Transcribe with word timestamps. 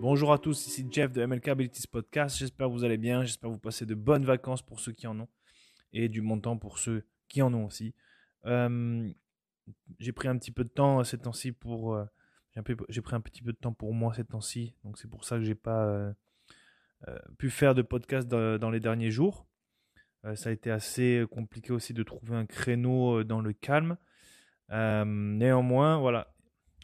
Bonjour 0.00 0.32
à 0.32 0.38
tous, 0.38 0.66
ici 0.66 0.84
Jeff 0.90 1.12
de 1.12 1.24
MLK 1.24 1.46
Abilities 1.46 1.86
Podcast. 1.86 2.36
J'espère 2.36 2.66
que 2.66 2.72
vous 2.72 2.82
allez 2.82 2.96
bien, 2.96 3.22
j'espère 3.22 3.48
que 3.48 3.54
vous 3.54 3.60
passez 3.60 3.86
de 3.86 3.94
bonnes 3.94 4.24
vacances 4.24 4.60
pour 4.60 4.80
ceux 4.80 4.90
qui 4.90 5.06
en 5.06 5.20
ont 5.20 5.28
et 5.92 6.08
du 6.08 6.20
bon 6.20 6.40
temps 6.40 6.56
pour 6.56 6.78
ceux 6.78 7.06
qui 7.28 7.42
en 7.42 7.54
ont 7.54 7.64
aussi. 7.64 7.94
Euh, 8.44 9.08
j'ai 10.00 10.10
pris 10.10 10.26
un 10.26 10.36
petit 10.36 10.50
peu 10.50 10.64
de 10.64 10.68
temps 10.68 11.04
ces 11.04 11.18
temps-ci 11.18 11.52
pour. 11.52 11.94
euh, 11.94 12.04
j'ai 12.88 13.02
pris 13.02 13.14
un 13.14 13.20
petit 13.20 13.42
peu 13.42 13.52
de 13.52 13.56
temps 13.56 13.72
pour 13.72 13.94
moi 13.94 14.12
ces 14.14 14.24
temps-ci, 14.24 14.74
donc 14.82 14.98
c'est 14.98 15.08
pour 15.08 15.24
ça 15.24 15.36
que 15.36 15.44
j'ai 15.44 15.54
pas 15.54 15.86
euh, 15.86 16.12
euh, 17.06 17.16
pu 17.38 17.50
faire 17.50 17.76
de 17.76 17.82
podcast 17.82 18.26
dans, 18.26 18.70
les 18.70 18.80
derniers 18.80 19.12
jours. 19.12 19.46
Euh, 20.24 20.34
ça 20.34 20.48
a 20.48 20.52
été 20.52 20.72
assez 20.72 21.24
compliqué 21.30 21.72
aussi 21.72 21.94
de 21.94 22.02
trouver 22.02 22.34
un 22.34 22.46
créneau 22.46 23.20
euh, 23.20 23.24
dans 23.24 23.40
le 23.40 23.52
calme. 23.52 23.96
Euh, 24.72 25.04
néanmoins, 25.04 25.98
voilà, 25.98 26.34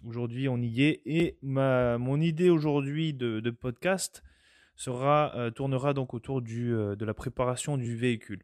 aujourd'hui 0.04 0.48
on 0.48 0.58
y 0.58 0.82
est 0.82 1.02
et 1.06 1.38
ma, 1.42 1.98
mon 1.98 2.20
idée 2.20 2.50
aujourd'hui 2.50 3.14
de, 3.14 3.50
podcast 3.50 4.22
sera 4.76 5.34
euh, 5.36 5.50
tournera 5.50 5.94
donc 5.94 6.14
autour 6.14 6.42
du, 6.42 6.74
euh, 6.74 6.96
de 6.96 7.04
la 7.04 7.14
préparation 7.14 7.76
du 7.76 7.96
véhicule. 7.96 8.42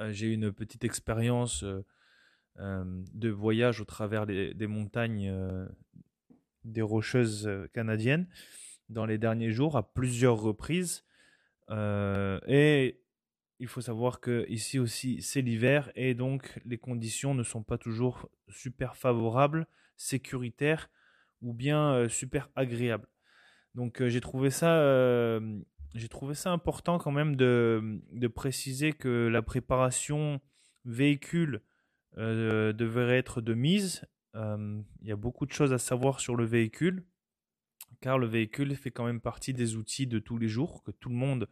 Euh, 0.00 0.12
j'ai 0.12 0.28
eu 0.28 0.32
une 0.34 0.52
petite 0.52 0.84
expérience 0.84 1.64
de 2.58 3.30
voyage 3.30 3.80
au 3.80 3.86
travers 3.86 4.26
des 4.26 4.66
montagnes 4.66 5.32
des 6.64 6.82
rocheuses 6.82 7.48
canadiennes 7.72 8.28
dans 8.90 9.06
les 9.06 9.16
derniers 9.16 9.50
jours 9.50 9.78
à 9.78 9.94
plusieurs 9.94 10.38
reprises. 10.38 11.02
Et 11.70 13.00
il 13.58 13.68
faut 13.68 13.80
savoir 13.80 14.20
que 14.20 14.44
ici 14.50 14.78
aussi 14.78 15.22
c'est 15.22 15.40
l'hiver 15.40 15.90
et 15.94 16.12
donc 16.12 16.60
les 16.66 16.76
conditions 16.76 17.32
ne 17.32 17.42
sont 17.42 17.62
pas 17.62 17.78
toujours 17.78 18.28
super 18.48 18.96
favorables, 18.96 19.66
sécuritaires 20.02 20.90
ou 21.40 21.52
bien 21.52 21.92
euh, 21.94 22.08
super 22.08 22.48
agréables. 22.54 23.08
Donc 23.74 24.00
euh, 24.00 24.08
j'ai 24.08 24.20
trouvé 24.20 24.50
ça 24.50 24.76
euh, 24.76 25.60
j'ai 25.94 26.08
trouvé 26.08 26.34
ça 26.34 26.50
important 26.50 26.98
quand 26.98 27.10
même 27.10 27.36
de, 27.36 28.00
de 28.12 28.28
préciser 28.28 28.92
que 28.92 29.28
la 29.28 29.42
préparation 29.42 30.40
véhicule 30.84 31.62
devrait 32.16 33.18
être 33.18 33.40
de 33.40 33.54
mise. 33.54 34.06
Il 34.34 34.84
y 35.02 35.12
a 35.12 35.16
beaucoup 35.16 35.44
de 35.44 35.52
choses 35.52 35.72
à 35.72 35.78
savoir 35.78 36.20
sur 36.20 36.34
le 36.34 36.44
véhicule, 36.44 37.06
car 38.00 38.18
le 38.18 38.26
véhicule 38.26 38.74
fait 38.74 38.90
quand 38.90 39.04
même 39.04 39.20
partie 39.20 39.52
des 39.52 39.76
outils 39.76 40.06
de 40.06 40.18
tous 40.18 40.38
les 40.38 40.48
jours, 40.48 40.82
que 40.82 40.92
tout 40.92 41.10
le 41.10 41.14
monde, 41.14 41.46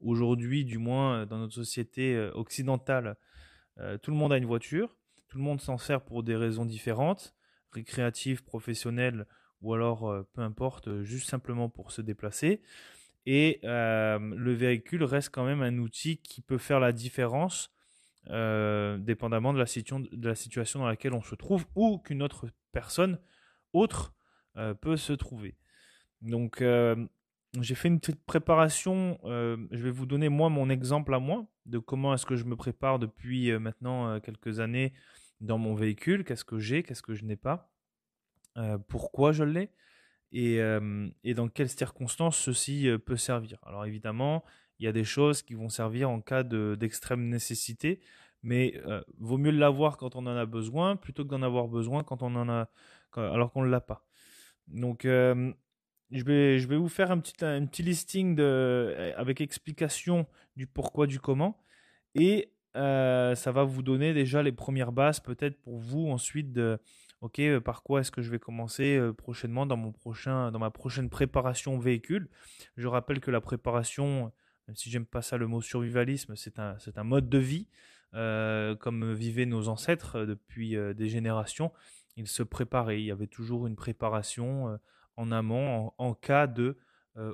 aujourd'hui 0.00 0.66
du 0.66 0.76
moins 0.76 1.24
dans 1.24 1.38
notre 1.38 1.54
société 1.54 2.18
occidentale, 2.34 3.16
tout 4.02 4.10
le 4.10 4.16
monde 4.16 4.34
a 4.34 4.36
une 4.36 4.44
voiture, 4.44 4.94
tout 5.28 5.38
le 5.38 5.44
monde 5.44 5.62
s'en 5.62 5.78
sert 5.78 6.02
pour 6.02 6.22
des 6.22 6.36
raisons 6.36 6.66
différentes, 6.66 7.34
récréatives, 7.72 8.44
professionnelles, 8.44 9.26
ou 9.62 9.74
alors 9.74 10.08
euh, 10.08 10.22
peu 10.32 10.42
importe, 10.42 10.88
euh, 10.88 11.02
juste 11.02 11.28
simplement 11.28 11.68
pour 11.68 11.92
se 11.92 12.02
déplacer. 12.02 12.62
Et 13.26 13.60
euh, 13.64 14.18
le 14.18 14.52
véhicule 14.52 15.02
reste 15.02 15.30
quand 15.30 15.44
même 15.44 15.62
un 15.62 15.78
outil 15.78 16.18
qui 16.18 16.40
peut 16.40 16.58
faire 16.58 16.80
la 16.80 16.92
différence 16.92 17.72
dépendamment 18.28 19.52
de 19.52 19.60
la, 19.60 19.66
situation 20.34 20.80
dans 20.80 20.88
laquelle 20.88 21.12
on 21.12 21.22
se 21.22 21.36
trouve 21.36 21.64
ou 21.76 21.98
qu'une 21.98 22.24
autre 22.24 22.48
personne 22.72 23.20
autre 23.72 24.16
peut 24.80 24.96
se 24.96 25.12
trouver. 25.12 25.54
Donc 26.22 26.60
j'ai 27.60 27.74
fait 27.76 27.86
une 27.86 28.00
petite 28.00 28.24
préparation. 28.24 29.20
je 29.22 29.78
vais 29.80 29.92
vous 29.92 30.06
donner 30.06 30.28
moi 30.28 30.48
mon 30.48 30.68
exemple 30.70 31.14
à 31.14 31.20
moi 31.20 31.46
de 31.66 31.78
comment 31.78 32.14
est-ce 32.14 32.26
que 32.26 32.34
je 32.34 32.46
me 32.46 32.56
prépare 32.56 32.98
depuis 32.98 33.56
maintenant 33.60 34.18
quelques 34.18 34.58
années 34.58 34.92
dans 35.40 35.58
mon 35.58 35.74
véhicule. 35.74 36.24
Qu'est-ce 36.24 36.44
que 36.44 36.58
j'ai, 36.58 36.82
qu'est-ce 36.82 37.02
que 37.02 37.14
je 37.14 37.24
n'ai 37.24 37.36
pas, 37.36 37.72
euh, 38.56 38.78
pourquoi 38.78 39.32
je 39.32 39.44
l'ai 39.44 39.70
et, 40.32 40.60
euh, 40.60 41.08
et 41.24 41.34
dans 41.34 41.48
quelles 41.48 41.68
circonstances 41.68 42.36
ceci 42.36 42.88
euh, 42.88 42.98
peut 42.98 43.16
servir. 43.16 43.58
Alors 43.64 43.84
évidemment, 43.84 44.44
il 44.78 44.84
y 44.84 44.88
a 44.88 44.92
des 44.92 45.04
choses 45.04 45.42
qui 45.42 45.54
vont 45.54 45.68
servir 45.68 46.10
en 46.10 46.20
cas 46.20 46.42
de- 46.42 46.76
d'extrême 46.78 47.28
nécessité, 47.28 48.00
mais 48.42 48.80
euh, 48.86 49.02
vaut 49.18 49.38
mieux 49.38 49.50
l'avoir 49.52 49.96
quand 49.96 50.16
on 50.16 50.26
en 50.26 50.36
a 50.36 50.46
besoin 50.46 50.96
plutôt 50.96 51.24
que 51.24 51.30
d'en 51.30 51.42
avoir 51.42 51.68
besoin 51.68 52.02
quand 52.02 52.22
on 52.22 52.34
en 52.34 52.48
a, 52.48 52.68
alors 53.12 53.52
qu'on 53.52 53.62
ne 53.62 53.70
l'a 53.70 53.80
pas. 53.80 54.06
Donc 54.66 55.06
je 56.10 56.24
vais, 56.24 56.58
je 56.58 56.68
vais 56.68 56.76
vous 56.76 56.88
faire 56.88 57.10
un 57.10 57.18
petit, 57.18 57.44
un 57.44 57.66
petit 57.66 57.82
listing 57.82 58.34
de, 58.34 59.12
avec 59.16 59.40
explication 59.40 60.26
du 60.56 60.66
pourquoi, 60.66 61.06
du 61.06 61.20
comment, 61.20 61.62
et 62.14 62.52
euh, 62.76 63.34
ça 63.34 63.52
va 63.52 63.64
vous 63.64 63.82
donner 63.82 64.12
déjà 64.12 64.42
les 64.42 64.52
premières 64.52 64.92
bases 64.92 65.20
peut-être 65.20 65.58
pour 65.62 65.78
vous 65.78 66.08
ensuite 66.08 66.52
de 66.52 66.78
ok, 67.22 67.38
euh, 67.38 67.60
par 67.60 67.82
quoi 67.82 68.00
est-ce 68.00 68.10
que 68.10 68.20
je 68.20 68.30
vais 68.30 68.38
commencer 68.38 68.96
euh, 68.96 69.12
prochainement 69.12 69.64
dans, 69.64 69.78
mon 69.78 69.92
prochain, 69.92 70.52
dans 70.52 70.58
ma 70.58 70.70
prochaine 70.70 71.08
préparation 71.08 71.78
véhicule. 71.78 72.28
Je 72.76 72.86
rappelle 72.86 73.20
que 73.20 73.30
la 73.30 73.40
préparation, 73.40 74.30
même 74.68 74.76
si 74.76 74.90
j'aime 74.90 75.06
pas 75.06 75.22
ça 75.22 75.38
le 75.38 75.46
mot 75.46 75.62
survivalisme, 75.62 76.36
c'est 76.36 76.58
un, 76.58 76.78
c'est 76.78 76.98
un 76.98 77.04
mode 77.04 77.28
de 77.28 77.38
vie, 77.38 77.68
comme 78.12 79.12
vivaient 79.12 79.46
nos 79.46 79.68
ancêtres 79.68 80.24
depuis 80.24 80.74
des 80.94 81.08
générations. 81.08 81.70
Ils 82.16 82.28
se 82.28 82.42
préparaient, 82.42 83.00
il 83.00 83.04
y 83.04 83.10
avait 83.10 83.26
toujours 83.26 83.66
une 83.66 83.76
préparation 83.76 84.78
en 85.16 85.32
amont, 85.32 85.92
en, 85.98 86.14
cas 86.14 86.46
de, 86.46 86.78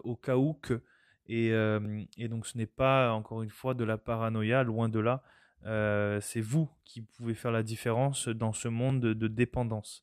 au 0.03 0.17
cas 0.17 0.37
où 0.37 0.55
que. 0.55 0.83
Et, 1.29 1.51
donc 2.29 2.47
ce 2.47 2.59
n'est 2.59 2.67
pas, 2.67 3.13
encore 3.13 3.43
une 3.43 3.51
fois, 3.51 3.75
de 3.75 3.85
la 3.85 3.99
paranoïa, 3.99 4.63
loin 4.63 4.89
de 4.89 4.99
là. 5.01 5.23
C'est 6.21 6.41
vous 6.41 6.69
qui 6.85 7.03
pouvez 7.03 7.35
faire 7.35 7.53
la 7.53 7.63
différence 7.63 8.29
dans 8.29 8.53
ce 8.53 8.69
monde 8.69 9.01
de, 9.01 9.29
dépendance. 9.29 10.03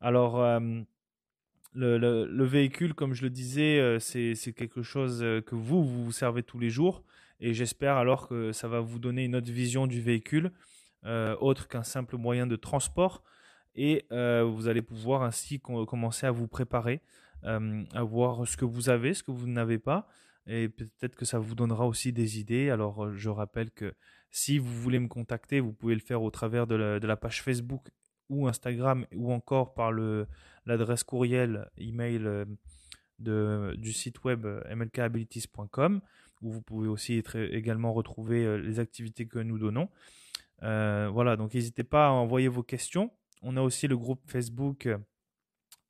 Alors, 0.00 0.38
le, 1.74 1.98
le- 1.98 2.26
le 2.26 2.44
véhicule, 2.44 2.94
comme 2.94 3.14
je 3.14 3.22
le 3.22 3.30
disais, 3.30 3.98
c'est 4.00 4.52
quelque 4.54 4.82
chose 4.82 5.20
que 5.20 5.54
vous, 5.54 5.84
vous 5.84 6.04
vous 6.04 6.12
servez 6.12 6.42
tous 6.42 6.58
les 6.58 6.70
jours. 6.70 7.02
Et 7.40 7.54
j'espère 7.54 7.96
alors 7.96 8.28
que 8.28 8.52
ça 8.52 8.68
va 8.68 8.80
vous 8.80 8.98
donner 8.98 9.24
une 9.24 9.36
autre 9.36 9.50
vision 9.50 9.86
du 9.86 10.00
véhicule, 10.00 10.52
autre 11.40 11.68
qu'un 11.68 11.82
simple 11.84 12.16
moyen 12.16 12.46
de 12.46 12.56
transport. 12.56 13.22
Et 13.74 14.04
vous 14.10 14.68
allez 14.68 14.82
pouvoir 14.82 15.22
ainsi 15.22 15.60
com- 15.60 15.86
commencer 15.86 16.26
à 16.26 16.30
vous 16.30 16.48
préparer, 16.48 17.00
à 17.44 18.02
voir 18.02 18.46
ce 18.46 18.56
que 18.56 18.64
vous 18.64 18.88
avez, 18.88 19.14
ce 19.14 19.22
que 19.22 19.30
vous 19.30 19.46
n'avez 19.46 19.78
pas. 19.78 20.06
Et 20.46 20.68
peut-être 20.70 21.14
que 21.14 21.26
ça 21.26 21.38
vous 21.38 21.54
donnera 21.54 21.86
aussi 21.86 22.12
des 22.12 22.40
idées. 22.40 22.70
Alors, 22.70 23.04
euh, 23.04 23.14
je 23.14 23.28
rappelle 23.28 23.70
que 23.70 23.92
si 24.30 24.58
vous 24.58 24.72
voulez 24.80 24.98
me 24.98 25.08
contacter, 25.08 25.60
vous 25.60 25.72
pouvez 25.74 25.94
le 25.94 26.00
faire 26.00 26.22
au 26.22 26.30
travers 26.30 26.66
de 26.66 26.74
la, 26.74 27.16
page 27.16 27.42
Facebook 27.42 27.90
ou 28.30 28.48
Instagram 28.48 29.04
ou 29.14 29.30
encore 29.32 29.74
par 29.74 29.92
l'adresse 29.92 31.04
courriel 31.04 31.68
email 31.76 32.22
euh, 32.24 32.44
de, 33.18 33.74
du 33.76 33.92
site 33.92 34.24
web 34.24 34.46
euh, 34.46 34.62
mlkabilities.com 34.74 36.00
où 36.40 36.50
vous 36.50 36.62
pouvez 36.62 36.88
aussi 36.88 37.18
être- 37.18 37.36
également 37.36 37.92
retrouver 37.92 38.44
euh, 38.44 38.56
les 38.56 38.80
activités 38.80 39.26
que 39.26 39.38
nous 39.38 39.58
donnons. 39.58 39.88
Euh, 40.62 41.10
voilà, 41.12 41.36
donc 41.36 41.52
n'hésitez 41.54 41.84
pas 41.84 42.06
à 42.08 42.10
envoyer 42.10 42.48
vos 42.48 42.62
questions. 42.62 43.10
On 43.42 43.56
a 43.56 43.60
aussi 43.60 43.86
le 43.86 43.96
groupe 43.96 44.22
Facebook, 44.26 44.88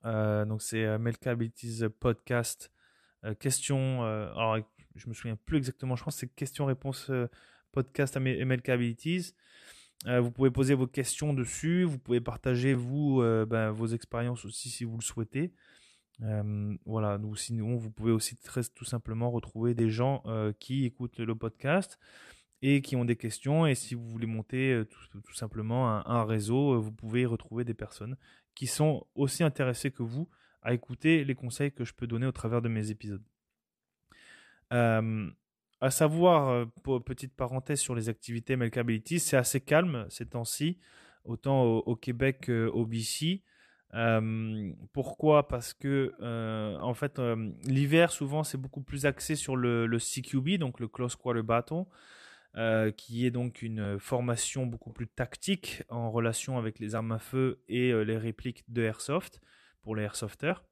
euh, 0.05 0.45
donc 0.45 0.61
c'est 0.61 0.85
euh, 0.85 0.97
MLK 0.97 1.27
Abilities 1.27 1.83
Podcast. 1.99 2.71
Euh, 3.25 3.33
questions, 3.33 4.03
euh, 4.03 4.31
alors 4.31 4.57
je 4.95 5.09
me 5.09 5.13
souviens 5.13 5.37
plus 5.45 5.57
exactement, 5.57 5.95
je 5.95 6.03
pense 6.03 6.15
que 6.15 6.19
c'est 6.21 6.35
questions-réponses 6.35 7.09
euh, 7.09 7.27
podcast 7.71 8.15
à 8.15 8.19
MLK 8.19 8.69
Abilities. 8.69 9.33
Euh, 10.07 10.21
vous 10.21 10.31
pouvez 10.31 10.51
poser 10.51 10.73
vos 10.73 10.87
questions 10.87 11.33
dessus, 11.33 11.83
vous 11.83 11.99
pouvez 11.99 12.21
partager 12.21 12.73
vous 12.73 13.21
ben, 13.47 13.71
vos 13.71 13.87
expériences 13.87 14.45
aussi 14.45 14.69
si 14.69 14.85
vous 14.85 14.97
le 14.97 15.03
souhaitez. 15.03 15.53
Voilà, 16.85 17.17
nous, 17.17 17.35
sinon 17.35 17.75
vous 17.75 17.91
pouvez 17.91 18.11
aussi 18.11 18.37
très, 18.37 18.61
tout 18.63 18.85
simplement 18.85 19.29
retrouver 19.29 19.73
des 19.73 19.89
gens 19.89 20.23
qui 20.59 20.85
écoutent 20.85 21.19
le 21.19 21.35
podcast 21.35 21.99
et 22.61 22.81
qui 22.81 22.95
ont 22.95 23.03
des 23.03 23.17
questions. 23.17 23.67
Et 23.67 23.75
si 23.75 23.93
vous 23.93 24.07
voulez 24.07 24.25
monter 24.25 24.83
tout, 24.89 25.33
simplement 25.33 25.89
un, 25.89 26.05
un 26.05 26.23
réseau, 26.23 26.79
vous 26.79 26.93
pouvez 26.93 27.21
y 27.21 27.25
retrouver 27.25 27.65
des 27.65 27.73
personnes 27.73 28.15
qui 28.59 28.67
sont 28.67 29.07
aussi 29.15 29.41
intéressées 29.41 29.89
que 29.89 30.03
vous 30.03 30.27
à 30.63 30.73
écouter 30.73 31.23
les 31.23 31.33
conseils 31.33 31.71
que 31.71 31.85
je 31.85 31.93
peux 31.93 32.07
donner 32.07 32.25
au 32.25 32.33
travers 32.33 32.61
de 32.61 32.67
mes 32.67 32.91
épisodes. 32.91 33.23
Euh, 34.73 35.29
à 35.79 35.89
savoir, 35.91 36.49
euh, 36.49 36.99
petite 36.99 37.33
parenthèse 37.37 37.79
sur 37.79 37.95
les 37.95 38.09
activités 38.09 38.57
Melkability, 38.57 39.21
c'est 39.21 39.37
assez 39.37 39.61
calme 39.61 40.05
ces 40.09 40.25
temps-ci, 40.25 40.77
autant 41.23 41.63
au, 41.63 41.95
Québec 41.95 42.47
qu'au 42.47 42.85
BC. 42.85 43.43
Euh, 43.93 44.73
pourquoi? 44.91 45.47
Parce 45.47 45.73
que 45.73 46.13
euh, 46.19 46.77
en 46.79 46.93
fait, 46.93 47.17
l'hiver 47.63 48.11
souvent 48.11 48.43
c'est 48.43 48.57
beaucoup 48.57 48.81
plus 48.81 49.05
axé 49.05 49.37
sur 49.37 49.55
le, 49.55 49.87
le 49.87 49.99
CQB, 49.99 50.57
donc 50.59 50.81
le 50.81 50.89
Close 50.89 51.15
Quarter 51.15 51.43
Battle, 51.43 51.85
euh, 52.57 52.89
qui 52.91 53.27
est 53.27 53.31
donc 53.31 53.61
une 53.61 53.99
formation 53.99 54.65
beaucoup 54.65 54.91
plus 54.91 55.07
tactique 55.07 55.83
en 55.87 56.09
relation 56.09 56.57
avec 56.57 56.79
les 56.79 56.95
armes 56.95 57.11
à 57.11 57.19
feu 57.19 57.61
et 57.67 57.91
euh, 57.91 58.01
les 58.01 58.17
répliques 58.17 58.63
de 58.67 58.81
airsoft 58.81 59.39
pour 59.83 59.95
les 59.95 60.01
airsofters. 60.01 60.65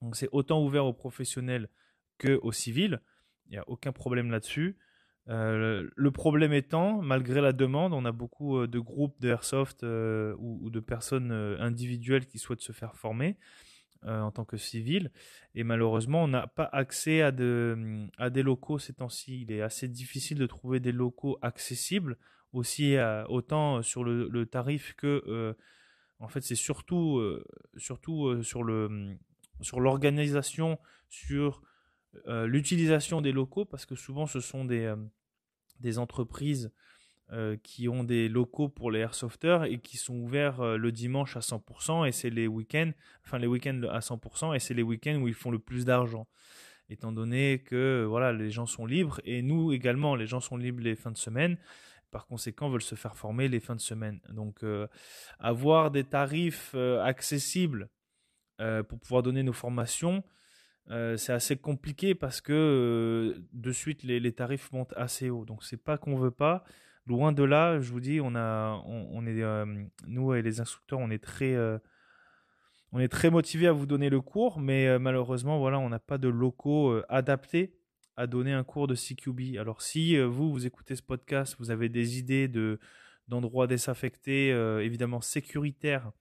Donc 0.00 0.16
c'est 0.16 0.30
autant 0.32 0.64
ouvert 0.64 0.86
aux 0.86 0.94
professionnels 0.94 1.68
que 2.16 2.40
aux 2.42 2.52
civils. 2.52 3.02
Il 3.46 3.52
n'y 3.52 3.58
a 3.58 3.68
aucun 3.68 3.92
problème 3.92 4.30
là-dessus. 4.30 4.78
Euh, 5.28 5.86
le 5.94 6.10
problème 6.10 6.54
étant, 6.54 7.02
malgré 7.02 7.42
la 7.42 7.52
demande, 7.52 7.92
on 7.92 8.06
a 8.06 8.12
beaucoup 8.12 8.66
de 8.66 8.78
groupes 8.78 9.20
de 9.20 9.28
airsoft 9.28 9.82
ou, 9.82 10.70
de 10.70 10.80
personnes 10.80 11.30
individuelles 11.30 12.26
qui 12.26 12.38
souhaitent 12.38 12.62
se 12.62 12.72
faire 12.72 12.96
former. 12.96 13.36
En 14.06 14.30
tant 14.30 14.44
que 14.44 14.56
civil. 14.56 15.10
Et 15.54 15.64
malheureusement, 15.64 16.24
on 16.24 16.28
n'a 16.28 16.46
pas 16.46 16.68
accès 16.72 17.22
à, 17.22 17.30
de, 17.30 18.06
à 18.18 18.30
des 18.30 18.42
locaux 18.42 18.78
ces 18.78 18.94
temps-ci. 18.94 19.42
Il 19.42 19.52
est 19.52 19.62
assez 19.62 19.88
difficile 19.88 20.38
de 20.38 20.46
trouver 20.46 20.80
des 20.80 20.92
locaux 20.92 21.38
accessibles, 21.42 22.16
aussi 22.52 22.96
autant 23.28 23.82
sur 23.82 24.04
le, 24.04 24.44
tarif 24.46 24.94
que 24.94 25.54
en 26.22 26.28
fait, 26.28 26.40
c'est 26.40 26.54
surtout, 26.54 27.18
euh, 27.18 27.44
surtout 27.76 28.26
euh, 28.26 28.42
sur 28.42 28.62
le 28.62 29.16
sur 29.60 29.80
l'organisation, 29.80 30.78
sur 31.08 31.62
euh, 32.26 32.46
l'utilisation 32.46 33.20
des 33.20 33.32
locaux, 33.32 33.64
parce 33.64 33.86
que 33.86 33.96
souvent 33.96 34.26
ce 34.26 34.40
sont 34.40 34.64
des, 34.64 34.92
des 35.80 35.98
entreprises 35.98 36.72
qui 37.62 37.88
ont 37.88 38.04
des 38.04 38.28
locaux 38.28 38.68
pour 38.68 38.90
les 38.90 39.00
airsofters 39.00 39.64
et 39.64 39.78
qui 39.78 39.96
sont 39.96 40.16
ouverts 40.16 40.62
le 40.76 40.92
dimanche 40.92 41.34
à 41.36 41.40
100% 41.40 42.06
et 42.06 42.12
c'est 42.12 42.28
les 42.28 42.46
week-ends, 42.46 42.90
enfin 43.24 43.38
les 43.38 43.46
week-ends 43.46 43.80
à 43.90 44.00
100% 44.00 44.54
et 44.54 44.58
c'est 44.58 44.74
les 44.74 44.82
week-ends 44.82 45.16
où 45.16 45.28
ils 45.28 45.34
font 45.34 45.50
le 45.50 45.58
plus 45.58 45.86
d'argent. 45.86 46.26
Étant 46.90 47.10
donné 47.10 47.60
que 47.60 48.04
voilà, 48.06 48.34
les 48.34 48.50
gens 48.50 48.66
sont 48.66 48.84
libres 48.84 49.18
et 49.24 49.40
nous 49.40 49.72
également, 49.72 50.14
les 50.14 50.26
gens 50.26 50.40
sont 50.40 50.58
libres 50.58 50.82
les 50.82 50.94
fins 50.94 51.10
de 51.10 51.16
semaine 51.16 51.56
par 52.12 52.26
conséquent, 52.26 52.68
veulent 52.68 52.82
se 52.82 52.94
faire 52.94 53.16
former 53.16 53.48
les 53.48 53.58
fins 53.58 53.74
de 53.74 53.80
semaine. 53.80 54.20
Donc, 54.28 54.62
euh, 54.62 54.86
avoir 55.40 55.90
des 55.90 56.04
tarifs 56.04 56.72
euh, 56.76 57.02
accessibles 57.02 57.88
euh, 58.60 58.84
pour 58.84 59.00
pouvoir 59.00 59.24
donner 59.24 59.42
nos 59.42 59.54
formations, 59.54 60.22
c'est 61.16 61.32
assez 61.32 61.56
compliqué 61.56 62.14
parce 62.14 62.40
que 62.40 63.40
de 63.52 63.72
suite, 63.72 64.02
les, 64.02 64.32
tarifs 64.32 64.70
montent 64.72 64.92
assez 64.94 65.30
haut. 65.30 65.46
Donc, 65.46 65.64
c'est 65.64 65.82
pas 65.82 65.96
qu'on 65.96 66.16
veut 66.16 66.32
pas. 66.32 66.64
Loin 67.06 67.32
de 67.32 67.42
là, 67.42 67.80
je 67.80 67.90
vous 67.90 68.00
dis, 68.00 68.20
on 68.22 68.34
a, 68.36 68.82
est, 69.26 69.64
nous 70.06 70.34
et 70.34 70.42
les 70.42 70.60
instructeurs, 70.60 71.00
on 71.00 71.10
est 71.10 71.22
très, 71.22 71.56
on 72.92 73.00
est 73.00 73.08
très 73.08 73.30
motivés 73.30 73.66
à 73.66 73.72
vous 73.72 73.86
donner 73.86 74.08
le 74.08 74.20
cours, 74.20 74.60
mais 74.60 74.98
malheureusement, 74.98 75.58
voilà, 75.58 75.80
on 75.80 75.88
n'a 75.88 75.98
pas 75.98 76.18
de 76.18 76.28
locaux 76.28 77.00
adaptés 77.08 77.74
à 78.16 78.26
donner 78.26 78.52
un 78.52 78.64
cours 78.64 78.86
de 78.86 78.94
CQB. 78.94 79.58
Alors 79.58 79.82
si 79.82 80.16
euh, 80.16 80.26
vous, 80.26 80.50
vous 80.52 80.66
écoutez 80.66 80.96
ce 80.96 81.02
podcast, 81.02 81.56
vous 81.58 81.70
avez 81.70 81.88
des 81.88 82.18
idées 82.18 82.48
de, 82.48 82.78
d'endroits 83.28 83.66
désaffectés, 83.66 84.52
euh, 84.52 84.84
évidemment 84.84 85.20
sécuritaires, 85.20 86.12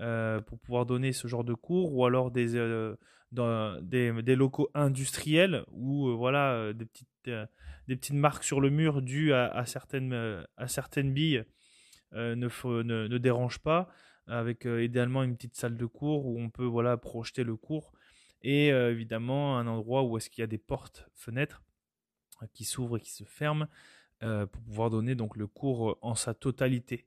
euh, 0.00 0.40
pour 0.40 0.58
pouvoir 0.58 0.86
donner 0.86 1.12
ce 1.12 1.28
genre 1.28 1.44
de 1.44 1.54
cours, 1.54 1.94
ou 1.94 2.04
alors 2.04 2.30
des, 2.30 2.56
dans 3.32 3.80
des, 3.82 4.12
locaux 4.36 4.70
industriels 4.74 5.64
où 5.70 6.16
voilà 6.16 6.72
des 6.72 6.84
petites, 6.84 7.30
des 7.86 7.96
petites 7.96 8.16
marques 8.16 8.44
sur 8.44 8.60
le 8.60 8.70
mur 8.70 9.02
dues 9.02 9.32
à, 9.32 9.64
certaines, 9.66 10.44
à 10.56 10.68
certaines 10.68 11.12
billes 11.12 11.44
ne, 12.12 13.18
dérangent 13.18 13.60
pas, 13.60 13.88
avec 14.26 14.64
idéalement 14.64 15.22
une 15.22 15.36
petite 15.36 15.56
salle 15.56 15.76
de 15.76 15.86
cours 15.86 16.26
où 16.26 16.40
on 16.40 16.50
peut 16.50 16.64
voilà 16.64 16.96
projeter 16.96 17.44
le 17.44 17.56
cours 17.56 17.92
et 18.42 18.72
euh, 18.72 18.90
évidemment 18.90 19.58
un 19.58 19.66
endroit 19.66 20.02
où 20.02 20.16
est-ce 20.16 20.30
qu'il 20.30 20.42
y 20.42 20.44
a 20.44 20.48
des 20.48 20.58
portes, 20.58 21.08
fenêtres 21.14 21.62
euh, 22.42 22.46
qui 22.52 22.64
s'ouvrent 22.64 22.98
et 22.98 23.00
qui 23.00 23.12
se 23.12 23.24
ferment 23.24 23.66
euh, 24.22 24.46
pour 24.46 24.62
pouvoir 24.62 24.90
donner 24.90 25.14
donc 25.14 25.36
le 25.36 25.46
cours 25.46 25.98
en 26.02 26.14
sa 26.14 26.34
totalité. 26.34 27.06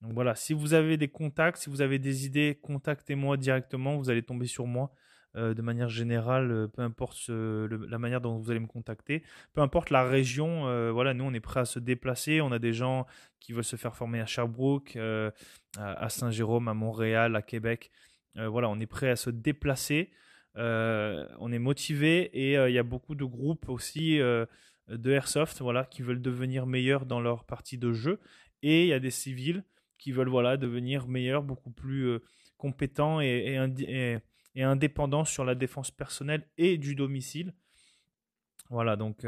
Donc 0.00 0.14
voilà, 0.14 0.34
si 0.34 0.52
vous 0.52 0.74
avez 0.74 0.96
des 0.96 1.08
contacts, 1.08 1.58
si 1.58 1.70
vous 1.70 1.80
avez 1.80 1.98
des 1.98 2.26
idées, 2.26 2.58
contactez-moi 2.60 3.36
directement, 3.36 3.96
vous 3.96 4.10
allez 4.10 4.22
tomber 4.22 4.46
sur 4.46 4.66
moi. 4.66 4.92
De 5.34 5.62
manière 5.62 5.88
générale, 5.88 6.68
peu 6.74 6.82
importe 6.82 7.28
la 7.28 7.98
manière 7.98 8.20
dont 8.20 8.36
vous 8.36 8.50
allez 8.50 8.60
me 8.60 8.66
contacter, 8.66 9.22
peu 9.54 9.60
importe 9.60 9.90
la 9.90 10.04
région, 10.04 10.92
voilà, 10.92 11.14
nous 11.14 11.24
on 11.24 11.32
est 11.32 11.40
prêt 11.40 11.60
à 11.60 11.64
se 11.64 11.78
déplacer. 11.78 12.40
On 12.40 12.52
a 12.52 12.58
des 12.58 12.72
gens 12.72 13.06
qui 13.40 13.52
veulent 13.52 13.64
se 13.64 13.76
faire 13.76 13.96
former 13.96 14.20
à 14.20 14.26
Sherbrooke, 14.26 14.98
à 15.78 16.08
Saint-Jérôme, 16.08 16.68
à 16.68 16.74
Montréal, 16.74 17.34
à 17.34 17.42
Québec. 17.42 17.90
voilà, 18.34 18.68
on 18.68 18.78
est 18.78 18.86
prêt 18.86 19.10
à 19.10 19.16
se 19.16 19.30
déplacer. 19.30 20.10
Euh, 20.56 21.26
on 21.38 21.50
est 21.50 21.58
motivé 21.58 22.30
et 22.34 22.58
euh, 22.58 22.68
il 22.68 22.74
y 22.74 22.78
a 22.78 22.82
beaucoup 22.82 23.14
de 23.14 23.24
groupes 23.24 23.68
aussi 23.70 24.20
euh, 24.20 24.44
de 24.88 25.10
airsoft 25.10 25.60
voilà, 25.60 25.84
qui 25.84 26.02
veulent 26.02 26.20
devenir 26.20 26.66
meilleurs 26.66 27.06
dans 27.06 27.20
leur 27.20 27.44
partie 27.44 27.78
de 27.78 27.92
jeu. 27.92 28.20
Et 28.62 28.82
il 28.82 28.88
y 28.88 28.92
a 28.92 29.00
des 29.00 29.10
civils 29.10 29.64
qui 29.98 30.12
veulent 30.12 30.28
voilà, 30.28 30.56
devenir 30.56 31.06
meilleurs, 31.08 31.42
beaucoup 31.42 31.70
plus 31.70 32.18
compétents 32.58 33.20
et, 33.20 33.58
et, 33.78 34.18
indépendants 34.56 35.24
sur 35.24 35.44
la 35.44 35.54
défense 35.54 35.90
personnelle 35.90 36.46
et 36.58 36.76
du 36.76 36.94
domicile. 36.94 37.54
Voilà, 38.70 38.96
donc 38.96 39.26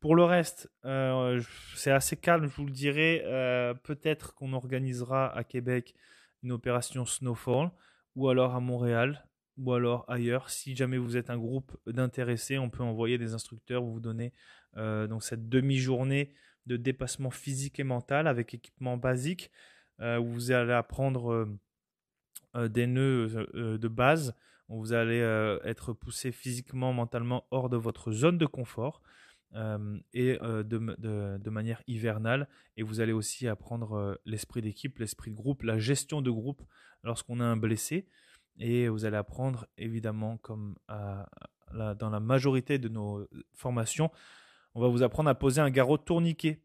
pour 0.00 0.14
le 0.14 0.24
reste, 0.24 0.70
c'est 1.74 1.90
assez 1.90 2.16
calme, 2.16 2.46
je 2.46 2.54
vous 2.54 2.66
le 2.66 2.72
dirai. 2.72 3.22
Peut-être 3.82 4.34
qu'on 4.34 4.52
organisera 4.52 5.36
à 5.36 5.42
Québec 5.42 5.94
une 6.42 6.52
opération 6.52 7.04
Snowfall 7.04 7.70
ou 8.14 8.28
alors 8.28 8.54
à 8.54 8.60
Montréal 8.60 9.28
ou 9.58 9.72
alors 9.72 10.04
ailleurs. 10.08 10.50
Si 10.50 10.74
jamais 10.74 10.98
vous 10.98 11.16
êtes 11.16 11.30
un 11.30 11.38
groupe 11.38 11.76
d'intéressés, 11.86 12.58
on 12.58 12.70
peut 12.70 12.82
envoyer 12.82 13.18
des 13.18 13.34
instructeurs 13.34 13.82
vous 13.82 14.00
donner 14.00 14.32
euh, 14.76 15.06
donc 15.06 15.22
cette 15.22 15.48
demi-journée 15.48 16.32
de 16.66 16.76
dépassement 16.76 17.30
physique 17.30 17.80
et 17.80 17.84
mental 17.84 18.26
avec 18.26 18.54
équipement 18.54 18.96
basique 18.96 19.50
euh, 20.00 20.18
où 20.18 20.26
vous 20.26 20.52
allez 20.52 20.72
apprendre 20.72 21.32
euh, 21.32 21.58
des 22.54 22.86
nœuds 22.86 23.46
de 23.54 23.88
base. 23.88 24.34
Vous 24.68 24.92
allez 24.92 25.20
être 25.64 25.92
poussé 25.92 26.32
physiquement, 26.32 26.92
mentalement 26.92 27.46
hors 27.50 27.68
de 27.68 27.76
votre 27.76 28.12
zone 28.12 28.38
de 28.38 28.46
confort. 28.46 29.02
et 29.54 30.38
de, 30.38 31.50
manière 31.50 31.82
hivernale. 31.86 32.48
Et 32.76 32.82
vous 32.82 33.00
allez 33.00 33.12
aussi 33.12 33.48
apprendre 33.48 34.20
l'esprit 34.24 34.62
d'équipe, 34.62 34.98
l'esprit 34.98 35.30
de 35.30 35.36
groupe, 35.36 35.62
la 35.62 35.78
gestion 35.78 36.20
de 36.22 36.30
groupe 36.30 36.62
lorsqu'on 37.02 37.40
a 37.40 37.44
un 37.44 37.56
blessé. 37.56 38.06
Et 38.58 38.88
vous 38.88 39.04
allez 39.04 39.16
apprendre, 39.16 39.66
évidemment, 39.78 40.36
comme 40.38 40.76
dans 40.88 42.10
la 42.10 42.20
majorité 42.20 42.78
de 42.78 42.88
nos 42.88 43.26
formations, 43.54 44.10
on 44.74 44.80
va 44.80 44.88
vous 44.88 45.02
apprendre 45.02 45.30
à 45.30 45.34
poser 45.34 45.60
un 45.60 45.70
garrot 45.70 45.98
tourniquet. 45.98 46.62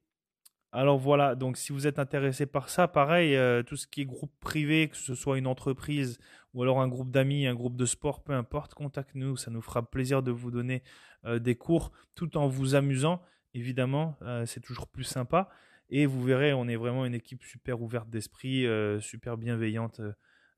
Alors 0.75 0.97
voilà, 0.97 1.35
donc 1.35 1.57
si 1.57 1.71
vous 1.71 1.85
êtes 1.85 1.99
intéressé 1.99 2.47
par 2.47 2.67
ça, 2.67 2.87
pareil, 2.87 3.35
euh, 3.35 3.61
tout 3.61 3.75
ce 3.75 3.85
qui 3.85 4.01
est 4.01 4.05
groupe 4.05 4.33
privé, 4.39 4.87
que 4.87 4.97
ce 4.97 5.13
soit 5.13 5.37
une 5.37 5.45
entreprise 5.45 6.17
ou 6.55 6.63
alors 6.63 6.81
un 6.81 6.87
groupe 6.87 7.11
d'amis, 7.11 7.45
un 7.45 7.53
groupe 7.53 7.75
de 7.75 7.85
sport, 7.85 8.23
peu 8.23 8.33
importe, 8.33 8.73
contactez-nous, 8.73 9.37
ça 9.37 9.51
nous 9.51 9.61
fera 9.61 9.87
plaisir 9.87 10.23
de 10.23 10.31
vous 10.31 10.49
donner 10.49 10.81
euh, 11.25 11.37
des 11.37 11.53
cours 11.53 11.91
tout 12.15 12.37
en 12.37 12.47
vous 12.47 12.73
amusant. 12.73 13.21
Évidemment, 13.53 14.17
euh, 14.23 14.47
c'est 14.47 14.61
toujours 14.61 14.87
plus 14.87 15.03
sympa. 15.03 15.47
Et 15.91 16.07
vous 16.07 16.23
verrez, 16.23 16.53
on 16.53 16.67
est 16.67 16.75
vraiment 16.75 17.05
une 17.05 17.13
équipe 17.13 17.43
super 17.43 17.79
ouverte 17.79 18.09
d'esprit, 18.09 18.65
super 18.99 19.37
bienveillante. 19.37 20.01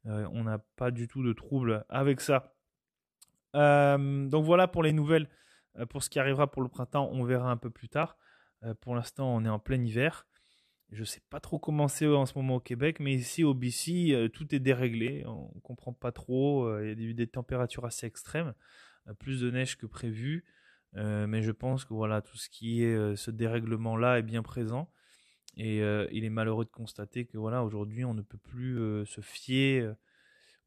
On 0.05 0.43
n'a 0.45 0.59
pas 0.77 0.91
du 0.91 1.09
tout 1.09 1.23
de 1.23 1.33
trouble 1.33 1.83
avec 1.89 2.21
ça. 2.21 2.53
Donc 3.53 4.45
voilà 4.45 4.69
pour 4.69 4.81
les 4.81 4.93
nouvelles. 4.93 5.27
Pour 5.89 6.03
ce 6.03 6.09
qui 6.09 6.19
arrivera 6.19 6.49
pour 6.49 6.61
le 6.61 6.69
printemps, 6.69 7.09
on 7.11 7.25
verra 7.25 7.51
un 7.51 7.57
peu 7.57 7.69
plus 7.69 7.89
tard. 7.89 8.15
Pour 8.81 8.95
l'instant, 8.95 9.35
on 9.35 9.45
est 9.45 9.49
en 9.49 9.59
plein 9.59 9.83
hiver. 9.83 10.27
Je 10.91 11.01
ne 11.01 11.05
sais 11.05 11.21
pas 11.29 11.39
trop 11.39 11.59
comment 11.59 11.87
c'est 11.87 12.07
en 12.07 12.25
ce 12.25 12.37
moment 12.37 12.55
au 12.55 12.59
Québec, 12.59 12.99
mais 12.99 13.13
ici 13.13 13.43
au 13.43 13.53
BC, 13.53 14.29
tout 14.33 14.53
est 14.53 14.59
déréglé. 14.59 15.23
On 15.25 15.51
ne 15.55 15.59
comprend 15.61 15.93
pas 15.93 16.11
trop. 16.11 16.79
Il 16.81 17.01
y 17.01 17.05
a 17.05 17.09
eu 17.09 17.13
des 17.13 17.27
températures 17.27 17.85
assez 17.85 18.05
extrêmes, 18.05 18.53
plus 19.19 19.41
de 19.41 19.51
neige 19.51 19.77
que 19.77 19.85
prévu. 19.85 20.45
mais 20.93 21.41
je 21.41 21.51
pense 21.51 21.85
que 21.85 21.93
voilà, 21.93 22.21
tout 22.21 22.37
ce 22.37 22.49
qui 22.49 22.83
est 22.83 23.15
ce 23.15 23.31
dérèglement-là 23.31 24.19
est 24.19 24.23
bien 24.23 24.43
présent. 24.43 24.89
Et 25.57 25.81
euh, 25.81 26.07
il 26.11 26.25
est 26.25 26.29
malheureux 26.29 26.65
de 26.65 26.69
constater 26.69 27.25
que 27.25 27.37
voilà, 27.37 27.63
aujourd'hui, 27.63 28.03
on 28.03 28.13
ne 28.13 28.21
peut 28.21 28.37
plus 28.37 28.79
euh, 28.79 29.05
se 29.05 29.21
fier 29.21 29.81
euh, 29.81 29.93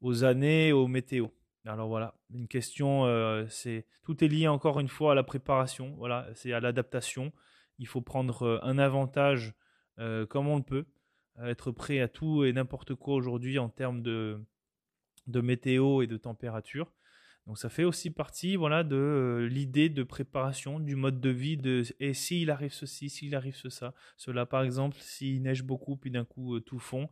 aux 0.01 0.23
années, 0.23 0.71
aux 0.71 0.87
météos. 0.87 1.31
Alors 1.65 1.87
voilà, 1.87 2.15
une 2.33 2.47
question, 2.47 3.05
c'est 3.49 3.85
tout 4.03 4.23
est 4.23 4.29
lié 4.29 4.47
encore 4.47 4.79
une 4.79 4.87
fois 4.87 5.11
à 5.11 5.15
la 5.15 5.23
préparation. 5.23 5.93
Voilà, 5.97 6.25
c'est 6.33 6.53
à 6.53 6.61
l'adaptation. 6.61 7.33
Il 7.79 7.87
faut 7.87 8.01
prendre 8.01 8.59
un 8.63 8.77
avantage 8.77 9.55
comme 10.29 10.47
on 10.47 10.57
le 10.57 10.63
peut, 10.63 10.85
être 11.41 11.71
prêt 11.71 11.99
à 11.99 12.07
tout 12.07 12.45
et 12.45 12.53
n'importe 12.53 12.95
quoi 12.95 13.15
aujourd'hui 13.15 13.59
en 13.59 13.69
termes 13.69 14.01
de, 14.01 14.39
de 15.27 15.41
météo 15.41 16.01
et 16.01 16.07
de 16.07 16.17
température. 16.17 16.91
Donc 17.49 17.57
ça 17.57 17.69
fait 17.69 17.83
aussi 17.83 18.11
partie 18.11 18.55
voilà, 18.55 18.83
de 18.83 18.95
euh, 18.95 19.47
l'idée 19.47 19.89
de 19.89 20.03
préparation, 20.03 20.79
du 20.79 20.95
mode 20.95 21.19
de 21.19 21.29
vie, 21.29 21.57
de 21.57 21.83
et 21.99 22.13
s'il 22.13 22.51
arrive 22.51 22.73
ceci, 22.73 23.09
s'il 23.09 23.33
arrive 23.33 23.55
ça. 23.69 23.95
Cela 24.17 24.45
par 24.45 24.61
exemple, 24.61 24.97
s'il 24.99 25.41
neige 25.41 25.63
beaucoup 25.63 25.95
puis 25.95 26.11
d'un 26.11 26.25
coup 26.25 26.55
euh, 26.55 26.59
tout 26.59 26.77
fond, 26.77 27.09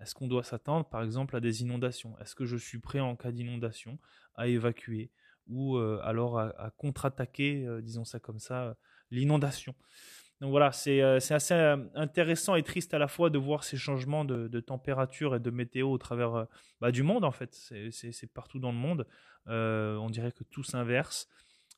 est-ce 0.00 0.14
qu'on 0.14 0.28
doit 0.28 0.44
s'attendre 0.44 0.86
par 0.86 1.02
exemple 1.02 1.36
à 1.36 1.40
des 1.40 1.62
inondations? 1.62 2.18
Est-ce 2.18 2.34
que 2.34 2.44
je 2.44 2.58
suis 2.58 2.78
prêt 2.80 3.00
en 3.00 3.16
cas 3.16 3.32
d'inondation 3.32 3.98
à 4.34 4.48
évacuer? 4.48 5.10
Ou 5.46 5.76
euh, 5.78 6.00
alors 6.02 6.38
à, 6.38 6.70
contre-attaquer, 6.76 7.66
disons 7.82 8.04
ça 8.04 8.20
comme 8.20 8.38
ça, 8.38 8.76
l'inondation 9.10 9.74
donc 10.40 10.50
voilà, 10.50 10.70
c'est 10.70 11.00
assez 11.00 11.54
intéressant 11.94 12.54
et 12.54 12.62
triste 12.62 12.94
à 12.94 12.98
la 12.98 13.08
fois 13.08 13.28
de 13.28 13.38
voir 13.38 13.64
ces 13.64 13.76
changements 13.76 14.24
de, 14.24 14.60
température 14.60 15.34
et 15.34 15.40
de 15.40 15.50
météo 15.50 15.90
au 15.90 15.98
travers 15.98 16.46
bah, 16.80 16.92
du 16.92 17.02
monde 17.02 17.24
en 17.24 17.32
fait. 17.32 17.54
C'est 17.90 18.32
partout 18.32 18.60
dans 18.60 18.70
le 18.70 18.78
monde. 18.78 19.04
Euh, 19.48 19.96
on 19.96 20.10
dirait 20.10 20.32
que 20.32 20.44
tout 20.44 20.62
s'inverse, 20.62 21.28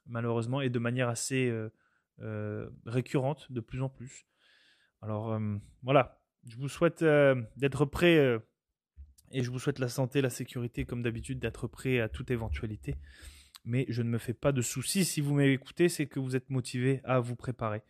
malheureusement, 0.06 0.60
et 0.60 0.68
de 0.68 0.78
manière 0.78 1.08
assez 1.08 1.48
euh, 1.48 1.72
euh, 2.20 2.68
récurrente 2.84 3.50
de 3.50 3.60
plus 3.60 3.80
en 3.82 3.88
plus. 3.88 4.26
Alors 5.02 5.40
voilà, 5.82 6.20
je 6.46 6.56
vous 6.58 6.68
souhaite 6.68 7.02
d'être 7.56 7.86
prêt 7.86 8.38
Et 9.30 9.42
je 9.42 9.50
vous 9.50 9.58
souhaite 9.58 9.78
la 9.78 9.88
santé, 9.88 10.20
la 10.20 10.28
sécurité, 10.28 10.84
comme 10.84 11.02
d'habitude, 11.02 11.38
d'être 11.38 11.66
prêt 11.66 12.00
à 12.00 12.10
toute 12.10 12.30
éventualité. 12.30 12.96
Mais 13.64 13.86
je 13.88 14.02
ne 14.02 14.08
me 14.08 14.18
fais 14.18 14.34
pas 14.34 14.52
de 14.52 14.62
soucis. 14.62 15.04
Si 15.04 15.20
vous 15.20 15.34
m'écoutez, 15.34 15.88
c'est 15.88 16.06
que 16.06 16.18
vous 16.18 16.36
êtes 16.36 16.50
motivé 16.50 17.00
à 17.04 17.20
vous 17.20 17.36
préparer. 17.36 17.82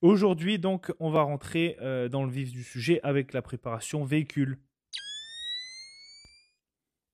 Aujourd'hui, 0.00 0.58
donc, 0.58 0.92
on 1.00 1.10
va 1.10 1.22
rentrer 1.22 1.76
euh, 1.80 2.08
dans 2.08 2.24
le 2.24 2.30
vif 2.30 2.52
du 2.52 2.62
sujet 2.62 3.00
avec 3.02 3.32
la 3.32 3.42
préparation 3.42 4.04
véhicule. 4.04 4.58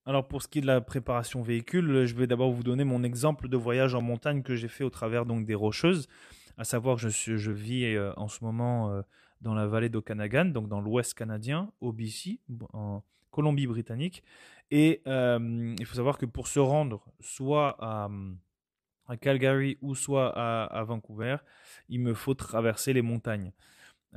Alors 0.07 0.29
pour 0.29 0.43
ce 0.43 0.49
qui 0.49 0.59
est 0.59 0.63
de 0.63 0.67
la 0.67 0.83
préparation 0.83 1.41
véhicule, 1.41 2.05
je 2.05 2.15
vais 2.15 2.27
d'abord 2.27 2.53
vous 2.53 2.63
donner 2.63 2.85
mon 2.85 3.03
exemple 3.03 3.49
de 3.49 3.57
voyage 3.57 3.95
en 3.95 4.03
montagne 4.03 4.43
que 4.43 4.55
j'ai 4.55 4.69
fait 4.69 4.85
au 4.85 4.91
travers 4.91 5.25
donc 5.25 5.47
des 5.47 5.55
Rocheuses. 5.55 6.09
À 6.59 6.65
savoir, 6.65 6.99
je, 6.99 7.09
suis, 7.09 7.39
je 7.39 7.51
vis 7.51 7.87
euh, 7.87 8.13
en 8.17 8.29
ce 8.29 8.45
moment 8.45 8.91
euh, 8.91 9.01
dans 9.41 9.55
la 9.55 9.67
vallée 9.67 9.89
d'Okanagan, 9.89 10.47
donc 10.47 10.69
dans 10.69 10.81
l'ouest 10.81 11.15
canadien, 11.15 11.73
au 11.81 11.93
BC, 11.93 12.41
Colombie-Britannique. 13.35 14.23
Et 14.71 15.03
euh, 15.07 15.75
il 15.79 15.85
faut 15.87 15.97
savoir 15.97 16.17
que 16.19 16.27
pour 16.27 16.47
se 16.49 16.61
rendre 16.61 17.05
soit 17.21 17.77
à, 17.81 18.09
à 19.09 19.17
Calgary 19.17 19.77
ou 19.83 19.95
soit 19.95 20.33
à, 20.37 20.83
Vancouver, 20.85 21.37
il 21.89 22.01
me 22.01 22.15
faut 22.15 22.35
traverser 22.35 22.93
les 22.93 23.03
montagnes. 23.03 23.53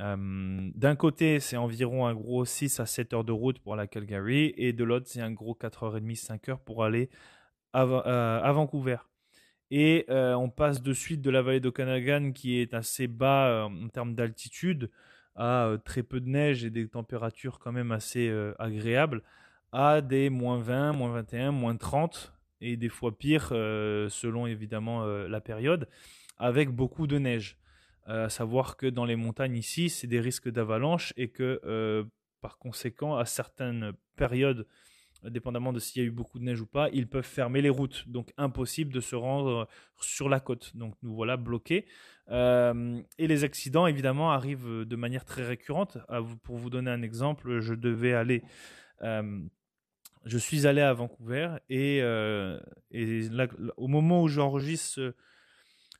Euh, 0.00 0.70
D'un 0.74 0.96
côté, 0.96 1.40
c'est 1.40 1.56
environ 1.56 2.06
un 2.06 2.14
gros 2.14 2.44
6 2.44 2.80
à 2.80 2.86
7 2.86 3.12
heures 3.12 3.24
de 3.24 3.32
route 3.32 3.58
pour 3.58 3.76
la 3.76 3.86
Calgary, 3.86 4.54
et 4.56 4.72
de 4.72 4.84
l'autre, 4.84 5.06
c'est 5.08 5.20
un 5.20 5.32
gros 5.32 5.54
4h30, 5.54 6.14
5 6.14 6.48
heures 6.48 6.60
pour 6.60 6.84
aller 6.84 7.10
à, 7.72 7.82
à 7.82 8.52
Vancouver. 8.52 8.98
Et 9.70 10.06
euh, 10.08 10.34
on 10.34 10.48
passe 10.48 10.82
de 10.82 10.92
suite 10.94 11.20
de 11.20 11.30
la 11.30 11.42
vallée 11.42 11.60
d'Okanagan, 11.60 12.32
qui 12.32 12.58
est 12.58 12.72
assez 12.74 13.06
bas 13.06 13.48
euh, 13.48 13.64
en 13.64 13.88
termes 13.88 14.14
d'altitude, 14.14 14.90
à 15.38 15.66
euh, 15.66 15.78
très 15.78 16.02
peu 16.02 16.20
de 16.20 16.28
neige 16.28 16.64
et 16.64 16.70
des 16.70 16.86
températures 16.88 17.58
quand 17.58 17.72
même 17.72 17.92
assez 17.92 18.30
agréables, 18.58 19.22
à 19.72 20.02
des 20.02 20.28
moins 20.28 20.58
20, 20.58 20.92
moins 20.92 21.12
21, 21.12 21.52
moins 21.52 21.76
30, 21.76 22.34
et 22.60 22.76
des 22.76 22.90
fois 22.90 23.16
pire, 23.16 23.48
selon 23.48 24.46
évidemment 24.46 25.06
la 25.06 25.40
période, 25.40 25.88
avec 26.38 26.70
beaucoup 26.70 27.06
de 27.06 27.18
neige. 27.18 27.56
à 28.06 28.28
savoir 28.28 28.76
que 28.76 28.86
dans 28.86 29.04
les 29.04 29.16
montagnes 29.16 29.56
ici, 29.56 29.90
c'est 29.90 30.06
des 30.06 30.20
risques 30.20 30.50
d'avalanche 30.50 31.12
et 31.16 31.28
que 31.28 31.60
par 32.40 32.58
conséquent, 32.58 33.16
à 33.16 33.24
certaines 33.24 33.92
périodes 34.16 34.66
dépendamment 35.24 35.72
de 35.72 35.78
s'il 35.78 36.02
y 36.02 36.04
a 36.04 36.08
eu 36.08 36.10
beaucoup 36.10 36.38
de 36.38 36.44
neige 36.44 36.60
ou 36.60 36.66
pas, 36.66 36.88
ils 36.92 37.08
peuvent 37.08 37.24
fermer 37.24 37.62
les 37.62 37.70
routes. 37.70 38.08
Donc 38.08 38.32
impossible 38.36 38.92
de 38.92 39.00
se 39.00 39.16
rendre 39.16 39.68
sur 40.00 40.28
la 40.28 40.40
côte. 40.40 40.76
Donc 40.76 40.94
nous 41.02 41.14
voilà 41.14 41.36
bloqués. 41.36 41.86
Euh, 42.30 43.00
et 43.18 43.26
les 43.26 43.44
accidents, 43.44 43.86
évidemment, 43.86 44.30
arrivent 44.30 44.84
de 44.84 44.96
manière 44.96 45.24
très 45.24 45.44
récurrente. 45.44 45.98
pour 46.42 46.56
vous 46.56 46.70
donner 46.70 46.90
un 46.90 47.02
exemple, 47.02 47.60
je 47.60 47.74
devais 47.74 48.12
aller... 48.12 48.42
Euh, 49.02 49.40
je 50.24 50.38
suis 50.38 50.66
allé 50.66 50.80
à 50.80 50.92
Vancouver 50.92 51.48
euh, 51.70 52.60
et 52.90 53.28
au 53.76 53.88
moment 53.88 54.22
où 54.22 54.28
j'enregistre 54.28 55.14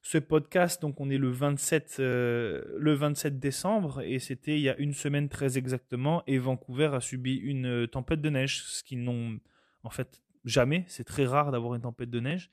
ce 0.09 0.17
podcast. 0.17 0.81
Donc 0.81 1.01
on 1.03 1.11
est 1.11 1.19
le 1.19 1.31
27, 1.31 1.97
euh, 2.01 2.63
le 2.79 2.95
27 2.95 3.39
décembre 3.39 4.01
et 4.01 4.19
c'était 4.19 4.57
il 4.57 4.63
y 4.63 4.71
a 4.71 4.77
une 4.79 4.95
semaine 4.95 5.29
très 5.29 5.59
exactement. 5.59 6.23
Et 6.27 6.39
Vancouver 6.39 6.91
a 6.95 7.01
subi 7.01 7.35
une 7.35 7.67
euh, 7.67 7.87
tempête 7.87 8.23
de 8.23 8.31
neige, 8.31 8.63
ce 8.63 8.83
qu'ils 8.83 9.05
n'ont 9.05 9.39
en 9.83 9.91
fait 9.91 10.23
jamais. 10.47 10.85
C'est 10.87 11.05
très 11.05 11.27
rare 11.27 11.53
d'avoir 11.53 11.75
une 11.75 11.83
tempête 11.83 12.09
de 12.09 12.21
neige. 12.21 12.51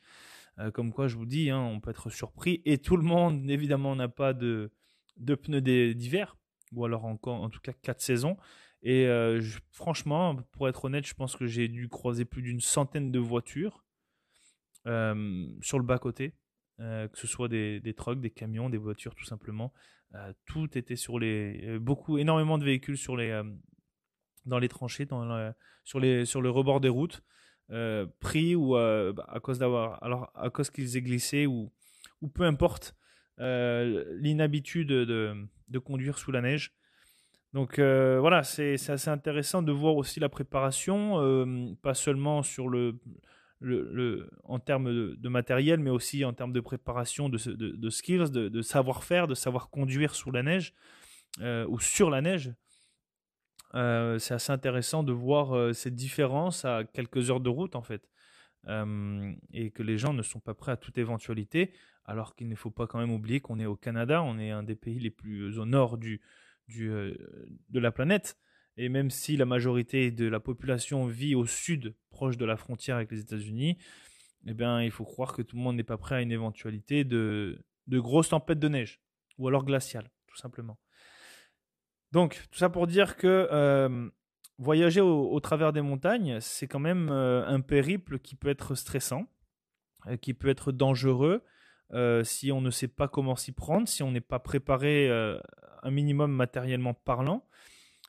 Euh, 0.59 0.69
comme 0.69 0.91
quoi, 0.91 1.07
je 1.07 1.15
vous 1.15 1.25
dis, 1.25 1.49
hein, 1.49 1.61
on 1.61 1.79
peut 1.79 1.91
être 1.91 2.09
surpris. 2.09 2.61
Et 2.65 2.77
tout 2.77 2.97
le 2.97 3.03
monde, 3.03 3.49
évidemment, 3.49 3.95
n'a 3.95 4.09
pas 4.09 4.33
de, 4.33 4.71
de 5.15 5.35
pneus 5.35 5.61
d'hiver, 5.61 6.35
ou 6.73 6.83
alors 6.83 7.05
encore, 7.05 7.41
en 7.41 7.49
tout 7.49 7.61
cas, 7.61 7.71
quatre 7.71 8.01
saisons. 8.01 8.35
Et 8.83 9.07
franchement, 9.71 10.35
pour 10.51 10.69
être 10.69 10.85
honnête, 10.85 11.07
je 11.07 11.15
pense 11.15 11.35
que 11.35 11.47
j'ai 11.47 11.67
dû 11.67 11.89
croiser 11.89 12.23
plus 12.23 12.43
d'une 12.43 12.59
centaine 12.59 13.11
de 13.11 13.19
voitures 13.19 13.83
sur 14.85 15.79
le 15.79 15.83
bas-côté 15.83 16.33
euh, 16.81 17.07
que 17.07 17.17
ce 17.17 17.25
soit 17.25 17.47
des, 17.47 17.79
des, 17.79 17.93
trucks, 17.93 18.19
des 18.19 18.29
camions, 18.29 18.69
des 18.69 18.77
voitures 18.77 19.15
tout 19.15 19.23
simplement. 19.23 19.71
Euh, 20.13 20.33
tout 20.45 20.77
était 20.77 20.97
sur 20.97 21.19
les. 21.19 21.61
Euh, 21.63 21.79
beaucoup, 21.79 22.17
énormément 22.17 22.57
de 22.57 22.65
véhicules 22.65 22.97
sur 22.97 23.15
les, 23.15 23.41
dans 24.45 24.59
les 24.59 24.67
tranchées, 24.67 25.05
dans 25.05 25.53
sur, 25.85 26.01
les, 26.01 26.25
sur 26.25 26.41
le 26.41 26.49
rebord 26.49 26.81
des 26.81 26.89
routes, 26.89 27.23
pris 28.19 28.55
ou 28.55 28.73
bah, 28.73 29.25
à 29.29 29.39
cause 29.39 29.59
d'avoir. 29.59 30.03
Alors, 30.03 30.31
à 30.35 30.49
cause 30.49 30.69
qu'ils 30.69 30.97
aient 30.97 31.01
glissé 31.01 31.45
ou, 31.45 31.71
ou 32.21 32.27
peu 32.27 32.43
importe 32.43 32.95
l'inhabitude 33.37 34.89
de, 34.89 35.47
de, 35.69 35.79
conduire 35.79 36.17
sous 36.17 36.31
la 36.31 36.41
neige. 36.41 36.73
Donc 37.53 37.79
voilà, 37.79 38.43
c'est 38.43 38.73
assez 38.73 39.09
intéressant 39.09 39.61
de 39.61 39.71
voir 39.71 39.95
aussi 39.95 40.19
la 40.19 40.29
préparation, 40.29 41.75
pas 41.81 41.93
seulement 41.93 42.43
sur 42.43 42.67
le, 42.67 42.99
en 44.43 44.59
termes 44.59 45.15
de, 45.15 45.29
matériel, 45.29 45.79
mais 45.79 45.89
aussi 45.89 46.23
en 46.25 46.33
termes 46.33 46.53
de 46.53 46.59
préparation, 46.59 47.29
de, 47.29 47.37
skills, 47.89 48.31
de, 48.31 48.61
savoir-faire, 48.61 49.27
de 49.27 49.35
savoir 49.35 49.69
conduire 49.69 50.15
sous 50.15 50.31
la 50.31 50.43
neige 50.43 50.73
euh, 51.41 51.65
ou 51.67 51.79
sur 51.79 52.09
la 52.09 52.21
neige. 52.21 52.53
Euh, 53.73 54.19
c'est 54.19 54.33
assez 54.33 54.51
intéressant 54.51 55.03
de 55.03 55.11
voir 55.11 55.53
euh, 55.53 55.73
cette 55.73 55.95
différence 55.95 56.63
à 56.63 56.83
quelques 56.85 57.29
heures 57.29 57.41
de 57.41 57.49
route 57.49 57.75
en 57.75 57.81
fait. 57.81 58.09
et 59.53 59.71
que 59.71 59.83
les 59.83 59.97
gens 59.97 60.13
ne 60.13 60.23
sont 60.23 60.39
pas 60.39 60.53
prêts 60.53 60.71
à 60.71 60.77
toute 60.77 60.97
éventualité, 60.97 61.73
alors 62.05 62.35
qu'il 62.35 62.49
ne 62.49 62.55
faut 62.55 62.71
pas 62.71 62.87
quand 62.87 62.99
même 62.99 63.11
oublier 63.11 63.39
qu'on 63.39 63.59
est 63.59 63.65
au 63.65 63.75
Canada, 63.75 64.23
on 64.23 64.39
est 64.39 64.51
un 64.51 64.63
des 64.63 64.75
pays 64.75 64.99
les 64.99 65.11
plus 65.11 65.59
au 65.59 65.65
nord 65.65 65.97
du, 65.97 66.21
du 66.67 66.89
de 66.89 67.79
la 67.79 67.91
planète. 67.91 68.37
Et 68.77 68.89
même 68.89 69.09
si 69.09 69.37
la 69.37 69.45
majorité 69.45 70.11
de 70.11 70.27
la 70.27 70.39
population 70.39 71.05
vit 71.05 71.35
au 71.35 71.45
sud, 71.45 71.95
proche 72.09 72.37
de 72.37 72.45
la 72.45 72.57
frontière 72.57 72.97
avec 72.97 73.11
les 73.11 73.21
États-Unis, 73.21 73.77
eh 74.47 74.53
bien, 74.53 74.81
il 74.83 74.91
faut 74.91 75.05
croire 75.05 75.33
que 75.33 75.41
tout 75.41 75.55
le 75.55 75.61
monde 75.61 75.77
n'est 75.77 75.83
pas 75.83 75.97
prêt 75.97 76.15
à 76.15 76.21
une 76.21 76.31
éventualité 76.31 77.03
de, 77.03 77.63
de 77.87 77.99
grosses 77.99 78.29
tempêtes 78.29 78.59
de 78.59 78.67
neige, 78.67 79.01
ou 79.37 79.47
alors 79.47 79.63
glaciales, 79.63 80.09
tout 80.27 80.37
simplement. 80.37 80.77
Donc, 82.11 82.47
tout 82.51 82.59
ça 82.59 82.69
pour 82.69 82.87
dire 82.87 83.17
que 83.17 83.47
euh, 83.51 84.09
voyager 84.57 85.01
au, 85.01 85.39
travers 85.39 85.73
des 85.73 85.81
montagnes, 85.81 86.39
c'est 86.39 86.67
quand 86.67 86.79
même 86.79 87.09
euh, 87.09 87.45
un 87.45 87.61
périple 87.61 88.19
qui 88.19 88.35
peut 88.35 88.49
être 88.49 88.75
stressant, 88.75 89.27
euh, 90.07 90.17
qui 90.17 90.33
peut 90.33 90.49
être 90.49 90.71
dangereux 90.71 91.43
si 92.23 92.51
on 92.51 92.61
ne 92.61 92.71
sait 92.71 92.87
pas 92.87 93.07
comment 93.07 93.35
s'y 93.35 93.51
prendre, 93.51 93.87
si 93.87 94.01
on 94.01 94.11
n'est 94.11 94.19
pas 94.19 94.39
préparé 94.39 95.07
un 95.83 95.91
minimum 95.91 96.31
matériellement 96.31 96.95
parlant. 96.95 97.47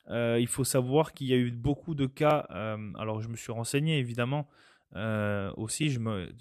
Euh, 0.08 0.38
il 0.40 0.46
faut 0.46 0.64
savoir 0.64 1.12
qu'il 1.12 1.26
y 1.26 1.32
a 1.32 1.36
eu 1.36 1.50
beaucoup 1.50 1.94
de 1.94 2.06
cas. 2.06 2.46
Euh, 2.50 2.92
alors, 2.96 3.20
je 3.20 3.28
me 3.28 3.36
suis 3.36 3.52
renseigné 3.52 3.98
évidemment 3.98 4.48
euh, 4.94 5.52
aussi. 5.56 5.90
Je 5.90 5.98
me 5.98 6.32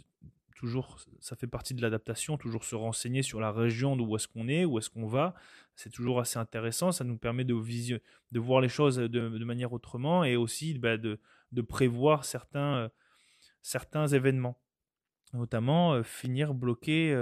toujours, 0.56 0.98
ça 1.20 1.36
fait 1.36 1.48
partie 1.48 1.74
de 1.74 1.82
l'adaptation. 1.82 2.38
Toujours 2.38 2.64
se 2.64 2.76
renseigner 2.76 3.24
sur 3.24 3.40
la 3.40 3.52
région 3.52 3.96
d'où 3.98 4.16
est-ce 4.16 4.28
qu'on 4.28 4.48
est, 4.48 4.66
où 4.66 4.78
est-ce 4.78 4.90
qu'on 4.90 5.08
va. 5.08 5.34
C'est 5.76 5.92
toujours 5.92 6.20
assez 6.20 6.40
intéressant. 6.40 6.92
Ça 6.92 7.04
nous 7.04 7.18
permet 7.18 7.44
de, 7.44 7.54
de 8.32 8.40
voir 8.40 8.62
les 8.62 8.70
choses 8.70 8.98
de, 8.98 9.44
manière 9.44 9.74
autrement 9.74 10.24
et 10.24 10.36
aussi 10.36 10.78
bah, 10.78 10.98
de, 10.98 11.20
de, 11.52 11.62
prévoir 11.62 12.24
certains, 12.24 12.90
certains 13.62 14.08
événements, 14.08 14.58
notamment 15.34 16.02
finir 16.04 16.54
bloqué 16.54 17.14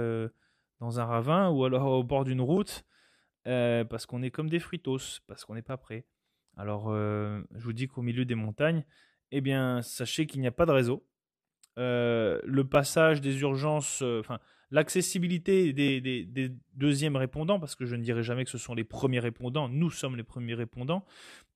dans 0.78 1.00
un 1.00 1.04
ravin 1.04 1.50
ou 1.50 1.64
alors 1.64 1.86
au 1.86 2.04
bord 2.04 2.24
d'une 2.24 2.40
route. 2.40 2.84
parce 3.44 4.06
qu'on 4.06 4.22
est 4.22 4.30
comme 4.30 4.48
des 4.48 4.60
fritos, 4.60 5.20
parce 5.26 5.44
qu'on 5.44 5.54
n'est 5.54 5.62
pas 5.62 5.76
prêt. 5.76 6.06
Alors, 6.56 6.86
euh, 6.88 7.42
je 7.54 7.64
vous 7.64 7.72
dis 7.72 7.88
qu'au 7.88 8.02
milieu 8.02 8.24
des 8.24 8.34
montagnes, 8.34 8.84
eh 9.32 9.40
bien, 9.40 9.82
sachez 9.82 10.26
qu'il 10.26 10.40
n'y 10.40 10.46
a 10.46 10.52
pas 10.52 10.66
de 10.66 10.72
réseau. 10.72 11.04
Euh, 11.78 12.40
le 12.44 12.64
passage 12.64 13.20
des 13.20 13.40
urgences, 13.40 14.02
euh, 14.02 14.20
enfin, 14.20 14.38
l'accessibilité 14.70 15.72
des, 15.72 16.52
deuxièmes 16.74 17.16
répondants, 17.16 17.58
parce 17.58 17.74
que 17.74 17.84
je 17.84 17.96
ne 17.96 18.02
dirais 18.02 18.22
jamais 18.22 18.44
que 18.44 18.50
ce 18.50 18.58
sont 18.58 18.74
les 18.74 18.84
premiers 18.84 19.18
répondants, 19.18 19.68
nous 19.68 19.90
sommes 19.90 20.16
les 20.16 20.22
premiers 20.22 20.54
répondants, 20.54 21.04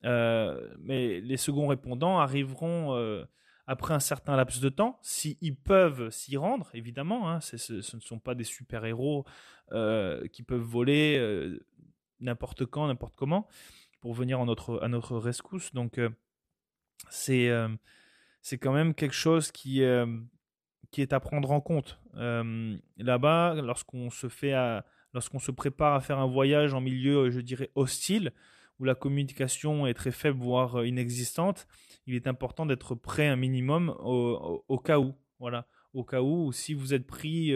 mais 0.03 1.21
les 1.21 1.37
seconds 1.37 1.69
répondants 1.69 2.19
arriveront 2.19 3.27
après 3.67 3.95
un 3.95 4.01
certain 4.01 4.37
laps 4.37 4.61
de 4.61 4.69
temps, 4.69 4.99
s'ils 5.03 5.57
peuvent 5.57 6.11
s'y 6.11 6.37
rendre, 6.37 6.71
évidemment, 6.75 7.31
hein, 7.31 7.41
ce 7.41 7.75
ne 7.75 8.01
sont 8.01 8.19
pas 8.21 8.35
des 8.37 8.45
super-héros 8.45 9.25
qui 9.71 10.43
peuvent 10.45 10.61
voler 10.61 11.59
n'importe 12.21 12.67
quand, 12.67 12.87
n'importe 12.87 13.17
comment 13.17 13.49
pour 14.01 14.15
venir 14.15 14.41
à 14.41 14.45
notre, 14.45 14.83
à 14.83 14.89
notre 14.89 15.17
rescousse. 15.17 15.73
Donc, 15.75 15.99
euh, 15.99 16.11
c'est 17.11 17.49
euh, 17.49 17.69
c'est 18.43 18.59
quand 18.59 18.73
même 18.73 18.95
quelque 18.95 19.15
chose 19.15 19.51
qui, 19.51 19.83
euh, 19.83 20.07
qui 20.91 21.03
est 21.03 21.13
à 21.13 21.21
prendre 21.21 21.51
en 21.51 21.61
compte. 21.61 22.01
Là-bas, 22.15 23.55
lorsqu'on 23.63 24.11
se 24.11 24.29
fait 24.29 24.53
se 25.13 25.51
prépare 25.51 25.95
à 25.95 26.01
faire 26.01 26.19
un 26.19 26.27
voyage 26.27 26.75
en 26.75 26.81
milieu, 26.81 27.31
je 27.31 27.41
dirais, 27.41 27.71
hostile, 27.75 28.33
où 28.79 28.85
la 28.85 28.95
communication 28.95 29.87
est 29.87 29.95
très 29.95 30.13
faible, 30.13 30.39
voire 30.39 30.85
inexistante, 30.85 31.67
il 32.07 32.15
est 32.15 32.27
important 32.27 32.65
d'être 32.65 32.95
prêt 32.95 33.27
un 33.27 33.37
minimum 33.37 33.95
au, 34.01 34.65
au, 34.67 34.79
cas 34.79 34.99
où. 34.99 35.15
Voilà. 35.41 35.67
Au 35.93 36.05
cas 36.05 36.23
où, 36.23 36.53
si 36.53 36.75
vous 36.75 36.95
êtes 36.95 37.07
pris 37.07 37.53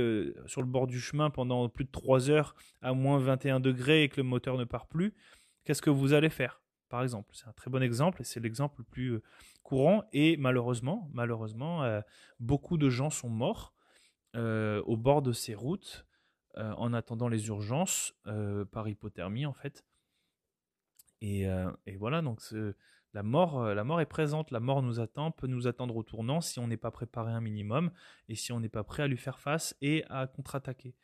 sur 0.46 0.60
le 0.60 0.68
bord 0.68 0.86
du 0.86 1.00
chemin 1.00 1.30
pendant 1.30 1.68
plus 1.68 1.84
de 1.84 1.90
3 1.90 2.30
heures 2.30 2.54
à 2.80 2.92
moins 2.92 3.18
21 3.18 3.60
degrés 3.60 4.04
et 4.04 4.08
que 4.08 4.18
le 4.18 4.24
moteur 4.24 4.58
ne 4.58 4.64
part 4.64 4.86
plus, 4.86 5.14
qu'est-ce 5.64 5.82
que 5.82 5.90
vous 5.90 6.12
allez 6.12 6.30
faire 6.30 6.60
par 6.88 7.02
exemple? 7.02 7.30
C'est 7.34 7.48
un 7.48 7.52
très 7.52 7.70
bon 7.70 7.82
exemple 7.82 8.20
et 8.20 8.24
c'est 8.24 8.40
l'exemple 8.40 8.80
le 8.80 8.84
plus 8.84 9.20
courant. 9.62 10.04
Et 10.12 10.36
malheureusement, 10.36 11.08
malheureusement, 11.12 12.02
beaucoup 12.38 12.76
de 12.76 12.90
gens 12.90 13.08
sont 13.08 13.30
morts 13.30 13.72
au 14.34 14.96
bord 14.96 15.22
de 15.22 15.32
ces 15.32 15.54
routes 15.54 16.06
en 16.56 16.92
attendant 16.92 17.28
les 17.28 17.48
urgences 17.48 18.14
par 18.72 18.88
hypothermie 18.88 19.46
en 19.46 19.54
fait. 19.54 19.86
Et, 21.22 21.46
voilà, 21.98 22.20
donc 22.20 22.40
la 23.14 23.22
mort, 23.22 23.74
la 23.74 23.84
mort 23.84 24.00
est 24.00 24.06
présente, 24.06 24.50
la 24.50 24.60
mort 24.60 24.82
nous 24.82 25.00
attend, 25.00 25.30
peut 25.30 25.46
nous 25.46 25.66
attendre 25.66 25.96
au 25.96 26.02
tournant 26.02 26.40
si 26.42 26.58
on 26.58 26.66
n'est 26.66 26.76
pas 26.76 26.90
préparé 26.90 27.32
un 27.32 27.40
minimum 27.40 27.90
et 28.28 28.34
si 28.34 28.52
on 28.52 28.60
n'est 28.60 28.68
pas 28.68 28.84
prêt 28.84 29.02
à 29.02 29.06
lui 29.06 29.16
faire 29.16 29.38
face 29.38 29.74
et 29.80 30.04
à 30.10 30.26
contre-attaquer. 30.26 30.94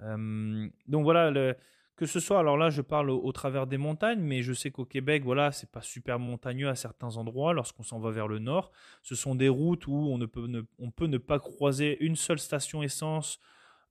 donc 0.00 1.02
voilà, 1.02 1.54
que 2.00 2.06
ce 2.06 2.18
soit, 2.18 2.38
alors 2.38 2.56
là 2.56 2.70
je 2.70 2.80
parle 2.80 3.10
au, 3.10 3.30
travers 3.30 3.66
des 3.66 3.76
montagnes, 3.76 4.22
mais 4.22 4.42
je 4.42 4.54
sais 4.54 4.70
qu'au 4.70 4.86
Québec, 4.86 5.22
voilà, 5.22 5.52
c'est 5.52 5.70
pas 5.70 5.82
super 5.82 6.18
montagneux 6.18 6.70
à 6.70 6.74
certains 6.74 7.18
endroits 7.18 7.52
lorsqu'on 7.52 7.82
s'en 7.82 7.98
va 7.98 8.10
vers 8.10 8.26
le 8.26 8.38
nord. 8.38 8.72
Ce 9.02 9.14
sont 9.14 9.34
des 9.34 9.50
routes 9.50 9.86
où 9.86 10.08
on, 10.10 10.16
ne 10.16 10.24
peut, 10.24 10.46
ne, 10.46 10.62
on 10.78 10.90
peut 10.90 11.08
ne 11.08 11.18
pas 11.18 11.38
croiser 11.38 12.02
une 12.02 12.16
seule 12.16 12.38
station 12.38 12.82
essence 12.82 13.38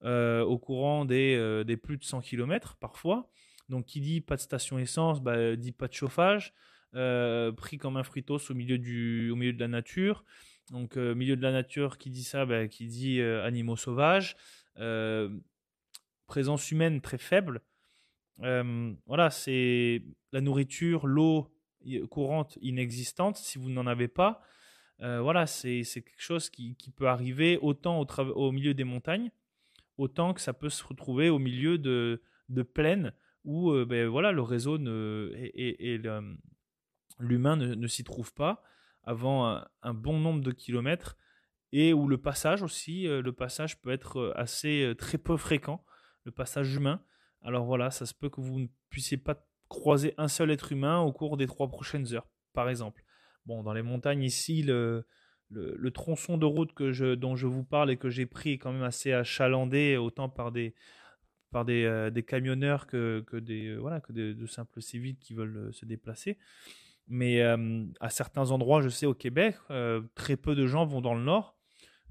euh, 0.04 0.42
au 0.42 0.58
courant 0.58 1.06
des, 1.06 1.36
euh, 1.38 1.64
plus 1.78 1.98
de 1.98 2.04
100 2.04 2.22
km 2.22 2.78
parfois. 2.78 3.30
Donc 3.70 3.86
qui 3.86 4.02
dit 4.02 4.22
pas 4.22 4.38
de 4.38 4.42
station 4.42 4.80
essence, 4.80 5.22
bah, 5.22 5.56
dit 5.56 5.72
pas 5.72 5.88
de 5.88 5.94
chauffage, 5.94 6.56
euh, 6.96 7.52
pris 7.52 7.78
comme 7.78 7.96
un 7.96 8.02
fritos 8.02 8.40
au 8.50 8.56
milieu, 8.56 8.80
du, 8.80 9.30
au 9.30 9.36
milieu 9.36 9.54
de 9.54 9.60
la 9.60 9.68
nature. 9.68 10.26
Donc 10.72 10.98
milieu 10.98 11.36
de 11.36 11.44
la 11.44 11.52
nature, 11.52 12.00
qui 12.00 12.10
dit 12.10 12.24
ça, 12.24 12.48
bah, 12.48 12.68
qui 12.68 12.88
dit 12.88 13.22
animaux 13.22 13.76
sauvages. 13.76 14.36
présence 16.26 16.72
humaine 16.72 17.02
très 17.02 17.20
faible 17.20 17.62
voilà, 18.40 19.30
c'est 19.30 20.04
la 20.32 20.42
nourriture, 20.42 21.08
l'eau 21.08 21.54
courante 22.10 22.58
inexistante 22.62 23.38
si 23.38 23.58
vous 23.58 23.70
n'en 23.70 23.88
avez 23.88 24.08
pas. 24.08 24.42
voilà, 25.00 25.46
c'est 25.48 25.84
quelque 25.84 26.22
chose 26.22 26.50
qui, 26.50 26.76
peut 26.96 27.08
arriver 27.08 27.58
autant 27.62 28.00
au, 28.00 28.52
milieu 28.52 28.74
des 28.74 28.84
montagnes, 28.84 29.32
autant 29.98 30.34
que 30.34 30.42
ça 30.42 30.54
peut 30.54 30.70
se 30.70 30.84
retrouver 30.84 31.30
au 31.30 31.40
milieu 31.40 31.78
de, 31.78 32.22
plaines 32.74 33.14
où 33.46 33.74
ben, 33.86 34.08
voilà, 34.08 34.32
le 34.32 34.42
réseau 34.42 34.78
et, 34.78 36.02
l'humain 37.20 37.56
ne, 37.56 37.88
s'y 37.88 38.04
trouve 38.04 38.34
pas 38.34 38.64
avant 39.04 39.64
un, 39.82 39.94
bon 39.94 40.20
nombre 40.20 40.42
de 40.42 40.52
kilomètres 40.52 41.18
et 41.72 41.94
où 41.94 42.08
le 42.08 42.18
passage 42.18 42.64
aussi, 42.64 43.04
le 43.08 43.32
passage 43.32 43.80
peut 43.80 43.92
être 43.92 44.34
assez 44.36 44.94
très 44.98 45.18
peu 45.18 45.38
fréquent, 45.38 45.84
le 46.24 46.32
passage 46.32 46.76
humain. 46.76 47.02
Alors 47.42 47.66
voilà, 47.66 47.92
ça 47.92 48.06
se 48.06 48.14
peut 48.14 48.30
que 48.30 48.42
vous 48.42 48.60
ne 48.60 48.68
puissiez 48.90 49.18
pas 49.18 49.46
croiser 49.70 50.14
un 50.18 50.28
seul 50.28 50.52
être 50.52 50.72
humain 50.72 51.00
au 51.00 51.14
cours 51.14 51.38
des 51.38 51.48
trois 51.48 51.70
prochaines 51.70 52.14
heures, 52.14 52.28
par 52.54 52.70
exemple. 52.70 53.04
Bon, 53.46 53.64
dans 53.64 53.74
les 53.74 53.84
montagnes 53.84 54.24
ici, 54.24 54.64
le, 54.64 55.06
tronçon 55.94 56.38
de 56.38 56.46
route 56.46 56.76
dont 57.16 57.36
je 57.36 57.48
vous 57.48 57.64
parle 57.64 57.92
et 57.92 57.98
que 57.98 58.10
j'ai 58.10 58.26
pris 58.26 58.54
est 58.54 58.58
quand 58.58 58.74
même 58.74 58.84
assez 58.84 59.14
achalandé, 59.14 59.96
autant 59.98 60.28
par 60.30 60.52
des, 60.52 60.76
euh, 61.56 62.22
camionneurs 62.22 62.88
que, 62.88 63.24
euh, 63.34 64.34
de, 64.34 64.46
simples 64.46 64.82
civils 64.82 65.18
qui 65.18 65.34
veulent 65.34 65.58
euh, 65.58 65.72
se 65.72 65.86
déplacer. 65.86 66.38
Mais 67.08 67.42
à 67.42 68.10
certains 68.12 68.52
endroits, 68.52 68.82
je 68.82 68.90
sais 68.90 69.08
au 69.08 69.16
Québec, 69.16 69.56
très 70.14 70.38
peu 70.38 70.54
de 70.54 70.68
gens 70.68 70.86
vont 70.86 71.02
dans 71.02 71.16
le 71.16 71.24
nord, 71.24 71.58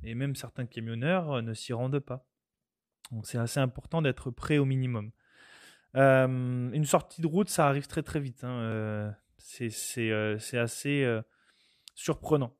et 0.02 0.16
même 0.16 0.34
certains 0.34 0.66
camionneurs 0.66 1.40
ne 1.40 1.54
s'y 1.54 1.72
rendent 1.72 2.00
pas. 2.00 2.26
Donc 3.12 3.24
c'est 3.24 3.38
assez 3.38 3.60
important 3.60 4.02
d'être 4.02 4.32
prêt 4.32 4.58
au 4.58 4.64
minimum. 4.64 5.12
Euh, 5.96 6.70
une 6.72 6.84
sortie 6.84 7.20
de 7.20 7.26
route, 7.26 7.48
ça 7.48 7.66
arrive 7.66 7.86
très 7.86 8.02
très 8.02 8.20
vite. 8.20 8.44
Hein, 8.44 8.60
euh, 8.60 9.10
euh, 9.60 10.38
c'est 10.38 10.58
assez 10.58 11.20
surprenant, 11.94 12.54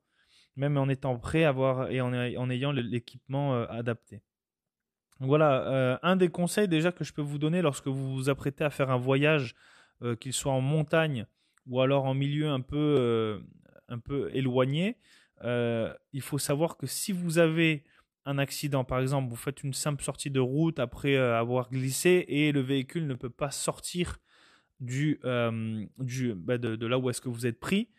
même 0.55 0.77
en 0.77 0.89
étant 0.89 1.17
prêt 1.17 1.43
à 1.43 1.49
avoir, 1.49 1.91
et 1.91 2.01
en, 2.01 2.13
en 2.13 2.49
ayant 2.49 2.71
l'équipement 2.71 3.63
adapté. 3.63 4.21
Voilà, 5.19 5.99
un 6.01 6.15
des 6.15 6.29
conseils 6.29 6.69
déjà 6.69 6.91
que 6.91 7.03
je 7.03 7.13
peux 7.13 7.21
vous 7.21 7.37
donner 7.37 7.61
lorsque 7.61 7.87
vous 7.87 8.13
vous 8.13 8.29
apprêtez 8.29 8.63
à 8.63 8.69
faire 8.69 8.89
un 8.89 8.97
voyage, 8.97 9.55
qu'il 10.21 10.31
soit 10.31 10.53
en 10.53 10.61
montagne 10.61 11.25
ou 11.67 11.81
alors 11.81 12.05
en 12.05 12.13
milieu 12.13 12.47
un 12.47 12.61
peu, 12.61 13.43
un 13.89 13.99
peu 13.99 14.29
éloigné, 14.33 14.97
il 15.43 16.21
faut 16.21 16.37
savoir 16.37 16.77
que 16.77 16.87
si 16.87 17.11
vous 17.11 17.37
avez 17.37 17.83
accident, 18.37 18.83
par 18.83 18.99
exemple, 18.99 19.29
vous 19.29 19.35
faites 19.35 19.63
une 19.63 19.73
simple 19.73 20.03
sortie 20.03 20.29
de 20.29 20.39
route 20.39 20.79
après 20.79 21.15
euh, 21.15 21.39
avoir 21.39 21.69
glissé 21.69 22.25
et 22.27 22.51
le 22.51 22.61
véhicule 22.61 23.07
ne 23.07 23.13
peut 23.13 23.29
pas 23.29 23.51
sortir 23.51 24.19
du, 24.79 25.19
euh, 25.25 25.85
bah, 26.35 26.57
de, 26.57 26.85
là 26.85 26.97
où 26.97 27.09
est-ce 27.09 27.21
que 27.21 27.29
vous 27.29 27.45
êtes 27.45 27.59
pris, 27.59 27.89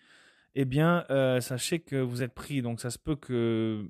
eh 0.55 0.65
bien, 0.65 1.05
euh, 1.11 1.41
sachez 1.41 1.81
que 1.81 1.97
vous 1.97 2.23
êtes 2.23 2.35
pris. 2.35 2.63
Donc, 2.63 2.81
ça 2.81 2.91
se 2.91 2.99
peut 2.99 3.17
que, 3.17 3.87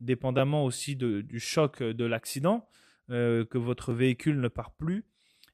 dépendamment 0.00 0.64
aussi 0.64 0.96
du 0.96 1.40
choc 1.40 1.82
de 1.82 2.04
l'accident, 2.04 2.68
que 3.08 3.58
votre 3.58 3.92
véhicule 3.92 4.40
ne 4.40 4.48
part 4.48 4.72
plus, 4.72 5.04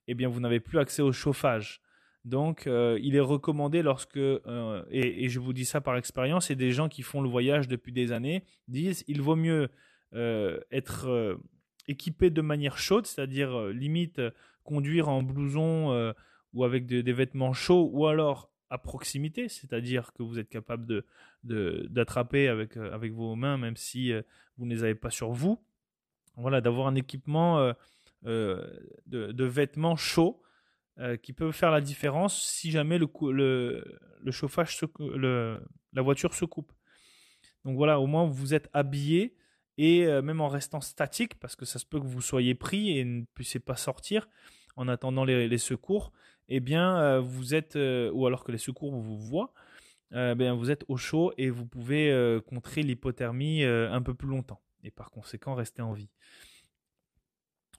eh 0.08 0.14
bien, 0.14 0.28
vous 0.28 0.40
n'avez 0.40 0.60
plus 0.60 0.78
accès 0.78 1.02
au 1.02 1.12
chauffage. 1.12 1.82
Donc, 2.24 2.68
euh, 2.68 2.98
il 3.02 3.16
est 3.16 3.20
recommandé 3.20 3.82
lorsque, 3.82 4.16
euh, 4.16 4.84
et, 4.90 5.28
je 5.28 5.40
vous 5.40 5.52
dis 5.52 5.64
ça 5.64 5.80
par 5.80 5.96
expérience, 5.96 6.50
et 6.50 6.56
des 6.56 6.70
gens 6.70 6.88
qui 6.88 7.02
font 7.02 7.20
le 7.20 7.28
voyage 7.28 7.66
depuis 7.66 7.92
des 7.92 8.12
années 8.12 8.44
disent, 8.68 9.04
il 9.08 9.20
vaut 9.20 9.34
mieux 9.34 9.70
euh, 10.14 10.60
être 10.70 11.38
équipé 11.88 12.30
de 12.30 12.40
manière 12.40 12.78
chaude, 12.78 13.06
c'est-à-dire 13.06 13.68
limite 13.68 14.20
conduire 14.62 15.08
en 15.08 15.22
blouson 15.22 16.14
ou 16.52 16.64
avec 16.64 16.86
des 16.86 17.12
vêtements 17.12 17.52
chauds, 17.52 17.90
ou 17.92 18.06
alors 18.06 18.52
à 18.70 18.78
proximité, 18.78 19.48
c'est-à-dire 19.48 20.12
que 20.12 20.22
vous 20.22 20.38
êtes 20.38 20.48
capable 20.48 20.86
de 20.86 21.04
d'attraper 21.90 22.46
avec 22.46 22.76
avec 22.76 23.12
vos 23.12 23.34
mains, 23.34 23.58
même 23.58 23.76
si 23.76 24.12
vous 24.56 24.64
ne 24.64 24.72
les 24.72 24.84
avez 24.84 24.94
pas 24.94 25.10
sur 25.10 25.32
vous. 25.32 25.58
Voilà, 26.36 26.60
d'avoir 26.60 26.86
un 26.86 26.94
équipement 26.94 27.74
de, 28.22 29.44
vêtements 29.44 29.96
chauds 29.96 30.40
euh, 30.98 31.16
qui 31.16 31.32
peut 31.32 31.52
faire 31.52 31.70
la 31.70 31.80
différence 31.80 32.42
si 32.42 32.70
jamais 32.70 32.98
le, 32.98 33.08
le, 33.30 34.30
chauffage, 34.30 34.76
se, 34.76 34.84
la 34.98 36.02
voiture 36.02 36.34
se 36.34 36.44
coupe. 36.44 36.70
Donc 37.64 37.76
voilà, 37.76 37.98
au 37.98 38.06
moins 38.06 38.26
vous 38.26 38.52
êtes 38.52 38.68
habillé 38.74 39.34
et 39.78 40.04
euh, 40.04 40.20
même 40.20 40.42
en 40.42 40.48
restant 40.48 40.82
statique, 40.82 41.38
parce 41.40 41.56
que 41.56 41.64
ça 41.64 41.78
se 41.78 41.86
peut 41.86 41.98
que 41.98 42.06
vous 42.06 42.20
soyez 42.20 42.54
pris 42.54 42.98
et 42.98 43.04
ne 43.06 43.24
puissiez 43.32 43.58
pas 43.58 43.76
sortir 43.76 44.28
en 44.76 44.86
attendant 44.86 45.24
les, 45.24 45.48
les 45.48 45.58
secours, 45.58 46.12
eh 46.48 46.60
bien 46.60 46.98
euh, 46.98 47.20
vous 47.20 47.54
êtes, 47.54 47.76
ou 47.76 48.26
alors 48.26 48.44
que 48.44 48.52
les 48.52 48.58
secours 48.58 48.94
vous 48.94 49.16
voient, 49.16 49.54
bien, 50.10 50.54
vous 50.54 50.70
êtes 50.70 50.84
au 50.88 50.98
chaud 50.98 51.32
et 51.38 51.48
vous 51.48 51.64
pouvez 51.64 52.38
contrer 52.46 52.82
l'hypothermie 52.82 53.64
un 53.64 54.02
peu 54.02 54.12
plus 54.12 54.28
longtemps 54.28 54.60
et 54.84 54.90
par 54.90 55.10
conséquent 55.10 55.54
rester 55.54 55.80
en 55.80 55.94
vie. 55.94 56.10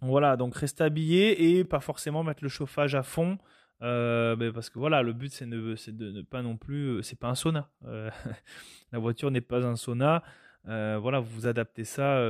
Voilà, 0.03 0.35
donc 0.35 0.53
rester 0.55 0.83
habillé 0.83 1.57
et 1.57 1.63
pas 1.63 1.79
forcément 1.79 2.23
mettre 2.25 2.43
le 2.43 2.49
chauffage 2.49 2.93
à 2.93 3.03
fond. 3.03 3.37
Euh, 3.81 4.35
ben, 4.35 4.51
parce 4.51 4.69
que 4.69 4.77
voilà, 4.77 5.01
le 5.01 5.13
but 5.13 5.31
c'est 5.31 5.47
de, 5.47 5.77
ne 6.11 6.21
pas 6.21 6.41
non 6.41 6.57
plus, 6.57 6.87
euh, 6.87 7.01
c'est 7.01 7.17
pas 7.17 7.29
un 7.29 7.35
sauna. 7.35 7.69
Euh, 7.85 8.09
la 8.91 8.99
voiture 8.99 9.31
n'est 9.31 9.39
pas 9.39 9.65
un 9.65 9.77
sauna. 9.77 10.21
voilà, 10.65 11.21
vous 11.21 11.47
adaptez 11.47 11.85
ça 11.85 12.21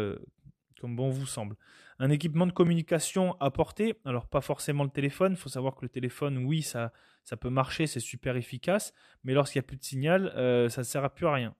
comme 0.79 0.95
bon 0.95 1.09
vous 1.09 1.25
semble. 1.25 1.55
Un 1.97 2.11
équipement 2.11 2.45
de 2.45 2.51
communication 2.51 3.35
à 3.39 3.49
porter, 3.49 3.95
alors 4.05 4.27
pas 4.27 4.41
forcément 4.41 4.83
le 4.83 4.91
téléphone. 4.91 5.33
Il 5.33 5.37
faut 5.37 5.49
savoir 5.49 5.75
que 5.75 5.81
le 5.81 5.89
téléphone, 5.89 6.37
oui, 6.37 6.61
ça, 6.61 6.91
ça 7.23 7.37
peut 7.37 7.49
marcher, 7.49 7.87
c'est 7.87 7.99
super 7.99 8.35
efficace, 8.35 8.93
mais 9.23 9.33
lorsqu'il 9.33 9.59
n'y 9.59 9.65
a 9.65 9.67
plus 9.67 9.77
de 9.77 9.83
signal, 9.83 10.31
ça 10.69 10.81
ne 10.81 10.85
sert 10.85 11.03
à 11.03 11.09
plus 11.09 11.25
à 11.25 11.33
rien. 11.33 11.55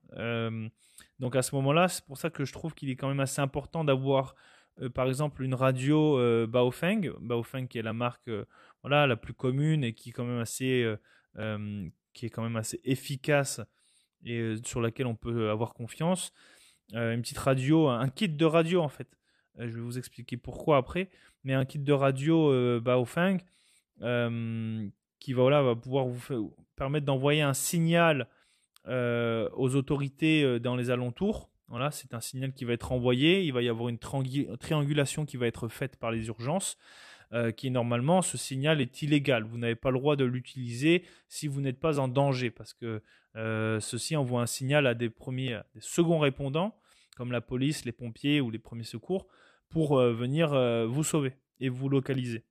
donc 1.18 1.34
à 1.34 1.42
ce 1.42 1.56
moment-là, 1.56 1.88
c'est 1.88 2.04
pour 2.04 2.18
ça 2.18 2.30
que 2.30 2.44
je 2.44 2.52
trouve 2.52 2.74
qu'il 2.74 2.88
est 2.90 2.96
quand 2.96 3.08
même 3.08 3.20
assez 3.20 3.40
important 3.40 3.82
d'avoir 3.82 4.36
euh, 4.80 4.88
par 4.88 5.06
exemple 5.08 5.42
une 5.42 5.54
radio 5.54 6.18
euh, 6.18 6.46
Baofeng, 6.46 7.12
Baofeng 7.20 7.68
qui 7.68 7.78
est 7.78 7.82
la 7.82 7.92
marque 7.92 8.28
euh, 8.28 8.44
voilà 8.82 9.06
la 9.06 9.16
plus 9.16 9.34
commune 9.34 9.84
et 9.84 9.94
qui 9.94 10.10
est 10.10 10.12
quand 10.12 10.24
même 10.24 10.40
assez 10.40 10.84
qui 12.12 12.26
est 12.26 12.30
quand 12.30 12.42
même 12.42 12.56
assez 12.56 12.80
efficace 12.84 13.60
et 14.24 14.54
sur 14.64 14.80
laquelle 14.80 15.06
on 15.06 15.16
peut 15.16 15.50
avoir 15.50 15.74
confiance. 15.74 16.32
une 16.92 17.20
petite 17.22 17.38
radio, 17.38 17.88
un 17.88 18.08
kit 18.08 18.28
de 18.28 18.44
radio 18.44 18.82
en 18.82 18.88
fait. 18.88 19.08
je 19.58 19.66
vais 19.66 19.80
vous 19.80 19.98
expliquer 19.98 20.36
pourquoi 20.36 20.76
après, 20.76 21.10
mais 21.42 21.54
un 21.54 21.64
kit 21.64 21.80
de 21.80 21.92
radio 21.92 22.80
Baofeng 22.80 23.38
qui 23.98 25.32
va, 25.32 25.42
voilà, 25.42 25.62
va 25.62 25.74
pouvoir 25.74 26.06
vous 26.06 26.54
permettre 26.76 27.06
d'envoyer 27.06 27.42
un 27.42 27.54
signal 27.54 28.28
aux 28.86 29.74
autorités 29.74 30.60
dans 30.60 30.76
les 30.76 30.90
alentours 30.90 31.50
voilà, 31.68 31.90
c'est 31.90 32.14
un 32.14 32.20
signal 32.20 32.52
qui 32.52 32.64
va 32.64 32.72
être 32.74 32.92
envoyé. 32.92 33.42
Il 33.42 33.52
va 33.52 33.62
y 33.62 33.68
avoir 33.68 33.88
une 33.88 33.98
triangulation 33.98 35.24
qui 35.24 35.36
va 35.36 35.46
être 35.46 35.68
faite 35.68 35.96
par 35.96 36.10
les 36.10 36.26
urgences. 36.26 36.76
Euh, 37.34 37.50
qui 37.50 37.70
normalement, 37.70 38.22
ce 38.22 38.36
signal 38.36 38.80
est 38.80 39.02
illégal. 39.02 39.42
Vous 39.42 39.58
n'avez 39.58 39.74
pas 39.74 39.90
le 39.90 39.98
droit 39.98 40.14
de 40.14 40.24
l'utiliser 40.24 41.04
si 41.26 41.48
vous 41.48 41.60
n'êtes 41.60 41.80
pas 41.80 41.98
en 41.98 42.06
danger, 42.06 42.50
parce 42.50 42.74
que 42.74 43.02
euh, 43.34 43.80
ceci 43.80 44.14
envoie 44.14 44.42
un 44.42 44.46
signal 44.46 44.86
à 44.86 44.94
des 44.94 45.10
premiers, 45.10 45.58
des 45.74 45.80
seconds 45.80 46.20
répondants, 46.20 46.78
comme 47.16 47.32
la 47.32 47.40
police, 47.40 47.84
les 47.84 47.92
pompiers 47.92 48.40
ou 48.40 48.50
les 48.50 48.60
premiers 48.60 48.84
secours, 48.84 49.26
pour 49.68 49.98
euh, 49.98 50.12
venir 50.12 50.50
vous 50.86 51.02
sauver 51.02 51.32
et 51.58 51.68
vous 51.68 51.88
localiser. 51.88 52.44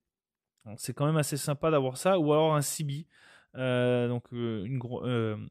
C'est 0.76 0.94
quand 0.94 1.06
même 1.06 1.16
assez 1.16 1.36
sympa 1.36 1.70
d'avoir 1.70 1.96
ça, 1.96 2.18
ou 2.18 2.32
alors 2.32 2.54
un 2.54 2.62
CB. 2.62 3.06
Euh, 3.56 4.08
donc 4.08 4.30
une 4.32 4.80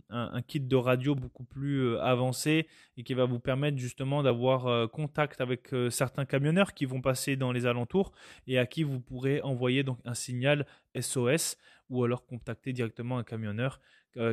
un, 0.09 0.41
kit 0.41 0.59
de 0.59 0.75
radio 0.75 1.15
beaucoup 1.15 1.43
plus 1.43 1.97
avancé 1.97 2.67
et 2.97 3.03
qui 3.03 3.13
va 3.13 3.25
vous 3.25 3.39
permettre 3.39 3.77
justement 3.77 4.23
d'avoir 4.23 4.89
contact 4.91 5.41
avec 5.41 5.69
certains 5.89 6.25
camionneurs 6.25 6.73
qui 6.73 6.85
vont 6.85 7.01
passer 7.01 7.35
dans 7.35 7.51
les 7.51 7.65
alentours 7.65 8.11
et 8.47 8.59
à 8.59 8.65
qui 8.65 8.83
vous 8.83 8.99
pourrez 8.99 9.41
envoyer 9.41 9.83
donc 9.83 9.99
un 10.05 10.13
signal 10.13 10.65
SOS 10.99 11.57
ou 11.89 12.03
alors 12.03 12.25
contacter 12.25 12.73
directement 12.73 13.17
un 13.17 13.23
camionneur 13.23 13.79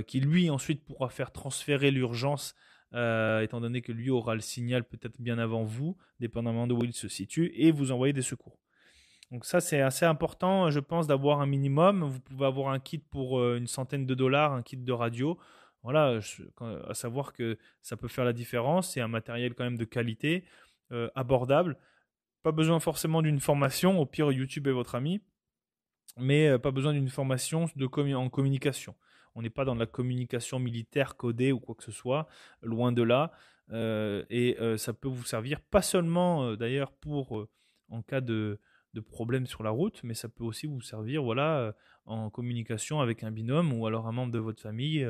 qui 0.06 0.20
lui 0.20 0.50
ensuite 0.50 0.84
pourra 0.84 1.08
faire 1.08 1.32
transférer 1.32 1.90
l'urgence 1.90 2.54
euh, 2.92 3.40
étant 3.42 3.60
donné 3.60 3.82
que 3.82 3.92
lui 3.92 4.10
aura 4.10 4.34
le 4.34 4.40
signal 4.40 4.82
peut-être 4.82 5.20
bien 5.20 5.38
avant 5.38 5.62
vous, 5.62 5.96
dépendamment 6.18 6.66
de 6.66 6.74
où 6.74 6.82
il 6.82 6.92
se 6.92 7.06
situe, 7.06 7.52
et 7.54 7.70
vous 7.70 7.92
envoyer 7.92 8.12
des 8.12 8.22
secours. 8.22 8.58
Donc 9.30 9.44
ça, 9.44 9.60
c'est 9.60 9.80
assez 9.80 10.04
important, 10.04 10.70
je 10.70 10.80
pense, 10.80 11.06
d'avoir 11.06 11.40
un 11.40 11.46
minimum. 11.46 12.02
Vous 12.04 12.20
pouvez 12.20 12.46
avoir 12.46 12.72
un 12.72 12.80
kit 12.80 12.98
pour 12.98 13.38
euh, 13.38 13.56
une 13.56 13.66
centaine 13.66 14.06
de 14.06 14.14
dollars, 14.14 14.52
un 14.52 14.62
kit 14.62 14.76
de 14.76 14.92
radio. 14.92 15.38
Voilà, 15.82 16.20
à 16.88 16.94
savoir 16.94 17.32
que 17.32 17.56
ça 17.80 17.96
peut 17.96 18.08
faire 18.08 18.24
la 18.24 18.32
différence. 18.32 18.92
C'est 18.92 19.00
un 19.00 19.08
matériel 19.08 19.54
quand 19.54 19.64
même 19.64 19.78
de 19.78 19.84
qualité, 19.84 20.44
euh, 20.92 21.08
abordable. 21.14 21.78
Pas 22.42 22.52
besoin 22.52 22.80
forcément 22.80 23.22
d'une 23.22 23.40
formation. 23.40 23.98
Au 23.98 24.04
pire, 24.04 24.30
YouTube 24.32 24.66
est 24.66 24.72
votre 24.72 24.94
ami. 24.94 25.22
Mais 26.18 26.58
pas 26.58 26.70
besoin 26.70 26.92
d'une 26.92 27.08
formation 27.08 27.66
de 27.76 28.14
en 28.14 28.28
communication. 28.28 28.94
On 29.34 29.42
n'est 29.42 29.50
pas 29.50 29.64
dans 29.64 29.74
la 29.74 29.86
communication 29.86 30.58
militaire 30.58 31.16
codée 31.16 31.52
ou 31.52 31.60
quoi 31.60 31.74
que 31.74 31.84
ce 31.84 31.92
soit, 31.92 32.26
loin 32.62 32.92
de 32.92 33.02
là. 33.02 33.32
Euh, 33.72 34.24
et 34.30 34.56
euh, 34.60 34.76
ça 34.76 34.92
peut 34.92 35.08
vous 35.08 35.24
servir 35.24 35.60
pas 35.60 35.82
seulement 35.82 36.44
euh, 36.44 36.56
d'ailleurs 36.56 36.90
pour 36.90 37.46
en 37.88 38.02
cas 38.02 38.20
de, 38.20 38.58
de, 38.94 39.00
problème 39.00 39.46
sur 39.46 39.62
la 39.62 39.70
route, 39.70 40.00
mais 40.02 40.14
ça 40.14 40.28
peut 40.28 40.44
aussi 40.44 40.66
vous 40.66 40.80
servir 40.80 41.22
voilà, 41.22 41.74
en 42.06 42.30
communication 42.30 43.00
avec 43.00 43.22
un 43.22 43.30
binôme 43.30 43.72
ou 43.72 43.86
alors 43.86 44.06
un 44.06 44.12
membre 44.12 44.32
de 44.32 44.38
votre 44.38 44.60
famille. 44.60 45.08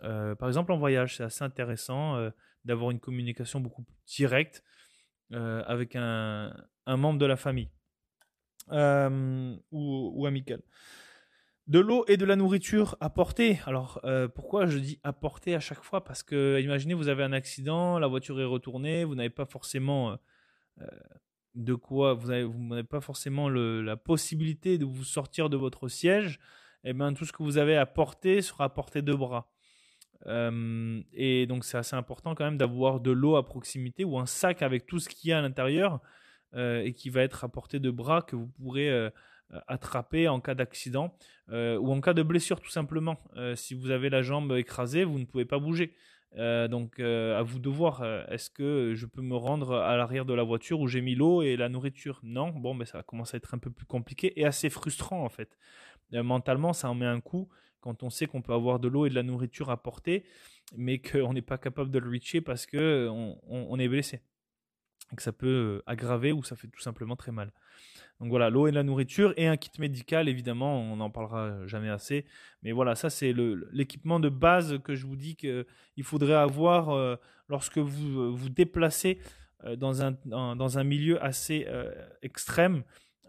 par 0.00 0.48
exemple 0.48 0.72
en 0.72 0.78
voyage, 0.78 1.16
c'est 1.16 1.24
assez 1.24 1.44
intéressant 1.44 2.30
d'avoir 2.64 2.90
une 2.90 3.00
communication 3.00 3.60
beaucoup 3.60 3.82
plus 3.82 3.96
directe 4.06 4.62
avec 5.32 5.96
un, 5.96 6.54
membre 6.86 7.18
de 7.18 7.26
la 7.26 7.36
famille 7.36 7.70
ou, 8.70 10.12
ou 10.14 10.26
amicale 10.26 10.62
de 11.70 11.78
l'eau 11.78 12.04
et 12.08 12.16
de 12.16 12.24
la 12.24 12.34
nourriture 12.34 12.96
apportée. 13.00 13.60
Alors 13.64 14.00
euh, 14.02 14.26
pourquoi 14.26 14.66
je 14.66 14.78
dis 14.78 14.98
apporter 15.04 15.54
à 15.54 15.60
chaque 15.60 15.84
fois? 15.84 16.02
Parce 16.02 16.24
que 16.24 16.60
imaginez 16.60 16.94
vous 16.94 17.06
avez 17.06 17.22
un 17.22 17.32
accident, 17.32 18.00
la 18.00 18.08
voiture 18.08 18.40
est 18.40 18.44
retournée, 18.44 19.04
vous 19.04 19.14
n'avez 19.14 19.30
pas 19.30 19.46
forcément 19.46 20.10
euh, 20.10 20.16
euh, 20.80 20.86
de 21.54 21.74
quoi, 21.74 22.14
vous 22.14 22.28
n'avez 22.28 22.84
pas 22.84 23.00
forcément 23.00 23.48
la 23.48 23.96
possibilité 23.96 24.78
de 24.78 24.84
vous 24.84 25.04
sortir 25.04 25.50
de 25.50 25.56
votre 25.56 25.88
siège. 25.88 26.38
Et 26.82 26.90
eh 26.90 26.92
bien 26.94 27.12
tout 27.12 27.26
ce 27.26 27.32
que 27.32 27.42
vous 27.42 27.58
avez 27.58 27.76
à 27.76 27.84
porter 27.84 28.40
sera 28.40 28.64
apporté 28.64 29.02
de 29.02 29.12
bras. 29.12 29.50
et 30.26 31.46
donc 31.46 31.64
c'est 31.64 31.76
assez 31.76 31.96
important 31.96 32.34
quand 32.34 32.44
même 32.44 32.56
d'avoir 32.56 33.00
de 33.00 33.10
l'eau 33.10 33.36
à 33.36 33.44
proximité 33.44 34.04
ou 34.04 34.18
un 34.18 34.24
sac 34.24 34.62
avec 34.62 34.86
tout 34.86 34.98
ce 34.98 35.10
qu'il 35.10 35.28
y 35.28 35.32
a 35.32 35.38
à 35.38 35.42
l'intérieur 35.42 36.00
et 36.56 36.94
qui 36.94 37.10
va 37.10 37.22
être 37.22 37.44
apporté 37.44 37.80
de 37.80 37.90
bras 37.90 38.22
que 38.22 38.34
vous 38.34 38.46
pourrez 38.46 39.10
euh, 39.52 39.58
attraper 39.66 40.28
en 40.28 40.38
cas 40.38 40.54
d'accident 40.54 41.12
euh, 41.48 41.76
ou 41.76 41.90
en 41.90 42.00
cas 42.00 42.14
de 42.14 42.22
blessure 42.22 42.60
tout 42.60 42.70
simplement. 42.70 43.18
Euh, 43.36 43.56
si 43.56 43.74
vous 43.74 43.90
avez 43.90 44.08
la 44.08 44.22
jambe 44.22 44.52
écrasée, 44.52 45.02
vous 45.02 45.18
ne 45.18 45.24
pouvez 45.24 45.44
pas 45.44 45.58
bouger. 45.58 45.92
Donc 46.36 47.00
à 47.00 47.42
vous 47.42 47.58
de 47.58 47.68
voir, 47.68 48.04
est-ce 48.30 48.50
que 48.50 48.94
je 48.94 49.06
peux 49.06 49.22
me 49.22 49.36
rendre 49.36 49.74
à 49.74 49.96
l'arrière 49.96 50.24
de 50.24 50.34
la 50.34 50.42
voiture 50.42 50.80
où 50.80 50.86
j'ai 50.86 51.00
mis 51.00 51.14
l'eau 51.14 51.42
et 51.42 51.56
la 51.56 51.68
nourriture? 51.68 52.20
Non, 52.22 52.50
bon, 52.50 52.74
mais 52.74 52.86
ça 52.86 53.02
commence 53.02 53.34
à 53.34 53.36
être 53.36 53.54
un 53.54 53.58
peu 53.58 53.70
plus 53.70 53.86
compliqué 53.86 54.38
et 54.40 54.44
assez 54.44 54.70
frustrant 54.70 55.24
en 55.24 55.28
fait. 55.28 55.58
mentalement, 56.12 56.72
ça 56.72 56.88
en 56.90 56.94
met 56.94 57.06
un 57.06 57.20
coup 57.20 57.48
quand 57.80 58.02
on 58.02 58.10
sait 58.10 58.26
qu'on 58.26 58.42
peut 58.42 58.52
avoir 58.52 58.78
de 58.78 58.88
l'eau 58.88 59.06
et 59.06 59.10
de 59.10 59.14
la 59.14 59.22
nourriture 59.22 59.70
à 59.70 59.82
porter, 59.82 60.24
mais 60.76 60.98
qu'on 60.98 61.32
n'est 61.32 61.42
pas 61.42 61.58
capable 61.58 61.90
de 61.90 61.98
le 61.98 62.08
reacher 62.08 62.40
parce 62.40 62.66
qu'on 62.66 63.38
on 63.46 63.78
est 63.78 63.88
blessé. 63.88 64.20
Et 65.12 65.16
que 65.16 65.22
ça 65.22 65.32
peut 65.32 65.82
aggraver 65.86 66.30
ou 66.32 66.44
ça 66.44 66.54
fait 66.54 66.68
tout 66.68 66.80
simplement 66.80 67.16
très 67.16 67.32
mal. 67.32 67.52
Donc 68.20 68.28
voilà, 68.28 68.50
l'eau 68.50 68.66
et 68.66 68.70
la 68.70 68.82
nourriture 68.82 69.32
et 69.38 69.46
un 69.46 69.56
kit 69.56 69.70
médical, 69.78 70.28
évidemment, 70.28 70.78
on 70.78 70.96
n'en 70.96 71.08
parlera 71.08 71.66
jamais 71.66 71.88
assez. 71.88 72.26
Mais 72.62 72.72
voilà, 72.72 72.94
ça 72.94 73.08
c'est 73.08 73.32
l'équipement 73.72 74.20
de 74.20 74.28
base 74.28 74.78
que 74.84 74.94
je 74.94 75.06
vous 75.06 75.16
dis 75.16 75.36
qu'il 75.36 75.64
faudrait 76.04 76.34
avoir 76.34 76.90
euh, 76.90 77.16
lorsque 77.48 77.78
vous 77.78 78.36
vous 78.36 78.48
déplacez 78.50 79.20
euh, 79.64 79.74
dans, 79.74 80.02
un, 80.02 80.12
dans 80.26 80.78
un 80.78 80.84
milieu 80.84 81.22
assez 81.24 81.64
euh, 81.68 81.90
extrême, 82.20 82.82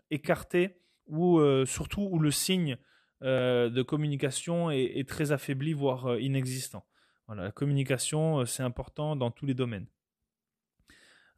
écarté, 0.09 0.77
ou 1.07 1.41
surtout 1.65 2.07
où 2.09 2.19
le 2.19 2.31
signe 2.31 2.77
de 3.21 3.81
communication 3.81 4.71
est, 4.71 4.97
est, 4.97 5.07
très 5.07 5.33
affaibli, 5.33 5.73
voire 5.73 6.17
inexistant. 6.19 6.85
Voilà, 7.27 7.43
la 7.43 7.51
communication, 7.51 8.45
c'est 8.45 8.63
important 8.63 9.17
dans 9.17 9.29
tous 9.29 9.45
les 9.45 9.53
domaines. 9.53 9.87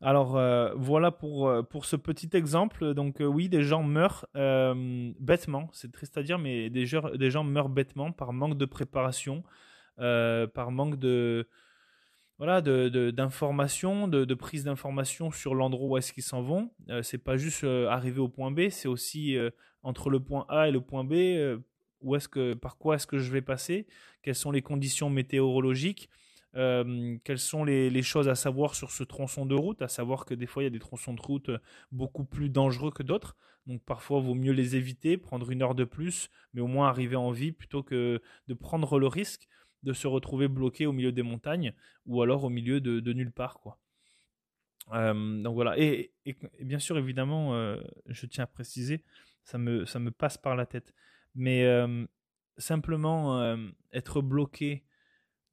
Alors 0.06 0.36
euh, 0.36 0.74
voilà 0.76 1.12
pour, 1.12 1.48
euh, 1.48 1.64
pour 1.64 1.86
ce 1.86 1.96
petit 1.96 2.30
exemple. 2.34 2.94
Donc 2.94 3.22
euh, 3.22 3.26
oui, 3.26 3.48
des 3.48 3.64
gens 3.64 3.84
meurent 3.84 4.28
bêtement, 5.20 5.70
c'est 5.72 5.92
triste 5.92 6.18
à 6.18 6.24
dire, 6.24 6.38
mais 6.38 6.70
des 6.70 6.86
gens, 6.86 7.44
meurent 7.46 7.70
bêtement 7.70 8.12
par 8.12 8.34
manque 8.34 8.58
de 8.58 8.66
préparation, 8.66 9.44
par 9.98 10.72
manque 10.72 10.98
de 11.00 11.48
voilà 12.38 12.62
d'informations, 12.62 14.10
de, 14.10 14.26
de, 14.26 14.34
prise 14.34 14.66
d'informations 14.66 15.32
sur 15.32 15.56
l'endroit 15.56 15.88
où 15.88 15.98
est-ce 15.98 16.12
qu'ils 16.12 16.24
s'en 16.24 16.42
vont. 16.42 16.72
c'est 17.02 17.24
pas 17.24 17.38
juste 17.38 17.64
arriver 17.64 18.20
au 18.20 18.28
point 18.28 18.52
B, 18.52 18.70
c'est 18.70 18.90
aussi 18.90 19.38
entre 19.84 20.10
le 20.10 20.20
point 20.20 20.46
A 20.50 20.68
et 20.68 20.72
le 20.72 20.82
point 20.82 21.06
B, 21.06 21.14
où 22.02 22.16
est-ce 22.18 22.28
que, 22.28 22.54
par 22.54 22.78
quoi 22.78 22.96
est-ce 22.96 23.08
que 23.08 23.20
je 23.20 23.32
vais 23.32 23.42
passer, 23.42 23.88
quelles 24.22 24.36
sont 24.36 24.52
les 24.52 24.62
conditions 24.62 25.10
météorologiques? 25.10 26.10
Euh, 26.56 27.18
quelles 27.24 27.40
sont 27.40 27.64
les, 27.64 28.02
choses 28.04 28.30
à 28.30 28.36
savoir 28.36 28.76
sur 28.76 28.92
ce 28.92 29.04
tronçon 29.04 29.46
de 29.46 29.56
route, 29.56 29.82
à 29.82 29.88
savoir 29.88 30.26
que 30.26 30.36
des 30.36 30.46
fois 30.46 30.62
il 30.62 30.66
y 30.66 30.68
a 30.68 30.72
des 30.72 30.80
tronçons 30.80 31.14
de 31.14 31.22
route 31.22 31.50
euh, 31.50 31.58
beaucoup 31.92 32.26
plus 32.26 32.50
dangereux 32.50 32.92
que 32.92 33.04
d'autres. 33.04 33.36
Donc 33.66 33.84
parfois 33.84 34.20
il 34.20 34.26
vaut 34.26 34.36
mieux 34.36 34.52
les 34.52 34.76
éviter, 34.76 35.18
prendre 35.18 35.50
une 35.50 35.64
heure 35.64 35.74
de 35.74 35.84
plus, 35.84 36.30
mais 36.54 36.62
au 36.62 36.68
moins 36.68 36.90
arriver 36.90 37.16
en 37.16 37.32
vie 37.32 37.52
plutôt 37.52 37.82
que 37.82 38.22
de 38.48 38.54
prendre 38.54 39.00
le 39.00 39.08
risque 39.08 39.48
de 39.82 39.94
se 39.94 40.08
retrouver 40.08 40.48
bloqué 40.48 40.86
au 40.86 40.94
milieu 40.94 41.12
des 41.12 41.24
montagnes 41.24 41.74
ou 42.06 42.22
alors 42.22 42.44
au 42.44 42.50
milieu 42.50 42.80
de, 42.80 43.14
nulle 43.14 43.32
part. 43.32 43.60
Euh, 44.94 45.42
donc 45.42 45.56
voilà. 45.56 45.78
Et, 45.78 46.14
bien 46.62 46.80
sûr, 46.80 46.98
évidemment, 46.98 47.54
je 48.06 48.26
tiens 48.28 48.46
à 48.46 48.48
préciser, 48.48 49.04
ça 49.44 49.58
me 49.58 50.10
passe 50.10 50.38
par 50.38 50.56
la 50.56 50.66
tête. 50.66 50.94
Mais 51.36 51.68
simplement 52.58 53.58
être 53.92 54.22
bloqué 54.22 54.86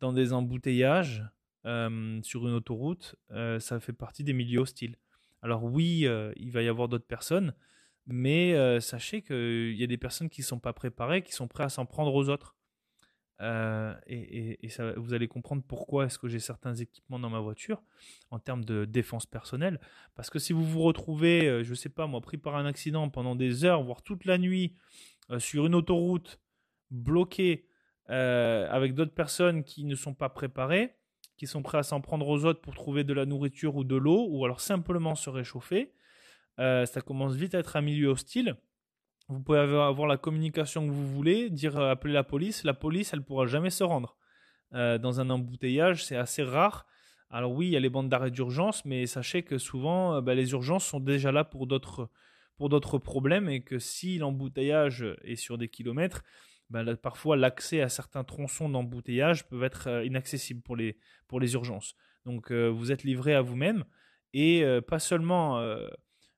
dans 0.00 0.12
des 0.12 0.32
embouteillages 0.32 1.24
sur 1.64 2.48
une 2.48 2.54
autoroute, 2.54 3.16
ça 3.58 3.80
fait 3.80 3.92
partie 3.92 4.24
des 4.24 4.32
milieux 4.32 4.60
hostiles. 4.60 4.96
Alors 5.42 5.64
oui, 5.64 6.06
il 6.36 6.50
va 6.50 6.62
y 6.62 6.68
avoir 6.68 6.88
d'autres 6.88 7.06
personnes, 7.06 7.54
mais 8.06 8.80
sachez 8.80 9.22
qu'il 9.22 9.74
y 9.74 9.84
a 9.84 9.86
des 9.86 9.98
personnes 9.98 10.28
qui 10.28 10.40
ne 10.40 10.46
sont 10.46 10.58
pas 10.58 10.72
préparées, 10.72 11.22
qui 11.22 11.32
sont 11.32 11.48
prêtes 11.48 11.66
à 11.66 11.70
s'en 11.70 11.86
prendre 11.86 12.14
aux 12.14 12.28
autres. 12.28 12.56
et, 13.40 14.58
vous 14.96 15.14
allez 15.14 15.28
comprendre 15.28 15.62
pourquoi 15.66 16.06
est-ce 16.06 16.18
que 16.18 16.28
j'ai 16.28 16.40
certains 16.40 16.74
équipements 16.74 17.18
dans 17.18 17.30
ma 17.30 17.40
voiture 17.40 17.82
en 18.30 18.38
termes 18.38 18.64
de 18.64 18.84
défense 18.84 19.26
personnelle. 19.26 19.80
Parce 20.14 20.30
que 20.30 20.38
si 20.38 20.52
vous 20.52 20.64
vous 20.64 20.82
retrouvez, 20.82 21.62
je 21.64 21.70
ne 21.70 21.74
sais 21.74 21.88
pas 21.88 22.06
moi, 22.06 22.20
pris 22.20 22.38
par 22.38 22.56
un 22.56 22.66
accident 22.66 23.08
pendant 23.08 23.36
des 23.36 23.64
heures, 23.64 23.82
voire 23.82 24.02
toute 24.02 24.24
la 24.24 24.38
nuit, 24.38 24.76
sur 25.38 25.66
une 25.66 25.74
autoroute, 25.74 26.40
bloqué, 26.90 27.66
euh, 28.10 28.66
avec 28.70 28.94
d'autres 28.94 29.14
personnes 29.14 29.62
qui 29.62 29.84
ne 29.84 29.94
sont 29.94 30.14
pas 30.14 30.28
préparées, 30.28 30.96
qui 31.36 31.46
sont 31.46 31.62
prêts 31.62 31.78
à 31.78 31.82
s'en 31.82 32.00
prendre 32.00 32.28
aux 32.28 32.44
autres 32.44 32.60
pour 32.60 32.74
trouver 32.74 33.04
de 33.04 33.12
la 33.12 33.24
nourriture 33.24 33.76
ou 33.76 33.84
de 33.84 33.96
l'eau, 33.96 34.26
ou 34.30 34.44
alors 34.44 34.60
simplement 34.60 35.14
se 35.14 35.30
réchauffer. 35.30 35.92
Euh, 36.58 36.86
ça 36.86 37.00
commence 37.00 37.34
vite 37.34 37.54
à 37.54 37.60
être 37.60 37.76
un 37.76 37.80
milieu 37.80 38.08
hostile. 38.08 38.56
Vous 39.28 39.40
pouvez 39.40 39.58
avoir 39.58 40.08
la 40.08 40.16
communication 40.16 40.86
que 40.86 40.92
vous 40.92 41.06
voulez, 41.06 41.50
dire 41.50 41.78
euh, 41.78 41.90
appeler 41.90 42.12
la 42.12 42.24
police. 42.24 42.64
La 42.64 42.74
police, 42.74 43.12
elle 43.14 43.22
pourra 43.22 43.46
jamais 43.46 43.70
se 43.70 43.84
rendre. 43.84 44.16
dans 44.72 45.20
un 45.20 45.30
embouteillage, 45.30 46.04
c'est 46.04 46.16
assez 46.16 46.42
rare. 46.42 46.86
Alors 47.30 47.52
oui, 47.52 47.66
il 47.66 47.72
y 47.72 47.76
a 47.76 47.80
les 47.80 47.90
bandes 47.90 48.08
d'arrêt 48.08 48.32
d'urgence, 48.32 48.84
mais 48.84 49.06
sachez 49.06 49.44
que 49.44 49.58
souvent, 49.58 50.20
bah, 50.20 50.34
les 50.34 50.50
urgences 50.52 50.84
sont 50.84 51.00
déjà 51.00 51.30
là 51.30 51.44
pour 51.44 51.66
d'autres 51.66 52.10
pour 52.56 52.68
d'autres 52.68 52.98
problèmes 52.98 53.48
et 53.48 53.62
que 53.62 53.78
si 53.78 54.18
l'embouteillage 54.18 55.06
est 55.24 55.36
sur 55.36 55.56
des 55.56 55.68
kilomètres, 55.68 56.22
bah, 56.70 56.84
parfois 56.96 57.36
l'accès 57.36 57.80
à 57.80 57.88
certains 57.88 58.22
tronçons 58.22 58.68
d'embouteillage 58.68 59.46
peuvent 59.48 59.64
être 59.64 59.88
euh, 59.88 60.04
inaccessibles 60.04 60.62
pour 60.62 60.76
les, 60.76 60.96
pour 61.26 61.40
les 61.40 61.54
urgences. 61.54 61.96
Donc 62.24 62.52
euh, 62.52 62.68
vous 62.68 62.92
êtes 62.92 63.02
livré 63.02 63.34
à 63.34 63.42
vous-même 63.42 63.84
et 64.32 64.62
euh, 64.64 64.80
pas 64.80 65.00
seulement 65.00 65.60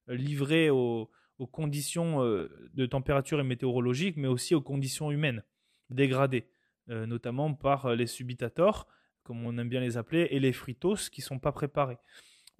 livré 0.09 0.71
aux, 0.71 1.11
conditions 1.51 2.23
de 2.23 2.87
température 2.87 3.41
et 3.41 3.43
météorologiques, 3.43 4.17
mais 4.17 4.29
aussi 4.29 4.55
aux 4.55 4.61
conditions 4.61 5.11
humaines 5.11 5.43
dégradées, 5.91 6.47
notamment 6.87 7.53
par 7.53 7.97
les 7.97 8.07
subitators, 8.07 8.87
comme 9.25 9.45
on 9.45 9.59
aime 9.59 9.69
bien 9.69 9.81
les 9.81 9.97
appeler, 9.97 10.29
et 10.31 10.39
les 10.39 10.53
fritos 10.53 11.11
qui 11.11 11.21
ne 11.21 11.25
sont 11.25 11.41
pas 11.41 11.51
préparés. 11.51 11.99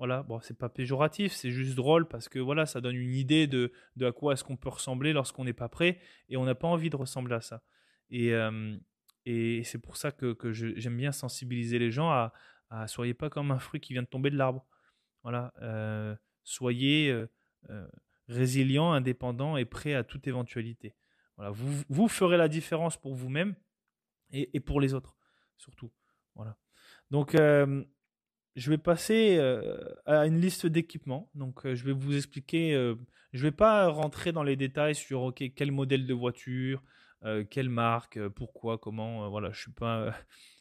Voilà, 0.03 0.25
bon, 0.25 0.41
c'est 0.41 0.59
pas 0.59 0.69
péjoratif, 0.69 1.33
c'est 1.33 1.53
juste 1.53 1.77
drôle 1.77 2.09
parce 2.09 2.29
que 2.29 2.41
voilà, 2.41 2.67
ça 2.67 2.81
donne 2.81 2.97
une 2.97 3.15
idée 3.15 3.47
de, 3.47 3.71
de 3.95 4.07
à 4.07 4.11
quoi 4.11 4.33
est-ce 4.33 4.43
qu'on 4.43 4.57
peut 4.57 4.69
ressembler 4.69 5.13
lorsqu'on 5.13 5.45
n'est 5.45 5.53
pas 5.53 5.69
prêt 5.69 6.01
et 6.29 6.37
on 6.37 6.45
n'a 6.45 6.57
pas 6.57 6.67
envie 6.67 6.91
de 6.91 6.97
ressembler 6.97 7.37
à 7.37 7.41
ça. 7.41 7.63
Et, 8.11 8.33
et 9.27 9.63
c'est 9.63 9.79
pour 9.79 9.97
ça 9.97 10.11
que, 10.11 10.33
que 10.33 10.53
j'aime 10.53 10.97
bien 10.97 11.13
sensibiliser 11.13 11.79
les 11.79 11.93
gens 11.93 12.11
à, 12.11 12.33
à, 12.69 12.89
soyez 12.89 13.15
pas 13.15 13.31
comme 13.31 13.53
un 13.53 13.61
fruit 13.61 13.79
qui 13.79 13.93
vient 13.93 14.03
de 14.03 14.09
tomber 14.09 14.31
de 14.31 14.37
l'arbre. 14.37 14.67
Voilà, 15.23 15.55
soyez 16.43 17.17
résilient, 18.27 18.91
indépendant 18.91 19.57
et 19.57 19.65
prêt 19.65 19.95
à 19.95 20.03
toute 20.03 20.27
éventualité. 20.27 20.97
Voilà, 21.37 21.53
vous, 21.53 21.85
vous 21.89 22.09
ferez 22.09 22.39
la 22.39 22.49
différence 22.49 22.97
pour 22.97 23.15
vous-même 23.15 23.55
et, 24.33 24.51
et, 24.53 24.59
pour 24.59 24.81
les 24.81 24.95
autres, 24.95 25.17
surtout. 25.59 25.93
Voilà. 26.35 26.59
Donc, 27.13 27.37
je 28.57 28.71
vais 28.71 28.79
passer 28.79 29.39
à 30.07 30.27
une 30.27 30.41
liste 30.41 30.67
d'équipements. 30.67 31.31
Donc, 31.35 31.61
je 31.65 31.85
vais 31.85 31.93
vous 31.93 32.17
expliquer. 32.17 32.73
je 33.33 33.39
ne 33.39 33.43
vais 33.43 33.53
pas 33.53 33.89
rentrer 33.89 34.33
dans 34.33 34.43
les 34.43 34.57
détails 34.57 34.95
sur 34.95 35.33
quel 35.35 35.73
modèle 35.73 36.07
de 36.07 36.15
voiture, 36.15 36.83
quelle 37.51 37.69
marque, 37.69 38.19
pourquoi, 38.29 38.79
comment. 38.79 39.29
voilà, 39.31 39.51
je 39.53 39.61
suis 39.61 39.73
pas, 39.73 40.13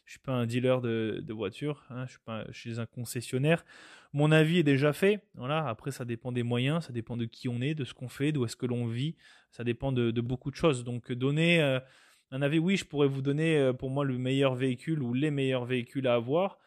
je 0.06 0.12
suis 0.12 0.20
pas 0.20 0.32
un 0.32 0.46
dealer 0.46 0.80
de, 0.80 1.22
de 1.22 1.32
voitures. 1.32 1.84
Hein, 1.90 2.06
je 2.06 2.12
suis 2.12 2.20
pas, 2.24 2.44
chez 2.52 2.78
un 2.78 2.86
concessionnaire. 2.86 3.64
Mon 4.12 4.30
avis 4.30 4.58
est 4.58 4.62
déjà 4.62 4.92
fait. 4.92 5.24
Voilà. 5.34 5.66
Après, 5.66 5.90
ça 5.90 6.04
dépend 6.04 6.32
des 6.32 6.42
moyens, 6.42 6.86
ça 6.86 6.92
dépend 6.92 7.16
de 7.16 7.24
qui 7.24 7.48
on 7.48 7.60
est, 7.60 7.74
de 7.74 7.84
ce 7.84 7.94
qu'on 7.94 8.08
fait, 8.08 8.32
d'où 8.32 8.44
est-ce 8.44 8.56
que 8.56 8.66
l'on 8.66 8.86
vit. 8.86 9.16
Ça 9.50 9.64
dépend 9.64 9.92
de, 9.92 10.10
beaucoup 10.20 10.50
de 10.50 10.56
choses. 10.56 10.84
Donc, 10.84 11.12
donner 11.12 11.60
un 12.30 12.42
avis, 12.42 12.58
oui, 12.58 12.76
je 12.76 12.84
pourrais 12.84 13.08
vous 13.08 13.22
donner 13.22 13.72
pour 13.78 13.90
moi 13.90 14.04
le 14.04 14.18
meilleur 14.18 14.54
véhicule 14.54 15.02
ou 15.02 15.14
les 15.14 15.30
meilleurs 15.30 15.64
véhicules 15.64 16.06
à 16.06 16.14
avoir. 16.14 16.58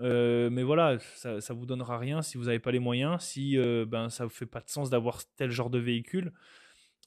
Euh, 0.00 0.48
mais 0.50 0.62
voilà, 0.62 0.98
ça, 1.16 1.40
ça 1.40 1.54
vous 1.54 1.66
donnera 1.66 1.98
rien 1.98 2.22
si 2.22 2.38
vous 2.38 2.44
n'avez 2.44 2.58
pas 2.58 2.72
les 2.72 2.78
moyens, 2.78 3.22
si 3.22 3.58
euh, 3.58 3.84
ben 3.86 4.08
ça 4.08 4.24
vous 4.24 4.30
fait 4.30 4.46
pas 4.46 4.60
de 4.60 4.68
sens 4.68 4.90
d'avoir 4.90 5.22
tel 5.36 5.50
genre 5.50 5.70
de 5.70 5.78
véhicule. 5.78 6.32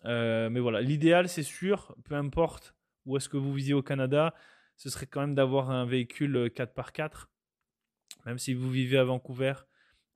Euh, 0.06 0.50
mais 0.50 0.60
voilà, 0.60 0.82
l'idéal 0.82 1.28
c'est 1.28 1.44
sûr, 1.44 1.96
peu 2.04 2.16
importe 2.16 2.76
où 3.06 3.18
est-ce 3.18 3.30
que 3.30 3.38
vous 3.38 3.54
visez 3.54 3.74
au 3.74 3.82
Canada, 3.82 4.34
ce 4.78 4.90
serait 4.90 5.08
quand 5.08 5.22
même 5.22 5.36
d'avoir 5.36 5.72
un 5.72 5.86
véhicule 5.86 6.50
4x4, 6.54 7.28
même 8.26 8.38
si 8.38 8.54
vous 8.54 8.70
vivez 8.70 8.98
à 8.98 9.04
Vancouver. 9.04 9.54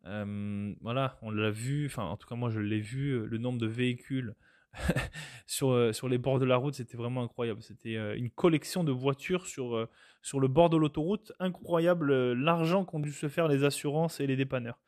voilà, 0.03 1.17
on 1.21 1.31
l'a 1.31 1.51
vu, 1.51 1.87
enfin 1.87 2.03
en 2.03 2.17
tout 2.17 2.27
cas 2.27 2.35
moi 2.35 2.49
je 2.49 2.59
l'ai 2.59 2.79
vu, 2.81 3.25
le 3.25 3.37
nombre 3.37 3.59
de 3.59 3.67
véhicules 3.67 4.35
sur, 5.47 5.71
euh, 5.71 5.93
sur 5.93 6.07
les 6.09 6.17
bords 6.17 6.39
de 6.39 6.45
la 6.45 6.57
route, 6.57 6.75
c'était 6.75 6.97
vraiment 6.97 7.23
incroyable. 7.23 7.61
C'était 7.61 7.95
euh, 7.95 8.15
une 8.15 8.29
collection 8.29 8.83
de 8.83 8.91
voitures 8.91 9.45
sur, 9.45 9.75
euh, 9.75 9.89
sur 10.21 10.39
le 10.39 10.47
bord 10.47 10.69
de 10.69 10.77
l'autoroute. 10.77 11.31
Incroyable 11.39 12.33
l'argent 12.33 12.85
qu'ont 12.85 12.99
dû 12.99 13.11
se 13.11 13.27
faire 13.27 13.47
les 13.47 13.63
assurances 13.63 14.19
et 14.19 14.27
les 14.27 14.35
dépanneurs. 14.35 14.79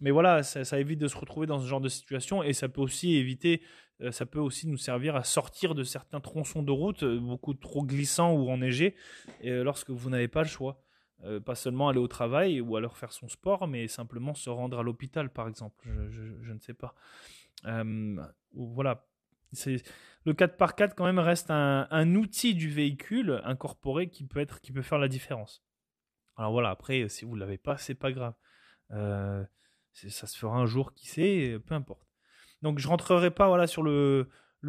Mais 0.00 0.10
voilà, 0.10 0.42
ça, 0.42 0.80
évite 0.80 0.98
de 0.98 1.06
se 1.06 1.16
retrouver 1.16 1.46
dans 1.46 1.60
ce 1.60 1.66
genre 1.66 1.80
de 1.80 1.88
situation 1.88 2.42
et 2.42 2.54
ça 2.54 2.68
peut 2.68 2.80
aussi 2.80 3.14
éviter, 3.14 3.60
ça 4.10 4.24
peut 4.24 4.40
aussi 4.40 4.66
nous 4.66 4.78
servir 4.78 5.14
à 5.14 5.22
sortir 5.22 5.74
de 5.74 5.84
certains 5.84 6.18
tronçons 6.18 6.62
de 6.62 6.72
route 6.72 7.04
beaucoup 7.04 7.52
trop 7.52 7.84
glissants 7.84 8.32
ou 8.32 8.50
enneigés 8.50 8.96
lorsque 9.44 9.90
vous 9.90 10.08
n'avez 10.08 10.28
pas 10.28 10.42
le 10.42 10.48
choix. 10.48 10.82
pas 11.44 11.54
seulement 11.54 11.90
aller 11.90 12.00
au 12.00 12.08
travail 12.08 12.62
ou 12.62 12.74
alors 12.76 12.96
faire 12.96 13.12
son 13.12 13.28
sport, 13.28 13.68
mais 13.68 13.86
simplement 13.86 14.32
se 14.32 14.48
rendre 14.48 14.78
à 14.78 14.82
l'hôpital, 14.82 15.30
par 15.30 15.46
exemple. 15.46 15.86
Je, 16.08 16.22
je, 16.40 16.52
ne 16.52 16.58
sais 16.58 16.74
pas. 16.74 16.94
voilà, 18.54 19.04
le 20.24 20.32
4x4 20.32 20.94
quand 20.94 21.04
même 21.04 21.18
reste 21.18 21.50
un, 21.50 22.14
outil 22.14 22.54
du 22.54 22.68
véhicule 22.68 23.40
incorporé 23.44 24.08
qui 24.08 24.24
peut 24.24 24.40
être 24.40 24.60
qui 24.60 24.72
peut 24.72 24.82
faire 24.82 24.98
la 24.98 25.08
différence. 25.08 25.64
Alors 26.36 26.52
voilà, 26.52 26.70
après 26.70 27.08
si 27.08 27.24
vous 27.24 27.36
l'avez 27.36 27.58
pas, 27.58 27.76
c'est 27.76 27.94
pas 27.94 28.12
grave. 28.12 28.34
Euh, 28.92 29.44
ça 29.92 30.26
se 30.26 30.38
fera 30.38 30.56
un 30.56 30.66
jour, 30.66 30.94
qui 30.94 31.06
sait, 31.08 31.58
peu 31.66 31.74
importe. 31.74 32.08
Donc 32.62 32.78
je 32.78 32.88
rentrerai 32.88 33.30
pas 33.30 33.48
voilà 33.48 33.66
sur 33.66 33.82
le, 33.82 34.28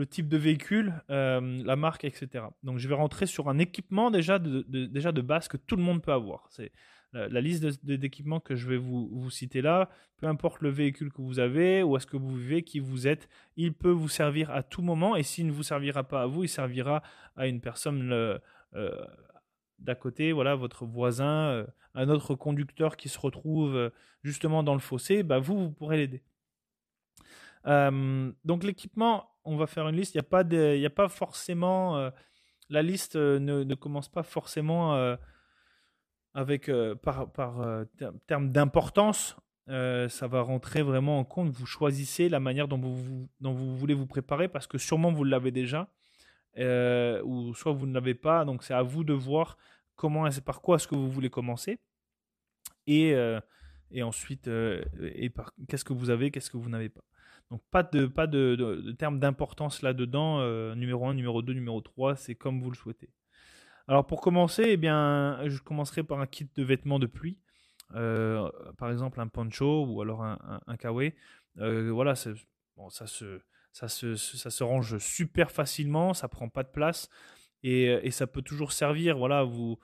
type 0.09 0.27
de 0.27 0.37
véhicule, 0.37 1.01
euh, 1.09 1.63
la 1.63 1.75
marque, 1.75 2.03
etc. 2.03 2.45
Donc 2.63 2.79
je 2.79 2.87
vais 2.87 2.95
rentrer 2.95 3.25
sur 3.25 3.49
un 3.49 3.59
équipement 3.59 4.11
déjà 4.11 4.39
de, 4.39 4.65
déjà 4.87 5.11
de 5.11 5.21
base 5.21 5.47
que 5.47 5.57
tout 5.57 5.75
le 5.75 5.83
monde 5.83 6.01
peut 6.01 6.11
avoir. 6.11 6.47
C'est 6.49 6.71
la, 7.13 7.41
liste 7.41 7.85
d'équipements 7.85 8.39
que 8.39 8.55
je 8.55 8.67
vais 8.67 8.77
vous, 8.77 9.29
citer 9.29 9.61
là, 9.61 9.89
peu 10.17 10.27
importe 10.27 10.61
le 10.61 10.69
véhicule 10.69 11.11
que 11.11 11.21
vous 11.21 11.39
avez, 11.39 11.83
où 11.83 11.95
est-ce 11.95 12.07
que 12.07 12.17
vous 12.17 12.35
vivez, 12.35 12.63
qui 12.63 12.79
vous 12.79 13.07
êtes, 13.07 13.29
il 13.55 13.73
peut 13.73 13.91
vous 13.91 14.09
servir 14.09 14.49
à 14.51 14.63
tout 14.63 14.81
moment 14.81 15.15
et 15.15 15.23
s'il 15.23 15.47
ne 15.47 15.51
vous 15.51 15.63
servira 15.63 16.03
pas 16.03 16.23
à 16.23 16.25
vous, 16.25 16.43
il 16.43 16.49
servira 16.49 17.03
à 17.35 17.47
une 17.47 17.61
personne 17.61 18.11
euh, 18.11 19.05
d'à 19.79 19.95
côté, 19.95 20.31
voilà, 20.31 20.55
votre 20.55 20.85
voisin, 20.85 21.49
euh, 21.49 21.65
un 21.93 22.09
autre 22.09 22.35
conducteur 22.35 22.97
qui 22.97 23.09
se 23.09 23.19
retrouve 23.19 23.75
euh, 23.75 23.89
justement 24.23 24.63
dans 24.63 24.73
le 24.73 24.79
fossé, 24.79 25.23
bah 25.23 25.39
vous, 25.39 25.59
vous 25.59 25.71
pourrez 25.71 25.97
l'aider. 25.97 26.23
donc 28.43 28.63
l'équipement, 28.63 29.29
on 29.45 29.57
va 29.57 29.67
faire 29.67 29.87
une 29.87 29.95
liste. 29.95 30.15
Il 30.15 30.21
n'y 30.79 30.85
a 30.85 30.89
pas 30.89 31.09
forcément 31.09 32.11
la 32.69 32.81
liste 32.81 33.15
ne, 33.15 33.75
commence 33.75 34.09
pas 34.09 34.23
forcément 34.23 35.15
avec 36.33 36.69
euh, 36.69 36.95
par, 36.95 37.31
par 37.31 37.61
euh, 37.61 37.85
terme 38.27 38.49
d'importance, 38.49 39.37
euh, 39.69 40.09
ça 40.09 40.27
va 40.27 40.41
rentrer 40.41 40.81
vraiment 40.81 41.19
en 41.19 41.23
compte. 41.23 41.49
Vous 41.49 41.65
choisissez 41.65 42.29
la 42.29 42.39
manière 42.39 42.67
dont 42.67 42.77
vous, 42.77 43.29
dont 43.39 43.53
vous 43.53 43.77
voulez 43.77 43.93
vous 43.93 44.07
préparer 44.07 44.47
parce 44.47 44.67
que 44.67 44.77
sûrement 44.77 45.11
vous 45.11 45.23
l'avez 45.23 45.51
déjà 45.51 45.89
ou 46.55 47.53
soit 47.55 47.71
vous 47.71 47.87
ne 47.87 47.93
l'avez 47.93 48.15
pas. 48.15 48.45
Donc 48.45 48.63
c'est 48.63 48.73
à 48.73 48.81
vous 48.81 49.03
de 49.03 49.13
voir 49.13 49.57
comment, 49.95 50.27
par 50.45 50.61
quoi 50.61 50.75
est-ce 50.75 50.87
que 50.87 50.95
vous 50.95 51.09
voulez 51.09 51.29
commencer 51.29 51.79
et, 52.85 53.15
et 53.91 54.03
ensuite 54.03 54.47
et 54.47 55.29
par 55.29 55.53
qu'est-ce 55.67 55.85
que 55.85 55.93
vous 55.93 56.09
avez, 56.09 56.29
qu'est-ce 56.29 56.51
que 56.51 56.57
vous 56.57 56.69
n'avez 56.69 56.89
pas. 56.89 57.03
Donc 57.49 57.61
pas 57.71 57.81
de, 57.83 58.05
pas 58.05 58.27
de, 58.27 58.55
de 58.55 58.91
terme 58.91 59.19
d'importance 59.19 59.81
là-dedans, 59.81 60.75
numéro 60.75 61.07
1, 61.07 61.15
numéro 61.15 61.41
2, 61.41 61.53
numéro 61.53 61.81
3, 61.81 62.17
c'est 62.17 62.35
comme 62.35 62.61
vous 62.61 62.69
le 62.69 62.75
souhaitez. 62.75 63.09
Alors 63.87 64.05
pour 64.05 64.21
commencer, 64.21 64.63
eh 64.67 64.77
bien, 64.77 65.39
je 65.45 65.59
commencerai 65.59 66.03
par 66.03 66.19
un 66.19 66.27
kit 66.27 66.49
de 66.55 66.63
vêtements 66.63 66.99
de 66.99 67.07
pluie. 67.07 67.37
Euh, 67.95 68.49
par 68.77 68.89
exemple 68.89 69.19
un 69.21 69.27
poncho 69.27 69.85
ou 69.85 70.01
alors 70.01 70.23
un, 70.23 70.61
un, 70.65 70.77
euh, 71.59 71.91
voilà, 71.91 72.15
ça, 72.15 72.33
se, 73.05 73.39
ça, 73.71 73.87
se, 73.87 74.15
ça 74.15 74.49
se 74.49 74.63
range 74.63 74.97
super 74.97 75.51
facilement, 75.51 76.13
ça 76.13 76.27
prend 76.27 76.49
pas 76.49 76.63
de 76.63 76.69
place 76.69 77.09
et, 77.61 77.83
et 77.85 78.09
ça 78.09 78.25
peut 78.25 78.41
toujours 78.41 78.71
servir. 78.71 79.17
Voilà, 79.17 79.43
vous 79.43 79.77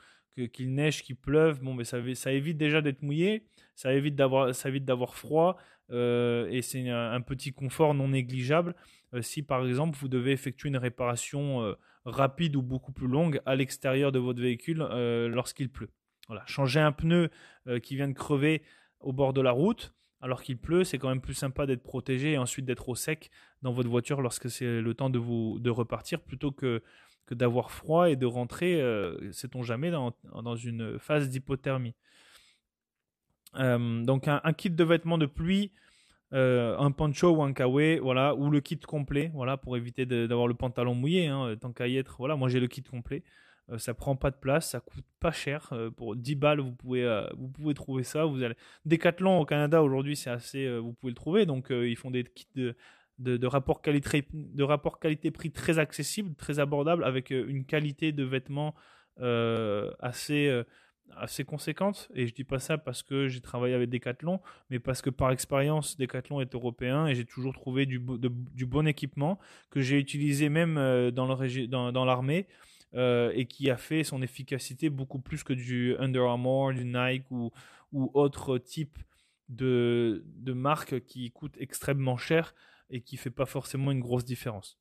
qu'il 0.48 0.74
neige, 0.74 1.04
qu'il 1.04 1.16
pleuve, 1.16 1.62
bon, 1.62 1.74
mais 1.74 1.84
ça, 1.84 2.00
évite 2.32 2.58
déjà 2.58 2.82
d'être 2.82 3.02
mouillé, 3.02 3.46
ça 3.76 3.94
évite 3.94 4.16
d'avoir, 4.16 5.14
froid 5.14 5.58
euh, 5.92 6.48
et 6.50 6.62
c'est 6.62 6.88
un, 6.90 7.22
petit 7.22 7.52
confort 7.52 7.94
non 7.94 8.10
négligeable. 8.10 8.76
Si 9.22 9.44
par 9.44 9.66
exemple 9.66 9.98
vous 9.98 10.08
devez 10.08 10.32
effectuer 10.32 10.70
une 10.70 10.78
réparation 10.78 11.76
rapide 12.06 12.56
ou 12.56 12.62
beaucoup 12.62 12.92
plus 12.92 13.08
longue 13.08 13.42
à 13.46 13.56
l'extérieur 13.56 14.12
de 14.12 14.20
votre 14.20 14.42
véhicule 14.42 14.82
euh, 14.82 15.28
lorsqu'il 15.28 15.70
pleut. 15.70 15.90
Voilà, 16.28 16.46
changer 16.46 16.80
un 16.80 16.92
pneu 16.92 17.30
euh, 17.68 17.80
qui 17.80 17.96
vient 17.96 18.08
de 18.08 18.14
crever 18.14 18.62
au 19.00 19.14
bord 19.14 19.34
de 19.34 19.42
la 19.42 19.52
route 19.52 19.94
alors 20.22 20.44
qu'il 20.44 20.58
pleut, 20.58 20.84
c'est 20.84 20.98
quand 20.98 21.08
même 21.08 21.22
plus 21.22 21.34
sympa 21.34 21.66
d'être 21.66 21.82
protégé 21.82 22.34
et 22.34 22.38
ensuite 22.38 22.66
d'être 22.66 22.90
au 22.90 22.96
sec 22.96 23.32
dans 23.62 23.72
votre 23.72 23.90
voiture 23.90 24.22
lorsque 24.22 24.50
c'est 24.50 24.82
le 24.82 24.94
temps 24.94 25.10
de 25.10 25.18
vous 25.18 25.60
de 25.60 25.70
repartir 25.70 26.22
plutôt 26.22 26.52
que 26.52 26.84
que 27.26 27.36
d'avoir 27.36 27.70
froid 27.70 28.10
et 28.10 28.16
de 28.16 28.26
rentrer, 28.26 28.82
euh, 28.82 29.32
sait-on 29.32 29.62
jamais, 29.62 29.92
dans, 29.92 30.16
dans, 30.42 30.56
une 30.56 30.98
phase 30.98 31.30
d'hypothermie. 31.30 31.94
donc 33.54 34.28
un, 34.28 34.54
kit 34.54 34.72
de 34.72 34.84
vêtements 34.84 35.20
de 35.20 35.28
pluie, 35.28 35.72
euh, 36.34 36.78
un 36.78 36.92
poncho 36.92 37.32
ou 37.32 37.42
un 37.42 37.54
kawaii, 37.54 37.98
voilà, 38.00 38.36
ou 38.36 38.52
le 38.52 38.60
kit 38.62 38.80
complet, 38.80 39.32
voilà, 39.34 39.58
pour 39.58 39.76
éviter 39.78 40.06
d'avoir 40.06 40.48
le 40.48 40.54
pantalon 40.54 40.94
mouillé, 40.94 41.28
hein, 41.28 41.56
tant 41.60 41.72
qu'à 41.72 41.88
y 41.88 41.98
être. 41.98 42.18
Voilà, 42.20 42.36
moi 42.36 42.50
j'ai 42.50 42.60
le 42.60 42.68
kit 42.68 42.84
complet. 42.84 43.24
Euh, 43.72 43.78
ça 43.78 43.94
prend 43.94 44.16
pas 44.16 44.32
de 44.32 44.36
place, 44.36 44.70
ça 44.70 44.80
coûte 44.80 45.06
pas 45.20 45.32
cher. 45.32 45.70
Euh, 45.74 45.90
pour 45.90 46.16
10 46.16 46.36
balles, 46.36 46.60
vous 46.60 46.72
pouvez, 46.72 47.28
vous 47.38 47.48
pouvez 47.50 47.74
trouver 47.74 48.04
ça. 48.04 48.26
Vous 48.26 48.44
allez... 48.44 48.56
Decathlon 48.86 49.40
au 49.40 49.46
Canada 49.46 49.82
aujourd'hui, 49.82 50.16
c'est 50.16 50.30
assez, 50.30 50.78
vous 50.78 50.94
pouvez 50.94 51.12
le 51.12 51.16
trouver. 51.16 51.46
Donc 51.46 51.68
ils 51.72 51.96
font 51.96 52.12
des 52.12 52.24
kits 52.24 52.48
de, 52.56 52.76
de, 53.18 53.38
de 53.38 53.48
rapport 53.48 53.82
qualité 53.82 54.28
de 54.34 54.64
rapport 54.64 55.00
qualité 55.00 55.32
prix 55.32 55.52
très 55.52 55.80
accessible, 55.80 56.36
très 56.36 56.60
abordable, 56.60 57.04
avec 57.04 57.32
une 57.32 57.66
qualité 57.66 58.12
de 58.12 58.24
vêtements 58.24 58.76
assez 59.18 60.64
assez 61.16 61.44
conséquente 61.44 62.10
et 62.14 62.28
je 62.28 62.34
dis 62.34 62.44
pas 62.44 62.60
ça 62.60 62.78
parce 62.78 63.04
que 63.04 63.28
j'ai 63.28 63.42
travaillé 63.42 63.74
avec 63.74 63.90
Decathlon 63.90 64.40
mais 64.70 64.80
parce 64.80 65.02
que 65.02 65.10
par 65.10 65.32
expérience 65.32 65.98
Decathlon 65.98 66.42
est 66.42 66.54
européen 66.56 67.08
et 67.08 67.16
j'ai 67.16 67.26
toujours 67.26 67.54
trouvé 67.54 67.86
du, 67.86 68.00
bon 68.00 68.88
équipement 68.88 69.40
que 69.70 69.82
j'ai 69.82 69.98
utilisé 69.98 70.50
même 70.50 70.78
euh, 70.78 71.12
dans 71.12 72.06
l'armée 72.06 72.48
euh, 72.96 73.32
et 73.36 73.46
qui 73.46 73.70
a 73.70 73.78
fait 73.78 74.04
son 74.04 74.24
efficacité 74.24 74.90
beaucoup 74.90 75.20
plus 75.20 75.44
que 75.44 75.54
du 75.54 75.96
Under 76.00 76.24
Armour, 76.24 76.74
du 76.74 76.86
Nike 76.86 77.30
ou, 77.30 77.52
autre 77.92 78.58
type 78.58 78.98
de, 79.48 80.24
de 80.38 80.54
marque 80.54 81.06
qui 81.06 81.32
coûte 81.32 81.56
extrêmement 81.60 82.18
cher 82.18 82.56
et 82.90 83.02
qui 83.02 83.18
fait 83.18 83.30
pas 83.30 83.46
forcément 83.46 83.92
une 83.92 84.00
grosse 84.00 84.26
différence. 84.26 84.80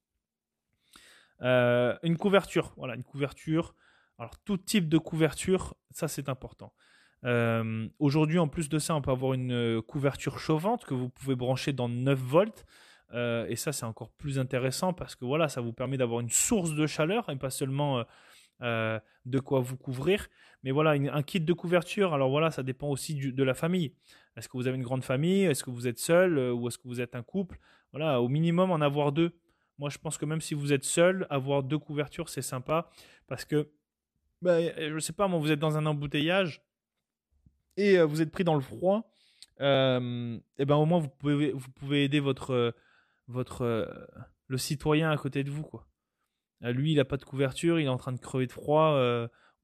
Euh, 1.42 1.96
une 2.02 2.16
couverture, 2.16 2.72
voilà, 2.76 2.94
une 2.94 3.04
couverture 3.04 3.74
alors 4.18 4.38
tout 4.44 4.56
type 4.56 4.88
de 4.88 4.98
couverture, 4.98 5.74
ça 5.90 6.08
c'est 6.08 6.28
important. 6.28 6.72
Euh, 7.24 7.88
aujourd'hui, 7.98 8.38
en 8.38 8.48
plus 8.48 8.68
de 8.68 8.78
ça, 8.78 8.94
on 8.94 9.02
peut 9.02 9.10
avoir 9.10 9.32
une 9.32 9.52
euh, 9.52 9.82
couverture 9.82 10.38
chauffante 10.38 10.84
que 10.84 10.94
vous 10.94 11.08
pouvez 11.08 11.34
brancher 11.34 11.72
dans 11.72 11.88
9 11.88 12.18
volts. 12.18 12.64
et 13.14 13.56
ça, 13.56 13.72
c'est 13.72 13.86
encore 13.86 14.10
plus 14.10 14.38
intéressant 14.38 14.92
parce 14.92 15.16
que 15.16 15.24
voilà, 15.24 15.48
ça 15.48 15.60
vous 15.60 15.72
permet 15.72 15.96
d'avoir 15.96 16.20
une 16.20 16.30
source 16.30 16.74
de 16.74 16.86
chaleur 16.86 17.30
et 17.30 17.36
pas 17.36 17.50
seulement 17.50 18.04
de 18.60 19.38
quoi 19.40 19.60
vous 19.60 19.76
couvrir. 19.76 20.28
Mais 20.62 20.72
voilà, 20.72 20.90
un 20.90 21.22
kit 21.22 21.40
de 21.40 21.52
couverture, 21.54 22.12
alors 22.12 22.28
voilà, 22.28 22.50
ça 22.50 22.62
dépend 22.62 22.88
aussi 22.88 23.14
de 23.14 23.42
la 23.42 23.54
famille. 23.54 23.94
Est-ce 24.36 24.48
que 24.48 24.56
vous 24.56 24.66
avez 24.66 24.76
une 24.76 24.82
grande 24.82 25.04
famille? 25.04 25.44
Est-ce 25.44 25.64
que 25.64 25.70
vous 25.70 25.86
êtes 25.88 25.98
seul? 25.98 26.38
Ou 26.38 26.68
est-ce 26.68 26.76
que 26.76 26.86
vous 26.86 27.00
êtes 27.00 27.14
un 27.14 27.22
couple? 27.22 27.58
Voilà, 27.92 28.20
au 28.20 28.28
minimum, 28.28 28.70
en 28.70 28.80
avoir 28.80 29.12
deux. 29.12 29.32
Moi, 29.78 29.90
je 29.90 29.98
pense 29.98 30.18
que 30.18 30.24
même 30.26 30.40
si 30.40 30.54
vous 30.54 30.72
êtes 30.72 30.84
seul, 30.84 31.26
avoir 31.30 31.62
deux 31.62 31.78
couvertures, 31.78 32.28
c'est 32.28 32.42
sympa 32.42 32.90
parce 33.28 33.44
que, 33.44 33.70
bah, 34.42 34.60
je 34.60 34.98
sais 34.98 35.12
pas, 35.12 35.28
moi, 35.28 35.38
vous 35.38 35.50
êtes 35.50 35.58
dans 35.58 35.76
un 35.76 35.86
embouteillage 35.86 36.62
et 37.76 38.00
vous 38.02 38.22
êtes 38.22 38.30
pris 38.30 38.44
dans 38.44 38.54
le 38.54 38.60
froid. 38.60 39.10
et 39.60 39.62
ben 39.62 40.76
au 40.76 40.84
moins 40.84 40.98
vous 40.98 41.08
pouvez 41.08 41.52
vous 41.52 41.70
pouvez 41.72 42.04
aider 42.04 42.20
votre 42.20 42.74
votre 43.28 44.08
le 44.48 44.58
citoyen 44.58 45.10
à 45.10 45.16
côté 45.16 45.44
de 45.44 45.50
vous 45.50 45.62
quoi. 45.62 45.86
Lui, 46.60 46.92
il 46.92 47.00
a 47.00 47.04
pas 47.04 47.16
de 47.16 47.24
couverture, 47.24 47.78
il 47.78 47.86
est 47.86 47.88
en 47.88 47.98
train 47.98 48.12
de 48.12 48.18
crever 48.18 48.46
de 48.46 48.52
froid 48.52 48.98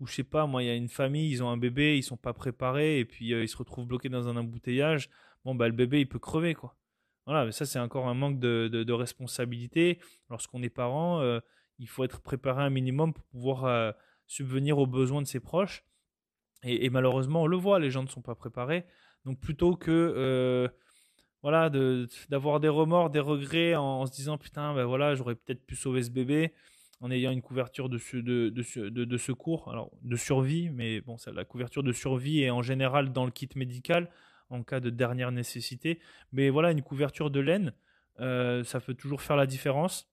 ou 0.01 0.07
je 0.07 0.15
sais 0.15 0.25
pas, 0.25 0.47
moi, 0.47 0.63
il 0.63 0.67
y 0.67 0.71
a 0.71 0.75
une 0.75 0.89
famille, 0.89 1.31
ils 1.31 1.43
ont 1.43 1.49
un 1.49 1.57
bébé, 1.57 1.97
ils 1.97 2.03
sont 2.03 2.17
pas 2.17 2.33
préparés, 2.33 2.99
et 2.99 3.05
puis 3.05 3.31
ils 3.31 3.49
se 3.49 3.57
retrouvent 3.57 3.87
bloqués 3.87 4.09
dans 4.09 4.29
un 4.29 4.37
embouteillage. 4.37 5.09
Bon, 5.45 5.55
bah, 5.55 5.69
le 5.69 5.75
bébé, 5.75 6.01
il 6.01 6.09
peut 6.09 6.19
crever, 6.19 6.55
quoi. 6.55 6.77
Voilà, 7.27 7.45
mais 7.45 7.53
ça, 7.53 7.65
c'est 7.65 7.79
encore 7.79 8.09
un 8.09 8.15
manque 8.15 8.39
de, 8.39 8.69
de, 8.69 8.93
responsabilité. 8.93 9.99
Lorsqu'on 10.31 10.63
est 10.63 10.71
parent, 10.71 11.23
il 11.79 11.89
faut 11.89 12.05
être 12.05 12.21
préparé 12.21 12.63
un 12.63 12.71
minimum 12.71 13.15
pour 13.15 13.25
pouvoir 13.27 13.95
subvenir 14.27 14.79
aux 14.79 14.87
besoins 14.87 15.23
de 15.23 15.27
ses 15.27 15.41
proches. 15.41 15.85
Et, 16.63 16.89
malheureusement, 16.89 17.43
on 17.43 17.47
le 17.47 17.59
voit, 17.59 17.79
les 17.79 17.91
gens 17.91 18.03
ne 18.03 18.09
sont 18.09 18.23
pas 18.23 18.35
préparés. 18.35 18.87
Donc, 19.27 19.39
plutôt 19.39 19.77
que 19.77 20.71
voilà, 21.45 21.69
d'avoir 22.31 22.59
des 22.59 22.71
remords, 22.71 23.11
des 23.11 23.21
regrets 23.21 23.75
en, 23.75 24.07
se 24.07 24.13
disant 24.13 24.39
putain, 24.39 24.73
ben 24.73 24.87
voilà, 24.87 25.15
j'aurais 25.15 25.35
peut-être 25.35 25.67
pu 25.67 25.77
sauver 25.77 26.03
ce 26.03 26.11
bébé 26.11 26.55
en 27.03 27.11
ayant 27.11 27.33
une 27.33 27.43
couverture 27.43 27.91
de, 27.91 27.99
de, 28.15 28.49
de, 28.49 29.05
de, 29.05 29.17
secours, 29.19 29.71
alors 29.71 29.91
de 30.01 30.17
survie, 30.17 30.71
mais 30.71 31.03
bon, 31.03 31.19
ça, 31.19 31.33
la 31.33 31.45
couverture 31.45 31.83
de 31.83 31.93
survie 31.93 32.41
est 32.41 32.49
en 32.49 32.63
général 32.63 33.13
dans 33.13 33.27
le 33.27 33.31
kit 33.31 33.51
médical 33.57 34.11
en 34.49 34.63
cas 34.63 34.81
de 34.81 34.89
dernière 34.89 35.33
nécessité. 35.33 36.01
Mais 36.33 36.49
voilà, 36.49 36.71
une 36.71 36.81
couverture 36.81 37.31
de 37.31 37.41
laine, 37.41 37.75
euh, 38.21 38.65
ça 38.65 38.81
peut 38.81 38.95
toujours 38.95 39.21
faire 39.21 39.37
la 39.37 39.47
différence. 39.47 40.09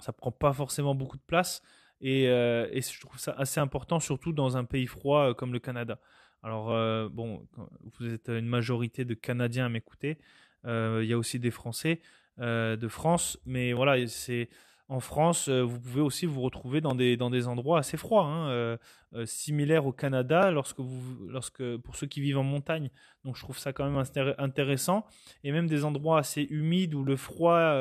Ça 0.00 0.12
prend 0.12 0.32
pas 0.32 0.52
forcément 0.52 0.94
beaucoup 0.94 1.16
de 1.16 1.22
place 1.26 1.62
et, 2.02 2.28
euh, 2.28 2.68
et, 2.72 2.82
je 2.82 3.00
trouve 3.00 3.18
ça 3.18 3.32
assez 3.32 3.60
important, 3.60 4.00
surtout 4.00 4.32
dans 4.32 4.56
un 4.56 4.64
pays 4.64 4.86
froid 4.86 5.30
euh, 5.30 5.34
comme 5.34 5.52
le 5.52 5.60
Canada. 5.60 5.98
Alors, 6.42 6.70
bon, 7.10 7.46
vous 7.56 8.12
êtes 8.12 8.28
une 8.28 8.48
majorité 8.48 9.04
de 9.04 9.14
Canadiens 9.14 9.66
à 9.66 9.68
m'écouter. 9.68 10.18
Il 10.64 11.04
y 11.04 11.12
a 11.12 11.16
aussi 11.16 11.38
des 11.38 11.52
Français 11.52 12.00
de 12.38 12.88
France, 12.88 13.38
mais 13.46 13.72
voilà, 13.72 14.04
c'est 14.08 14.48
en 14.92 15.00
France, 15.00 15.48
euh, 15.48 15.62
vous 15.62 15.80
pouvez 15.80 16.02
aussi 16.02 16.26
vous 16.26 16.42
retrouver 16.42 16.82
dans 16.82 16.94
des, 16.94 17.16
dans 17.16 17.30
des 17.30 17.48
endroits 17.48 17.78
assez 17.78 17.96
froids, 17.96 18.24
hein, 18.24 18.50
euh, 18.50 18.76
euh, 19.14 19.24
similaires 19.24 19.86
au 19.86 19.92
Canada, 19.92 20.50
lorsque 20.50 20.80
vous, 20.80 21.28
lorsque, 21.28 21.76
pour 21.78 21.96
ceux 21.96 22.06
qui 22.06 22.20
vivent 22.20 22.36
en 22.36 22.42
montagne. 22.42 22.90
Donc 23.24 23.36
je 23.36 23.42
trouve 23.42 23.58
ça 23.58 23.72
quand 23.72 23.88
même 23.88 24.04
intéressant. 24.36 25.06
Et 25.44 25.52
même 25.52 25.66
des 25.66 25.86
endroits 25.86 26.18
assez 26.18 26.42
humides 26.42 26.94
où 26.94 27.04
le 27.04 27.16
froid 27.16 27.74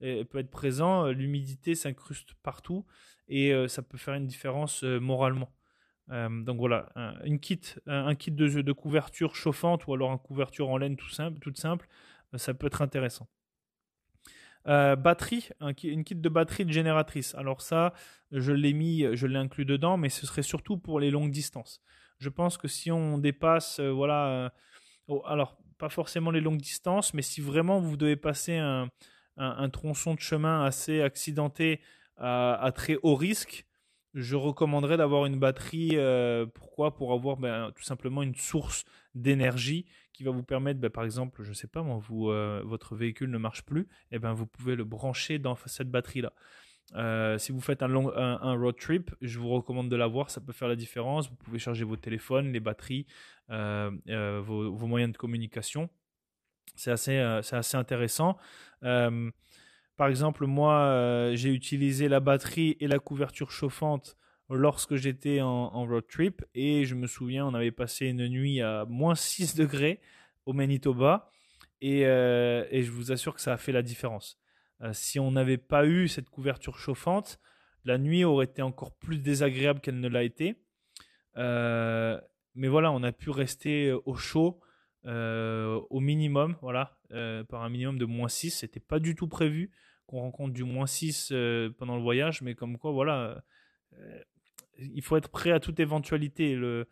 peut 0.00 0.38
être 0.38 0.50
présent, 0.50 1.06
l'humidité 1.08 1.74
s'incruste 1.74 2.34
partout 2.42 2.86
et 3.28 3.52
ça 3.68 3.82
peut 3.82 3.98
faire 3.98 4.14
une 4.14 4.26
différence 4.26 4.82
moralement. 4.82 5.52
donc 6.08 6.58
voilà, 6.58 6.88
un, 6.94 7.14
une 7.24 7.40
kit, 7.40 7.60
un, 7.86 8.14
kit 8.14 8.30
de, 8.30 8.62
de 8.62 8.72
couverture 8.72 9.34
chauffante 9.34 9.86
ou 9.86 9.94
alors 9.94 10.12
une 10.12 10.18
couverture 10.18 10.68
en 10.70 10.76
laine 10.76 10.96
tout 10.96 11.10
simple, 11.10 11.38
toute 11.40 11.58
simple, 11.58 11.88
ça 12.36 12.54
peut 12.54 12.66
être 12.66 12.82
intéressant. 12.82 13.28
Euh, 14.68 14.96
batterie, 14.96 15.48
une 15.84 16.02
kit 16.02 16.16
de 16.16 16.28
batterie 16.28 16.64
de 16.64 16.72
génératrice. 16.72 17.34
Alors 17.36 17.60
ça, 17.60 17.92
je 18.32 18.52
l'ai 18.52 18.72
mis, 18.72 19.04
je 19.12 19.26
l'ai 19.26 19.38
inclus 19.38 19.64
dedans, 19.64 19.96
mais 19.96 20.08
ce 20.08 20.26
serait 20.26 20.42
surtout 20.42 20.76
pour 20.76 20.98
les 20.98 21.10
longues 21.10 21.30
distances. 21.30 21.80
Je 22.18 22.28
pense 22.28 22.56
que 22.56 22.66
si 22.66 22.90
on 22.90 23.18
dépasse, 23.18 23.78
euh, 23.78 23.90
voilà, 23.90 24.26
euh, 24.28 24.50
oh, 25.08 25.22
alors 25.26 25.58
pas 25.78 25.88
forcément 25.88 26.30
les 26.30 26.40
longues 26.40 26.60
distances, 26.60 27.14
mais 27.14 27.22
si 27.22 27.40
vraiment 27.40 27.80
vous 27.80 27.96
devez 27.96 28.16
passer 28.16 28.56
un, 28.56 28.88
tronçon 29.70 30.14
de 30.14 30.20
chemin 30.20 30.64
assez 30.64 31.02
accidenté 31.02 31.80
à, 32.16 32.72
très 32.74 32.96
haut 33.02 33.14
risque, 33.14 33.66
je 34.14 34.36
recommanderais 34.36 34.96
d'avoir 34.96 35.26
une 35.26 35.38
batterie. 35.38 35.96
pourquoi? 36.54 36.96
Pour 36.96 37.12
avoir 37.12 37.36
ben, 37.36 37.72
tout 37.74 37.82
simplement 37.82 38.22
une 38.22 38.34
source 38.34 38.84
d'énergie 39.14 39.86
qui 40.16 40.24
va 40.24 40.30
vous 40.30 40.42
permettre, 40.42 40.80
ben, 40.80 40.90
par 40.90 41.04
exemple, 41.04 41.42
je 41.42 41.50
ne 41.50 41.54
sais 41.54 41.66
pas 41.66 41.84
euh, 41.84 42.62
votre 42.64 42.96
véhicule 42.96 43.30
ne 43.30 43.38
marche 43.38 43.62
plus, 43.64 43.82
et 43.82 44.16
eh 44.16 44.18
ben 44.18 44.32
vous 44.32 44.46
pouvez 44.46 44.74
le 44.74 44.84
brancher 44.84 45.38
dans 45.38 45.56
cette 45.66 45.90
batterie-là. 45.90 46.32
Euh, 46.94 47.36
si 47.36 47.52
vous 47.52 47.60
faites 47.60 47.82
un, 47.82 47.88
long, 47.88 48.06
road 48.06 48.76
trip, 48.78 49.14
je 49.20 49.38
vous 49.38 49.50
recommande 49.50 49.90
de 49.90 49.96
l'avoir, 49.96 50.30
ça 50.30 50.40
peut 50.40 50.52
faire 50.52 50.68
la 50.68 50.76
différence. 50.76 51.28
Vous 51.28 51.36
pouvez 51.36 51.58
charger 51.58 51.84
vos 51.84 51.96
téléphones, 51.96 52.52
les 52.52 52.60
batteries, 52.60 53.06
euh, 53.50 53.90
vos, 54.42 54.72
vos, 54.72 54.86
moyens 54.86 55.12
de 55.12 55.18
communication. 55.18 55.90
C'est 56.76 56.90
assez, 56.90 57.18
assez 57.18 57.76
intéressant. 57.76 58.38
Par 59.96 60.08
exemple, 60.08 60.46
moi, 60.46 61.30
j'ai 61.34 61.52
utilisé 61.52 62.08
la 62.08 62.20
batterie 62.20 62.76
et 62.80 62.86
la 62.86 62.98
couverture 62.98 63.50
chauffante 63.50 64.16
lorsque 64.50 64.96
j'étais 64.96 65.40
en, 65.40 65.86
road 65.86 66.06
trip 66.08 66.44
et 66.54 66.84
je 66.84 66.94
me 66.94 67.06
souviens, 67.06 67.46
on 67.46 67.54
avait 67.54 67.72
passé 67.72 68.06
une 68.06 68.28
nuit 68.28 68.60
à 68.60 68.84
moins 68.88 69.14
6 69.14 69.56
degrés 69.56 70.00
au 70.44 70.52
Manitoba 70.52 71.30
et, 71.80 72.06
euh, 72.06 72.64
et, 72.70 72.82
je 72.82 72.90
vous 72.90 73.12
assure 73.12 73.34
que 73.34 73.40
ça 73.40 73.52
a 73.52 73.56
fait 73.56 73.72
la 73.72 73.82
différence. 73.82 74.38
Euh, 74.82 74.92
si 74.92 75.18
on 75.18 75.30
n'avait 75.30 75.58
pas 75.58 75.86
eu 75.86 76.08
cette 76.08 76.30
couverture 76.30 76.78
chauffante, 76.78 77.38
la 77.84 77.98
nuit 77.98 78.24
aurait 78.24 78.46
été 78.46 78.62
encore 78.62 78.92
plus 78.96 79.18
désagréable 79.18 79.80
qu'elle 79.80 80.00
ne 80.00 80.08
l'a 80.08 80.22
été. 80.22 80.62
Euh, 81.36 82.20
mais 82.54 82.68
voilà, 82.68 82.90
on 82.92 83.02
a 83.02 83.12
pu 83.12 83.30
rester 83.30 83.92
au 83.92 84.14
chaud 84.14 84.60
au 85.06 86.00
minimum, 86.00 86.56
voilà, 86.62 86.98
par 87.48 87.62
un 87.62 87.68
minimum 87.68 87.98
de 87.98 88.04
moins 88.04 88.28
6. 88.28 88.50
C'était 88.50 88.80
pas 88.80 88.98
du 88.98 89.14
tout 89.14 89.28
prévu 89.28 89.70
qu'on 90.06 90.20
rencontre 90.20 90.52
du 90.52 90.64
moins 90.64 90.86
6 90.86 91.32
pendant 91.78 91.96
le 91.96 92.02
voyage, 92.02 92.42
mais 92.42 92.54
comme 92.54 92.78
quoi, 92.78 92.92
voilà, 92.92 93.42
il 94.78 95.02
faut 95.02 95.16
être 95.16 95.28
prêt 95.28 95.52
à 95.52 95.60
toute 95.60 95.80
éventualité. 95.80 96.54
Le, 96.54 96.88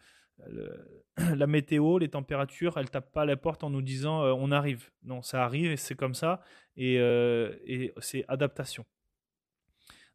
la 1.36 1.46
météo, 1.46 1.98
les 1.98 2.08
températures, 2.08 2.76
elles 2.76 2.90
tapent 2.90 3.12
pas 3.12 3.22
à 3.22 3.24
la 3.24 3.36
porte 3.36 3.64
en 3.64 3.70
nous 3.70 3.82
disant 3.82 4.22
euh, 4.22 4.32
on 4.36 4.50
arrive. 4.50 4.90
Non, 5.04 5.22
ça 5.22 5.44
arrive 5.44 5.70
et 5.70 5.76
c'est 5.76 5.94
comme 5.94 6.14
ça 6.14 6.40
et, 6.76 6.98
euh, 6.98 7.54
et 7.66 7.92
c'est 7.98 8.24
adaptation. 8.28 8.84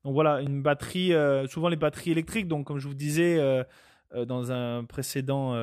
Donc 0.04 0.14
voilà, 0.14 0.42
une 0.42 0.62
batterie, 0.62 1.14
euh, 1.14 1.48
souvent 1.48 1.70
les 1.70 1.76
batteries 1.76 2.12
électriques. 2.12 2.48
Donc 2.48 2.68
comme 2.68 2.80
je 2.80 2.88
vous 2.88 2.94
disais 2.94 3.40
dans 4.14 4.52
un 4.52 4.86
précédent 4.86 5.56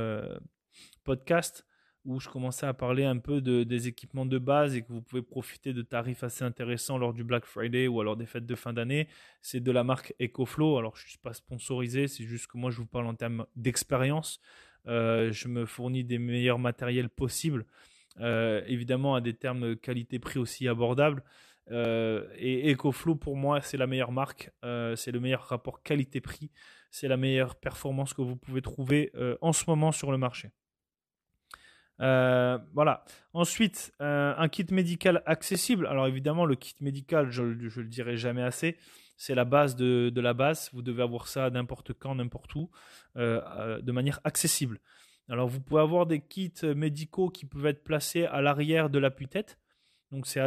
podcast, 1.04 1.66
où 2.06 2.20
je 2.20 2.28
commençais 2.28 2.66
à 2.66 2.72
parler 2.72 3.04
un 3.04 3.18
peu 3.18 3.40
de, 3.40 3.64
des 3.64 3.88
équipements 3.88 4.26
de 4.26 4.38
base 4.38 4.76
et 4.76 4.82
que 4.82 4.92
vous 4.92 5.02
pouvez 5.02 5.22
profiter 5.22 5.72
de 5.72 5.82
tarifs 5.82 6.22
assez 6.22 6.44
intéressants 6.44 6.98
lors 6.98 7.12
du 7.12 7.24
Black 7.24 7.44
Friday 7.44 7.88
ou 7.88 8.00
alors 8.00 8.16
des 8.16 8.26
fêtes 8.26 8.46
de 8.46 8.54
fin 8.54 8.72
d'année. 8.72 9.08
C'est 9.42 9.60
de 9.60 9.72
la 9.72 9.84
marque 9.84 10.14
EcoFlow. 10.20 10.78
Alors, 10.78 10.96
je 10.96 11.04
ne 11.04 11.08
suis 11.10 11.18
pas 11.18 11.34
sponsorisé, 11.34 12.06
c'est 12.06 12.24
juste 12.24 12.46
que 12.46 12.56
moi, 12.56 12.70
je 12.70 12.78
vous 12.78 12.86
parle 12.86 13.06
en 13.06 13.14
termes 13.14 13.44
d'expérience. 13.56 14.40
Euh, 14.86 15.32
je 15.32 15.48
me 15.48 15.66
fournis 15.66 16.04
des 16.04 16.18
meilleurs 16.18 16.60
matériels 16.60 17.08
possibles, 17.08 17.66
euh, 18.20 18.62
évidemment 18.66 19.16
à 19.16 19.20
des 19.20 19.34
termes 19.34 19.76
qualité-prix 19.76 20.38
aussi 20.38 20.68
abordables. 20.68 21.22
Euh, 21.72 22.28
et 22.36 22.72
EcoFlow, 22.72 23.16
pour 23.16 23.36
moi, 23.36 23.60
c'est 23.60 23.76
la 23.76 23.88
meilleure 23.88 24.12
marque. 24.12 24.50
c'est 24.62 25.10
le 25.10 25.20
meilleur 25.20 25.42
rapport 25.42 25.82
qualité-prix. 25.82 26.50
C'est 26.92 27.08
la 27.08 27.16
meilleure 27.16 27.56
performance 27.56 28.14
que 28.14 28.22
vous 28.22 28.36
pouvez 28.36 28.62
trouver 28.62 29.12
en 29.40 29.52
ce 29.52 29.64
moment 29.66 29.92
sur 29.92 30.12
le 30.12 30.18
marché. 30.18 30.50
Euh, 32.00 32.58
voilà. 32.74 33.04
Ensuite, 33.32 33.92
euh, 34.00 34.34
un 34.36 34.48
kit 34.48 34.66
médical 34.70 35.22
accessible. 35.26 35.86
Alors 35.86 36.06
évidemment, 36.06 36.44
le 36.44 36.54
kit 36.54 36.74
médical, 36.80 37.30
je, 37.30 37.42
le 37.42 37.84
dirai 37.84 38.16
jamais 38.16 38.42
assez, 38.42 38.76
c'est 39.16 39.34
la 39.34 39.44
base 39.44 39.76
de, 39.76 40.10
de, 40.10 40.20
la 40.20 40.34
base. 40.34 40.70
Vous 40.72 40.82
devez 40.82 41.02
avoir 41.02 41.28
ça 41.28 41.50
n'importe 41.50 41.92
quand, 41.94 42.14
n'importe 42.14 42.54
où, 42.54 42.70
euh, 43.16 43.80
de 43.80 43.92
manière 43.92 44.20
accessible. 44.24 44.78
Alors 45.28 45.48
vous 45.48 45.60
pouvez 45.60 45.80
avoir 45.80 46.06
des 46.06 46.20
kits 46.20 46.52
médicaux 46.74 47.30
qui 47.30 47.46
peuvent 47.46 47.66
être 47.66 47.82
placés 47.82 48.24
à 48.26 48.40
l'arrière 48.40 48.90
de 48.90 48.98
l'appui-tête. 48.98 49.58
Donc 50.12 50.26
c'est 50.26 50.40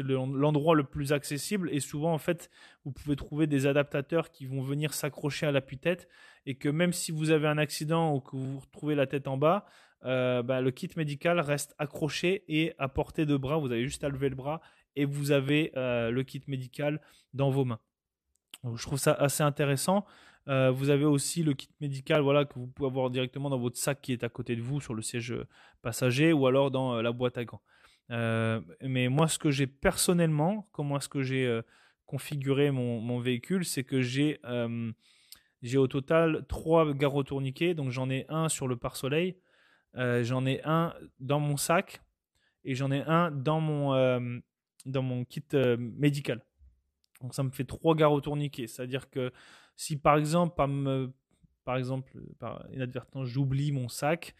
l'endroit 0.00 0.74
le 0.74 0.84
plus 0.84 1.12
accessible 1.14 1.70
et 1.72 1.80
souvent 1.80 2.12
en 2.12 2.18
fait 2.18 2.50
vous 2.84 2.92
pouvez 2.92 3.16
trouver 3.16 3.46
des 3.46 3.66
adaptateurs 3.66 4.30
qui 4.30 4.44
vont 4.44 4.60
venir 4.60 4.92
s'accrocher 4.92 5.46
à 5.46 5.52
l'appui-tête 5.52 6.08
et 6.44 6.56
que 6.56 6.68
même 6.68 6.92
si 6.92 7.10
vous 7.10 7.30
avez 7.30 7.48
un 7.48 7.56
accident 7.56 8.14
ou 8.14 8.20
que 8.20 8.36
vous 8.36 8.52
vous 8.52 8.60
retrouvez 8.60 8.94
la 8.94 9.06
tête 9.06 9.26
en 9.26 9.38
bas, 9.38 9.64
euh, 10.04 10.42
bah, 10.42 10.60
le 10.60 10.70
kit 10.70 10.90
médical 10.96 11.40
reste 11.40 11.74
accroché 11.78 12.44
et 12.48 12.74
à 12.78 12.88
portée 12.88 13.26
de 13.26 13.36
bras. 13.36 13.56
Vous 13.56 13.72
avez 13.72 13.84
juste 13.84 14.04
à 14.04 14.08
lever 14.08 14.28
le 14.28 14.36
bras 14.36 14.60
et 14.94 15.04
vous 15.04 15.32
avez 15.32 15.72
euh, 15.76 16.10
le 16.10 16.22
kit 16.22 16.42
médical 16.46 17.00
dans 17.34 17.50
vos 17.50 17.64
mains. 17.64 17.80
je 18.74 18.82
trouve 18.82 18.98
ça 18.98 19.12
assez 19.12 19.42
intéressant. 19.42 20.04
Euh, 20.48 20.70
vous 20.70 20.90
avez 20.90 21.04
aussi 21.04 21.42
le 21.42 21.54
kit 21.54 21.68
médical 21.80 22.22
voilà, 22.22 22.44
que 22.44 22.54
vous 22.58 22.66
pouvez 22.66 22.88
avoir 22.88 23.10
directement 23.10 23.50
dans 23.50 23.58
votre 23.58 23.76
sac 23.76 24.00
qui 24.00 24.12
est 24.12 24.24
à 24.24 24.28
côté 24.28 24.56
de 24.56 24.62
vous 24.62 24.80
sur 24.80 24.94
le 24.94 25.02
siège 25.02 25.34
passager 25.82 26.32
ou 26.32 26.46
alors 26.46 26.70
dans 26.70 27.02
la 27.02 27.12
boîte 27.12 27.38
à 27.38 27.44
gants. 27.44 27.62
Mais 28.10 29.08
moi, 29.08 29.28
ce 29.28 29.38
que 29.38 29.50
j'ai 29.50 29.66
personnellement, 29.66 30.68
comment 30.72 30.96
est-ce 30.96 31.08
que 31.08 31.22
j'ai 31.22 31.60
configuré 32.06 32.70
mon, 32.70 33.20
véhicule, 33.20 33.64
c'est 33.64 33.84
que 33.84 34.00
j'ai 34.00 34.40
j'ai 35.60 35.76
au 35.76 35.88
total 35.88 36.46
trois 36.48 36.94
garrots 36.94 37.24
tourniquets. 37.24 37.74
Donc 37.74 37.90
j'en 37.90 38.08
ai 38.10 38.26
un 38.28 38.48
sur 38.48 38.68
le 38.68 38.76
pare-soleil, 38.76 39.36
j'en 39.94 40.46
ai 40.46 40.60
un 40.64 40.94
dans 41.20 41.40
mon 41.40 41.56
sac 41.56 42.00
et 42.64 42.74
j'en 42.74 42.90
ai 42.90 43.02
un 43.02 43.30
dans 43.30 43.60
mon, 43.60 44.40
dans 44.86 45.02
mon 45.02 45.24
kit 45.24 45.44
médical. 45.78 46.42
Donc 47.20 47.34
ça 47.34 47.42
me 47.42 47.50
fait 47.50 47.64
trois 47.64 47.94
garrots 47.94 48.20
tourniquets. 48.20 48.66
C'est-à-dire 48.66 49.10
que 49.10 49.32
si 49.76 49.96
par 49.96 50.16
exemple, 50.16 50.54
par, 50.56 50.68
par 51.64 51.76
exemple, 51.76 52.12
par 52.38 52.64
inadvertance, 52.72 53.26
j'oublie 53.26 53.72
mon 53.72 53.88
sac, 53.88 54.34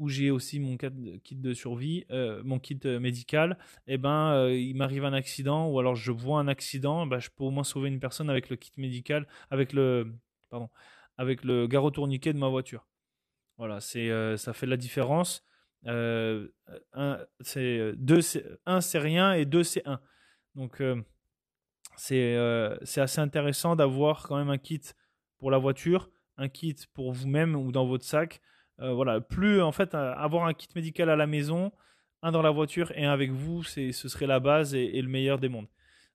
où 0.00 0.08
j'ai 0.08 0.30
aussi 0.30 0.58
mon 0.58 0.78
kit 0.78 1.36
de 1.36 1.52
survie, 1.52 2.06
euh, 2.10 2.42
mon 2.42 2.58
kit 2.58 2.80
euh, 2.86 2.98
médical, 2.98 3.58
et 3.86 3.94
eh 3.94 3.98
ben 3.98 4.32
euh, 4.32 4.56
il 4.56 4.74
m'arrive 4.74 5.04
un 5.04 5.12
accident 5.12 5.68
ou 5.68 5.78
alors 5.78 5.94
je 5.94 6.10
vois 6.10 6.40
un 6.40 6.48
accident, 6.48 7.06
ben, 7.06 7.20
je 7.20 7.28
peux 7.28 7.44
au 7.44 7.50
moins 7.50 7.64
sauver 7.64 7.90
une 7.90 8.00
personne 8.00 8.30
avec 8.30 8.48
le 8.48 8.56
kit 8.56 8.72
médical, 8.78 9.28
avec 9.50 9.74
le 9.74 10.14
pardon, 10.48 10.70
avec 11.18 11.44
le 11.44 11.66
garrot 11.66 11.90
tourniquet 11.90 12.32
de 12.32 12.38
ma 12.38 12.48
voiture. 12.48 12.86
Voilà, 13.58 13.80
c'est 13.80 14.08
ça 14.38 14.54
fait 14.54 14.66
la 14.66 14.78
différence. 14.78 15.44
un 15.84 17.18
c'est 17.40 17.92
deux, 17.96 18.20
un 18.64 18.80
c'est 18.80 18.98
rien 18.98 19.34
et 19.34 19.44
deux 19.44 19.64
c'est 19.64 19.86
un. 19.86 20.00
Donc 20.54 20.82
c'est 21.96 22.78
c'est 22.84 23.02
assez 23.02 23.20
intéressant 23.20 23.76
d'avoir 23.76 24.26
quand 24.26 24.38
même 24.38 24.50
un 24.50 24.58
kit 24.58 24.80
pour 25.38 25.50
la 25.50 25.58
voiture, 25.58 26.10
un 26.38 26.48
kit 26.48 26.76
pour 26.94 27.12
vous-même 27.12 27.54
ou 27.54 27.70
dans 27.70 27.86
votre 27.86 28.04
sac 28.04 28.40
voilà, 28.80 29.20
plus 29.20 29.60
en 29.60 29.72
fait 29.72 29.94
avoir 29.94 30.46
un 30.46 30.54
kit 30.54 30.68
médical 30.74 31.10
à 31.10 31.16
la 31.16 31.26
maison, 31.26 31.72
un 32.22 32.32
dans 32.32 32.42
la 32.42 32.50
voiture 32.50 32.92
et 32.96 33.04
un 33.04 33.12
avec 33.12 33.30
vous, 33.30 33.62
ce 33.62 33.92
serait 33.92 34.26
la 34.26 34.40
base 34.40 34.74
et, 34.74 35.00
le 35.00 35.08
meilleur 35.08 35.38
des 35.38 35.48
mondes. 35.48 35.68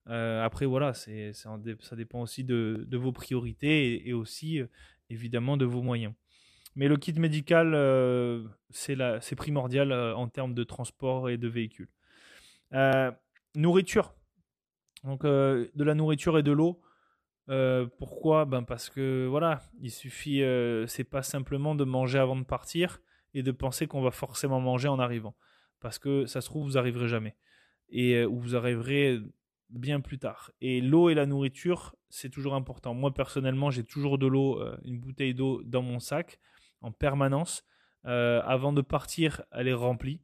Euh, 0.08 0.44
après 0.44 0.66
voilà, 0.66 0.94
ça 0.94 1.96
dépend 1.96 2.22
aussi 2.22 2.44
de, 2.44 2.88
vos 2.94 3.12
priorités 3.12 4.08
et, 4.08 4.14
aussi 4.14 4.60
euh, 4.60 4.68
évidemment 5.10 5.58
de 5.58 5.66
vos 5.66 5.82
moyens. 5.82 6.14
Mais 6.76 6.88
le 6.88 6.98
kit 6.98 7.14
médical, 7.14 7.74
c'est 8.72 9.36
primordial 9.36 9.94
en 9.94 10.28
termes 10.28 10.54
de 10.54 10.64
transport 10.64 11.30
et 11.30 11.38
de 11.38 11.48
véhicules. 11.48 11.90
nourriture. 13.56 14.14
Donc 15.04 15.24
de 15.24 15.84
la 15.84 15.94
nourriture 15.94 16.38
et 16.38 16.44
de 16.44 16.52
l'eau. 16.52 16.82
Euh, 17.50 17.88
pourquoi? 18.00 18.46
Ben 18.46 18.64
Parce 18.64 18.90
que 18.90 19.28
voilà, 19.28 19.62
il 19.80 19.92
suffit, 19.92 20.42
euh, 20.42 20.88
c'est 20.88 21.04
pas 21.04 21.22
simplement 21.22 21.76
de 21.76 21.84
manger 21.84 22.20
avant 22.20 22.36
de 22.36 22.44
partir 22.44 23.02
et 23.34 23.44
de 23.44 23.52
penser 23.52 23.88
qu'on 23.88 24.02
va 24.02 24.12
forcément 24.12 24.60
manger 24.60 24.88
en 24.88 25.00
arrivant. 25.00 25.36
Parce 25.80 26.00
que 26.00 26.26
ça 26.26 26.42
se 26.42 26.48
trouve, 26.48 26.66
vous 26.66 26.78
arriverez 26.78 27.08
jamais. 27.08 27.36
Et 27.90 28.16
euh, 28.16 28.26
vous 28.26 28.56
arriverez 28.56 29.20
bien 29.70 30.00
plus 30.00 30.18
tard. 30.18 30.52
Et 30.62 30.82
l'eau 30.82 31.10
et 31.10 31.14
la 31.14 31.26
nourriture, 31.26 31.96
c'est 32.10 32.30
toujours 32.30 32.56
important. 32.56 32.94
Moi, 32.94 33.14
personnellement, 33.14 33.72
j'ai 33.72 33.84
toujours 33.84 34.18
de 34.18 34.28
l'eau, 34.28 34.64
une 34.84 35.00
bouteille 35.00 35.34
d'eau 35.34 35.62
dans 35.64 35.82
mon 35.82 36.00
sac 36.00 36.40
en 36.82 36.92
permanence. 36.92 37.64
avant 38.04 38.74
de 38.74 38.82
partir, 38.82 39.42
elle 39.52 39.68
est 39.68 39.74
remplie 39.74 40.22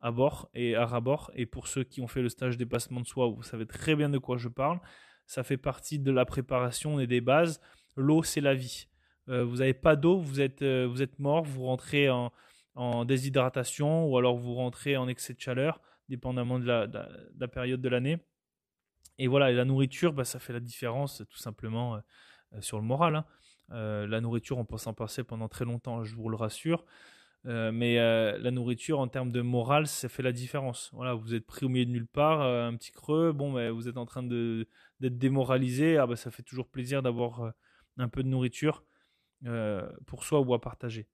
à 0.00 0.12
bord 0.12 0.48
et 0.54 0.76
à 0.76 0.86
rabord. 0.86 1.32
Et 1.34 1.44
pour 1.44 1.66
ceux 1.66 1.82
qui 1.82 2.00
ont 2.02 2.06
fait 2.06 2.22
le 2.22 2.28
stage 2.28 2.56
dépassement 2.56 3.00
de 3.00 3.06
soi, 3.06 3.26
vous 3.26 3.42
savez 3.42 3.66
très 3.66 3.96
bien 3.96 4.08
de 4.08 4.18
quoi 4.18 4.36
je 4.36 4.48
parle 4.48 4.80
ça 5.26 5.42
fait 5.42 5.56
partie 5.56 5.98
de 5.98 6.10
la 6.10 6.24
préparation 6.24 7.00
et 7.00 7.06
des 7.06 7.20
bases. 7.20 7.60
L'eau, 7.96 8.22
c'est 8.22 8.40
la 8.40 8.54
vie. 8.54 8.88
Euh, 9.28 9.44
vous 9.44 9.56
n'avez 9.56 9.74
pas 9.74 9.96
d'eau, 9.96 10.18
vous 10.18 10.40
êtes, 10.40 10.62
euh, 10.62 10.86
vous 10.86 11.02
êtes 11.02 11.18
mort, 11.18 11.44
vous 11.44 11.64
rentrez 11.64 12.08
en, 12.10 12.30
déshydratation 13.04 14.06
ou 14.06 14.18
alors 14.18 14.36
vous 14.36 14.54
rentrez 14.54 14.96
en 14.96 15.06
excès 15.06 15.32
de 15.32 15.40
chaleur, 15.40 15.80
dépendamment 16.08 16.58
de 16.58 16.66
la, 16.66 17.48
période 17.48 17.80
de 17.80 17.88
l'année. 17.88 18.18
Et 19.18 19.28
voilà, 19.28 19.52
la 19.52 19.64
nourriture, 19.64 20.12
bah, 20.12 20.24
ça 20.24 20.40
fait 20.40 20.52
la 20.52 20.58
différence 20.58 21.22
tout 21.30 21.38
simplement 21.38 21.94
euh, 21.94 22.60
sur 22.60 22.78
le 22.78 22.84
moral. 22.84 23.14
Hein. 23.14 23.24
la 23.70 24.20
nourriture, 24.20 24.58
on 24.58 24.64
peut 24.64 24.76
s'en 24.76 24.92
passer 24.92 25.22
pendant 25.22 25.48
très 25.48 25.64
longtemps, 25.64 26.02
je 26.02 26.16
vous 26.16 26.28
le 26.28 26.36
rassure. 26.36 26.84
Euh, 27.46 27.72
mais 27.72 27.98
euh, 27.98 28.38
la 28.38 28.50
nourriture, 28.50 29.00
en 29.00 29.08
termes 29.08 29.30
de 29.30 29.42
morale, 29.42 29.86
ça 29.86 30.08
fait 30.08 30.22
la 30.22 30.32
différence. 30.32 30.90
Voilà, 30.94 31.14
vous 31.14 31.34
êtes 31.34 31.46
pris 31.46 31.66
au 31.66 31.68
milieu 31.68 31.84
de 31.84 31.90
nulle 31.90 32.06
part, 32.06 32.40
euh, 32.40 32.66
un 32.66 32.74
petit 32.76 32.92
creux, 32.92 33.32
bon, 33.32 33.52
mais 33.52 33.70
vous 33.70 33.86
êtes 33.88 33.98
en 33.98 34.06
train 34.06 34.22
de, 34.22 34.66
d'être 35.00 35.18
démoralisé. 35.18 35.98
Ah, 35.98 36.06
bah, 36.06 36.16
ça 36.16 36.30
fait 36.30 36.42
toujours 36.42 36.68
plaisir 36.68 37.02
d'avoir 37.02 37.52
un 37.98 38.08
peu 38.08 38.22
de 38.22 38.28
nourriture 38.28 38.84
pour 40.06 40.24
soi 40.24 40.40
ou 40.40 40.54
à 40.54 40.60
partager. 40.60 41.06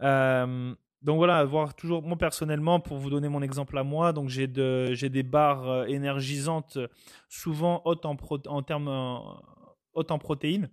donc 0.00 1.16
voilà, 1.16 1.38
avoir 1.38 1.74
toujours, 1.74 2.02
moi 2.02 2.16
personnellement, 2.16 2.78
pour 2.78 2.98
vous 2.98 3.10
donner 3.10 3.28
mon 3.28 3.42
exemple 3.42 3.76
à 3.76 3.82
moi, 3.82 4.12
donc 4.12 4.28
j'ai, 4.28 4.46
de, 4.46 4.94
j'ai 4.94 5.08
des 5.08 5.24
barres 5.24 5.86
énergisantes, 5.88 6.78
souvent 7.28 7.82
hautes 7.84 8.06
en, 8.06 8.16
en 8.46 8.62
termes 8.62 8.88
hautes 9.92 10.12
en 10.12 10.18
protéines. 10.18 10.70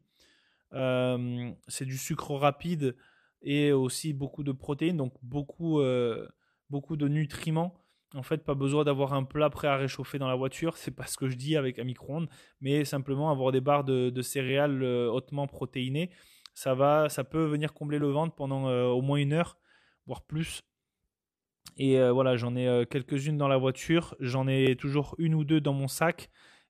c'est 0.72 1.86
du 1.86 1.98
sucre 1.98 2.36
rapide 2.36 2.96
et 3.42 3.72
aussi 3.72 4.14
beaucoup 4.14 4.44
de 4.44 4.52
protéines, 4.52 4.98
donc 4.98 5.14
beaucoup, 5.24 5.80
euh, 5.80 6.28
beaucoup 6.70 6.96
de 6.96 7.08
nutriments. 7.08 7.74
En 8.14 8.24
fait, 8.24 8.44
pas 8.44 8.56
besoin 8.56 8.84
d'avoir 8.84 9.14
un 9.14 9.24
plat 9.24 9.50
prêt 9.50 9.68
à 9.68 9.78
réchauffer 9.78 10.20
dans 10.20 10.28
la 10.28 10.36
voiture, 10.36 10.76
c'est 10.78 10.92
pas 10.92 11.06
ce 11.06 11.18
que 11.18 11.30
je 11.30 11.36
dis 11.36 11.56
avec 11.56 11.80
un 11.80 11.86
micro-ondes, 11.86 12.30
mais 12.60 12.84
simplement 12.84 13.32
avoir 13.32 13.52
des 13.52 13.62
barres 13.62 13.86
de, 13.86 14.22
céréales 14.22 14.84
euh, 14.84 15.10
hautement 15.10 15.48
protéinées, 15.48 16.12
ça 16.54 16.74
va, 16.76 17.08
ça 17.08 17.24
peut 17.24 17.46
venir 17.46 17.74
combler 17.74 18.00
le 18.00 18.10
ventre 18.10 18.36
pendant 18.36 18.68
euh, 18.68 18.88
au 18.88 19.02
moins 19.02 19.18
une 19.18 19.34
heure, 19.34 19.58
voire 20.06 20.22
plus. 20.24 20.62
Et 21.78 21.98
voilà, 22.10 22.36
j'en 22.36 22.56
ai 22.56 22.86
quelques-unes 22.92 23.38
dans 23.38 23.48
la 23.48 23.58
voiture, 23.58 24.14
j'en 24.20 24.48
ai 24.48 24.76
toujours 24.76 25.16
une 25.18 25.34
ou 25.34 25.46
deux 25.46 25.62
dans 25.62 25.74
mon 25.74 25.88
sac, 25.88 26.30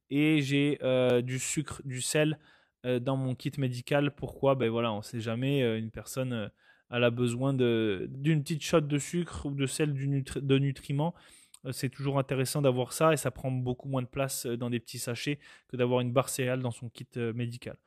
et 0.10 0.42
j'ai 0.42 0.78
du 1.24 1.40
sucre, 1.40 1.82
du 1.84 2.02
sel 2.02 2.38
dans 2.84 3.18
mon 3.18 3.36
kit 3.36 3.52
médical. 3.58 4.16
Pourquoi? 4.16 4.56
Ben 4.56 4.70
voilà, 4.70 4.92
on 4.94 5.02
sait 5.02 5.20
jamais, 5.22 5.78
une 5.80 5.92
personne 5.92 6.52
elle 6.92 7.04
a 7.04 7.10
besoin 7.10 7.54
d'une 7.54 8.42
petite 8.44 8.64
shot 8.64 8.82
de 8.82 8.98
sucre 8.98 9.46
ou 9.46 9.52
de 9.52 9.66
sel 9.66 9.94
de 9.94 10.60
nutriments. 10.60 11.16
Euh, 11.66 11.72
c'est 11.72 11.90
toujours 11.90 12.18
intéressant 12.20 12.62
d'avoir 12.62 12.92
ça 12.94 13.14
et 13.14 13.18
ça 13.18 13.32
prend 13.32 13.52
beaucoup 13.52 13.88
moins 13.88 14.02
de 14.02 14.08
place 14.08 14.46
euh, 14.46 14.58
dans 14.58 14.70
des 14.70 14.80
petits 14.80 15.00
sachets 15.00 15.40
que 15.68 15.78
d'avoir 15.78 16.02
une 16.02 16.12
barre 16.12 16.30
céréale 16.30 16.62
dans 16.62 16.72
son 16.72 16.90
kit 16.90 17.08
euh, 17.18 17.34
médical. 17.34 17.78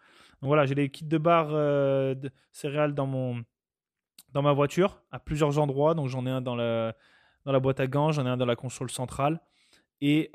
Donc 0.40 0.48
voilà, 0.48 0.64
j'ai 0.64 0.74
des 0.74 0.88
kits 0.90 1.04
de 1.04 1.18
barres 1.18 2.16
céréales 2.52 2.94
dans, 2.94 3.06
mon, 3.06 3.42
dans 4.32 4.42
ma 4.42 4.52
voiture 4.52 5.02
à 5.10 5.18
plusieurs 5.18 5.58
endroits. 5.58 5.94
Donc 5.94 6.08
j'en 6.08 6.26
ai 6.26 6.30
un 6.30 6.40
dans 6.40 6.56
la, 6.56 6.96
dans 7.44 7.52
la 7.52 7.60
boîte 7.60 7.80
à 7.80 7.86
gants, 7.86 8.12
j'en 8.12 8.26
ai 8.26 8.28
un 8.28 8.36
dans 8.36 8.46
la 8.46 8.56
console 8.56 8.90
centrale. 8.90 9.40
Et, 10.02 10.30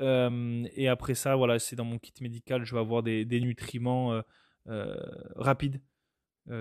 et 0.74 0.88
après 0.88 1.14
ça, 1.14 1.36
voilà, 1.36 1.60
c'est 1.60 1.76
dans 1.76 1.84
mon 1.84 1.98
kit 1.98 2.12
médical, 2.22 2.64
je 2.64 2.74
vais 2.74 2.80
avoir 2.80 3.04
des, 3.04 3.24
des 3.24 3.40
nutriments 3.40 4.20
rapides 5.36 5.80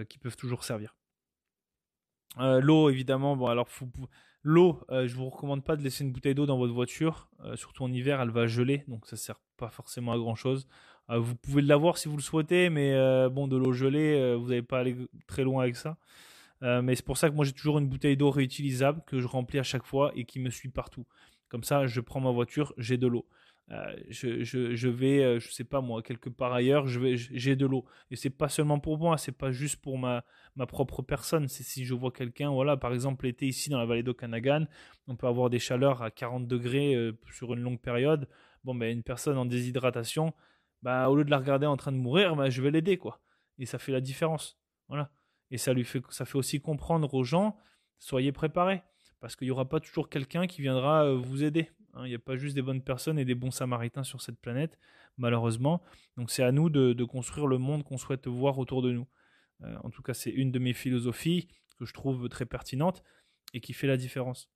qui 0.07 0.19
peuvent 0.19 0.37
toujours 0.37 0.63
servir. 0.63 0.95
Euh, 2.37 2.61
l'eau, 2.61 2.89
évidemment, 2.89 3.35
bon, 3.35 3.47
alors 3.47 3.67
l'eau, 4.43 4.81
euh, 4.91 5.07
je 5.07 5.15
vous 5.15 5.29
recommande 5.29 5.63
pas 5.63 5.75
de 5.75 5.81
laisser 5.81 6.03
une 6.03 6.11
bouteille 6.11 6.35
d'eau 6.35 6.45
dans 6.45 6.57
votre 6.57 6.73
voiture, 6.73 7.29
euh, 7.43 7.55
surtout 7.55 7.83
en 7.83 7.91
hiver, 7.91 8.21
elle 8.21 8.29
va 8.29 8.47
geler, 8.47 8.83
donc 8.87 9.05
ça 9.07 9.17
sert 9.17 9.39
pas 9.57 9.69
forcément 9.69 10.11
à 10.13 10.17
grand 10.17 10.35
chose. 10.35 10.67
vous 11.09 11.35
pouvez 11.35 11.61
l'avoir 11.61 11.97
si 11.97 12.07
vous 12.07 12.15
le 12.15 12.21
souhaitez, 12.21 12.69
mais 12.69 12.93
bon, 13.29 13.47
de 13.47 13.57
l'eau 13.57 13.73
gelée, 13.73 14.35
vous 14.35 14.47
n'allez 14.47 14.61
pas 14.61 14.79
aller 14.79 14.95
très 15.27 15.43
loin 15.43 15.63
avec 15.63 15.75
ça. 15.75 15.97
mais 16.61 16.95
c'est 16.95 17.05
pour 17.05 17.17
ça 17.17 17.29
que 17.29 17.35
moi 17.35 17.45
j'ai 17.45 17.53
toujours 17.53 17.79
une 17.79 17.89
bouteille 17.89 18.15
d'eau 18.15 18.29
réutilisable 18.29 19.01
que 19.07 19.19
je 19.19 19.27
remplis 19.27 19.59
à 19.59 19.63
chaque 19.63 19.85
fois 19.85 20.11
et 20.15 20.25
qui 20.25 20.39
me 20.39 20.49
suit 20.51 20.69
partout. 20.69 21.05
Comme 21.49 21.63
ça, 21.63 21.87
je 21.87 21.99
prends 21.99 22.21
ma 22.21 22.31
voiture, 22.31 22.73
j'ai 22.77 22.97
de 22.97 23.07
l'eau. 23.07 23.27
Euh, 23.71 23.95
je, 24.09 24.43
je, 24.43 24.87
vais, 24.89 25.23
euh, 25.23 25.39
je 25.39 25.51
sais 25.51 25.63
pas 25.63 25.79
moi, 25.79 26.01
quelque 26.01 26.29
part 26.29 26.53
ailleurs, 26.53 26.87
je 26.87 26.99
vais, 26.99 27.17
j'ai 27.17 27.55
de 27.55 27.67
l'eau. 27.67 27.85
Et 28.09 28.15
c'est 28.15 28.31
pas 28.31 28.49
seulement 28.49 28.79
pour 28.79 28.97
moi, 28.97 29.17
c'est 29.17 29.31
pas 29.31 29.51
juste 29.51 29.75
pour 29.77 29.99
ma, 29.99 30.23
ma 30.55 30.65
propre 30.65 31.03
personne. 31.03 31.47
C'est 31.47 31.63
si 31.63 31.85
je 31.85 31.93
vois 31.93 32.11
quelqu'un, 32.11 32.49
voilà, 32.49 32.77
par 32.77 32.93
exemple 32.93 33.25
l'été 33.25 33.47
ici 33.47 33.69
dans 33.69 33.77
la 33.77 33.85
vallée 33.85 34.01
d'Okanagan, 34.01 34.65
on 35.07 35.15
peut 35.15 35.27
avoir 35.27 35.51
des 35.51 35.59
chaleurs 35.59 36.01
à 36.01 36.09
40 36.09 36.47
degrés 36.47 36.95
euh, 36.95 37.17
sur 37.31 37.53
une 37.53 37.61
longue 37.61 37.79
période. 37.79 38.27
Bon, 38.63 38.73
ben 38.73 38.91
une 38.91 39.03
personne 39.03 39.37
en 39.37 39.45
déshydratation, 39.45 40.33
bah, 40.81 41.09
au 41.09 41.15
lieu 41.15 41.23
de 41.23 41.31
la 41.31 41.37
regarder 41.37 41.67
en 41.67 41.77
train 41.77 41.91
de 41.91 41.97
mourir, 41.97 42.35
bah, 42.35 42.49
je 42.49 42.61
vais 42.61 42.71
l'aider, 42.71 42.97
quoi. 42.97 43.21
Et 43.59 43.65
ça 43.65 43.77
fait 43.77 43.91
la 43.91 44.01
différence. 44.01 44.59
Voilà. 44.87 45.11
Et 45.51 45.57
ça 45.57 45.73
lui 45.73 45.83
fait, 45.83 46.01
ça 46.09 46.25
fait 46.25 46.37
aussi 46.37 46.59
comprendre 46.59 47.13
aux 47.13 47.23
gens, 47.23 47.55
soyez 47.99 48.31
préparés. 48.31 48.81
Parce 49.19 49.35
qu'il 49.35 49.47
n'y 49.47 49.51
aura 49.51 49.67
pas 49.67 49.81
toujours 49.81 50.09
quelqu'un 50.09 50.47
qui 50.47 50.61
viendra 50.61 51.13
vous 51.13 51.43
aider. 51.43 51.69
Hein, 51.93 52.05
il 52.05 52.09
n'y 52.09 52.15
a 52.15 52.19
pas 52.19 52.35
juste 52.35 52.55
des 52.55 52.61
bonnes 52.61 52.81
personnes 52.81 53.19
et 53.19 53.25
des 53.25 53.35
bons 53.35 53.51
samaritains 53.51 54.03
sur 54.03 54.21
cette 54.21 54.39
planète, 54.39 54.77
malheureusement. 55.17 55.81
Donc 56.17 56.31
c'est 56.31 56.43
à 56.43 56.51
nous 56.51 56.69
de, 56.69 57.03
construire 57.03 57.47
le 57.47 57.57
monde 57.57 57.83
qu'on 57.83 57.97
souhaite 57.97 58.27
voir 58.27 58.57
autour 58.59 58.81
de 58.81 58.91
nous. 58.91 59.07
Euh, 59.63 59.75
en 59.83 59.89
tout 59.89 60.01
cas, 60.01 60.13
c'est 60.13 60.29
une 60.29 60.51
de 60.51 60.59
mes 60.59 60.73
philosophies 60.73 61.47
que 61.77 61.85
je 61.85 61.93
trouve 61.93 62.29
très 62.29 62.45
pertinente 62.45 63.03
et 63.53 63.61
qui 63.61 63.73
fait 63.73 63.87
la 63.87 63.97
différence. 63.97 64.49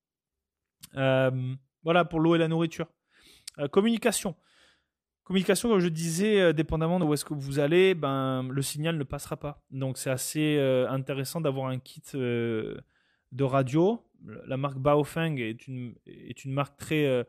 Euh, 0.95 1.55
voilà 1.83 2.05
pour 2.05 2.19
l'eau 2.19 2.35
et 2.35 2.37
la 2.37 2.47
nourriture. 2.47 2.87
Euh, 3.59 3.67
communication. 3.67 4.35
Communication, 5.23 5.69
comme 5.69 5.79
je 5.79 5.87
disais, 5.87 6.53
dépendamment 6.53 6.99
de 6.99 7.05
où 7.05 7.13
est-ce 7.13 7.23
que 7.23 7.33
vous 7.33 7.59
allez, 7.59 7.95
ben, 7.95 8.43
le 8.43 8.61
signal 8.61 8.97
ne 8.97 9.03
passera 9.05 9.37
pas. 9.37 9.63
Donc 9.71 9.97
c'est 9.97 10.09
assez 10.09 10.59
intéressant 10.89 11.39
d'avoir 11.39 11.67
un 11.67 11.79
kit 11.79 12.01
de 12.13 12.83
radio, 13.43 14.05
la 14.23 14.57
marque 14.57 14.77
Baofeng 14.77 15.37
est 15.37 15.67
une, 15.67 15.95
est 16.05 16.45
une 16.45 16.53
marque 16.53 16.77
très 16.77 17.25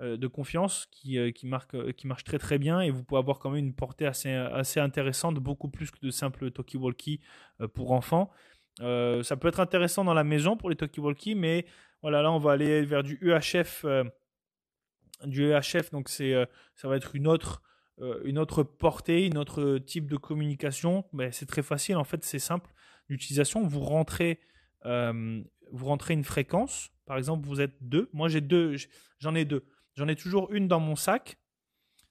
de 0.00 0.26
confiance 0.28 0.86
qui, 0.92 1.32
qui, 1.32 1.46
marque, 1.46 1.92
qui 1.94 2.06
marche 2.06 2.22
très 2.22 2.38
très 2.38 2.58
bien 2.58 2.80
et 2.80 2.90
vous 2.90 3.02
pouvez 3.02 3.18
avoir 3.18 3.40
quand 3.40 3.50
même 3.50 3.64
une 3.64 3.74
portée 3.74 4.06
assez, 4.06 4.30
assez 4.32 4.78
intéressante, 4.78 5.36
beaucoup 5.36 5.68
plus 5.68 5.90
que 5.90 5.98
de 6.00 6.10
simples 6.10 6.52
talkie-walkie 6.52 7.20
pour 7.74 7.90
enfants. 7.90 8.30
ça 8.78 9.36
peut 9.40 9.48
être 9.48 9.60
intéressant 9.60 10.04
dans 10.04 10.14
la 10.14 10.22
maison 10.22 10.56
pour 10.56 10.70
les 10.70 10.76
talkie-walkie, 10.76 11.34
mais 11.34 11.66
voilà, 12.02 12.22
là 12.22 12.30
on 12.30 12.38
va 12.38 12.52
aller 12.52 12.82
vers 12.82 13.02
du 13.02 13.18
UHF. 13.20 13.84
du 15.24 15.48
UHF, 15.50 15.90
donc 15.90 16.08
c'est, 16.08 16.34
ça 16.76 16.88
va 16.88 16.96
être 16.96 17.16
une 17.16 17.26
autre, 17.26 17.62
une 18.24 18.38
autre 18.38 18.62
portée, 18.62 19.26
une 19.26 19.38
autre 19.38 19.78
type 19.78 20.08
de 20.08 20.16
communication. 20.16 21.04
Mais 21.12 21.32
c'est 21.32 21.46
très 21.46 21.62
facile, 21.62 21.96
en 21.96 22.04
fait, 22.04 22.24
c'est 22.24 22.38
simple 22.38 22.70
l'utilisation. 23.08 23.66
Vous 23.66 23.80
rentrez, 23.80 24.40
vous 25.72 25.86
rentrez 25.86 26.14
une 26.14 26.24
fréquence. 26.24 26.90
Par 27.06 27.16
exemple, 27.16 27.46
vous 27.46 27.60
êtes 27.60 27.76
deux. 27.80 28.10
Moi, 28.12 28.28
j'ai 28.28 28.40
deux. 28.40 28.76
J'en 29.18 29.34
ai 29.34 29.44
deux. 29.44 29.64
J'en 29.94 30.08
ai 30.08 30.16
toujours 30.16 30.52
une 30.52 30.68
dans 30.68 30.80
mon 30.80 30.96
sac 30.96 31.38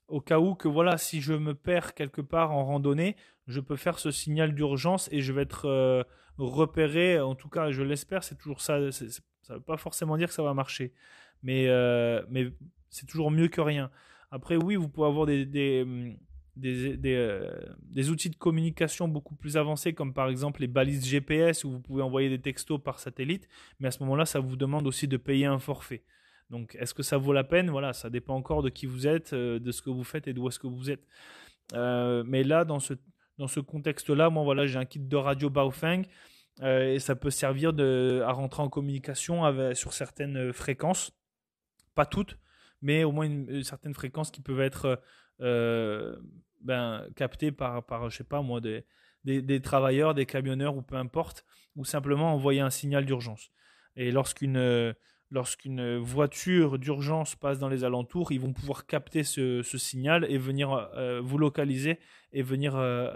au 0.08 0.22
cas 0.22 0.40
où 0.40 0.56
que 0.56 0.68
voilà, 0.68 0.98
si 0.98 1.22
je 1.22 1.34
me 1.34 1.54
perds 1.54 1.94
quelque 1.94 2.22
part 2.22 2.52
en 2.52 2.66
randonnée, 2.66 3.16
je 3.48 3.60
peux 3.60 3.76
faire 3.76 4.00
ce 4.00 4.12
signal 4.12 4.54
d'urgence 4.54 5.10
et 5.12 5.22
je 5.22 5.34
vais 5.34 5.42
être 5.42 5.66
euh, 5.66 6.04
repéré. 6.38 7.20
En 7.20 7.36
tout 7.36 7.50
cas, 7.50 7.72
je 7.72 7.84
l'espère. 7.84 8.24
C'est 8.24 8.38
toujours 8.38 8.62
ça. 8.62 8.92
ça 8.92 9.06
ne 9.06 9.56
veut 9.56 9.64
pas 9.64 9.78
forcément 9.78 10.18
dire 10.18 10.30
que 10.30 10.34
ça 10.34 10.44
va 10.44 10.54
marcher, 10.54 10.94
mais 11.44 11.68
euh, 11.68 12.24
mais 12.30 12.52
c'est 12.90 13.06
toujours 13.06 13.32
mieux 13.32 13.48
que 13.48 13.62
rien. 13.62 13.92
Après, 14.32 14.58
oui, 14.58 14.76
vous 14.76 14.90
pouvez 14.90 15.08
avoir 15.08 15.26
des 15.26 15.46
des, 15.46 15.86
des, 16.58 16.98
euh, 17.06 17.52
des, 17.82 18.10
outils 18.10 18.30
de 18.30 18.36
communication 18.36 19.08
beaucoup 19.08 19.36
plus 19.36 19.58
avancés, 19.58 19.94
comme 19.94 20.14
par 20.14 20.30
exemple 20.30 20.62
les 20.62 20.68
balises 20.68 21.06
GPS 21.06 21.64
où 21.64 21.72
vous 21.72 21.80
pouvez 21.80 22.02
envoyer 22.02 22.30
des 22.30 22.40
textos 22.40 22.82
par 22.82 23.00
satellite. 23.00 23.48
Mais 23.80 23.88
à 23.88 23.92
ce 23.92 24.00
moment-là, 24.04 24.26
ça 24.26 24.40
vous 24.40 24.56
demande 24.56 24.88
aussi 24.88 25.08
de 25.08 25.18
payer 25.18 25.46
un 25.46 25.60
forfait. 25.60 26.04
Donc, 26.50 26.76
est-ce 26.80 26.94
que 26.94 27.04
ça 27.04 27.18
vaut 27.18 27.34
la 27.34 27.44
peine? 27.44 27.70
Voilà, 27.70 27.94
ça 27.94 28.10
dépend 28.10 28.36
encore 28.36 28.64
de 28.64 28.70
qui 28.70 28.86
vous 28.86 29.08
êtes, 29.08 29.34
euh, 29.34 29.60
de 29.60 29.72
ce 29.72 29.82
que 29.82 29.90
vous 29.90 30.04
faites 30.04 30.28
et 30.28 30.34
d'où 30.34 30.48
est-ce 30.48 30.60
que 30.60 30.68
vous 30.68 30.90
êtes. 30.90 31.06
Euh, 31.74 32.24
mais 32.26 32.44
là, 32.44 32.66
dans 32.66 32.80
ce, 32.80 32.94
dans 33.38 33.48
ce 33.48 33.60
contexte-là, 33.60 34.30
moi, 34.30 34.44
voilà, 34.44 34.66
j'ai 34.66 34.80
un 34.80 34.86
kit 34.86 35.00
de 35.00 35.18
radio 35.18 35.50
Baofeng 35.50 36.06
et 36.64 36.98
ça 36.98 37.16
peut 37.16 37.30
servir 37.30 37.70
à 37.70 38.32
rentrer 38.32 38.64
en 38.64 38.70
communication 38.70 39.44
sur 39.76 39.94
certaines 39.94 40.52
fréquences, 40.54 41.12
pas 41.94 42.08
toutes, 42.08 42.40
mais 42.82 43.04
au 43.04 43.12
moins 43.12 43.26
une, 43.26 43.64
certaines 43.64 43.94
fréquences 43.94 44.32
qui 44.32 44.42
peuvent 44.42 44.62
être 44.62 45.00
ben, 46.62 47.08
captées 47.16 47.52
par, 47.52 47.86
par, 47.86 48.10
je 48.10 48.18
sais 48.18 48.24
pas 48.24 48.42
moi, 48.42 48.62
des, 48.62 48.86
des, 49.24 49.62
travailleurs, 49.62 50.14
des 50.14 50.26
camionneurs 50.26 50.76
ou 50.76 50.82
peu 50.82 50.96
importe, 50.96 51.46
ou 51.76 51.86
simplement 51.86 52.34
envoyer 52.34 52.62
un 52.62 52.70
signal 52.70 53.06
d'urgence. 53.06 53.52
Et 53.96 54.12
lorsqu'une 54.12 54.96
lorsqu'une 55.30 55.98
voiture 55.98 56.80
d'urgence 56.80 57.36
passe 57.36 57.60
dans 57.60 57.70
les 57.70 57.84
alentours, 57.84 58.32
ils 58.32 58.40
vont 58.40 58.54
pouvoir 58.54 58.86
capter 58.86 59.24
ce, 59.24 59.62
signal 59.62 60.26
et 60.30 60.38
venir 60.38 60.72
euh, 60.72 61.20
vous 61.22 61.38
localiser 61.38 62.00
et 62.32 62.42
venir 62.42 62.76
euh, 62.76 63.12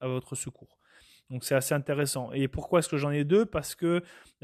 à 0.00 0.08
votre 0.08 0.34
secours. 0.34 0.78
Donc 1.30 1.44
c'est 1.44 1.54
assez 1.54 1.74
intéressant. 1.74 2.32
Et 2.32 2.48
pourquoi 2.48 2.80
est-ce 2.80 2.88
que 2.88 2.96
j'en 2.96 3.10
ai 3.10 3.22
deux? 3.24 3.46
Parce 3.46 3.76
que, 3.76 4.02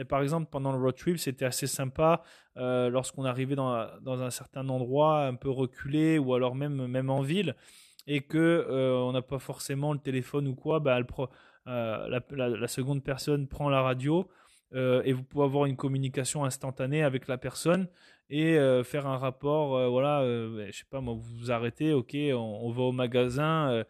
par 0.09 0.23
exemple, 0.23 0.49
pendant 0.51 0.71
le 0.71 0.79
road 0.79 0.95
trip, 0.95 1.19
c'était 1.19 1.45
assez 1.45 1.67
sympa 1.67 2.23
euh, 2.57 2.91
lorsqu'on 2.91 3.25
arrivait 3.25 3.57
dans, 3.57 3.89
un 4.07 4.31
certain 4.31 4.69
endroit 4.69 5.27
un 5.27 5.35
peu 5.35 5.51
reculé 5.51 6.19
ou 6.19 6.35
alors 6.35 6.55
même, 6.55 6.87
même 6.87 7.11
en 7.11 7.23
ville 7.23 7.57
et 8.07 8.21
que 8.23 8.67
on 8.69 9.13
n'a 9.13 9.23
pas 9.23 9.39
forcément 9.39 9.93
le 9.93 9.99
téléphone 9.99 10.49
ou 10.49 10.55
quoi, 10.55 10.81
bah, 10.81 11.01
la, 11.67 12.69
seconde 12.69 13.03
personne 13.03 13.49
prend 13.49 13.69
la 13.69 13.83
radio 13.83 14.29
euh, 14.75 15.03
et 15.05 15.13
vous 15.13 15.23
pouvez 15.23 15.45
avoir 15.45 15.67
une 15.67 15.77
communication 15.77 16.45
instantanée 16.45 17.03
avec 17.03 17.29
la 17.29 17.39
personne 17.39 17.89
et 18.29 18.59
euh, 18.59 18.83
faire 18.83 19.07
un 19.07 19.17
rapport. 19.17 19.77
Euh, 19.77 19.89
voilà, 19.89 20.21
ben, 20.23 20.71
je 20.73 20.79
sais 20.79 20.85
pas, 20.91 21.01
moi, 21.01 21.15
vous 21.15 21.37
vous 21.39 21.51
arrêtez, 21.51 21.93
ok, 21.93 22.17
on, 22.35 22.71
va 22.71 22.83
au 22.83 22.93
magasin 22.93 23.85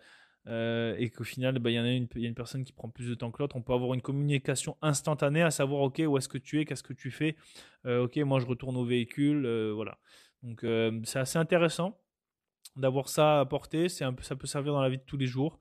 et 0.48 1.10
qu'au 1.10 1.24
final, 1.24 1.58
ben, 1.58 1.70
il 1.70 1.74
y 1.74 1.80
en 1.80 1.84
a 1.84 1.90
une, 1.90 2.08
y 2.16 2.26
a 2.26 2.28
une 2.28 2.34
personne 2.34 2.64
qui 2.64 2.72
prend 2.72 2.88
plus 2.88 3.08
de 3.08 3.14
temps 3.14 3.30
que 3.30 3.42
l'autre. 3.42 3.56
On 3.56 3.62
peut 3.62 3.72
avoir 3.72 3.94
une 3.94 4.02
communication 4.02 4.76
instantanée 4.82 5.42
à 5.42 5.50
savoir, 5.50 5.82
ok, 5.82 6.02
où 6.06 6.18
est-ce 6.18 6.28
que 6.28 6.38
tu 6.38 6.60
es, 6.60 6.64
qu'est-ce 6.64 6.82
que 6.82 6.92
tu 6.92 7.10
fais, 7.10 7.36
ok, 7.86 8.16
moi 8.18 8.40
je 8.40 8.46
retourne 8.46 8.76
au 8.76 8.84
véhicule, 8.84 9.70
voilà. 9.74 9.98
Donc 10.42 10.64
c'est 11.04 11.18
assez 11.18 11.38
intéressant 11.38 11.98
d'avoir 12.76 13.08
ça 13.08 13.40
à 13.40 13.44
porter. 13.44 13.88
C'est 13.88 14.04
un 14.04 14.12
peu, 14.12 14.22
ça 14.22 14.36
peut 14.36 14.46
servir 14.46 14.72
dans 14.72 14.82
la 14.82 14.88
vie 14.88 14.98
de 14.98 15.02
tous 15.02 15.16
les 15.16 15.26
jours 15.26 15.58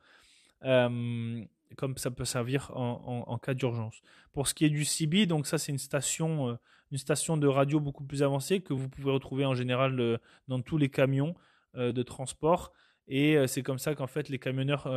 comme 1.75 1.97
ça 1.97 2.11
peut 2.11 2.25
servir 2.25 2.71
en, 2.73 3.37
cas 3.37 3.53
d'urgence. 3.53 4.01
Pour 4.33 4.47
ce 4.47 4.53
qui 4.53 4.65
est 4.65 4.69
du 4.69 4.85
CB, 4.85 5.25
donc 5.25 5.47
ça 5.47 5.57
c'est 5.57 5.71
une 5.71 5.77
station, 5.77 6.49
euh, 6.49 6.53
une 6.91 6.97
station 6.97 7.37
de 7.37 7.47
radio 7.47 7.79
beaucoup 7.79 8.03
plus 8.03 8.23
avancée 8.23 8.61
que 8.61 8.73
vous 8.73 8.89
pouvez 8.89 9.11
retrouver 9.11 9.45
en 9.45 9.53
général 9.53 9.99
euh, 9.99 10.17
dans 10.47 10.61
tous 10.61 10.77
les 10.77 10.89
camions 10.89 11.35
euh, 11.75 11.91
de 11.91 12.03
transport. 12.03 12.71
Et 13.07 13.37
c'est 13.45 13.61
comme 13.61 13.77
ça 13.77 13.93
qu'en 13.93 14.07
fait 14.07 14.29
les 14.29 14.39
camionneurs 14.39 14.89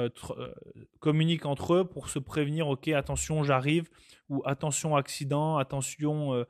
communiquent 0.99 1.45
entre 1.45 1.75
eux 1.75 1.85
pour 1.85 2.09
se 2.09 2.19
prévenir, 2.19 2.67
ok 2.67 2.89
attention 2.89 3.43
j'arrive, 3.45 3.91
ou 4.31 4.41
attention 4.47 4.97
accident, 4.97 5.59
attention 5.59 6.47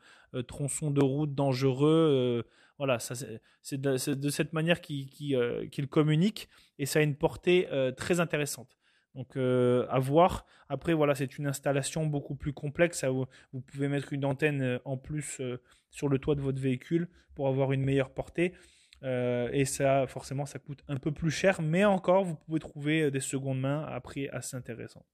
tronçon 0.46 0.92
de 0.92 1.02
route 1.02 1.34
dangereux. 1.34 2.44
Voilà, 2.78 2.98
c'est 2.98 3.80
de, 3.80 3.96
cette 4.30 4.52
manière 4.52 4.80
qu'ils 4.80 5.88
communiquent 5.90 6.48
et 6.78 6.86
ça 6.86 7.00
a 7.00 7.02
une 7.02 7.16
portée 7.16 7.68
très 7.96 8.20
intéressante. 8.20 8.78
Donc 9.18 9.36
euh, 9.36 9.84
à 9.90 9.98
voir. 9.98 10.46
Après 10.68 10.94
voilà, 10.94 11.14
c'est 11.16 11.38
une 11.38 11.48
installation 11.48 12.06
beaucoup 12.06 12.36
plus 12.36 12.52
complexe. 12.52 13.04
Vous, 13.04 13.60
pouvez 13.60 13.88
mettre 13.88 14.12
une 14.12 14.24
antenne 14.24 14.62
euh, 14.62 14.78
en 14.84 14.96
plus 14.96 15.40
euh, 15.40 15.60
sur 15.90 16.08
le 16.08 16.18
toit 16.18 16.36
de 16.36 16.40
votre 16.40 16.60
véhicule 16.60 17.08
pour 17.34 17.48
avoir 17.48 17.72
une 17.72 17.82
meilleure 17.82 18.10
portée. 18.10 18.54
et 19.02 19.64
ça, 19.64 20.06
forcément, 20.06 20.46
ça 20.46 20.58
coûte 20.58 20.82
un 20.88 20.96
peu 20.96 21.12
plus 21.12 21.30
cher, 21.30 21.62
mais 21.62 21.84
encore, 21.84 22.24
vous 22.24 22.34
pouvez 22.34 22.58
trouver 22.58 23.10
des 23.10 23.20
secondes 23.20 23.60
mains 23.60 23.84
à 23.84 24.00
prix 24.00 24.28
assez 24.28 24.56
intéressant. 24.56 25.04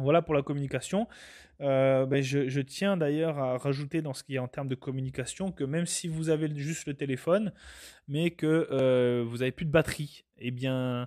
Voilà 0.00 0.22
pour 0.22 0.34
la 0.34 0.42
communication. 0.42 1.06
Ben, 1.58 2.22
je, 2.22 2.60
tiens 2.60 2.96
d'ailleurs 2.96 3.38
à 3.38 3.58
rajouter 3.58 4.02
dans 4.02 4.14
ce 4.14 4.24
qui 4.24 4.36
est 4.36 4.38
en 4.38 4.48
termes 4.48 4.68
de 4.68 4.74
communication 4.74 5.52
que 5.52 5.64
même 5.64 5.86
si 5.86 6.08
vous 6.08 6.30
avez 6.30 6.52
juste 6.56 6.86
le 6.86 6.94
téléphone, 6.94 7.52
mais 8.08 8.30
que 8.30 9.22
vous 9.22 9.38
n'avez 9.38 9.52
plus 9.52 9.66
de 9.66 9.70
batterie, 9.70 10.24
eh 10.38 10.50
bien, 10.50 11.06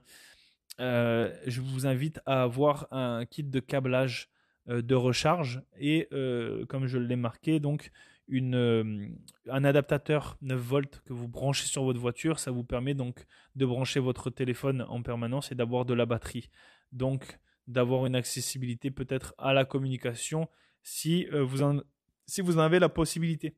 euh, 0.79 1.33
je 1.45 1.61
vous 1.61 1.85
invite 1.85 2.19
à 2.25 2.43
avoir 2.43 2.87
un 2.91 3.25
kit 3.25 3.43
de 3.43 3.59
câblage 3.59 4.29
euh, 4.69 4.81
de 4.81 4.95
recharge 4.95 5.61
et, 5.79 6.07
euh, 6.13 6.65
comme 6.65 6.87
je 6.87 6.97
l'ai 6.97 7.15
marqué, 7.15 7.59
donc 7.59 7.91
une, 8.27 9.15
un 9.49 9.63
adaptateur 9.65 10.37
9 10.41 10.59
volts 10.59 11.01
que 11.05 11.13
vous 11.13 11.27
branchez 11.27 11.67
sur 11.67 11.83
votre 11.83 11.99
voiture. 11.99 12.39
Ça 12.39 12.51
vous 12.51 12.63
permet 12.63 12.93
donc 12.93 13.25
de 13.55 13.65
brancher 13.65 13.99
votre 13.99 14.29
téléphone 14.29 14.85
en 14.87 15.01
permanence 15.03 15.51
et 15.51 15.55
d'avoir 15.55 15.85
de 15.85 15.93
la 15.93 16.05
batterie. 16.05 16.49
Donc, 16.91 17.39
d'avoir 17.67 18.05
une 18.05 18.15
accessibilité 18.15 18.91
peut-être 18.91 19.33
à 19.37 19.53
la 19.53 19.65
communication 19.65 20.49
si, 20.81 21.27
vous 21.31 21.63
en, 21.63 21.79
si 22.27 22.41
vous 22.41 22.57
en 22.57 22.61
avez 22.61 22.79
la 22.79 22.89
possibilité. 22.89 23.55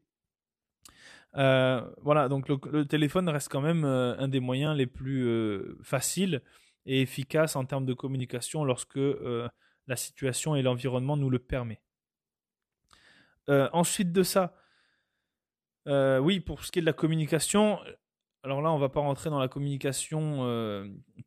voilà, 1.33 2.27
donc 2.29 2.47
le, 2.47 2.85
téléphone 2.85 3.27
reste 3.29 3.49
quand 3.49 3.61
même 3.61 3.83
un 3.83 4.27
des 4.27 4.39
moyens 4.39 4.75
les 4.75 4.87
plus 4.87 5.27
faciles 5.83 6.41
et 6.85 7.01
efficace 7.01 7.55
en 7.55 7.65
termes 7.65 7.85
de 7.85 7.93
communication 7.93 8.63
lorsque 8.63 8.97
euh, 8.97 9.47
la 9.87 9.95
situation 9.95 10.55
et 10.55 10.61
l'environnement 10.61 11.17
nous 11.17 11.29
le 11.29 11.39
permet. 11.39 11.81
Euh, 13.49 13.69
ensuite 13.73 14.11
de 14.11 14.23
ça, 14.23 14.55
euh, 15.87 16.19
oui, 16.19 16.39
pour 16.39 16.63
ce 16.63 16.71
qui 16.71 16.79
est 16.79 16.81
de 16.81 16.87
la 16.87 16.93
communication, 16.93 17.79
alors 18.43 18.61
là, 18.61 18.71
on 18.71 18.75
ne 18.75 18.81
va 18.81 18.89
pas 18.89 18.99
rentrer 18.99 19.29
dans 19.29 19.39
la 19.39 19.47
communication 19.47 20.45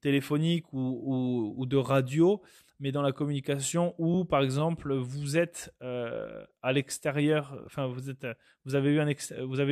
téléphonique 0.00 0.72
ou, 0.72 1.64
de 1.66 1.76
radio, 1.76 2.42
mais 2.80 2.92
dans 2.92 3.02
la 3.02 3.12
communication 3.12 3.94
où, 3.98 4.24
par 4.24 4.42
exemple, 4.42 4.94
vous 4.94 5.36
êtes 5.36 5.74
à 5.80 6.72
l'extérieur, 6.72 7.60
enfin, 7.66 7.86
vous, 7.86 8.10
êtes, 8.10 8.26
vous, 8.64 8.76
avez 8.76 8.92
eu 8.92 9.00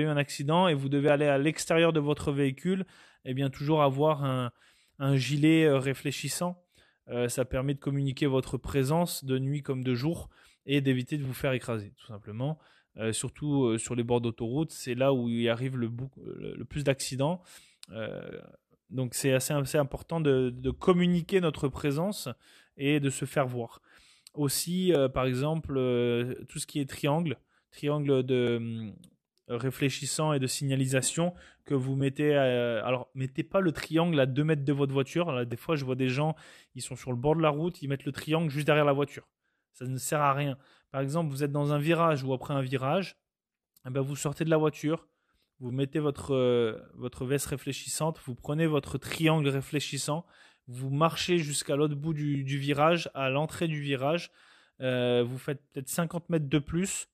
un 0.08 0.16
accident 0.16 0.68
et 0.68 0.74
vous 0.74 0.88
devez 0.88 1.10
aller 1.10 1.26
à 1.26 1.38
l'extérieur 1.38 1.92
de 1.92 2.00
votre 2.00 2.32
véhicule, 2.32 2.84
eh 3.26 3.34
bien 3.34 3.50
toujours 3.50 3.82
avoir 3.82 4.24
un, 4.24 5.16
gilet 5.16 5.64
euh, 5.64 5.78
réfléchissant. 5.78 6.64
Euh, 7.08 7.28
ça 7.28 7.44
permet 7.44 7.74
de 7.74 7.78
communiquer 7.78 8.26
votre 8.26 8.56
présence 8.56 9.24
de 9.24 9.38
nuit 9.38 9.62
comme 9.62 9.84
de 9.84 9.94
jour 9.94 10.30
et 10.64 10.80
d'éviter 10.80 11.18
de 11.18 11.24
vous 11.24 11.34
faire 11.34 11.52
écraser, 11.52 11.92
tout 11.98 12.06
simplement. 12.06 12.58
Euh, 12.96 13.12
surtout 13.12 13.76
sur 13.78 13.94
les 13.94 14.02
bords 14.02 14.22
d'autoroute, 14.22 14.70
c'est 14.70 14.94
là 14.94 15.12
où 15.12 15.28
il 15.28 15.48
arrive 15.48 15.76
le, 15.76 15.90
plus 16.64 16.82
d'accidents. 16.82 17.42
donc 18.90 19.14
c'est 19.14 19.32
assez, 19.32 19.76
important 19.76 20.20
de, 20.20 20.70
communiquer 20.70 21.40
notre 21.40 21.68
présence 21.68 22.28
et 22.76 23.00
de 23.00 23.10
se 23.10 23.24
faire 23.24 23.46
voir. 23.46 23.80
Aussi, 24.34 24.92
par 25.14 25.24
exemple, 25.24 25.74
tout 26.48 26.58
ce 26.58 26.66
qui 26.66 26.80
est 26.80 26.88
triangle, 26.88 27.38
triangle 27.70 28.22
de, 28.22 28.56
hum, 28.56 28.94
réfléchissant 29.48 30.32
et 30.32 30.38
de 30.38 30.46
signalisation 30.46 31.32
que 31.64 31.74
vous 31.74 31.94
mettez. 31.96 32.34
alors, 32.34 33.08
mettez 33.14 33.42
pas 33.44 33.60
le 33.60 33.72
triangle 33.72 34.18
à 34.20 34.26
2 34.26 34.44
mètres 34.44 34.64
de 34.64 34.72
votre 34.72 34.92
voiture. 34.92 35.46
des 35.46 35.56
fois, 35.56 35.76
je 35.76 35.84
vois 35.84 35.94
des 35.94 36.08
gens, 36.08 36.34
ils 36.74 36.82
sont 36.82 36.96
sur 36.96 37.12
le 37.12 37.18
bord 37.18 37.36
de 37.36 37.42
la 37.42 37.50
route, 37.50 37.80
ils 37.82 37.88
mettent 37.88 38.04
le 38.04 38.12
triangle 38.12 38.50
juste 38.50 38.66
derrière 38.66 38.84
la 38.84 38.92
voiture. 38.92 39.28
Ça 39.72 39.86
ne 39.86 39.98
sert 39.98 40.20
à 40.20 40.32
rien. 40.32 40.58
Par 40.90 41.00
exemple, 41.00 41.30
vous 41.30 41.44
êtes 41.44 41.52
dans 41.52 41.72
un 41.72 41.78
virage 41.78 42.22
ou 42.22 42.32
après 42.32 42.54
un 42.54 42.62
virage, 42.62 43.16
eh 43.86 43.90
ben, 43.90 44.00
vous 44.00 44.16
sortez 44.16 44.44
de 44.44 44.50
la 44.50 44.56
voiture, 44.56 45.06
vous 45.60 45.70
mettez 45.70 45.98
votre, 45.98 46.34
euh, 46.34 46.78
votre 46.94 47.24
veste 47.24 47.46
réfléchissante, 47.46 48.18
vous 48.24 48.34
prenez 48.34 48.66
votre 48.66 48.98
triangle 48.98 49.48
réfléchissant, 49.48 50.26
vous 50.68 50.90
marchez 50.90 51.38
jusqu'à 51.38 51.76
l'autre 51.76 51.94
bout 51.94 52.14
du, 52.14 52.58
virage, 52.58 53.10
à 53.14 53.30
l'entrée 53.30 53.68
du 53.68 53.80
virage, 53.80 54.30
euh, 54.80 55.24
vous 55.26 55.38
faites 55.38 55.62
peut-être 55.72 55.88
50 55.88 56.28
mètres 56.28 56.48
de 56.48 56.58
plus, 56.58 57.08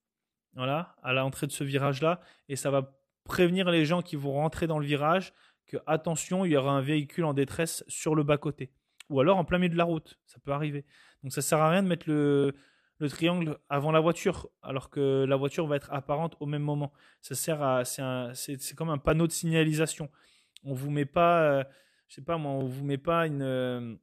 voilà, 0.55 0.97
à 1.03 1.13
l'entrée 1.13 1.47
de 1.47 1.53
ce 1.53 1.65
virage-là, 1.65 2.21
et 2.49 2.57
ça 2.57 2.71
va 2.71 2.99
prévenir 3.25 3.71
les 3.71 3.85
gens 3.85 4.03
qui 4.03 4.17
vont 4.17 4.33
rentrer 4.33 4.67
dans 4.67 4.79
le 4.79 4.87
virage 4.87 5.33
que 5.67 5.77
attention, 5.87 6.45
il 6.45 6.53
y 6.53 6.57
aura 6.57 6.73
un 6.73 6.81
véhicule 6.81 7.25
en 7.25 7.35
détresse 7.35 7.85
sur 7.89 8.15
le 8.15 8.25
bas-côté, 8.25 8.73
ou 9.11 9.21
alors 9.21 9.39
en 9.39 9.45
plein 9.45 9.59
milieu 9.59 9.73
de 9.73 9.79
la 9.79 9.85
route, 9.85 10.19
ça 10.27 10.39
peut 10.43 10.53
arriver. 10.53 10.85
Donc 11.23 11.33
ça 11.33 11.43
sert 11.43 11.61
à 11.61 11.71
rien 11.71 11.83
de 11.83 11.89
mettre 11.89 12.09
le, 12.09 12.55
le 13.03 13.09
triangle 13.09 13.59
avant 13.69 13.91
la 13.91 14.01
voiture, 14.01 14.49
alors 14.63 14.89
que 14.89 15.25
la 15.29 15.35
voiture 15.35 15.67
va 15.67 15.77
être 15.77 15.93
apparente 15.93 16.37
au 16.39 16.47
même 16.47 16.63
moment. 16.63 16.93
Ça 17.21 17.35
sert 17.35 17.61
à, 17.61 17.85
c'est 17.85 18.75
comme 18.77 18.91
un 18.91 18.99
panneau 18.99 19.27
de 19.27 19.33
signalisation. 19.33 20.09
On 20.65 20.73
vous 20.73 20.91
met 20.91 21.05
pas, 21.05 21.43
euh, 21.43 21.65
je 22.13 22.17
sais 22.17 22.23
pas 22.23 22.37
moi, 22.37 22.53
on 22.53 22.67
vous 22.67 22.85
met 22.85 22.99
pas 22.99 23.27
une, 23.27 23.41
euh, 23.41 23.97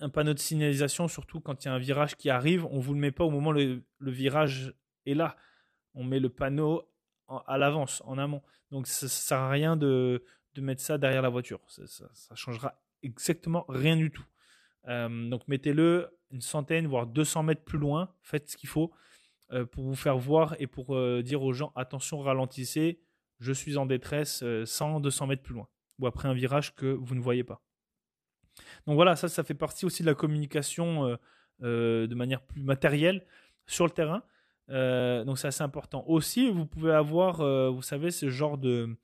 un 0.00 0.10
panneau 0.10 0.34
de 0.34 0.38
signalisation, 0.38 1.08
surtout 1.08 1.40
quand 1.40 1.64
il 1.64 1.68
y 1.68 1.70
a 1.70 1.74
un 1.74 1.78
virage 1.78 2.14
qui 2.14 2.28
arrive, 2.28 2.66
on 2.66 2.78
vous 2.78 2.92
le 2.92 3.00
met 3.00 3.10
pas 3.10 3.24
au 3.24 3.30
moment 3.30 3.50
où 3.50 3.54
le, 3.54 3.82
virage 4.00 4.74
est 5.06 5.14
là. 5.14 5.34
On 5.94 6.04
met 6.04 6.20
le 6.20 6.28
panneau 6.28 6.86
à 7.46 7.56
l'avance, 7.56 8.02
en 8.04 8.18
amont. 8.18 8.42
Donc 8.70 8.86
ça, 8.86 9.06
ne 9.06 9.08
sert 9.08 9.38
à 9.38 9.48
rien 9.48 9.78
de, 9.78 10.22
de, 10.56 10.60
mettre 10.60 10.82
ça 10.82 10.98
derrière 10.98 11.22
la 11.22 11.30
voiture. 11.30 11.60
Ça, 11.68 11.86
ça, 11.86 12.34
changera 12.34 12.78
exactement 13.02 13.64
rien 13.66 13.96
du 13.96 14.10
tout. 14.10 14.26
Euh, 14.88 15.30
donc 15.30 15.48
mettez-le 15.48 16.10
une 16.32 16.42
centaine, 16.42 16.86
voire 16.86 17.06
200 17.06 17.44
mètres 17.44 17.64
plus 17.64 17.78
loin. 17.78 18.12
Faites 18.20 18.50
ce 18.50 18.58
qu'il 18.58 18.68
faut 18.68 18.92
euh, 19.52 19.64
pour 19.64 19.84
vous 19.84 19.94
faire 19.94 20.18
voir 20.18 20.54
et 20.58 20.66
pour 20.66 20.94
dire 21.22 21.42
aux 21.42 21.54
gens 21.54 21.72
attention, 21.76 22.20
ralentissez, 22.20 23.00
je 23.38 23.54
suis 23.54 23.78
en 23.78 23.86
détresse 23.86 24.44
100, 24.66 25.00
200 25.00 25.28
mètres 25.28 25.42
plus 25.42 25.54
loin. 25.54 25.68
Après 26.06 26.28
un 26.28 26.34
virage 26.34 26.74
que 26.74 26.86
vous 26.86 27.14
ne 27.14 27.20
voyez 27.20 27.44
pas. 27.44 27.62
Donc 28.86 28.96
voilà, 28.96 29.16
ça, 29.16 29.28
ça 29.28 29.44
fait 29.44 29.54
partie 29.54 29.86
aussi 29.86 30.02
de 30.02 30.08
la 30.08 30.14
communication 30.14 31.18
de 31.60 32.14
manière 32.14 32.42
plus 32.42 32.62
matérielle 32.62 33.24
sur 33.66 33.86
le 33.86 33.92
terrain. 33.92 34.22
donc 34.68 35.38
c'est 35.38 35.48
assez 35.48 35.62
important. 35.62 36.04
Aussi, 36.06 36.50
vous 36.50 36.66
pouvez 36.66 36.92
avoir, 36.92 37.36
vous 37.72 37.82
savez, 37.82 38.10
ce 38.10 38.28
genre 38.28 38.58
de, 38.58 38.94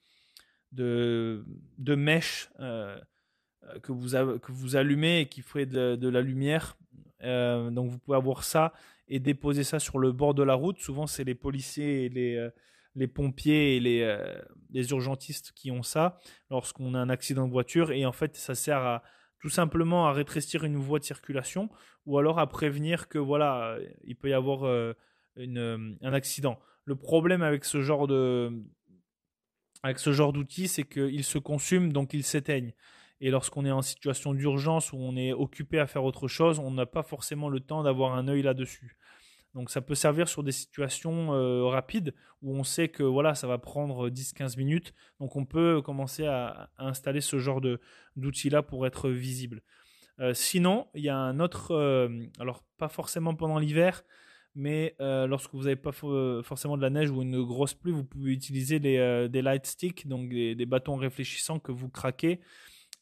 de, 0.73 1.45
de 1.79 1.95
mèche 1.95 2.51
que, 2.59 3.93
vous 3.93 4.11
que 4.39 4.53
vous 4.53 4.77
allumez 4.77 5.21
et 5.21 5.27
qui 5.29 5.41
ferait 5.41 5.67
de 5.67 6.09
la 6.09 6.21
lumière 6.21 6.77
euh, 7.25 7.71
donc 7.71 7.91
vous 7.91 7.99
pouvez 7.99 8.17
avoir 8.17 8.45
ça 8.45 8.73
et 9.09 9.19
déposer 9.19 9.65
ça 9.65 9.79
sur 9.79 9.99
le 9.99 10.13
bord 10.13 10.35
de 10.35 10.43
la 10.43 10.55
route. 10.55 10.79
Souvent, 10.79 11.07
c'est 11.07 11.25
les 11.25 11.35
policiers 11.35 12.05
et 12.05 12.09
les, 12.09 12.37
euh, 12.37 12.51
les 12.99 13.07
pompiers 13.07 13.77
et 13.77 13.81
les, 13.81 14.03
euh, 14.03 14.41
les, 14.71 14.91
urgentistes 14.91 15.53
qui 15.55 15.71
ont 15.71 15.83
ça 15.83 16.19
lorsqu'on 16.51 16.95
a 16.95 16.99
un 16.99 17.09
accident 17.09 17.47
de 17.47 17.53
voiture. 17.53 17.93
Et 17.93 18.05
en 18.05 18.13
fait, 18.13 18.37
ça 18.37 18.55
sert 18.55 18.79
à 18.79 19.03
tout 19.41 19.49
simplement 19.49 20.07
à 20.07 20.13
rétrécir 20.13 20.65
une 20.65 20.77
voie 20.77 20.99
de 20.99 21.05
circulation 21.05 21.71
ou 22.07 22.19
alors 22.19 22.39
à 22.39 22.49
prévenir 22.49 23.09
que 23.09 23.19
voilà, 23.19 23.79
il 24.05 24.17
peut 24.17 24.31
y 24.31 24.33
avoir 24.33 24.65
une, 25.37 25.97
un 26.03 26.13
accident. 26.13 26.59
Le 26.85 26.97
problème 26.97 27.43
avec 27.43 27.65
ce 27.65 27.81
genre 27.81 28.09
de 28.09 28.51
avec 29.83 30.01
ce 30.01 30.13
genre 30.13 30.33
d'outils, 30.33 30.67
c'est 30.67 30.83
qu'ils 30.83 31.25
se 31.25 31.39
consument, 31.39 31.93
donc 31.93 32.13
ils 32.15 32.25
s'éteignent. 32.25 32.73
Et 33.21 33.31
lorsqu'on 33.31 33.65
est 33.65 33.71
en 33.71 33.83
situation 33.83 34.33
d'urgence 34.33 34.93
ou 34.93 34.97
on 34.97 35.17
est 35.17 35.33
occupé 35.33 35.79
à 35.79 35.87
faire 35.87 36.05
autre 36.05 36.29
chose, 36.29 36.59
on 36.59 36.71
n'a 36.71 36.87
pas 36.87 37.03
forcément 37.03 37.49
le 37.49 37.61
temps 37.61 37.83
d'avoir 37.83 38.15
un 38.15 38.29
œil 38.29 38.43
là-dessus. 38.43 38.97
Donc 39.59 39.71
ça 39.71 39.81
peut 39.81 39.97
servir 39.97 40.29
sur 40.29 40.45
des 40.45 40.53
situations 40.53 41.35
euh, 41.35 41.65
rapides 41.65 42.15
où 42.43 42.55
on 42.55 42.63
sait 42.63 42.87
que 42.89 43.03
voilà, 43.03 43.35
ça 43.35 43.49
va 43.49 43.59
prendre 43.59 44.09
10-15 44.09 44.57
minutes. 44.57 44.95
Donc 45.19 45.35
on 45.35 45.45
peut 45.45 45.83
commencer 45.83 46.27
à, 46.27 46.71
installer 46.79 47.21
ce 47.21 47.41
genre 47.41 47.61
d'outil-là 48.15 48.63
pour 48.63 48.87
être 48.87 49.11
visible. 49.11 49.63
Euh, 50.21 50.33
sinon, 50.33 50.87
il 50.95 51.03
y 51.03 51.09
a 51.09 51.17
un 51.17 51.41
autre, 51.41 51.73
euh, 51.73 52.09
alors 52.39 52.63
pas 52.77 52.89
forcément 52.89 53.35
pendant 53.35 53.59
l'hiver, 53.59 54.05
mais 54.55 54.95
lorsque 55.01 55.53
vous 55.55 55.65
n'avez 55.65 55.75
pas 55.75 55.91
forcément 55.91 56.77
de 56.77 56.83
la 56.83 56.91
neige 56.91 57.11
ou 57.11 57.23
une 57.23 57.43
grosse 57.43 57.75
pluie, 57.75 57.91
vous 57.91 58.05
pouvez 58.05 58.31
utiliser 58.31 58.79
des 58.79 59.43
light 59.43 59.67
sticks, 59.67 60.07
donc 60.07 60.29
des, 60.29 60.67
bâtons 60.67 60.95
réfléchissants 60.95 61.59
que 61.59 61.73
vous 61.73 61.89
craquez 61.89 62.41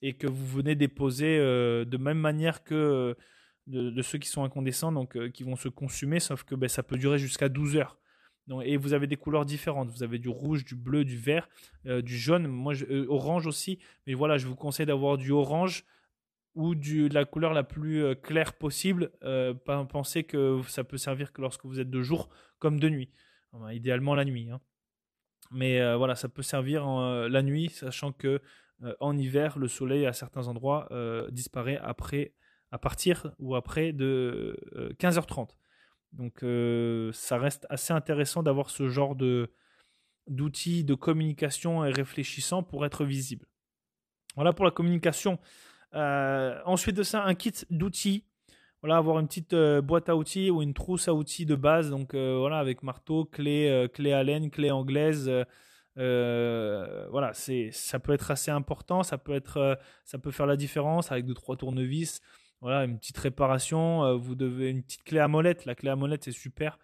et 0.00 0.14
que 0.14 0.26
vous 0.26 0.46
venez 0.46 0.74
déposer 0.74 1.36
euh, 1.38 1.84
de 1.84 1.96
même 1.98 2.18
manière 2.18 2.64
que 2.64 3.14
euh, 3.72 3.90
de, 3.90 4.02
ceux 4.02 4.18
qui 4.18 4.28
sont 4.28 4.44
incandescents, 4.44 4.92
donc 4.92 5.16
euh, 5.16 5.30
qui 5.30 5.42
vont 5.42 5.56
se 5.56 5.68
consumer, 5.68 6.20
sauf 6.20 6.44
que 6.44 6.54
ben, 6.54 6.68
ça 6.68 6.82
peut 6.82 6.96
durer 6.96 7.18
jusqu'à 7.18 7.48
12 7.48 7.76
heures. 7.76 7.98
Et 8.64 8.76
vous 8.76 8.92
avez 8.92 9.08
des 9.08 9.16
couleurs 9.16 9.44
différentes. 9.44 9.90
Vous 9.90 10.04
avez 10.04 10.20
du 10.20 10.28
rouge, 10.28 10.64
du 10.64 10.76
bleu, 10.76 11.04
du 11.04 11.16
vert, 11.16 11.48
du 11.84 12.16
jaune, 12.16 12.46
moi 12.46 12.74
orange 13.08 13.48
aussi. 13.48 13.80
Mais 14.06 14.14
voilà, 14.14 14.38
je 14.38 14.46
vous 14.46 14.54
conseille 14.54 14.86
d'avoir 14.86 15.18
du 15.18 15.32
orange 15.32 15.84
ou 16.54 16.76
du, 16.76 17.08
la 17.08 17.24
couleur 17.24 17.52
la 17.52 17.64
plus 17.64 18.14
claire 18.22 18.52
possible. 18.52 19.10
pensez 19.90 20.22
que 20.22 20.60
ça 20.68 20.84
peut 20.84 20.96
servir 20.96 21.32
que 21.32 21.40
lorsque 21.40 21.64
vous 21.64 21.80
êtes 21.80 21.90
de 21.90 22.02
jour 22.02 22.28
comme 22.60 22.78
de 22.78 22.88
nuit. 22.88 23.10
idéalement 23.72 24.14
la 24.14 24.24
nuit. 24.24 24.48
Hein. 24.48 24.60
Mais 25.50 25.96
voilà, 25.96 26.14
ça 26.14 26.28
peut 26.28 26.42
servir 26.42 26.86
la 26.86 27.42
nuit, 27.42 27.70
sachant 27.70 28.12
que 28.12 28.40
euh, 28.82 28.94
en 29.00 29.16
hiver, 29.16 29.58
le 29.58 29.68
soleil 29.68 30.06
à 30.06 30.12
certains 30.12 30.48
endroits 30.48 30.88
euh, 30.90 31.30
disparaît 31.30 31.78
après, 31.82 32.34
à 32.76 32.78
partir 32.78 33.32
ou 33.38 33.54
après 33.56 33.92
de 33.92 34.54
15h30. 35.00 35.48
Euh, 35.48 35.54
Donc 36.12 37.14
ça 37.14 37.38
reste 37.38 37.66
assez 37.70 37.92
intéressant 37.92 38.42
d'avoir 38.42 38.68
ce 38.70 38.88
genre 38.88 39.16
de 39.16 39.50
d'outils 40.28 40.84
de 40.84 40.94
communication 40.94 41.84
et 41.84 41.92
réfléchissant 41.92 42.62
pour 42.62 42.84
être 42.84 43.04
visible. 43.04 43.46
Voilà 44.34 44.52
pour 44.52 44.64
la 44.64 44.70
communication. 44.70 45.38
ensuite 45.94 46.96
de 46.96 47.02
ça, 47.02 47.24
un 47.24 47.34
kit 47.34 47.54
d'outils. 47.70 48.24
Voilà, 48.82 48.98
avoir 48.98 49.18
une 49.18 49.26
petite 49.26 49.54
boîte 49.54 50.08
à 50.08 50.16
outils 50.16 50.50
ou 50.50 50.62
une 50.62 50.74
trousse 50.74 51.08
à 51.08 51.14
outils 51.14 51.46
de 51.46 51.54
base. 51.54 51.90
Donc 51.90 52.14
voilà, 52.14 52.58
avec 52.58 52.82
marteau, 52.82 53.24
clé, 53.24 53.88
clé 53.94 54.12
Allen, 54.12 54.50
clé 54.50 54.70
anglaise, 54.70 55.30
euh, 55.98 57.06
voilà, 57.10 57.32
c'est, 57.32 57.70
ça 57.72 57.98
peut 57.98 58.12
être 58.12 58.30
assez 58.30 58.50
important, 58.50 59.02
ça 59.02 59.18
peut 59.18 59.34
être, 59.34 59.56
euh, 59.56 59.74
ça 60.04 60.18
peut 60.18 60.30
faire 60.30 60.46
la 60.46 60.56
différence 60.56 61.10
avec 61.10 61.24
deux 61.24 61.34
trois 61.34 61.56
tournevis. 61.56 62.20
Voilà, 62.60 62.84
une 62.84 62.98
petite 62.98 63.18
réparation. 63.18 64.04
Euh, 64.04 64.14
vous 64.14 64.34
devez 64.34 64.70
une 64.70 64.82
petite 64.82 65.04
clé 65.04 65.18
à 65.18 65.28
molette. 65.28 65.64
La 65.64 65.74
clé 65.74 65.90
à 65.90 65.96
molette, 65.96 66.24
c'est 66.24 66.32
super. 66.32 66.78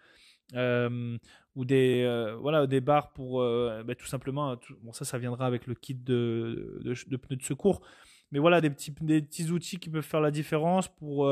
ou 0.54 1.64
des, 1.64 2.34
voilà, 2.40 2.66
des 2.66 2.80
barres 2.80 3.12
pour, 3.12 3.40
bah, 3.40 3.94
tout 3.94 4.06
simplement. 4.06 4.56
bon, 4.82 4.92
ça, 4.92 5.04
ça 5.04 5.18
viendra 5.18 5.46
avec 5.46 5.66
le 5.66 5.74
kit 5.74 5.94
de, 5.94 6.80
de, 6.84 7.16
pneus 7.16 7.36
de 7.36 7.42
secours. 7.42 7.82
Mais 8.30 8.38
voilà, 8.38 8.60
des 8.60 8.70
petits, 8.70 9.50
outils 9.50 9.78
qui 9.78 9.90
peuvent 9.90 10.02
faire 10.02 10.20
la 10.20 10.30
différence 10.30 10.88
pour, 10.88 11.26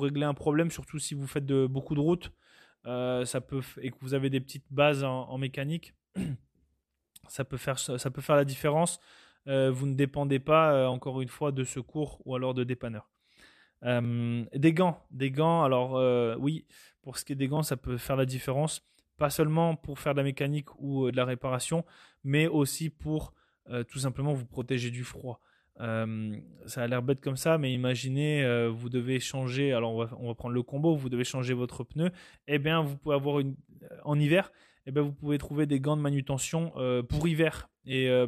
régler 0.00 0.24
un 0.24 0.34
problème, 0.34 0.70
surtout 0.70 0.98
si 0.98 1.14
vous 1.14 1.26
faites 1.26 1.46
de, 1.46 1.66
beaucoup 1.66 1.94
de 1.94 2.00
routes. 2.00 2.32
ça 2.84 3.40
peut, 3.40 3.62
et 3.80 3.90
que 3.90 3.96
vous 4.00 4.14
avez 4.14 4.30
des 4.30 4.40
petites 4.40 4.66
bases 4.70 5.04
en 5.04 5.38
mécanique. 5.38 5.94
ça 7.28 7.44
peut 7.44 7.56
faire, 7.56 7.78
ça 7.78 8.10
peut 8.10 8.22
faire 8.22 8.36
la 8.36 8.44
différence. 8.44 9.00
Euh, 9.48 9.70
vous 9.70 9.86
ne 9.86 9.94
dépendez 9.94 10.38
pas, 10.38 10.72
euh, 10.72 10.86
encore 10.86 11.20
une 11.20 11.28
fois, 11.28 11.52
de 11.52 11.64
secours 11.64 12.20
ou 12.24 12.34
alors 12.34 12.54
de 12.54 12.64
dépanneur. 12.64 13.08
Euh, 13.84 14.44
des 14.54 14.72
gants, 14.72 14.98
des 15.10 15.30
gants. 15.30 15.62
Alors 15.62 16.38
oui, 16.40 16.64
pour 17.02 17.18
ce 17.18 17.24
qui 17.24 17.32
est 17.32 17.36
des 17.36 17.48
gants, 17.48 17.62
ça 17.62 17.76
peut 17.76 17.96
faire 17.96 18.16
la 18.16 18.26
différence, 18.26 18.82
pas 19.16 19.30
seulement 19.30 19.76
pour 19.76 19.98
faire 19.98 20.14
de 20.14 20.18
la 20.18 20.24
mécanique 20.24 20.68
ou 20.78 21.10
de 21.10 21.16
la 21.16 21.24
réparation, 21.24 21.84
mais 22.24 22.46
aussi 22.46 22.90
pour 22.90 23.34
tout 23.88 23.98
simplement 23.98 24.32
vous 24.32 24.46
protéger 24.46 24.90
du 24.90 25.04
froid. 25.04 25.40
ça 25.78 26.82
a 26.82 26.86
l'air 26.86 27.02
bête 27.02 27.20
comme 27.20 27.36
ça, 27.36 27.58
mais 27.58 27.72
imaginez, 27.72 28.68
vous 28.68 28.88
devez 28.88 29.20
changer. 29.20 29.72
Alors 29.72 29.94
on 29.94 30.04
va, 30.04 30.16
on 30.18 30.28
va, 30.28 30.34
prendre 30.34 30.54
le 30.54 30.62
combo. 30.62 30.96
Vous 30.96 31.08
devez 31.08 31.24
changer 31.24 31.54
votre 31.54 31.84
pneu. 31.84 32.10
Eh 32.46 32.58
bien, 32.58 32.82
vous 32.82 32.96
pouvez 32.96 33.14
avoir 33.14 33.40
une 33.40 33.56
en 34.04 34.18
hiver 34.18 34.50
eh 34.86 34.92
ben, 34.92 35.02
vous 35.02 35.12
pouvez 35.12 35.36
trouver 35.38 35.66
des 35.66 35.80
gants 35.80 35.96
de 35.96 36.02
manutention 36.02 36.72
euh, 36.76 37.02
pour 37.02 37.26
hiver. 37.26 37.68
Et 37.84 38.08
euh, 38.08 38.26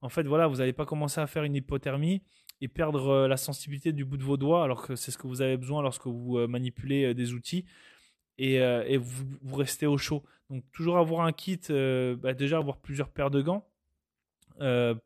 en 0.00 0.08
fait, 0.08 0.24
voilà, 0.24 0.46
vous 0.46 0.56
n'allez 0.56 0.72
pas 0.72 0.86
commencer 0.86 1.20
à 1.20 1.26
faire 1.26 1.44
une 1.44 1.54
hypothermie 1.54 2.22
et 2.60 2.68
perdre 2.68 3.08
euh, 3.08 3.28
la 3.28 3.36
sensibilité 3.36 3.92
du 3.92 4.04
bout 4.04 4.16
de 4.16 4.22
vos 4.22 4.36
doigts, 4.36 4.64
alors 4.64 4.86
que 4.86 4.96
c'est 4.96 5.10
ce 5.10 5.18
que 5.18 5.26
vous 5.26 5.42
avez 5.42 5.56
besoin 5.56 5.82
lorsque 5.82 6.06
vous 6.06 6.46
manipulez 6.48 7.14
des 7.14 7.32
outils. 7.32 7.64
Et, 8.38 8.58
vous, 8.96 9.56
restez 9.56 9.86
au 9.86 9.96
chaud. 9.96 10.22
Donc 10.50 10.64
toujours 10.72 10.98
avoir 10.98 11.24
un 11.24 11.32
kit, 11.32 11.60
bah, 11.68 12.34
déjà 12.34 12.58
avoir 12.58 12.78
plusieurs 12.78 13.10
paires 13.10 13.30
de 13.30 13.42
gants. 13.42 13.66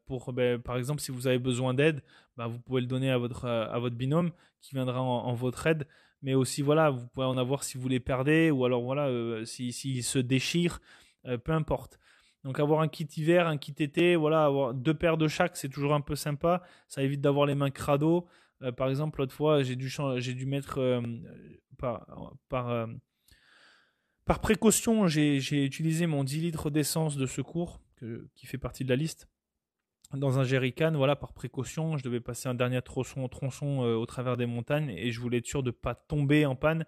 pour, 0.07 0.33
bah, 0.33 0.59
par 0.59 0.77
exemple, 0.77 1.01
si 1.01 1.11
vous 1.11 1.27
avez 1.27 1.39
besoin 1.39 1.75
d'aide, 1.75 2.03
bah, 2.37 2.47
vous 2.47 2.59
pouvez 2.59 2.81
le 2.81 2.87
donner 2.87 3.11
à 3.11 3.19
votre, 3.19 3.47
à 3.47 3.79
votre 3.79 3.97
binôme 3.97 4.31
qui 4.61 4.75
viendra 4.75 5.01
en 5.01 5.35
votre 5.35 5.67
aide 5.67 5.87
mais 6.23 6.35
aussi 6.35 6.63
voilà, 6.63 6.91
vous 6.91 7.07
pouvez 7.09 7.27
en 7.27 7.39
avoir 7.39 7.65
si 7.65 7.79
vous 7.79 7.89
les 7.89 8.01
perdez 8.01 8.51
ou 8.51 8.65
alors 8.65 8.83
voilà, 8.83 9.07
euh, 9.07 9.45
s'ils 9.45 9.73
si, 9.73 10.03
se 10.03 10.19
déchirent, 10.19 10.81
euh, 11.27 11.39
peu 11.39 11.53
importe. 11.53 11.99
Donc 12.45 12.61
avoir 12.61 12.81
un 12.81 12.89
kit 12.89 13.09
hiver, 13.17 13.47
un 13.47 13.59
kit 13.59 13.75
été, 13.79 14.17
voilà, 14.17 14.45
avoir 14.45 14.75
deux 14.75 14.95
paires 14.95 15.17
de 15.17 15.29
chaque, 15.29 15.57
c'est 15.57 15.69
toujours 15.69 15.95
un 15.95 16.01
peu 16.01 16.15
sympa. 16.15 16.63
Ça 16.89 17.03
évite 17.03 17.21
d'avoir 17.21 17.47
les 17.47 17.55
mains 17.55 17.71
crado. 17.71 18.27
Euh, 18.63 18.73
par 18.73 18.89
exemple, 18.89 19.21
l'autre 19.21 19.35
fois, 19.35 19.63
j'ai 19.63 19.77
dû, 19.77 19.93
j'ai 20.17 20.35
dû 20.35 20.47
mettre 20.47 21.03
par, 21.79 22.07
par, 22.49 22.89
par 24.25 24.41
précaution, 24.41 25.07
j'ai 25.09 25.65
utilisé 25.65 26.07
mon 26.07 26.25
10 26.25 26.41
litres 26.41 26.71
d'essence 26.71 27.17
de 27.17 27.27
secours, 27.27 27.81
qui 28.35 28.47
fait 28.47 28.59
partie 28.59 28.85
de 28.85 28.89
la 28.89 28.97
liste, 28.97 29.29
dans 30.15 30.39
un 30.39 30.45
jerrycan. 30.45 30.93
Voilà, 30.95 31.17
par 31.17 31.33
précaution, 31.33 31.97
je 31.97 32.05
devais 32.05 32.21
passer 32.21 32.49
un 32.49 32.55
dernier 32.55 32.83
tronçon, 32.83 33.29
tronçon 33.29 33.81
au 33.81 34.07
travers 34.07 34.37
des 34.37 34.47
montagnes 34.47 34.91
et 34.91 35.11
je 35.11 35.21
voulais 35.21 35.39
être 35.39 35.47
sûr 35.47 35.63
de 35.63 35.71
ne 35.71 35.73
pas 35.73 35.95
tomber 35.95 36.47
en 36.47 36.57
panne 36.57 36.85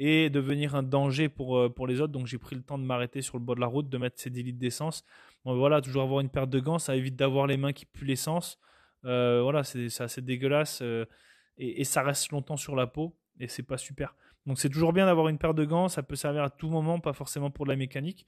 et 0.00 0.30
devenir 0.30 0.74
un 0.74 0.82
danger 0.82 1.28
pour, 1.28 1.72
pour 1.74 1.86
les 1.86 2.00
autres. 2.00 2.12
Donc 2.12 2.26
j'ai 2.26 2.38
pris 2.38 2.56
le 2.56 2.62
temps 2.62 2.78
de 2.78 2.84
m'arrêter 2.84 3.22
sur 3.22 3.38
le 3.38 3.44
bord 3.44 3.54
de 3.54 3.60
la 3.60 3.66
route, 3.66 3.88
de 3.88 3.98
mettre 3.98 4.20
ces 4.20 4.30
10 4.30 4.42
litres 4.42 4.58
d'essence. 4.58 5.04
Bon, 5.44 5.56
voilà, 5.56 5.80
toujours 5.80 6.02
avoir 6.02 6.20
une 6.20 6.30
paire 6.30 6.46
de 6.46 6.58
gants, 6.58 6.78
ça 6.78 6.96
évite 6.96 7.16
d'avoir 7.16 7.46
les 7.46 7.56
mains 7.56 7.72
qui 7.72 7.86
puent 7.86 8.06
l'essence. 8.06 8.58
voilà, 9.02 9.62
c'est 9.62 10.00
assez 10.00 10.22
dégueulasse 10.22 10.82
et, 10.82 11.80
et, 11.80 11.84
ça 11.84 12.02
reste 12.02 12.32
longtemps 12.32 12.56
sur 12.56 12.74
la 12.74 12.86
peau 12.86 13.14
et 13.38 13.48
c'est 13.48 13.62
pas 13.62 13.78
super. 13.78 14.14
Donc 14.46 14.58
c'est 14.58 14.70
toujours 14.70 14.92
bien 14.92 15.06
d'avoir 15.06 15.28
une 15.28 15.38
paire 15.38 15.54
de 15.54 15.64
gants, 15.64 15.88
ça 15.88 16.02
peut 16.02 16.16
servir 16.16 16.42
à 16.42 16.50
tout 16.50 16.70
moment, 16.70 16.98
pas 16.98 17.12
forcément 17.12 17.50
pour 17.50 17.66
de 17.66 17.70
la 17.70 17.76
mécanique. 17.76 18.26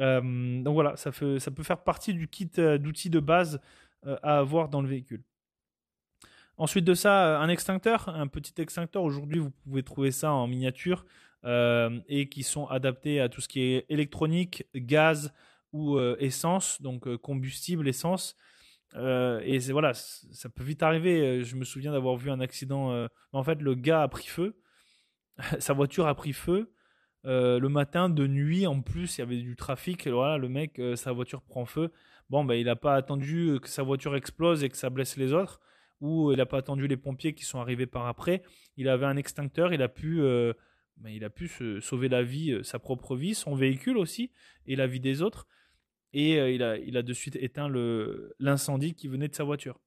Euh, 0.00 0.62
donc 0.62 0.74
voilà, 0.74 0.96
ça, 0.96 1.10
peut 1.10 1.38
faire 1.62 1.82
partie 1.82 2.14
du 2.14 2.28
kit 2.28 2.50
euh, 2.58 2.78
d'outils 2.78 3.10
de 3.10 3.20
base 3.20 3.60
euh, 4.06 4.16
à 4.22 4.38
avoir 4.38 4.68
dans 4.68 4.82
le 4.82 4.88
véhicule. 4.88 5.22
Ensuite 6.58 6.84
de 6.84 6.94
ça, 6.94 7.38
un 7.38 7.48
extincteur, 7.48 8.08
un 8.08 8.26
petit 8.26 8.60
extincteur. 8.60 9.02
Aujourd'hui, 9.02 9.38
vous 9.38 9.50
pouvez 9.50 9.82
trouver 9.82 10.10
ça 10.10 10.32
en 10.32 10.46
miniature 10.46 11.04
et 11.44 12.28
qui 12.28 12.42
sont 12.42 12.66
adaptés 12.66 13.20
à 13.20 13.28
tout 13.28 13.40
ce 13.40 13.46
qui 13.46 13.60
est 13.60 13.86
électronique, 13.88 14.64
gaz 14.74 15.32
ou 15.72 16.00
essence, 16.18 16.82
donc 16.82 17.14
combustible, 17.18 17.86
essence. 17.86 18.36
et 18.94 19.58
voilà, 19.70 19.92
ça 19.94 20.48
peut 20.48 20.64
vite 20.64 20.82
arriver. 20.82 21.44
Je 21.44 21.56
me 21.56 21.64
souviens 21.64 21.92
d'avoir 21.92 22.16
vu 22.16 22.30
un 22.30 22.40
accident. 22.40 23.06
en 23.32 23.42
fait, 23.44 23.60
le 23.60 23.74
gars 23.74 24.02
a 24.02 24.08
pris 24.08 24.26
feu 24.26 24.56
sa 25.58 25.72
voiture 25.72 26.06
a 26.06 26.14
pris 26.14 26.32
feu. 26.32 26.72
Euh, 27.24 27.58
le 27.58 27.68
matin, 27.68 28.08
de 28.08 28.26
nuit, 28.26 28.66
en 28.66 28.80
plus, 28.82 29.18
il 29.18 29.20
y 29.20 29.22
avait 29.22 29.38
du 29.38 29.56
trafic. 29.56 30.06
voilà, 30.06 30.38
le 30.38 30.48
mec, 30.48 30.78
euh, 30.78 30.96
sa 30.96 31.12
voiture 31.12 31.42
prend 31.42 31.64
feu. 31.66 31.90
Bon, 32.30 32.44
ben, 32.44 32.54
il 32.54 32.66
n'a 32.66 32.76
pas 32.76 32.94
attendu 32.94 33.58
que 33.60 33.68
sa 33.68 33.82
voiture 33.82 34.16
explose 34.16 34.64
et 34.64 34.68
que 34.68 34.76
ça 34.76 34.90
blesse 34.90 35.16
les 35.16 35.32
autres. 35.32 35.60
Ou 36.00 36.32
il 36.32 36.38
n'a 36.38 36.46
pas 36.46 36.58
attendu 36.58 36.86
les 36.86 36.96
pompiers 36.96 37.34
qui 37.34 37.44
sont 37.44 37.58
arrivés 37.58 37.86
par 37.86 38.06
après. 38.06 38.42
Il 38.76 38.88
avait 38.88 39.06
un 39.06 39.16
extincteur. 39.16 39.72
Il 39.72 39.82
a 39.82 39.88
pu, 39.88 40.20
euh, 40.20 40.52
ben, 40.98 41.10
il 41.10 41.24
a 41.24 41.30
pu 41.30 41.48
sauver 41.80 42.08
la 42.08 42.22
vie, 42.22 42.58
sa 42.62 42.78
propre 42.78 43.16
vie, 43.16 43.34
son 43.34 43.54
véhicule 43.54 43.96
aussi, 43.96 44.30
et 44.66 44.76
la 44.76 44.86
vie 44.86 45.00
des 45.00 45.22
autres. 45.22 45.46
Et 46.12 46.36
il, 46.54 46.62
a, 46.62 47.02
de 47.02 47.12
suite 47.12 47.36
éteint 47.36 47.68
l'incendie 48.38 48.94
qui 48.94 49.08
venait 49.08 49.28
de 49.28 49.34
sa 49.34 49.44
voiture. 49.44 49.80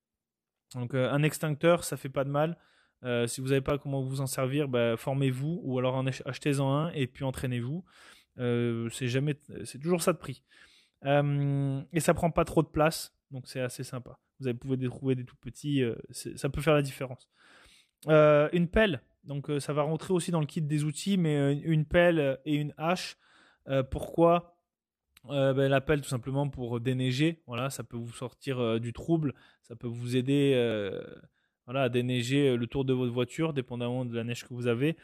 Donc, 0.76 0.94
un 0.94 1.24
extincteur, 1.24 1.84
ça 1.84 1.98
fait 1.98 2.10
pas 2.10 2.24
de 2.24 2.30
mal. 2.30 2.58
Euh, 3.04 3.28
si 3.28 3.40
vous 3.40 3.48
savez 3.48 3.62
pas 3.62 3.78
comment 3.78 4.02
vous 4.02 4.22
en 4.22 4.28
servir, 4.28 4.68
bah, 4.68 4.98
formez-vous 4.98 5.62
ou 5.64 5.80
alors 5.80 6.04
achetez-en 6.26 6.72
un 6.72 6.92
et 6.92 7.08
puis 7.08 7.24
entraînez-vous. 7.24 7.84
Euh, 8.40 8.90
c'est 8.90 9.08
c'est 9.66 9.80
toujours 9.80 10.02
ça 10.02 10.14
de 10.14 10.18
prix. 10.18 10.44
Euh, 11.06 11.82
et 11.94 12.00
ça 12.00 12.14
prend 12.14 12.30
pas 12.30 12.44
trop 12.44 12.62
de 12.62 12.68
place, 12.68 13.16
donc 13.32 13.48
c'est 13.48 13.62
assez 13.62 13.84
sympa. 13.84 14.20
Vous 14.40 14.54
pouvez 14.54 14.88
trouver 14.88 15.16
des 15.16 15.26
tout 15.26 15.36
petits, 15.36 15.84
ça 16.12 16.50
peut 16.50 16.62
faire 16.62 16.74
la 16.74 16.82
différence. 16.82 17.30
une 18.08 18.68
pelle, 18.68 19.02
donc 19.24 19.52
ça 19.60 19.74
va 19.74 19.82
rentrer 19.82 20.14
aussi 20.14 20.32
dans 20.32 20.40
le 20.40 20.46
kit 20.46 20.62
des 20.62 20.84
outils, 20.84 21.18
mais 21.18 21.54
une 21.56 21.86
pelle 21.86 22.40
et 22.46 22.56
une 22.56 22.74
hache. 22.78 23.18
pourquoi 23.92 24.56
ben, 25.26 25.68
la 25.68 25.82
pelle 25.82 26.02
tout 26.02 26.10
simplement 26.10 26.48
pour 26.48 26.80
déneiger, 26.80 27.42
voilà, 27.48 27.70
ça 27.70 27.84
peut 27.84 27.98
vous 27.98 28.14
sortir 28.14 28.80
du 28.80 28.94
trouble, 28.94 29.34
ça 29.64 29.76
peut 29.76 29.88
vous 29.88 30.16
aider 30.16 30.54
voilà, 31.70 31.84
à 31.84 31.90
déneiger 31.90 32.50
euh, 32.50 32.58
le 32.58 32.66
tour 32.66 32.84
de 32.84 32.94
votre 32.94 33.12
voiture, 33.12 33.54
dépendamment 33.54 34.04
de 34.04 34.16
la 34.16 34.24
neige 34.24 34.44
que 34.44 34.56
vous 34.56 34.66
avez. 34.66 34.98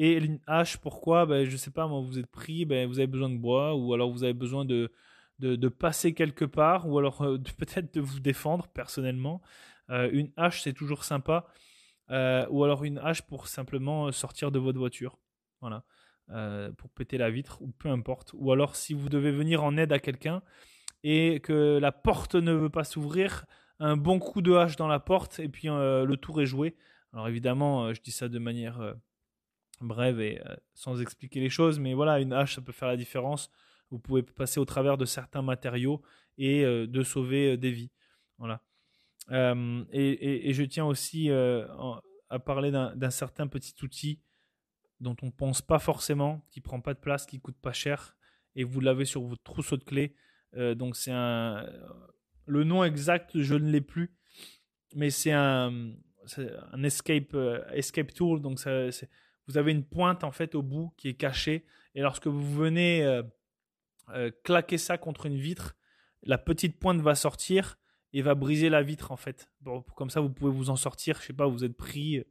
Et 0.00 0.14
une 0.14 0.40
hache, 0.48 0.76
pourquoi? 0.78 1.26
Ben, 1.26 1.44
Je 1.44 1.56
sais 1.56 1.70
pas, 1.70 1.86
moi, 1.86 2.00
vous 2.00 2.18
êtes 2.18 2.26
pris, 2.26 2.64
ben, 2.64 2.88
vous 2.88 2.98
avez 2.98 3.06
besoin 3.06 3.28
de 3.28 3.36
bois, 3.36 3.76
ou 3.76 3.94
alors 3.94 4.10
vous 4.10 4.24
avez 4.24 4.32
besoin 4.32 4.64
de, 4.64 4.90
de, 5.38 5.68
passer 5.68 6.14
quelque 6.14 6.44
part, 6.44 6.88
ou 6.88 6.98
alors 6.98 7.22
euh, 7.22 7.38
peut-être 7.58 7.94
de 7.94 8.00
vous 8.00 8.20
défendre 8.20 8.68
personnellement. 8.68 9.40
Euh, 9.90 10.10
une 10.12 10.30
hache, 10.36 10.62
c'est 10.62 10.72
toujours 10.72 11.04
sympa. 11.04 11.46
ou 12.10 12.64
alors 12.64 12.84
une 12.84 12.98
hache 12.98 13.22
pour 13.22 13.48
simplement 13.48 14.10
sortir 14.12 14.50
de 14.50 14.58
votre 14.58 14.78
voiture. 14.78 15.18
Voilà. 15.60 15.84
pour 16.76 16.90
péter 16.90 17.18
la 17.18 17.30
vitre, 17.30 17.60
ou 17.62 17.68
peu 17.68 17.88
importe. 17.88 18.32
Ou 18.34 18.52
alors 18.52 18.76
si 18.76 18.94
vous 18.94 19.08
devez 19.08 19.32
venir 19.32 19.64
en 19.64 19.76
aide 19.76 19.92
à 19.92 19.98
quelqu'un 19.98 20.42
et 21.02 21.40
que 21.40 21.78
la 21.78 21.92
porte 21.92 22.34
ne 22.34 22.52
veut 22.52 22.70
pas 22.70 22.84
s'ouvrir, 22.84 23.46
un 23.80 23.96
bon 23.96 24.18
coup 24.18 24.42
de 24.42 24.52
hache 24.52 24.76
dans 24.76 24.88
la 24.88 25.00
porte 25.00 25.38
et 25.38 25.48
puis 25.48 25.68
euh, 25.68 26.04
le 26.04 26.16
tour 26.16 26.40
est 26.40 26.46
joué. 26.46 26.76
Alors 27.12 27.28
évidemment, 27.28 27.86
euh, 27.86 27.94
je 27.94 28.00
dis 28.00 28.10
ça 28.10 28.28
de 28.28 28.38
manière 28.38 28.80
euh, 28.80 28.94
brève 29.80 30.20
et 30.20 30.42
sans 30.74 31.00
expliquer 31.00 31.40
les 31.40 31.50
choses, 31.50 31.78
mais 31.78 31.94
voilà, 31.94 32.18
une 32.20 32.32
hache, 32.32 32.56
ça 32.56 32.60
peut 32.60 32.72
faire 32.72 32.88
la 32.88 32.96
différence. 32.96 33.50
Vous 33.90 33.98
pouvez 33.98 34.22
passer 34.22 34.60
au 34.60 34.64
travers 34.64 34.98
de 34.98 35.04
certains 35.04 35.42
matériaux 35.42 36.02
et 36.36 36.62
de 36.64 37.02
sauver 37.02 37.56
des 37.56 37.70
vies. 37.70 37.90
Voilà. 38.38 38.62
Et, 39.30 40.48
et, 40.48 40.52
je 40.52 40.62
tiens 40.62 40.84
aussi 40.84 41.30
à 41.30 42.38
parler 42.38 42.70
d'un 42.70 43.10
certain 43.10 43.46
petit 43.46 43.74
outil 43.82 44.20
dont 45.00 45.16
on 45.22 45.26
ne 45.26 45.30
pense 45.30 45.62
pas 45.62 45.78
forcément, 45.78 46.44
qui 46.50 46.60
prend 46.60 46.80
pas 46.80 46.94
de 46.94 46.98
place, 46.98 47.24
qui 47.24 47.40
coûte 47.40 47.58
pas 47.60 47.72
cher, 47.72 48.16
et 48.56 48.64
vous 48.64 48.80
l'avez 48.80 49.04
sur 49.04 49.22
votre 49.22 49.42
trousseau 49.42 49.76
de 49.76 49.84
clés. 49.84 50.14
donc 50.52 50.96
c'est 50.96 51.12
un 51.12 51.66
le 52.48 52.64
nom 52.64 52.82
exact, 52.82 53.38
je 53.40 53.54
ne 53.54 53.70
l'ai 53.70 53.80
plus, 53.80 54.10
mais 54.94 55.10
c'est 55.10 55.32
un, 55.32 55.92
escape, 56.82 57.34
euh, 57.34 57.62
escape 57.72 58.12
tool. 58.14 58.40
Donc, 58.40 58.58
vous 59.46 59.58
avez 59.58 59.72
une 59.72 59.84
pointe 59.84 60.24
en 60.24 60.32
fait 60.32 60.54
au 60.54 60.62
bout 60.62 60.92
qui 60.96 61.08
est 61.08 61.14
cachée. 61.14 61.64
Et 61.94 62.00
lorsque 62.00 62.26
vous 62.26 62.54
venez 62.54 63.22
euh, 64.10 64.28
euh, 64.28 64.30
claquer 64.44 64.78
ça 64.78 64.98
contre 64.98 65.26
une 65.26 65.36
vitre, 65.36 65.76
la 66.22 66.38
petite 66.38 66.78
pointe 66.78 67.00
va 67.00 67.14
sortir 67.14 67.78
et 68.12 68.22
va 68.22 68.34
briser 68.34 68.68
la 68.68 68.82
vitre 68.82 69.12
en 69.12 69.16
fait. 69.16 69.50
Bon, 69.60 69.82
comme 69.96 70.10
ça, 70.10 70.20
vous 70.20 70.30
pouvez 70.30 70.50
vous 70.50 70.70
en 70.70 70.76
sortir. 70.76 71.18
Je 71.20 71.26
sais 71.26 71.32
pas, 71.32 71.46
vous 71.46 71.64
êtes 71.64 71.76
pris 71.76 72.24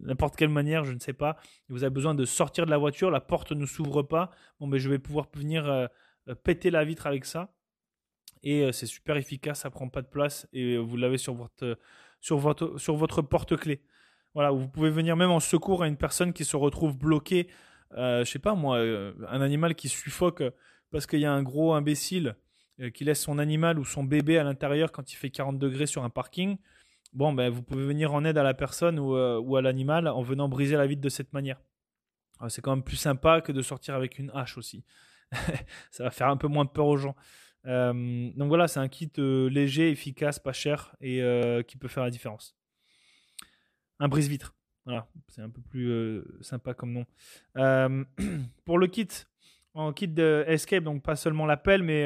n'importe 0.00 0.36
quelle 0.36 0.48
manière, 0.48 0.84
je 0.84 0.92
ne 0.92 0.98
sais 0.98 1.12
pas. 1.12 1.36
Vous 1.68 1.84
avez 1.84 1.94
besoin 1.94 2.14
de 2.14 2.24
sortir 2.24 2.66
de 2.66 2.70
la 2.70 2.78
voiture, 2.78 3.10
la 3.10 3.20
porte 3.20 3.52
ne 3.52 3.64
s'ouvre 3.64 4.02
pas. 4.02 4.30
Bon, 4.60 4.66
mais 4.66 4.78
je 4.78 4.88
vais 4.90 4.98
pouvoir 4.98 5.28
venir 5.34 5.88
péter 6.44 6.70
la 6.70 6.84
vitre 6.84 7.06
avec 7.06 7.24
ça 7.24 7.54
et 8.42 8.62
euh, 8.62 8.72
c'est 8.72 8.86
super 8.86 9.16
efficace, 9.16 9.60
ça 9.60 9.70
prend 9.70 9.88
pas 9.88 10.02
de 10.02 10.08
place 10.08 10.48
et 10.52 10.76
vous 10.76 10.96
l'avez 10.96 11.18
sur 11.18 11.34
votre, 11.34 11.78
sur 12.20 12.38
votre, 12.38 12.78
sur 12.78 12.96
votre 12.96 13.22
porte-clés. 13.22 13.82
Voilà, 14.34 14.50
vous 14.50 14.68
pouvez 14.68 14.90
venir 14.90 15.16
même 15.16 15.30
en 15.30 15.40
secours 15.40 15.82
à 15.82 15.88
une 15.88 15.96
personne 15.96 16.32
qui 16.32 16.44
se 16.44 16.56
retrouve 16.56 16.96
bloquée, 16.96 17.48
euh, 17.94 18.24
je 18.24 18.30
sais 18.30 18.38
pas 18.38 18.54
moi, 18.54 18.78
euh, 18.78 19.12
un 19.28 19.40
animal 19.40 19.74
qui 19.74 19.88
suffoque 19.88 20.42
parce 20.92 21.06
qu'il 21.06 21.20
y 21.20 21.24
a 21.24 21.32
un 21.32 21.42
gros 21.42 21.72
imbécile 21.72 22.36
euh, 22.80 22.90
qui 22.90 23.04
laisse 23.04 23.20
son 23.20 23.38
animal 23.38 23.78
ou 23.78 23.84
son 23.84 24.04
bébé 24.04 24.38
à 24.38 24.44
l'intérieur 24.44 24.92
quand 24.92 25.12
il 25.12 25.16
fait 25.16 25.30
40 25.30 25.58
degrés 25.58 25.86
sur 25.86 26.04
un 26.04 26.10
parking. 26.10 26.56
Bon, 27.12 27.32
ben, 27.32 27.50
vous 27.50 27.62
pouvez 27.62 27.84
venir 27.84 28.14
en 28.14 28.24
aide 28.24 28.38
à 28.38 28.42
la 28.42 28.54
personne 28.54 28.98
ou, 28.98 29.14
ou 29.14 29.56
à 29.56 29.62
l'animal 29.62 30.08
en 30.08 30.22
venant 30.22 30.48
briser 30.48 30.76
la 30.76 30.86
vitre 30.86 31.02
de 31.02 31.08
cette 31.10 31.32
manière. 31.32 31.60
C'est 32.48 32.62
quand 32.62 32.74
même 32.74 32.84
plus 32.84 32.96
sympa 32.96 33.40
que 33.40 33.52
de 33.52 33.62
sortir 33.62 33.94
avec 33.94 34.18
une 34.18 34.30
hache 34.34 34.56
aussi. 34.56 34.84
ça 35.90 36.04
va 36.04 36.10
faire 36.10 36.28
un 36.28 36.36
peu 36.36 36.48
moins 36.48 36.66
peur 36.66 36.86
aux 36.86 36.96
gens. 36.96 37.16
Euh, 37.66 38.30
donc 38.34 38.48
voilà, 38.48 38.68
c'est 38.68 38.80
un 38.80 38.88
kit 38.88 39.10
euh, 39.18 39.48
léger, 39.48 39.90
efficace, 39.90 40.38
pas 40.38 40.52
cher 40.52 40.94
et 41.00 41.22
euh, 41.22 41.62
qui 41.62 41.76
peut 41.76 41.88
faire 41.88 42.02
la 42.02 42.10
différence. 42.10 42.56
Un 44.00 44.08
brise-vitre. 44.08 44.54
Voilà, 44.84 45.08
c'est 45.28 45.42
un 45.42 45.50
peu 45.50 45.62
plus 45.62 46.24
sympa 46.40 46.74
comme 46.74 46.92
nom. 46.92 47.06
pour 48.64 48.78
le 48.78 48.88
kit, 48.88 49.08
en 49.74 49.92
kit 49.92 50.08
de 50.08 50.44
Escape, 50.46 50.84
donc 50.84 51.02
pas 51.02 51.16
seulement 51.16 51.46
l'appel, 51.46 51.82
mais 51.82 52.04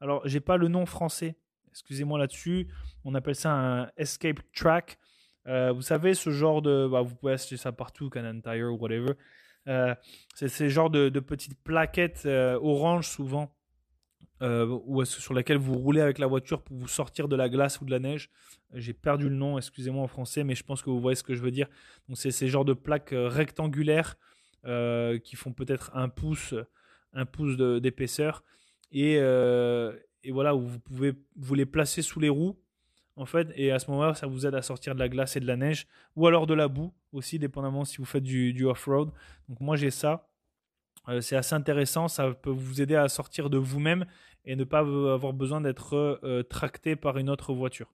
alors 0.00 0.26
j'ai 0.26 0.40
pas 0.40 0.56
le 0.56 0.68
nom 0.68 0.86
français. 0.86 1.36
Excusez-moi 1.70 2.18
là-dessus. 2.18 2.68
On 3.04 3.14
appelle 3.14 3.34
ça 3.34 3.52
un 3.52 3.90
Escape 3.96 4.40
Track. 4.54 4.98
vous 5.46 5.82
savez, 5.82 6.14
ce 6.14 6.30
genre 6.30 6.62
de. 6.62 6.88
Bah, 6.90 7.02
vous 7.02 7.14
pouvez 7.14 7.32
acheter 7.32 7.56
ça 7.56 7.72
partout, 7.72 8.10
Canon 8.10 8.40
Tire 8.40 8.72
ou 8.72 8.78
whatever. 8.78 9.14
c'est 10.34 10.48
ce 10.48 10.68
genre 10.68 10.90
de, 10.90 11.08
de 11.08 11.20
petites 11.20 11.60
plaquettes 11.62 12.26
orange 12.26 13.08
souvent 13.08 13.52
euh, 14.42 14.66
ou 14.86 15.04
sur 15.04 15.34
laquelle 15.34 15.58
vous 15.58 15.74
roulez 15.74 16.00
avec 16.00 16.18
la 16.18 16.26
voiture 16.26 16.62
pour 16.62 16.76
vous 16.76 16.88
sortir 16.88 17.28
de 17.28 17.36
la 17.36 17.48
glace 17.48 17.80
ou 17.80 17.84
de 17.84 17.92
la 17.92 18.00
neige. 18.00 18.28
J'ai 18.74 18.92
perdu 18.92 19.28
le 19.28 19.36
nom, 19.36 19.56
excusez-moi 19.56 20.02
en 20.02 20.08
français, 20.08 20.42
mais 20.42 20.56
je 20.56 20.64
pense 20.64 20.82
que 20.82 20.90
vous 20.90 21.00
voyez 21.00 21.14
ce 21.14 21.22
que 21.22 21.34
je 21.34 21.42
veux 21.42 21.52
dire. 21.52 21.68
Donc 22.08 22.18
c'est 22.18 22.32
ces 22.32 22.48
genres 22.48 22.64
de 22.64 22.72
plaques 22.72 23.12
euh, 23.12 23.28
rectangulaires 23.28 24.16
euh, 24.64 25.18
qui 25.20 25.36
font 25.36 25.52
peut-être 25.52 25.92
un 25.94 26.08
pouce, 26.08 26.54
un 27.12 27.26
pouce 27.26 27.56
d'épaisseur, 27.56 28.44
et, 28.92 29.14
et, 29.14 30.30
voilà 30.30 30.54
où 30.54 30.66
vous 30.66 30.80
pouvez 30.80 31.14
vous 31.36 31.54
les 31.54 31.66
placer 31.66 32.02
sous 32.02 32.20
les 32.20 32.28
roues 32.28 32.58
en 33.16 33.26
fait, 33.26 33.52
et 33.56 33.70
à 33.70 33.78
ce 33.78 33.90
moment-là, 33.90 34.14
ça 34.14 34.26
vous 34.26 34.46
aide 34.46 34.54
à 34.54 34.62
sortir 34.62 34.94
de 34.94 35.00
la 35.00 35.08
glace 35.08 35.36
et 35.36 35.40
de 35.40 35.46
la 35.46 35.56
neige, 35.56 35.86
ou 36.16 36.26
alors 36.26 36.46
de 36.46 36.54
la 36.54 36.68
boue 36.68 36.92
aussi, 37.12 37.38
dépendamment 37.38 37.84
si 37.84 37.98
vous 37.98 38.04
faites 38.04 38.22
du, 38.22 38.64
off-road. 38.64 39.10
Donc 39.48 39.60
moi 39.60 39.76
j'ai 39.76 39.90
ça. 39.90 40.28
c'est 41.20 41.36
assez 41.36 41.54
intéressant, 41.54 42.08
ça 42.08 42.32
peut 42.32 42.50
vous 42.50 42.80
aider 42.80 42.96
à 42.96 43.08
sortir 43.08 43.50
de 43.50 43.58
vous-même 43.58 44.06
et 44.44 44.56
ne 44.56 44.64
pas 44.64 44.80
avoir 44.80 45.32
besoin 45.32 45.60
d'être 45.60 46.20
euh, 46.24 46.42
tracté 46.42 46.96
par 46.96 47.18
une 47.18 47.30
autre 47.30 47.52
voiture. 47.52 47.92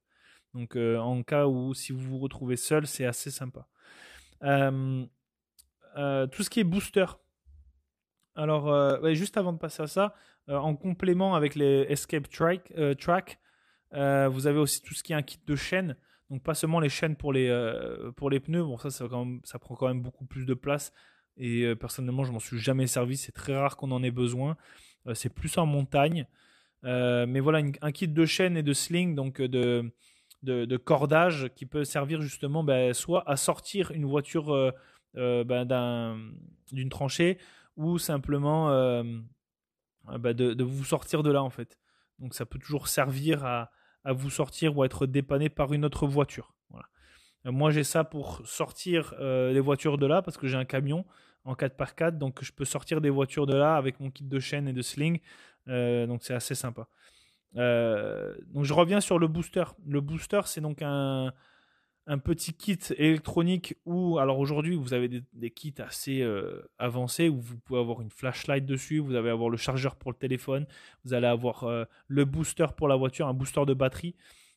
Donc 0.54 0.76
euh, 0.76 0.96
en 0.98 1.22
cas 1.22 1.46
où 1.46 1.74
si 1.74 1.92
vous 1.92 2.00
vous 2.00 2.18
retrouvez 2.18 2.56
seul, 2.56 2.86
c'est 2.86 3.04
assez 3.04 3.30
sympa. 3.30 3.66
Euh, 4.42 5.06
tout 6.28 6.42
ce 6.42 6.50
qui 6.50 6.60
est 6.60 6.64
booster. 6.64 7.06
Alors, 8.38 9.04
juste 9.14 9.36
avant 9.36 9.52
de 9.52 9.58
passer 9.58 9.82
à 9.82 9.86
ça, 9.86 10.14
en 10.46 10.76
complément 10.76 11.34
avec 11.34 11.54
les 11.54 11.86
Escape 11.88 12.28
Track, 12.28 12.72
track 12.98 13.38
vous 13.92 14.46
avez 14.46 14.58
aussi 14.58 14.80
tout 14.82 14.94
ce 14.94 15.02
qui 15.02 15.12
est 15.12 15.16
un 15.16 15.22
kit 15.22 15.40
de 15.46 15.56
chaînes. 15.56 15.96
Donc 16.30 16.42
pas 16.42 16.54
seulement 16.54 16.78
les 16.78 16.88
chaînes 16.88 17.16
pour 17.16 17.32
les, 17.32 17.50
pour 18.16 18.30
les 18.30 18.38
pneus, 18.38 18.62
bon 18.62 18.78
ça, 18.78 18.90
ça, 18.90 19.58
prend 19.58 19.74
quand 19.74 19.88
même 19.88 20.02
beaucoup 20.02 20.24
plus 20.24 20.44
de 20.44 20.54
place 20.54 20.92
et 21.36 21.74
personnellement 21.74 22.24
je 22.24 22.32
m'en 22.32 22.38
suis 22.38 22.58
jamais 22.58 22.86
servi, 22.86 23.16
c'est 23.16 23.32
très 23.32 23.56
rare 23.56 23.76
qu'on 23.76 23.90
en 23.90 24.02
ait 24.02 24.10
besoin, 24.10 24.56
c'est 25.14 25.34
plus 25.34 25.58
en 25.58 25.66
montagne. 25.66 26.26
mais 26.84 27.40
voilà, 27.40 27.62
un 27.82 27.92
kit 27.92 28.08
de 28.08 28.24
chaînes 28.24 28.56
et 28.56 28.62
de 28.62 28.72
sling, 28.72 29.14
donc 29.14 29.40
de, 29.40 29.90
de, 30.42 30.76
cordage 30.76 31.48
qui 31.54 31.66
peut 31.66 31.84
servir 31.84 32.22
justement 32.22 32.62
ben, 32.64 32.94
soit 32.94 33.28
à 33.28 33.36
sortir 33.36 33.90
une 33.92 34.06
voiture 34.06 34.54
euh, 34.54 34.70
euh, 35.16 35.44
ben, 35.44 36.16
d'une 36.72 36.88
tranchée 36.88 37.38
ou 37.78 37.98
simplement 37.98 38.70
euh, 38.70 39.02
ben, 40.18 40.34
de, 40.34 40.62
vous 40.62 40.84
sortir 40.84 41.22
de 41.22 41.30
là 41.30 41.42
en 41.42 41.48
fait. 41.48 41.78
Donc 42.18 42.34
ça 42.34 42.44
peut 42.44 42.58
toujours 42.58 42.88
servir 42.88 43.46
à, 43.46 43.70
vous 44.04 44.28
sortir 44.30 44.76
ou 44.76 44.82
à 44.82 44.86
être 44.86 45.06
dépanné 45.06 45.48
par 45.48 45.72
une 45.72 45.86
autre 45.86 46.06
voiture. 46.06 46.54
Voilà. 46.68 46.86
Moi 47.44 47.70
j'ai 47.70 47.84
ça 47.84 48.04
pour 48.04 48.46
sortir 48.46 49.14
les 49.18 49.60
voitures 49.60 49.96
de 49.96 50.06
là 50.06 50.20
parce 50.22 50.36
que 50.36 50.46
j'ai 50.46 50.56
un 50.56 50.64
camion 50.64 51.06
en 51.44 51.54
4x4 51.54 52.18
donc 52.18 52.42
je 52.42 52.52
peux 52.52 52.64
sortir 52.64 53.00
des 53.00 53.10
voitures 53.10 53.46
de 53.46 53.54
là 53.54 53.76
avec 53.76 54.00
mon 54.00 54.10
kit 54.10 54.24
de 54.24 54.38
chaîne 54.38 54.68
et 54.68 54.72
de 54.72 54.82
sling. 54.82 55.20
donc 55.66 56.22
c'est 56.22 56.34
assez 56.34 56.54
sympa. 56.54 56.88
Euh, 57.56 58.34
donc 58.48 58.64
je 58.64 58.74
reviens 58.74 59.00
sur 59.00 59.18
le 59.18 59.28
booster. 59.28 59.64
Le 59.86 60.00
booster, 60.00 60.40
c'est 60.46 60.60
donc 60.60 60.82
un, 60.82 61.32
un, 62.08 62.18
petit 62.18 62.54
kit 62.54 62.78
électronique 62.96 63.76
où, 63.84 64.18
alors 64.18 64.38
aujourd'hui, 64.38 64.74
vous 64.74 64.94
avez 64.94 65.08
des, 65.32 65.50
kits 65.50 65.74
assez 65.78 66.22
euh, 66.22 66.62
avancés 66.78 67.28
où 67.28 67.40
vous 67.40 67.58
pouvez 67.58 67.80
avoir 67.80 68.00
une 68.00 68.10
flashlight 68.10 68.64
dessus, 68.66 68.98
vous 68.98 69.14
allez 69.14 69.30
avoir 69.30 69.50
le 69.50 69.56
chargeur 69.56 69.96
pour 69.96 70.10
le 70.10 70.16
téléphone, 70.16 70.66
vous 71.04 71.14
allez 71.14 71.26
avoir 71.26 71.64
euh, 71.64 71.84
le 72.08 72.24
booster 72.24 72.66
pour 72.76 72.88
la 72.88 72.96
voiture, 72.96 73.28
un 73.28 73.34
booster 73.34 73.64
de 73.66 73.74
batterie. 73.74 74.14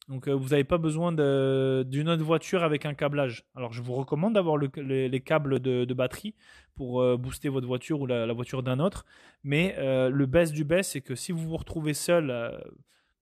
Donc 0.09 0.27
vous 0.27 0.49
n'avez 0.49 0.63
pas 0.63 0.79
besoin 0.79 1.11
d'une 1.11 2.09
autre 2.09 2.23
voiture 2.23 2.63
avec 2.63 2.85
un 2.85 2.93
câblage. 2.93 3.45
Alors 3.55 3.71
je 3.71 3.81
vous 3.81 3.93
recommande 3.93 4.33
d'avoir 4.33 4.57
les, 4.57 5.21
câbles 5.21 5.59
de, 5.59 5.93
batterie 5.93 6.33
pour 6.75 7.17
booster 7.17 7.49
votre 7.49 7.67
voiture 7.67 8.01
ou 8.01 8.07
la, 8.07 8.33
voiture 8.33 8.63
d'un 8.63 8.79
autre. 8.79 9.05
Mais 9.43 9.75
le 9.77 10.25
best 10.25 10.53
du 10.53 10.65
best, 10.65 10.93
c'est 10.93 11.01
que 11.01 11.15
si 11.15 11.31
vous 11.31 11.47
vous 11.47 11.55
retrouvez 11.55 11.93
seul, 11.93 12.31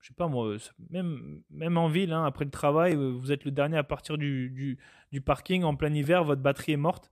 je 0.01 0.07
sais 0.07 0.13
pas 0.13 0.27
moi, 0.27 0.55
même, 0.89 1.41
même 1.49 1.77
en 1.77 1.87
ville, 1.87 2.13
hein, 2.13 2.23
après 2.25 2.45
le 2.45 2.51
travail, 2.51 2.95
vous 2.95 3.31
êtes 3.31 3.45
le 3.45 3.51
dernier 3.51 3.77
à 3.77 3.83
partir 3.83 4.17
du, 4.17 4.77
du, 5.11 5.21
parking 5.21 5.63
en 5.63 5.75
plein 5.75 5.93
hiver, 5.93 6.23
votre 6.23 6.41
batterie 6.41 6.73
est 6.73 6.77
morte. 6.77 7.11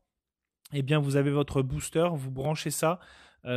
Eh 0.73 0.81
bien 0.81 0.99
vous 0.99 1.15
avez 1.15 1.31
votre 1.31 1.61
booster, 1.61 2.07
vous 2.13 2.31
branchez 2.31 2.71
ça, 2.71 2.99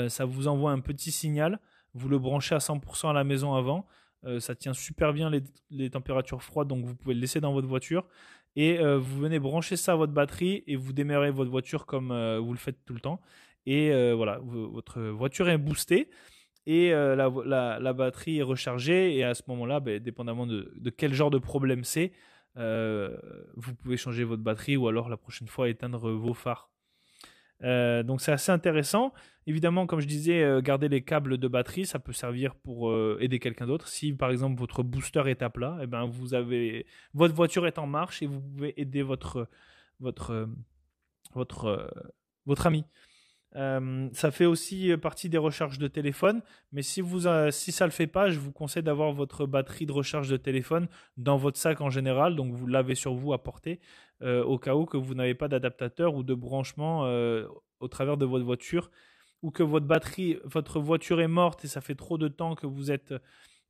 ça 0.08 0.24
vous 0.24 0.48
envoie 0.48 0.72
un 0.72 0.80
petit 0.80 1.10
signal. 1.10 1.60
Vous 1.94 2.08
le 2.08 2.18
branchez 2.18 2.54
à 2.54 2.58
100% 2.58 3.10
à 3.10 3.12
la 3.12 3.24
maison 3.24 3.54
avant. 3.54 3.86
Euh, 4.24 4.38
ça 4.38 4.54
tient 4.54 4.74
super 4.74 5.12
bien 5.12 5.30
les, 5.70 5.90
températures 5.90 6.42
froides, 6.42 6.68
donc 6.68 6.84
vous 6.84 6.94
pouvez 6.94 7.14
le 7.14 7.20
laisser 7.20 7.40
dans 7.40 7.52
votre 7.52 7.68
voiture. 7.68 8.06
Et 8.56 8.78
euh, 8.78 8.98
vous 8.98 9.18
venez 9.18 9.38
brancher 9.38 9.76
ça 9.76 9.92
à 9.92 9.96
votre 9.96 10.12
batterie 10.12 10.62
et 10.66 10.76
vous 10.76 10.92
démarrez 10.92 11.30
votre 11.30 11.50
voiture 11.50 11.86
comme 11.86 12.10
euh, 12.10 12.38
vous 12.38 12.52
le 12.52 12.58
faites 12.58 12.84
tout 12.84 12.94
le 12.94 13.00
temps. 13.00 13.20
Et 13.66 13.92
voilà, 14.14 14.40
votre 14.42 15.00
voiture 15.02 15.48
est 15.48 15.58
boostée 15.58 16.08
et 16.66 16.90
la, 16.90 17.92
batterie 17.92 18.38
est 18.38 18.42
rechargée. 18.42 19.16
Et 19.16 19.24
à 19.24 19.34
ce 19.34 19.42
moment-là, 19.48 19.80
ben, 19.80 19.98
dépendamment 20.00 20.46
de, 20.46 20.90
quel 20.96 21.12
genre 21.14 21.30
de 21.30 21.38
problème 21.38 21.84
c'est, 21.84 22.12
vous 22.56 23.74
pouvez 23.82 23.96
changer 23.96 24.24
votre 24.24 24.42
batterie 24.42 24.76
ou 24.76 24.88
alors 24.88 25.08
la 25.08 25.16
prochaine 25.16 25.48
fois 25.48 25.68
éteindre 25.68 26.10
vos 26.10 26.34
phares. 26.34 26.70
Euh, 27.62 28.02
donc 28.02 28.20
c'est 28.20 28.32
assez 28.32 28.52
intéressant. 28.52 29.12
Évidemment, 29.46 29.86
comme 29.86 30.00
je 30.00 30.06
disais, 30.06 30.42
euh, 30.42 30.60
garder 30.60 30.88
les 30.88 31.02
câbles 31.02 31.38
de 31.38 31.48
batterie, 31.48 31.86
ça 31.86 31.98
peut 31.98 32.12
servir 32.12 32.54
pour 32.54 32.90
euh, 32.90 33.18
aider 33.20 33.38
quelqu'un 33.38 33.66
d'autre. 33.66 33.88
Si 33.88 34.12
par 34.12 34.30
exemple 34.30 34.58
votre 34.58 34.82
booster 34.82 35.22
est 35.26 35.42
à 35.42 35.50
plat, 35.50 35.76
et 35.80 35.84
eh 35.84 35.86
ben 35.86 36.06
vous 36.06 36.34
avez 36.34 36.86
votre 37.14 37.34
voiture 37.34 37.66
est 37.66 37.78
en 37.78 37.86
marche 37.86 38.22
et 38.22 38.26
vous 38.26 38.40
pouvez 38.40 38.80
aider 38.80 39.02
votre 39.02 39.48
votre 40.00 40.48
votre 41.34 41.90
votre 42.46 42.66
ami. 42.66 42.84
Ça 43.54 44.30
fait 44.30 44.44
aussi 44.46 44.96
partie 44.96 45.28
des 45.28 45.38
recharges 45.38 45.78
de 45.78 45.88
téléphone, 45.88 46.40
mais 46.72 46.82
si, 46.82 47.00
vous, 47.00 47.22
si 47.50 47.72
ça 47.72 47.84
ne 47.84 47.88
le 47.88 47.92
fait 47.92 48.06
pas, 48.06 48.30
je 48.30 48.38
vous 48.38 48.52
conseille 48.52 48.82
d'avoir 48.82 49.12
votre 49.12 49.46
batterie 49.46 49.86
de 49.86 49.92
recharge 49.92 50.28
de 50.28 50.36
téléphone 50.36 50.86
dans 51.16 51.36
votre 51.36 51.58
sac 51.58 51.80
en 51.80 51.90
général, 51.90 52.36
donc 52.36 52.52
vous 52.52 52.66
l'avez 52.66 52.94
sur 52.94 53.14
vous 53.14 53.32
à 53.32 53.42
porter, 53.42 53.80
euh, 54.22 54.44
au 54.44 54.58
cas 54.58 54.74
où 54.74 54.84
que 54.84 54.98
vous 54.98 55.14
n'avez 55.14 55.34
pas 55.34 55.48
d'adaptateur 55.48 56.14
ou 56.14 56.22
de 56.22 56.34
branchement 56.34 57.06
euh, 57.06 57.46
au 57.80 57.88
travers 57.88 58.18
de 58.18 58.26
votre 58.26 58.44
voiture 58.44 58.90
ou 59.42 59.50
que 59.50 59.62
votre 59.62 59.86
batterie, 59.86 60.38
votre 60.44 60.78
voiture 60.78 61.22
est 61.22 61.28
morte 61.28 61.64
et 61.64 61.68
ça 61.68 61.80
fait 61.80 61.94
trop 61.94 62.18
de 62.18 62.28
temps 62.28 62.54
que 62.54 62.66
vous 62.66 62.90
êtes 62.90 63.14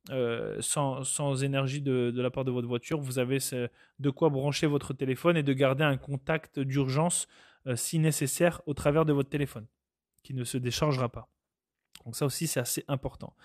euh, 0.09 0.57
sans, 0.59 1.05
sans, 1.05 1.43
énergie 1.43 1.81
de, 1.81 2.11
de, 2.11 2.21
la 2.21 2.29
part 2.31 2.43
de 2.43 2.51
votre 2.51 2.67
voiture, 2.67 2.99
vous 2.99 3.17
avez 3.17 3.37
de 3.99 4.09
quoi 4.09 4.29
brancher 4.29 4.67
votre 4.67 4.93
téléphone 4.93 5.37
et 5.37 5.43
de 5.43 5.53
garder 5.53 5.85
un 5.85 5.95
contact 5.95 6.59
d'urgence 6.59 7.27
si 7.75 7.99
nécessaire 7.99 8.61
au 8.65 8.73
travers 8.73 9.05
de 9.05 9.13
votre 9.13 9.29
téléphone 9.29 9.67
qui 10.23 10.33
ne 10.33 10.43
se 10.43 10.57
déchargera 10.57 11.09
pas. 11.09 11.27
Donc 12.05 12.15
ça 12.15 12.25
aussi 12.25 12.47
c'est 12.47 12.59
assez 12.59 12.83
important. 12.87 13.35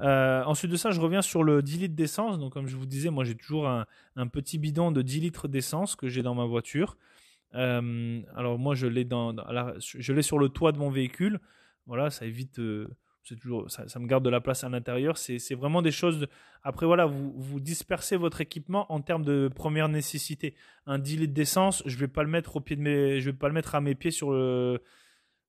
Euh, 0.00 0.42
ensuite 0.44 0.70
de 0.70 0.76
ça, 0.76 0.90
je 0.90 1.00
reviens 1.00 1.22
sur 1.22 1.42
le 1.42 1.62
10 1.62 1.78
litres 1.78 1.94
d'essence. 1.94 2.38
Donc 2.38 2.52
comme 2.52 2.66
je 2.66 2.76
vous 2.76 2.86
disais, 2.86 3.10
moi 3.10 3.24
j'ai 3.24 3.34
toujours 3.34 3.68
un, 3.68 3.86
petit 4.32 4.58
bidon 4.58 4.90
de 4.90 5.02
10 5.02 5.20
litres 5.20 5.48
d'essence 5.48 5.96
que 5.96 6.08
j'ai 6.08 6.22
dans 6.22 6.34
ma 6.34 6.46
voiture. 6.46 6.96
Euh, 7.54 8.20
alors 8.34 8.58
moi 8.58 8.74
je 8.74 8.86
l'ai 8.86 9.04
dans, 9.04 9.34
je 9.78 10.12
l'ai 10.12 10.22
sur 10.22 10.38
le 10.38 10.48
toit 10.48 10.72
de 10.72 10.78
mon 10.78 10.90
véhicule. 10.90 11.40
Voilà, 11.86 12.10
ça 12.10 12.26
évite, 12.26 12.58
euh, 12.58 12.88
c'est 13.28 13.36
toujours, 13.36 13.70
ça, 13.70 13.84
me 13.98 14.06
garde 14.06 14.24
de 14.24 14.30
la 14.30 14.40
place 14.40 14.64
à 14.64 14.68
l'intérieur. 14.70 15.18
C'est 15.18 15.54
vraiment 15.54 15.82
des 15.82 15.90
choses. 15.90 16.26
Après 16.62 16.86
voilà, 16.86 17.04
vous, 17.04 17.32
vous 17.36 17.60
dispersez 17.60 18.16
votre 18.16 18.40
équipement 18.40 18.90
en 18.90 19.00
termes 19.00 19.24
de 19.24 19.50
première 19.54 19.88
nécessité. 19.88 20.54
Un 20.86 20.98
10 20.98 21.18
litres 21.18 21.34
d'essence, 21.34 21.82
je 21.84 21.96
vais 21.98 22.08
pas 22.08 22.22
le 22.22 22.30
mettre 22.30 22.56
au 22.56 22.60
pied 22.60 22.76
de 22.76 22.80
mes, 22.80 23.20
je 23.20 23.30
vais 23.30 23.36
pas 23.36 23.48
le 23.48 23.54
mettre 23.54 23.74
à 23.74 23.80
mes 23.80 23.94
pieds 23.94 24.10
sur 24.10 24.32
le 24.32 24.82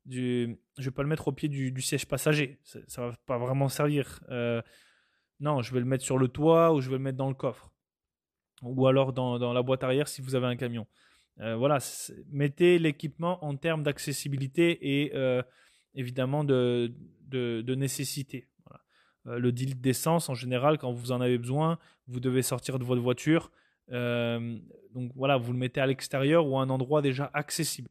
du, 0.05 0.57
je 0.77 0.85
vais 0.85 0.91
pas 0.91 1.03
le 1.03 1.07
mettre 1.07 1.27
au 1.27 1.31
pied 1.31 1.47
du, 1.47 1.81
siège 1.81 2.05
passager. 2.05 2.59
Ça, 2.63 2.79
ne 2.79 3.09
va 3.09 3.15
pas 3.25 3.37
vraiment 3.37 3.69
servir. 3.69 4.19
Euh, 4.29 4.61
non, 5.39 5.61
je 5.61 5.73
vais 5.73 5.79
le 5.79 5.85
mettre 5.85 6.03
sur 6.03 6.17
le 6.17 6.27
toit 6.27 6.73
ou 6.73 6.81
je 6.81 6.89
vais 6.89 6.97
le 6.97 7.03
mettre 7.03 7.17
dans 7.17 7.29
le 7.29 7.35
coffre. 7.35 7.71
Ou 8.61 8.87
alors 8.87 9.13
dans, 9.13 9.53
la 9.53 9.61
boîte 9.61 9.83
arrière 9.83 10.07
si 10.07 10.21
vous 10.21 10.35
avez 10.35 10.47
un 10.47 10.57
camion. 10.57 10.85
Euh, 11.39 11.55
voilà, 11.55 11.77
mettez 12.29 12.77
l'équipement 12.79 13.43
en 13.45 13.55
termes 13.55 13.83
d'accessibilité 13.83 15.03
et 15.03 15.15
euh, 15.15 15.41
évidemment 15.93 16.43
de, 16.43 16.93
de, 17.29 17.75
nécessité. 17.75 18.47
le 19.25 19.51
deal 19.51 19.79
d'essence, 19.79 20.29
en 20.29 20.35
général, 20.35 20.77
quand 20.77 20.91
vous 20.91 21.11
en 21.11 21.21
avez 21.21 21.37
besoin, 21.37 21.77
vous 22.07 22.19
devez 22.19 22.41
sortir 22.41 22.79
de 22.79 22.83
votre 22.83 23.01
voiture. 23.01 23.51
donc 23.89 25.11
voilà, 25.15 25.37
vous 25.37 25.53
le 25.53 25.59
mettez 25.59 25.81
à 25.81 25.87
l'extérieur 25.87 26.47
ou 26.47 26.57
à 26.57 26.61
un 26.61 26.69
endroit 26.69 27.01
déjà 27.01 27.29
accessible 27.33 27.89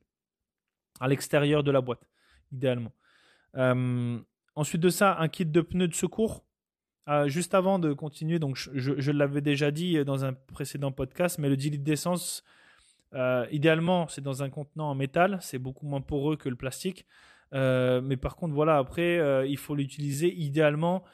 à 1.01 1.09
l'extérieur 1.09 1.63
de 1.63 1.71
la 1.71 1.81
boîte, 1.81 2.09
idéalement. 2.53 2.93
Euh, 3.57 4.19
ensuite 4.55 4.81
de 4.81 4.91
ça, 4.91 5.17
un 5.19 5.29
kit 5.29 5.47
de 5.47 5.61
pneus 5.61 5.89
de 5.89 5.95
secours. 5.95 6.45
Euh, 7.09 7.27
juste 7.27 7.55
avant 7.55 7.79
de 7.79 7.95
continuer, 7.95 8.39
donc 8.39 8.57
je, 8.57 9.11
l'avais 9.11 9.41
déjà 9.41 9.71
dit 9.71 10.05
dans 10.05 10.27
un 10.27 10.35
précédent 10.35 10.93
podcast, 10.93 11.39
mais 11.39 11.49
le 11.49 11.57
10 11.57 11.71
litres 11.71 11.85
d'essence, 11.85 12.45
euh, 13.15 13.47
idéalement, 13.51 14.09
c'est 14.09 14.21
dans 14.21 14.43
un 14.43 14.51
contenant 14.51 14.91
en 14.91 14.95
métal, 14.95 15.39
c'est 15.41 15.59
beaucoup 15.59 15.87
moins 15.87 16.03
poreux 16.03 16.37
que 16.37 16.51
le 16.51 16.57
plastique. 16.57 17.07
Mais 17.53 18.17
par 18.17 18.37
contre, 18.37 18.55
voilà, 18.55 18.79
après, 18.79 19.49
il 19.49 19.57
faut 19.57 19.75
l'utiliser 19.75 20.35
idéalement 20.35 21.05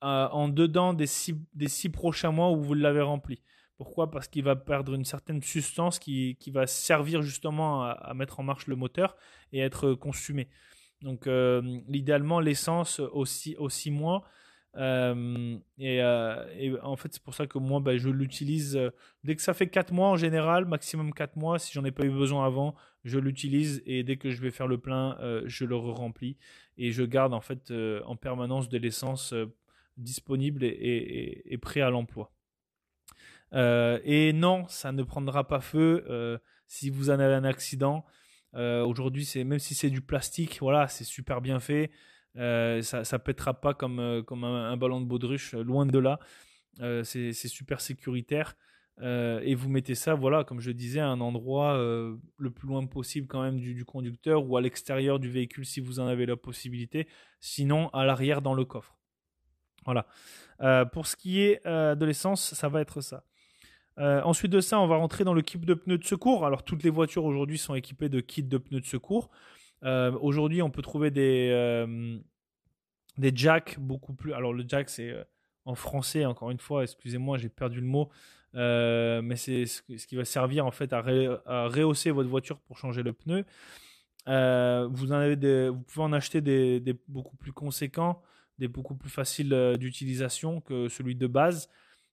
en 0.00 0.48
dedans 0.48 0.94
des 0.94 1.06
six 1.06 1.88
prochains 1.92 2.30
mois 2.32 2.50
où 2.50 2.62
vous 2.62 2.74
l'avez 2.74 3.00
rempli. 3.00 3.42
Pourquoi? 3.78 4.10
Parce 4.10 4.26
qu'il 4.26 4.42
va 4.42 4.56
perdre 4.56 4.92
une 4.92 5.04
certaine 5.04 5.40
substance 5.40 6.00
qui, 6.00 6.36
va 6.52 6.66
servir 6.66 7.22
justement 7.22 7.84
à, 7.84 8.12
mettre 8.12 8.40
en 8.40 8.42
marche 8.42 8.66
le 8.66 8.74
moteur 8.74 9.16
et 9.52 9.60
être 9.60 9.94
consumé. 9.94 10.48
Donc, 11.00 11.28
euh, 11.28 11.62
idéalement, 11.88 12.40
l'essence 12.40 12.98
aussi, 12.98 13.54
aussi 13.56 13.92
mois. 13.92 14.24
Euh, 14.76 15.58
euh, 15.80 16.46
et, 16.56 16.78
en 16.80 16.96
fait, 16.96 17.12
c'est 17.12 17.22
pour 17.22 17.34
ça 17.34 17.46
que 17.46 17.58
moi, 17.58 17.80
ben, 17.80 17.96
je 17.98 18.08
l'utilise 18.08 18.78
dès 19.24 19.36
que 19.36 19.42
ça 19.42 19.54
fait 19.54 19.68
4 19.68 19.92
mois 19.92 20.08
en 20.08 20.16
général, 20.16 20.66
maximum 20.66 21.12
4 21.12 21.36
mois. 21.36 21.58
Si 21.58 21.72
j'en 21.72 21.84
ai 21.84 21.90
pas 21.90 22.04
eu 22.04 22.10
besoin 22.10 22.46
avant, 22.46 22.74
je 23.04 23.18
l'utilise 23.18 23.82
et 23.86 24.02
dès 24.02 24.16
que 24.16 24.30
je 24.30 24.40
vais 24.40 24.50
faire 24.50 24.66
le 24.68 24.78
plein, 24.78 25.18
je 25.46 25.64
le 25.64 25.76
remplis 25.76 26.36
et 26.76 26.92
je 26.92 27.02
garde 27.02 27.34
en 27.34 27.40
fait 27.40 27.72
en 28.04 28.16
permanence 28.16 28.68
de 28.68 28.78
l'essence 28.78 29.34
disponible 29.96 30.64
et, 30.64 31.42
et 31.46 31.58
prêt 31.58 31.80
à 31.80 31.90
l'emploi. 31.90 32.30
Euh, 33.54 33.98
et 34.04 34.32
non, 34.32 34.66
ça 34.68 34.92
ne 34.92 35.02
prendra 35.02 35.46
pas 35.46 35.60
feu 35.60 36.04
euh, 36.08 36.38
si 36.66 36.90
vous 36.90 37.10
en 37.10 37.18
avez 37.18 37.34
un 37.34 37.44
accident. 37.44 38.04
Euh, 38.54 38.84
aujourd'hui, 38.84 39.28
même 39.44 39.58
si 39.58 39.74
c'est 39.74 39.90
du 39.90 40.00
plastique, 40.00 40.58
voilà, 40.60 40.88
c'est 40.88 41.04
super 41.04 41.40
bien 41.40 41.60
fait. 41.60 41.90
Ça, 42.38 43.04
ça 43.04 43.18
pètera 43.18 43.60
pas 43.60 43.74
comme, 43.74 44.22
comme 44.26 44.44
un, 44.44 44.76
ballon 44.76 45.00
de 45.00 45.06
baudruche, 45.06 45.54
loin 45.54 45.86
de 45.86 45.98
là. 45.98 46.18
c'est 47.02 47.32
super 47.32 47.80
sécuritaire. 47.80 48.54
Euh, 49.00 49.40
et 49.44 49.54
vous 49.54 49.68
mettez 49.68 49.94
ça, 49.94 50.14
voilà, 50.14 50.44
comme 50.44 50.60
je 50.60 50.70
disais, 50.70 51.00
à 51.00 51.08
un 51.08 51.20
endroit 51.20 51.74
euh, 51.74 52.16
le 52.36 52.50
plus 52.50 52.66
loin 52.66 52.84
possible 52.86 53.26
quand 53.28 53.42
même 53.42 53.58
du, 53.58 53.84
conducteur 53.84 54.48
ou 54.48 54.56
à 54.56 54.60
l'extérieur 54.60 55.18
du 55.18 55.30
véhicule 55.30 55.64
si 55.64 55.80
vous 55.80 56.00
en 56.00 56.06
avez 56.06 56.26
la 56.26 56.36
possibilité, 56.36 57.06
sinon 57.40 57.88
à 57.90 58.04
l'arrière 58.04 58.42
dans 58.42 58.54
le 58.54 58.64
coffre. 58.64 58.96
Voilà. 59.84 60.06
Euh, 60.60 60.84
pour 60.84 61.06
ce 61.06 61.16
qui 61.16 61.40
est 61.40 61.64
de 61.64 62.04
l'essence, 62.04 62.54
ça 62.54 62.68
va 62.68 62.80
être 62.80 63.00
ça. 63.00 63.24
ensuite 63.96 64.50
de 64.50 64.60
ça, 64.60 64.80
on 64.80 64.86
va 64.86 64.96
rentrer 64.96 65.24
dans 65.24 65.34
le 65.34 65.42
kit 65.42 65.58
de 65.58 65.74
pneus 65.74 65.98
de 65.98 66.04
secours. 66.04 66.44
Alors 66.44 66.64
toutes 66.64 66.82
les 66.82 66.90
voitures 66.90 67.24
aujourd'hui 67.24 67.58
sont 67.58 67.74
équipées 67.74 68.08
de 68.08 68.20
kits 68.20 68.42
de 68.42 68.58
pneus 68.58 68.80
de 68.80 68.86
secours. 68.86 69.30
Aujourd'hui, 69.82 70.62
on 70.62 70.70
peut 70.70 70.82
trouver 70.82 71.10
des, 71.10 71.86
des 73.16 73.32
jacks 73.34 73.78
beaucoup 73.78 74.14
plus... 74.14 74.32
Alors 74.32 74.52
le 74.52 74.64
jack, 74.66 74.88
c'est 74.90 75.14
en 75.64 75.74
français, 75.74 76.24
encore 76.24 76.50
une 76.50 76.58
fois, 76.58 76.82
excusez-moi, 76.82 77.38
j'ai 77.38 77.48
perdu 77.48 77.80
le 77.80 77.86
mot. 77.86 78.10
Euh, 78.54 79.20
mais 79.22 79.36
c'est 79.36 79.66
ce 79.66 79.82
qui 79.82 80.16
va 80.16 80.24
servir 80.24 80.64
en 80.64 80.70
fait 80.70 80.92
à, 80.92 81.02
rehausser 81.02 82.10
votre 82.10 82.28
voiture 82.28 82.58
pour 82.60 82.78
changer 82.78 83.02
le 83.02 83.12
pneu. 83.12 83.44
Euh, 84.26 84.88
vous, 84.90 85.06
pouvez 85.06 86.04
en 86.04 86.12
acheter 86.12 86.40
des, 86.40 86.82
beaucoup 87.08 87.36
plus 87.36 87.52
conséquents, 87.52 88.22
des 88.58 88.68
beaucoup 88.68 88.94
plus 88.94 89.10
faciles 89.10 89.52
euh, 89.52 89.76
d'utilisation 89.76 90.60
que 90.60 90.88
celui 90.88 91.14
de 91.14 91.26
base. 91.26 91.68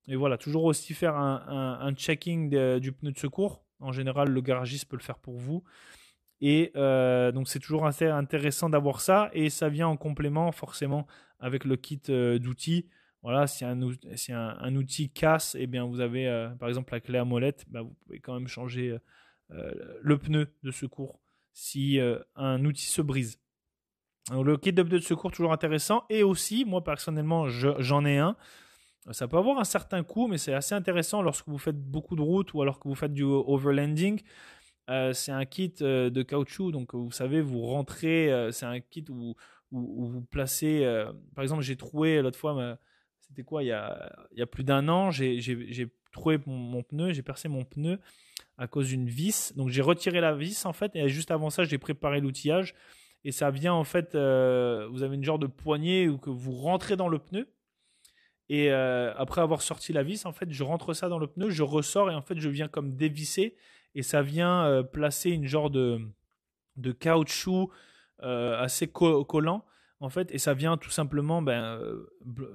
Et 0.07 0.15
voilà, 0.15 0.37
toujours 0.37 0.65
aussi 0.65 0.93
faire 0.93 1.15
un, 1.15 1.93
checking 1.95 2.77
du 2.77 2.91
pneu 2.91 3.11
de 3.11 3.17
secours. 3.17 3.63
En 3.79 3.91
général, 3.91 4.29
le 4.29 4.41
garagiste 4.41 4.87
peut 4.87 4.97
le 4.97 5.01
faire 5.01 5.17
pour 5.17 5.37
vous. 5.37 5.63
Et 6.41 6.71
donc 6.75 7.47
c'est 7.47 7.59
toujours 7.59 7.85
intéressant 7.85 8.69
d'avoir 8.69 9.01
ça. 9.01 9.29
Et 9.33 9.49
ça 9.49 9.69
vient 9.69 9.87
en 9.87 9.97
complément 9.97 10.51
forcément 10.51 11.07
avec 11.39 11.65
le 11.65 11.75
kit 11.75 12.01
d'outils 12.07 12.87
voilà, 13.25 13.47
si 13.47 13.65
un, 13.65 14.75
outil 14.75 15.09
casse, 15.09 15.57
eh 15.59 15.65
bien 15.65 15.83
vous 15.83 15.99
avez 15.99 16.27
euh, 16.27 16.49
par 16.49 16.69
exemple 16.69 16.93
la 16.93 16.99
clé 16.99 17.17
à 17.17 17.25
molette, 17.25 17.65
bah, 17.67 17.81
vous 17.81 17.95
pouvez 18.05 18.19
quand 18.19 18.35
même 18.35 18.47
changer 18.47 18.91
euh, 18.91 18.99
euh, 19.49 19.97
le 19.99 20.19
pneu 20.19 20.53
de 20.61 20.69
secours 20.69 21.19
si 21.51 21.99
un 22.35 22.63
outil 22.65 22.85
se 22.85 23.01
brise. 23.01 23.39
le 24.29 24.57
kit 24.57 24.73
de 24.73 24.83
pneu 24.83 24.99
de 24.99 25.03
secours 25.03 25.31
toujours 25.31 25.53
intéressant 25.53 26.03
et 26.11 26.21
aussi 26.21 26.65
moi 26.65 26.83
personnellement 26.83 27.49
j'en 27.49 28.05
ai 28.05 28.19
un. 28.19 28.35
Ça 29.09 29.27
peut 29.27 29.37
avoir 29.37 29.57
un 29.57 29.63
certain 29.63 30.03
coût, 30.03 30.27
mais 30.27 30.37
c'est 30.37 30.53
assez 30.53 30.75
intéressant 30.75 31.23
lorsque 31.23 31.47
vous 31.47 31.57
faites 31.57 31.79
beaucoup 31.79 32.15
de 32.15 32.21
routes 32.21 32.53
ou 32.53 32.61
alors 32.61 32.79
que 32.79 32.87
vous 32.87 32.95
faites 32.95 33.13
du 33.13 33.23
overlanding. 33.23 34.21
C'est 34.87 35.31
un 35.31 35.45
kit 35.45 35.73
de 35.79 36.21
caoutchouc, 36.23 36.71
donc 36.71 36.93
vous 36.93 37.11
savez, 37.11 37.41
vous 37.41 37.61
rentrez, 37.61 38.49
c'est 38.51 38.65
un 38.65 38.79
kit 38.79 39.05
où, 39.09 39.35
où 39.71 40.05
vous 40.05 40.21
placez, 40.21 40.85
par 41.35 41.43
exemple, 41.43 41.63
j'ai 41.63 41.75
trouvé 41.75 42.21
l'autre 42.21 42.37
fois 42.37 42.77
c'était 43.27 43.43
quoi 43.43 43.63
il 43.63 43.67
y, 43.67 43.71
a, 43.71 44.27
il 44.31 44.39
y 44.39 44.41
a 44.41 44.45
plus 44.45 44.63
d'un 44.63 44.87
an, 44.87 45.11
j'ai 45.11 45.89
trouvé 46.11 46.39
mon, 46.45 46.83
pneu, 46.83 47.11
j'ai 47.11 47.23
percé 47.23 47.47
mon 47.47 47.65
pneu 47.65 47.99
à 48.57 48.67
cause 48.67 48.89
d'une 48.89 49.07
vis. 49.07 49.53
Donc 49.55 49.69
j'ai 49.69 49.81
retiré 49.81 50.21
la 50.21 50.33
vis 50.33 50.65
en 50.65 50.73
fait, 50.73 50.95
et 50.95 51.09
juste 51.09 51.31
avant 51.31 51.49
ça, 51.49 51.63
j'ai 51.63 51.77
préparé 51.77 52.21
l'outillage. 52.21 52.75
Et 53.23 53.31
ça 53.31 53.49
vient 53.49 53.73
en 53.73 53.83
fait, 53.83 54.13
euh, 54.13 54.87
vous 54.91 55.01
avez 55.01 55.15
une 55.15 55.23
genre 55.23 55.39
de 55.39 55.47
poignée 55.47 56.07
où 56.07 56.17
que 56.17 56.29
vous 56.29 56.53
rentrez 56.53 56.95
dans 56.95 57.07
le 57.07 57.19
pneu. 57.19 57.47
Et 58.47 58.71
euh, 58.71 59.11
après 59.15 59.41
avoir 59.41 59.63
sorti 59.63 59.91
la 59.91 60.03
vis, 60.03 60.27
en 60.27 60.31
fait, 60.31 60.51
je 60.51 60.63
rentre 60.63 60.93
ça 60.93 61.09
dans 61.09 61.17
le 61.17 61.25
pneu, 61.25 61.49
je 61.49 61.63
ressors 61.63 62.11
et 62.11 62.15
en 62.15 62.21
fait, 62.21 62.39
je 62.39 62.47
viens 62.47 62.67
comme 62.67 62.95
dévisser 62.95 63.55
et 63.95 64.03
ça 64.03 64.21
vient 64.21 64.65
euh, 64.65 64.83
placer 64.83 65.31
une 65.31 65.47
genre 65.47 65.69
de, 65.71 65.99
de 66.77 66.91
caoutchouc 66.91 67.71
assez 68.19 68.87
collant 68.87 69.65
en 69.99 70.09
fait, 70.09 70.31
et 70.33 70.37
ça 70.37 70.53
vient 70.53 70.77
tout 70.77 70.89
simplement 70.89 71.41
ben, 71.41 71.63
euh, 71.63 72.05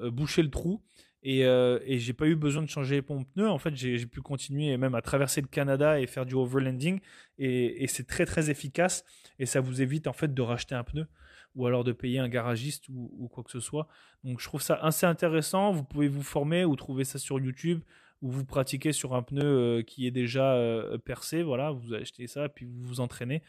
euh, 0.03 0.11
boucher 0.11 0.43
le 0.43 0.51
trou. 0.51 0.83
Et, 1.23 1.45
euh, 1.45 1.79
et 1.85 1.99
j'ai 1.99 2.15
pas 2.15 2.27
eu 2.27 2.35
besoin 2.35 2.63
de 2.63 2.69
changer 2.69 3.03
mon 3.07 3.25
pneu. 3.25 3.49
En 3.49 3.59
fait, 3.59 3.75
j'ai 3.77 4.07
pu 4.07 4.23
continuer 4.23 4.75
même 4.79 4.95
à 4.95 5.03
traverser 5.03 5.43
le 5.43 5.49
Canada 5.49 6.01
et 6.01 6.07
faire 6.07 6.25
du 6.25 6.35
overlanding. 6.35 7.01
Et, 7.37 7.87
c'est 7.89 8.07
très 8.07 8.25
très 8.25 8.49
efficace. 8.49 9.05
Et 9.39 9.45
ça 9.45 9.61
vous 9.61 9.83
évite 9.83 10.07
en 10.07 10.15
fait 10.15 10.33
de 10.33 10.43
racheter 10.43 10.75
un 10.75 10.85
pneu 10.85 11.07
ou 11.55 11.67
alors 11.67 11.85
de 11.85 11.93
payer 11.93 12.21
un 12.21 12.29
garagiste 12.29 12.89
ou, 12.89 13.29
quoi 13.31 13.45
que 13.45 13.51
ce 13.51 13.61
soit. 13.61 13.89
Donc 14.25 14.41
je 14.41 14.47
trouve 14.47 14.63
ça 14.63 14.77
assez 14.77 15.05
intéressant. 15.05 15.73
Vous 15.73 15.85
pouvez 15.85 16.09
vous 16.09 16.23
former 16.23 16.65
ou 16.65 16.75
trouver 16.77 17.05
ça 17.05 17.19
sur 17.19 17.39
YouTube 17.39 17.83
ou 18.23 18.31
vous 18.31 18.45
pratiquez 18.45 18.93
sur 18.93 19.15
un 19.15 19.23
pneu 19.23 19.83
qui 19.87 20.07
est 20.07 20.11
déjà 20.11 20.57
percé. 21.05 21.43
Voilà, 21.43 21.71
vous 21.71 21.95
achetez 21.95 22.27
ça 22.27 22.49
puis 22.49 22.67
vous 22.67 22.83
vous 22.83 23.01
entraînez. 23.01 23.43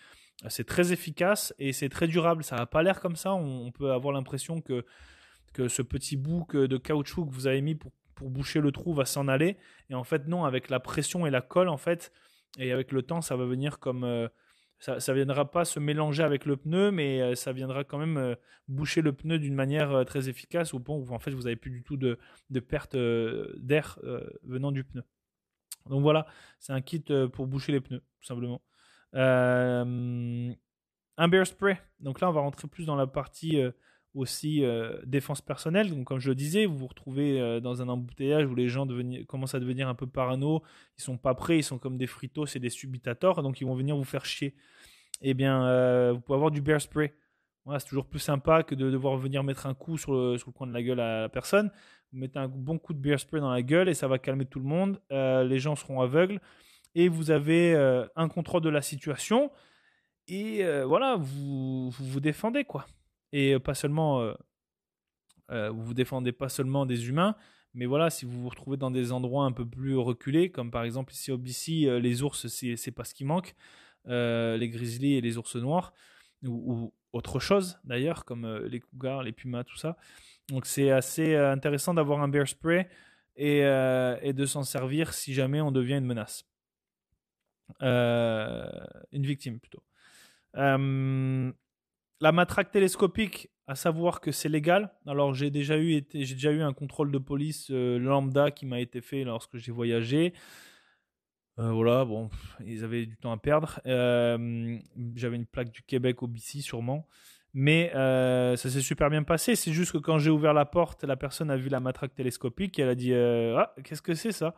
C'est 0.48 0.66
très 0.66 0.92
efficace 0.92 1.54
et 1.60 1.74
c'est 1.74 1.90
très 1.90 2.08
durable. 2.08 2.44
Ça 2.44 2.56
n'a 2.56 2.66
pas 2.66 2.82
l'air 2.82 3.00
comme 3.00 3.16
ça. 3.16 3.34
On, 3.34 3.72
peut 3.72 3.92
avoir 3.92 4.14
l'impression 4.14 4.62
que, 4.62 4.86
que 5.54 5.68
ce 5.68 5.82
petit 5.82 6.18
bout 6.18 6.48
de 6.54 6.78
caoutchouc 6.78 7.26
que 7.28 7.34
vous 7.34 7.48
avez 7.48 7.62
mis 7.62 7.76
pour, 7.76 7.92
pour 8.16 8.30
boucher 8.30 8.60
le 8.60 8.72
trou 8.72 8.94
va 8.94 9.06
s'en 9.06 9.28
aller. 9.28 9.58
Et 9.90 9.96
en 9.96 10.04
fait, 10.04 10.28
non, 10.28 10.46
avec 10.46 10.70
la 10.70 10.80
pression 10.80 11.26
et 11.26 11.32
la 11.32 11.42
colle, 11.42 11.70
en 11.70 11.78
fait, 11.78 12.12
et 12.60 12.72
avec 12.72 12.92
le 12.92 13.02
temps, 13.02 13.22
ça 13.22 13.36
va 13.36 13.46
venir 13.46 13.80
comme. 13.80 14.04
Euh, 14.04 14.28
ça 14.82 14.96
ne 14.96 15.14
viendra 15.14 15.50
pas 15.50 15.64
se 15.64 15.80
mélanger 15.80 16.24
avec 16.24 16.46
le 16.46 16.58
pneu, 16.58 16.92
mais 16.92 17.22
euh, 17.22 17.36
ça 17.36 17.54
viendra 17.54 17.84
quand 17.86 17.98
même 17.98 18.18
euh, 18.18 18.36
boucher 18.68 19.02
le 19.02 19.14
pneu 19.14 19.40
d'une 19.40 19.56
manière 19.56 20.06
très 20.06 20.28
efficace 20.28 20.74
au 20.74 20.80
point 20.80 20.96
où 20.96 21.10
en 21.14 21.20
fait 21.20 21.32
vous 21.32 21.44
n'avez 21.44 21.56
plus 21.56 21.72
du 21.72 21.84
tout 21.84 21.98
de, 21.98 22.18
perte 22.60 22.96
d'air 22.96 24.00
venant 24.44 24.72
du 24.72 24.84
pneu. 24.84 25.04
Donc 25.90 26.02
voilà, 26.02 26.26
c'est 26.60 26.74
un 26.74 26.82
kit 26.82 27.04
pour 27.32 27.48
boucher 27.48 27.72
les 27.72 27.82
pneus, 27.82 28.02
tout 28.20 28.26
simplement. 28.26 28.62
Euh, 29.16 30.54
un 31.18 31.28
bear 31.28 31.46
spray. 31.46 31.80
Donc 32.00 32.22
là, 32.22 32.30
on 32.30 32.34
va 32.34 32.42
rentrer 32.42 32.68
plus 32.68 32.86
dans 32.86 32.96
la 32.96 33.08
partie 33.08 33.62
euh, 33.62 33.72
aussi 34.14 34.64
euh, 34.64 34.98
défense 35.06 35.42
personnelle. 35.42 35.90
Donc, 35.90 36.06
comme 36.06 36.20
je 36.20 36.30
le 36.30 36.36
disais, 36.36 36.66
vous 36.66 36.78
vous 36.78 36.88
retrouvez 36.88 37.62
dans 37.62 37.82
un 37.82 37.88
embouteillage 37.88 38.46
où 38.46 38.56
les 38.56 38.68
gens 38.68 38.88
commencent 39.28 39.56
à 39.56 39.60
devenir 39.60 39.88
un 39.88 39.96
peu 39.96 40.08
parano. 40.08 40.62
Ils 40.98 41.04
sont 41.04 41.18
pas 41.18 41.34
prêts, 41.34 41.58
ils 41.58 41.64
sont 41.64 41.78
comme 41.78 41.98
des 41.98 42.08
fritos 42.08 42.46
et 42.56 42.60
des 42.60 42.70
subitators, 42.70 43.42
donc 43.44 43.62
ils 43.62 43.68
vont 43.68 43.76
venir 43.76 43.96
vous 43.96 44.04
faire 44.04 44.26
chier. 44.26 44.56
Eh 45.22 45.34
bien, 45.34 46.12
vous 46.12 46.20
pouvez 46.20 46.36
avoir 46.36 46.52
du 46.52 46.62
bear 46.62 46.82
spray. 46.82 47.14
Voilà, 47.64 47.80
c'est 47.80 47.88
toujours 47.88 48.08
plus 48.08 48.20
sympa 48.20 48.64
que 48.64 48.74
de 48.74 48.90
devoir 48.90 49.18
venir 49.18 49.44
mettre 49.44 49.68
un 49.68 49.76
coup 49.76 49.98
sur 49.98 50.14
le, 50.14 50.38
coin 50.52 50.66
de 50.66 50.74
la 50.74 50.82
gueule 50.82 51.00
à 51.00 51.22
la 51.22 51.30
personne. 51.30 51.72
Vous 52.12 52.20
mettez 52.20 52.40
un 52.40 52.48
bon 52.48 52.80
coup 52.80 52.94
de 52.94 53.00
bear 53.00 53.20
spray 53.20 53.40
dans 53.40 53.52
la 53.52 53.62
gueule 53.62 53.88
et 53.88 53.94
ça 53.94 54.08
va 54.08 54.18
calmer 54.18 54.46
tout 54.46 54.60
le 54.60 54.66
monde. 54.66 55.00
les 55.10 55.60
gens 55.60 55.76
seront 55.76 56.02
aveugles 56.02 56.42
et 56.96 57.08
vous 57.08 57.32
avez 57.32 57.74
euh, 57.74 58.06
un 58.16 58.28
contrôle 58.28 58.62
de 58.62 58.70
la 58.70 58.82
situation 58.82 59.52
et 60.28 60.64
euh, 60.64 60.86
voilà, 60.86 61.16
vous, 61.18 61.90
vous, 61.90 62.20
défendez 62.20 62.64
quoi. 62.64 62.86
Et 63.32 63.58
pas 63.60 63.74
seulement, 63.74 64.34
euh, 65.52 65.70
vous 65.70 65.84
vous 65.84 65.94
défendez 65.94 66.32
pas 66.32 66.50
seulement 66.50 66.86
des 66.86 67.10
humains, 67.10 67.36
mais 67.74 67.86
voilà, 67.86 68.10
si 68.10 68.26
vous 68.26 68.42
vous 68.42 68.50
retrouvez 68.50 68.78
dans 68.78 68.92
des 68.92 69.12
endroits 69.12 69.46
un 69.46 69.52
peu 69.52 69.66
plus 69.66 69.96
reculés, 69.98 70.52
comme 70.52 70.72
par 70.72 70.84
exemple 70.84 71.14
ici 71.14 71.32
au 71.32 71.38
BC, 71.38 72.00
les 72.00 72.24
ours, 72.24 72.48
c'est 72.48 72.92
pas 72.92 73.06
ce 73.06 73.14
qui 73.14 73.24
manque, 73.24 73.56
les 74.06 74.70
grizzlies 74.70 75.16
et 75.16 75.22
les 75.22 75.38
ours 75.38 75.56
noirs, 75.56 75.94
ou, 76.44 76.94
autre 77.14 77.40
chose 77.40 77.78
d'ailleurs, 77.84 78.26
comme 78.26 78.48
les 78.66 78.80
cougars, 78.80 79.24
les 79.24 79.32
pumas, 79.32 79.64
tout 79.64 79.78
ça. 79.78 79.98
Donc 80.50 80.66
c'est 80.66 80.92
assez 80.92 81.36
intéressant 81.36 81.94
d'avoir 81.94 82.22
un 82.22 82.28
bear 82.28 82.48
spray 82.48 82.90
et, 83.38 83.62
de 83.62 84.46
s'en 84.46 84.64
servir 84.64 85.14
si 85.14 85.34
jamais 85.34 85.62
on 85.62 85.72
devient 85.72 85.96
une 85.98 86.06
menace. 86.06 86.46
Euh, 87.82 88.66
une 89.12 89.26
victime 89.26 89.60
plutôt. 89.60 89.84
Euh, 90.58 91.52
la 92.22 92.32
matraque 92.32 92.72
télescopique, 92.72 93.50
à 93.68 93.76
savoir 93.76 94.22
que 94.22 94.32
c'est 94.32 94.48
légal. 94.48 94.94
Alors 95.06 95.34
j'ai 95.34 95.50
déjà 95.50 95.78
eu 95.78 96.04
j'ai 96.14 96.36
déjà 96.36 96.52
eu 96.52 96.62
un 96.62 96.72
contrôle 96.72 97.12
de 97.12 97.18
police 97.18 97.68
euh, 97.72 97.98
lambda 98.00 98.52
qui 98.52 98.66
m'a 98.66 98.80
été 98.80 99.02
fait 99.02 99.24
lorsque 99.24 99.58
j'ai 99.58 99.72
voyagé. 99.72 100.34
voilà, 101.58 102.06
bon, 102.06 102.30
ils 102.66 102.84
avaient 102.84 103.06
du 103.06 103.18
temps 103.18 103.32
à 103.32 103.38
perdre. 103.38 103.82
J'avais 103.86 105.36
une 105.36 105.46
plaque 105.46 105.72
du 105.72 105.84
Québec 105.84 106.24
au 106.24 106.28
BC 106.28 106.62
sûrement. 106.62 107.08
Mais 107.54 107.92
ça 107.94 108.70
s'est 108.70 108.82
super 108.82 109.10
bien 109.10 109.24
passé. 109.24 109.56
C'est 109.56 109.74
juste 109.74 109.92
que 109.92 109.98
quand 109.98 110.18
j'ai 110.20 110.30
ouvert 110.30 110.54
la 110.54 110.66
porte, 110.66 111.04
la 111.04 111.18
personne 111.18 111.52
a 111.52 111.58
vu 111.58 111.70
la 111.70 111.80
matraque 111.80 112.16
télescopique 112.16 112.80
et 112.80 112.84
elle 112.84 112.90
a 112.90 112.96
dit 112.96 113.14
Ah, 113.14 113.74
qu'est-ce 113.84 114.02
que 114.02 114.14
c'est 114.14 114.32
ça? 114.32 114.56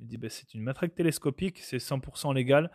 Il 0.00 0.06
dit 0.06 0.18
bah, 0.18 0.28
c'est 0.28 0.54
une 0.54 0.62
matraque 0.62 0.94
télescopique, 0.94 1.58
c'est 1.62 1.78
100% 1.78 2.34
légal. 2.34 2.70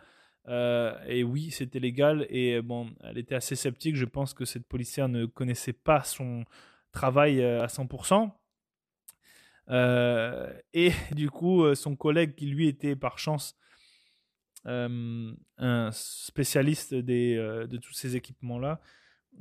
Euh, 0.48 0.96
et 1.06 1.22
oui, 1.24 1.50
c'était 1.50 1.78
légal. 1.78 2.26
Et 2.30 2.60
bon, 2.62 2.90
elle 3.02 3.18
était 3.18 3.34
assez 3.34 3.56
sceptique. 3.56 3.96
Je 3.96 4.04
pense 4.04 4.34
que 4.34 4.44
cette 4.44 4.66
policière 4.66 5.08
ne 5.08 5.26
connaissait 5.26 5.72
pas 5.72 6.02
son 6.02 6.44
travail 6.92 7.40
euh, 7.42 7.62
à 7.62 7.66
100%. 7.66 8.30
Euh, 9.70 10.52
et 10.74 10.92
du 11.12 11.30
coup, 11.30 11.74
son 11.74 11.96
collègue 11.96 12.34
qui 12.34 12.46
lui 12.46 12.68
était 12.68 12.96
par 12.96 13.18
chance 13.18 13.56
un 14.64 15.90
spécialiste 15.90 16.94
de 16.94 17.76
tous 17.78 17.92
ces 17.94 18.14
équipements-là, 18.14 18.80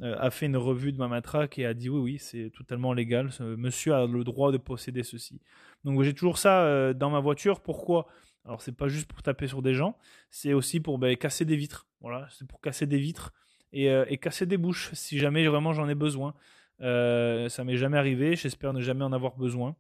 a 0.02 0.32
fait 0.32 0.46
une 0.48 0.58
revue 0.58 0.92
de 0.94 0.98
ma 0.98 1.08
matraque 1.08 1.60
et 1.60 1.66
a 1.66 1.74
dit 1.74 1.90
oui, 1.90 2.00
oui, 2.00 2.18
c'est 2.18 2.50
totalement 2.50 2.94
légal. 2.94 3.32
Ce 3.32 3.44
monsieur 3.44 3.94
a 3.94 4.08
le 4.08 4.24
droit 4.24 4.52
de 4.52 4.58
posséder 4.58 5.04
ceci. 5.04 5.40
Donc 5.84 6.02
j'ai 6.04 6.14
toujours 6.14 6.38
ça 6.38 6.64
euh, 6.64 6.94
dans 6.94 7.10
ma 7.10 7.20
voiture. 7.20 7.62
Pourquoi? 7.62 8.08
Alors 8.46 8.62
c'est 8.62 8.72
pas 8.72 8.88
juste 8.88 9.08
pour 9.08 9.22
taper 9.22 9.48
sur 9.48 9.62
des 9.62 9.74
gens, 9.74 9.98
c'est 10.30 10.54
aussi 10.54 10.80
pour 10.80 10.98
ben, 10.98 11.16
casser 11.16 11.46
des 11.46 11.56
vitres. 11.56 11.88
Voilà, 12.00 12.28
c'est 12.32 12.48
pour 12.48 12.60
casser 12.60 12.88
des 12.88 12.98
vitres 12.98 13.34
et, 13.72 13.90
euh, 13.90 14.06
casser 14.16 14.46
des 14.46 14.58
bouches 14.58 14.92
si 14.94 15.20
jamais 15.20 15.48
vraiment 15.48 15.74
j'en 15.74 15.88
ai 15.88 15.96
besoin. 15.96 16.34
Euh, 16.82 17.50
ça 17.50 17.64
m'est 17.64 17.78
jamais 17.78 17.98
arrivé. 17.98 18.36
J'espère 18.36 18.74
ne 18.74 18.82
jamais 18.82 19.04
en 19.04 19.14
avoir 19.14 19.36
besoin. 19.38 19.76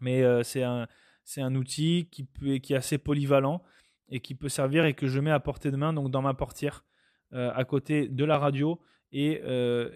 Mais 0.00 0.22
c'est 0.44 0.62
un 0.62 0.88
c'est 1.24 1.40
un 1.40 1.54
outil 1.54 2.08
qui, 2.10 2.28
est 2.72 2.76
assez 2.76 2.98
polyvalent 2.98 3.62
et 4.08 4.20
qui 4.20 4.34
peut 4.34 4.48
servir 4.48 4.84
et 4.84 4.94
que 4.94 5.08
je 5.08 5.18
mets 5.20 5.30
à 5.30 5.40
portée 5.40 5.70
de 5.70 5.76
main, 5.76 5.92
dans 5.92 6.22
ma 6.22 6.34
portière, 6.34 6.84
à 7.32 7.64
côté 7.64 8.08
de 8.08 8.24
la 8.24 8.38
radio 8.38 8.80
et, 9.10 9.40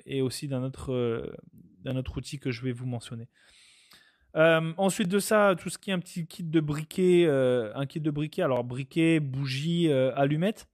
et 0.06 0.22
aussi 0.22 0.48
d'un 0.48 0.64
autre 0.64 2.16
outil 2.16 2.38
que 2.38 2.50
je 2.50 2.62
vais 2.62 2.72
vous 2.72 2.86
mentionner. 2.86 3.28
Euh, 4.36 4.72
ensuite 4.76 5.08
de 5.08 5.18
ça, 5.18 5.54
tout 5.58 5.70
ce 5.70 5.78
qui 5.78 5.90
est 5.90 5.92
un 5.92 5.98
petit 5.98 6.26
kit 6.26 6.44
de 6.44 6.60
briquet, 6.60 7.24
euh, 7.26 7.72
un 7.74 7.86
kit 7.86 8.00
de 8.00 8.10
briquet, 8.10 8.42
alors 8.42 8.64
briquet, 8.64 9.20
bougie, 9.20 9.90
euh, 9.90 10.12
allumette. 10.14 10.68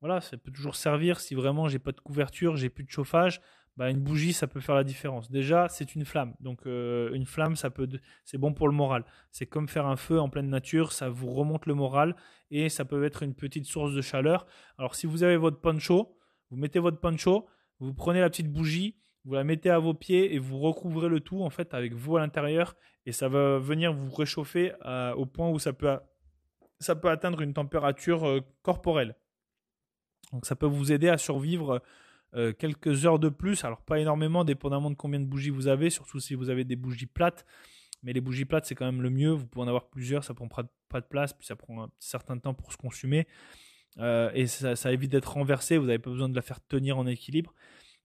Voilà, 0.00 0.20
ça 0.20 0.36
peut 0.36 0.50
toujours 0.50 0.76
servir 0.76 1.20
si 1.20 1.34
vraiment 1.34 1.68
j'ai 1.68 1.78
pas 1.78 1.92
de 1.92 2.00
couverture, 2.00 2.56
j'ai 2.56 2.70
plus 2.70 2.84
de 2.84 2.90
chauffage. 2.90 3.40
Bah, 3.76 3.88
une 3.88 4.00
bougie, 4.00 4.34
ça 4.34 4.46
peut 4.46 4.60
faire 4.60 4.74
la 4.74 4.84
différence. 4.84 5.30
Déjà, 5.30 5.66
c'est 5.68 5.94
une 5.94 6.04
flamme, 6.04 6.34
donc 6.40 6.66
une 6.66 7.24
flamme, 7.24 7.56
ça 7.56 7.70
peut, 7.70 7.88
c'est 8.24 8.36
bon 8.36 8.52
pour 8.52 8.68
le 8.68 8.74
moral. 8.74 9.04
C'est 9.30 9.46
comme 9.46 9.66
faire 9.66 9.86
un 9.86 9.96
feu 9.96 10.20
en 10.20 10.28
pleine 10.28 10.50
nature, 10.50 10.92
ça 10.92 11.08
vous 11.08 11.32
remonte 11.32 11.64
le 11.64 11.74
moral 11.74 12.14
et 12.50 12.68
ça 12.68 12.84
peut 12.84 13.02
être 13.04 13.22
une 13.22 13.34
petite 13.34 13.64
source 13.64 13.94
de 13.94 14.02
chaleur. 14.02 14.46
Alors, 14.76 14.94
si 14.94 15.06
vous 15.06 15.22
avez 15.22 15.38
votre 15.38 15.58
poncho, 15.58 16.18
vous 16.50 16.58
mettez 16.58 16.80
votre 16.80 17.00
poncho, 17.00 17.46
vous 17.80 17.94
prenez 17.94 18.20
la 18.20 18.28
petite 18.28 18.52
bougie, 18.52 18.96
vous 19.24 19.34
la 19.34 19.44
mettez 19.44 19.70
à 19.70 19.78
vos 19.78 19.94
pieds 19.94 20.34
et 20.34 20.38
vous 20.38 20.58
recouvrez 20.58 21.08
le 21.08 21.20
tout 21.20 21.42
en 21.42 21.50
fait 21.50 21.74
avec 21.74 21.94
vous 21.94 22.16
à 22.16 22.20
l'intérieur 22.20 22.74
et 23.06 23.12
ça 23.12 23.28
va 23.28 23.58
venir 23.58 23.92
vous 23.92 24.12
réchauffer 24.14 24.72
euh, 24.84 25.12
au 25.14 25.26
point 25.26 25.48
où 25.48 25.58
ça 25.58 25.72
peut, 25.72 25.98
ça 26.80 26.96
peut 26.96 27.10
atteindre 27.10 27.40
une 27.40 27.52
température 27.52 28.26
euh, 28.26 28.40
corporelle. 28.62 29.16
Donc 30.32 30.46
ça 30.46 30.56
peut 30.56 30.66
vous 30.66 30.92
aider 30.92 31.08
à 31.08 31.18
survivre 31.18 31.82
euh, 32.34 32.52
quelques 32.52 33.04
heures 33.06 33.18
de 33.18 33.28
plus, 33.28 33.64
alors 33.64 33.82
pas 33.82 33.98
énormément 33.98 34.44
dépendamment 34.44 34.90
de 34.90 34.96
combien 34.96 35.20
de 35.20 35.26
bougies 35.26 35.50
vous 35.50 35.68
avez, 35.68 35.90
surtout 35.90 36.20
si 36.20 36.34
vous 36.34 36.48
avez 36.48 36.64
des 36.64 36.76
bougies 36.76 37.06
plates. 37.06 37.44
Mais 38.02 38.12
les 38.12 38.20
bougies 38.20 38.44
plates, 38.44 38.66
c'est 38.66 38.74
quand 38.74 38.86
même 38.86 39.02
le 39.02 39.10
mieux. 39.10 39.30
Vous 39.30 39.46
pouvez 39.46 39.64
en 39.64 39.68
avoir 39.68 39.88
plusieurs, 39.88 40.24
ça 40.24 40.34
prend 40.34 40.48
pas 40.48 41.00
de 41.00 41.06
place, 41.06 41.32
puis 41.32 41.46
ça 41.46 41.54
prend 41.54 41.84
un 41.84 41.90
certain 42.00 42.36
temps 42.36 42.54
pour 42.54 42.72
se 42.72 42.76
consumer. 42.76 43.28
et 44.00 44.46
ça, 44.48 44.74
ça 44.74 44.92
évite 44.92 45.12
d'être 45.12 45.32
renversé, 45.34 45.78
vous 45.78 45.86
n'avez 45.86 46.00
pas 46.00 46.10
besoin 46.10 46.28
de 46.28 46.34
la 46.34 46.42
faire 46.42 46.60
tenir 46.66 46.98
en 46.98 47.06
équilibre. 47.06 47.54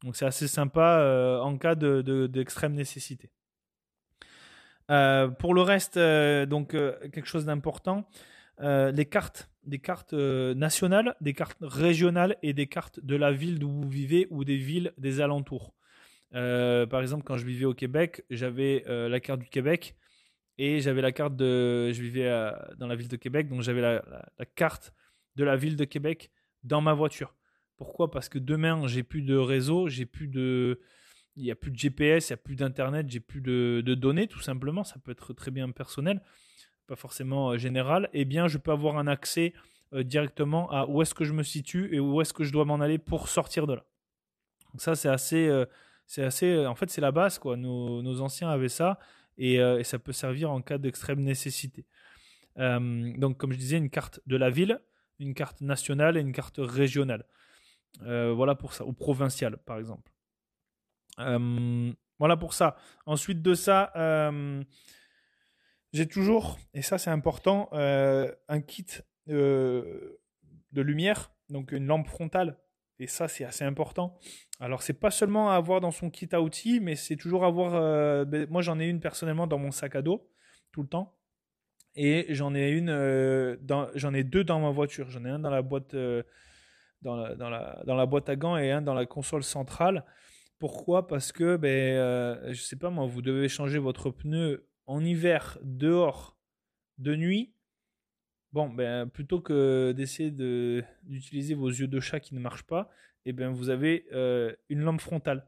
Donc 0.04 0.16
c'est 0.16 0.26
assez 0.26 0.48
sympa 0.48 1.00
euh, 1.00 1.40
en 1.40 1.58
cas 1.58 1.76
d'extrême 1.76 2.74
de, 2.74 2.78
nécessité. 2.78 3.32
Euh, 4.90 5.28
pour 5.28 5.54
le 5.54 5.62
reste, 5.62 5.98
euh, 5.98 6.46
donc 6.46 6.72
quelque 6.72 7.26
chose 7.26 7.46
d'important, 7.46 8.08
les 8.60 9.06
cartes, 9.06 9.50
des 9.64 9.80
cartes 9.80 10.14
nationales, 10.14 11.16
des 11.22 11.34
cartes 11.34 11.60
régionales 11.62 12.38
et 12.42 12.54
des 12.54 12.68
cartes 12.68 13.00
de 13.00 13.16
la 13.16 13.32
ville 13.32 13.60
d'où 13.60 13.70
vous 13.70 13.90
vivez 13.90 14.28
ou 14.32 14.44
des 14.44 14.58
villes 14.58 14.94
des 14.98 15.22
alentours. 15.22 15.74
par 16.32 17.02
exemple, 17.02 17.24
quand 17.24 17.38
je 17.38 17.46
vivais 17.46 17.66
au 17.66 17.76
Québec, 17.76 18.24
j'avais 18.32 18.84
la 18.88 19.20
carte 19.20 19.42
du 19.42 19.50
Québec 19.50 19.96
et 20.58 20.80
j'avais 20.80 21.02
la 21.02 21.12
carte 21.12 21.36
de. 21.36 21.92
Je 21.92 22.02
vivais 22.02 22.30
dans 22.78 22.88
la 22.88 22.96
ville 22.96 23.10
de 23.10 23.16
Québec, 23.16 23.48
donc 23.48 23.62
j'avais 23.62 23.82
la, 23.82 24.02
carte 24.56 24.92
de 25.36 25.44
la 25.44 25.56
ville 25.56 25.76
de 25.76 25.86
Québec 25.86 26.32
dans 26.64 26.82
ma 26.82 26.94
voiture. 26.94 27.37
Pourquoi? 27.78 28.10
Parce 28.10 28.28
que 28.28 28.40
demain, 28.40 28.88
j'ai 28.88 29.04
plus 29.04 29.22
de 29.22 29.36
réseau, 29.36 29.88
j'ai 29.88 30.06
plus 30.06 30.28
de. 30.28 30.82
Il 31.36 31.44
n'y 31.44 31.52
a 31.52 31.56
plus 31.56 31.70
de 31.70 31.78
GPS, 31.78 32.30
il 32.30 32.32
n'y 32.32 32.34
a 32.34 32.38
plus 32.38 32.56
d'internet, 32.56 33.08
j'ai 33.10 33.20
plus 33.20 33.42
de, 33.42 33.82
données, 33.94 34.28
tout 34.28 34.42
simplement. 34.42 34.84
Ça 34.84 34.98
peut 34.98 35.12
être 35.12 35.34
très 35.34 35.52
bien 35.52 35.70
personnel, 35.70 36.22
pas 36.88 36.96
forcément 36.96 37.52
euh, 37.52 37.58
général. 37.58 38.10
Eh 38.14 38.26
bien, 38.26 38.48
je 38.48 38.58
peux 38.58 38.72
avoir 38.72 38.98
un 38.98 39.06
accès 39.06 39.54
euh, 39.94 40.02
directement 40.02 40.72
à 40.72 40.88
où 40.88 41.04
est-ce 41.04 41.14
que 41.14 41.24
je 41.24 41.34
me 41.34 41.44
situe 41.44 41.94
et 41.94 42.00
où 42.00 42.20
est-ce 42.22 42.34
que 42.34 42.44
je 42.44 42.52
dois 42.52 42.66
m'en 42.66 42.82
aller 42.82 42.98
pour 42.98 43.30
sortir 43.30 43.68
de 43.68 43.76
là. 43.76 43.86
Donc 44.74 44.82
ça, 44.82 44.96
c'est 44.96 45.10
assez, 45.10 45.48
euh, 45.48 45.66
c'est 46.08 46.24
assez. 46.24 46.66
En 46.66 46.74
fait, 46.74 46.90
c'est 46.90 47.02
la 47.02 47.12
base, 47.12 47.38
quoi. 47.38 47.56
Nos, 47.56 48.22
anciens 48.22 48.50
avaient 48.50 48.70
ça 48.70 48.98
et, 49.38 49.56
et, 49.58 49.84
ça 49.84 50.00
peut 50.00 50.14
servir 50.14 50.50
en 50.50 50.62
cas 50.64 50.80
d'extrême 50.80 51.22
nécessité. 51.22 51.86
donc, 52.58 53.38
comme 53.38 53.52
je 53.52 53.58
disais, 53.60 53.78
une 53.78 53.92
carte 53.92 54.20
de 54.26 54.36
la 54.36 54.50
ville, 54.50 54.82
une 55.20 55.36
carte 55.36 55.62
nationale 55.62 56.18
et 56.18 56.22
une 56.22 56.34
carte 56.34 56.58
régionale. 56.58 57.26
Euh, 58.04 58.34
voilà 58.34 58.56
pour 58.56 58.74
ça, 58.74 58.86
ou 58.86 58.94
provincial 58.94 59.58
par 59.58 59.80
exemple. 59.80 60.12
Euh, 61.20 61.92
voilà 62.20 62.38
pour 62.38 62.54
ça. 62.54 62.76
Ensuite 63.06 63.42
de 63.42 63.54
ça, 63.54 63.92
euh, 63.96 64.64
j'ai 65.94 66.08
toujours, 66.08 66.58
et 66.74 66.82
ça 66.82 66.98
c'est 66.98 67.10
important, 67.10 67.70
un 67.74 68.62
kit 68.62 68.86
de 69.28 70.18
lumière, 70.74 71.32
donc 71.50 71.72
une 71.72 71.88
lampe 71.88 72.08
frontale. 72.08 72.58
Et 73.00 73.06
ça, 73.06 73.28
c'est 73.28 73.44
assez 73.44 73.64
important. 73.64 74.18
Alors, 74.60 74.82
c'est 74.82 75.00
pas 75.00 75.12
seulement 75.12 75.52
à 75.52 75.56
avoir 75.56 75.82
dans 75.82 75.92
son 75.92 76.10
kit 76.10 76.28
à 76.32 76.42
outils, 76.42 76.80
mais 76.80 76.96
c'est 76.96 77.16
toujours 77.16 77.46
avoir. 77.46 78.26
Ben, 78.26 78.48
moi, 78.50 78.64
j'en 78.64 78.80
ai 78.80 78.88
une 78.88 79.00
personnellement 79.00 79.46
dans 79.46 79.60
mon 79.60 79.70
sac 79.70 79.96
à 79.96 80.02
dos, 80.02 80.28
tout 80.72 80.82
le 80.82 80.88
temps. 80.88 81.16
Et 81.94 82.26
j'en 82.30 82.56
ai 82.56 82.72
une, 82.72 82.90
j'en 83.94 84.14
ai 84.16 84.24
deux 84.24 84.44
dans 84.44 84.60
ma 84.60 84.72
voiture. 84.72 85.12
J'en 85.12 85.26
ai 85.26 85.30
un 85.30 85.38
dans 85.38 85.52
la 85.52 85.62
boîte 85.62 85.96
dans 87.02 87.16
la, 87.16 88.06
boîte 88.06 88.30
à 88.30 88.36
gants 88.36 88.58
et 88.58 88.72
un 88.72 88.82
dans 88.82 88.94
la 88.94 89.06
console 89.06 89.44
centrale. 89.44 90.06
Pourquoi? 90.60 91.08
Parce 91.08 91.32
que, 91.32 91.56
ben, 91.58 91.70
euh, 91.70 92.54
je 92.54 92.62
sais 92.62 92.76
pas 92.76 92.90
moi, 92.90 93.06
vous 93.06 93.22
devez 93.22 93.48
changer 93.48 93.78
votre 93.78 94.10
pneu 94.10 94.68
en 94.88 95.04
hiver, 95.04 95.60
dehors, 95.64 96.38
de 96.98 97.16
nuit. 97.16 97.54
Bon, 98.54 98.70
ben, 98.70 99.08
plutôt 99.08 99.40
que 99.40 99.94
d'essayer 99.96 100.32
d'utiliser 100.32 101.54
vos 101.54 101.70
yeux 101.70 101.88
de 101.88 102.00
chat 102.00 102.20
qui 102.20 102.34
ne 102.34 102.40
marchent 102.40 102.66
pas, 102.66 102.90
et 103.26 103.30
eh 103.30 103.34
ben, 103.34 103.50
vous 103.50 103.70
avez 103.70 104.08
euh, 104.14 104.54
une 104.70 104.82
lampe 104.82 105.02
frontale. 105.02 105.46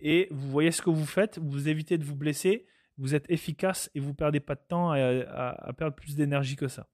Et 0.00 0.28
vous 0.30 0.48
voyez 0.50 0.70
ce 0.70 0.80
que 0.80 0.90
vous 0.90 1.04
faites, 1.04 1.38
vous 1.38 1.68
évitez 1.68 1.98
de 1.98 2.04
vous 2.04 2.14
blesser, 2.14 2.66
vous 2.96 3.14
êtes 3.14 3.28
efficace 3.30 3.90
et 3.94 4.00
vous 4.00 4.14
perdez 4.14 4.40
pas 4.40 4.54
de 4.54 4.62
temps 4.66 4.92
à 4.92 5.72
perdre 5.76 5.96
plus 5.96 6.14
d'énergie 6.14 6.56
que 6.56 6.68
ça. 6.68 6.88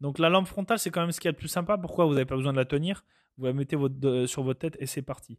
Donc 0.00 0.18
la 0.18 0.28
lampe 0.28 0.46
frontale, 0.46 0.78
c'est 0.78 0.90
quand 0.90 1.00
même 1.00 1.12
ce 1.12 1.20
qui 1.20 1.28
est 1.28 1.32
le 1.32 1.36
plus 1.36 1.48
sympa. 1.48 1.78
Pourquoi 1.78 2.06
Vous 2.06 2.12
n'avez 2.12 2.26
pas 2.26 2.36
besoin 2.36 2.52
de 2.52 2.58
la 2.58 2.64
tenir? 2.64 3.04
Vous 3.38 3.46
la 3.46 3.52
mettez 3.52 3.76
votre, 3.76 4.26
sur 4.26 4.42
votre 4.42 4.60
tête 4.60 4.76
et 4.80 4.86
c'est 4.86 5.02
parti. 5.02 5.38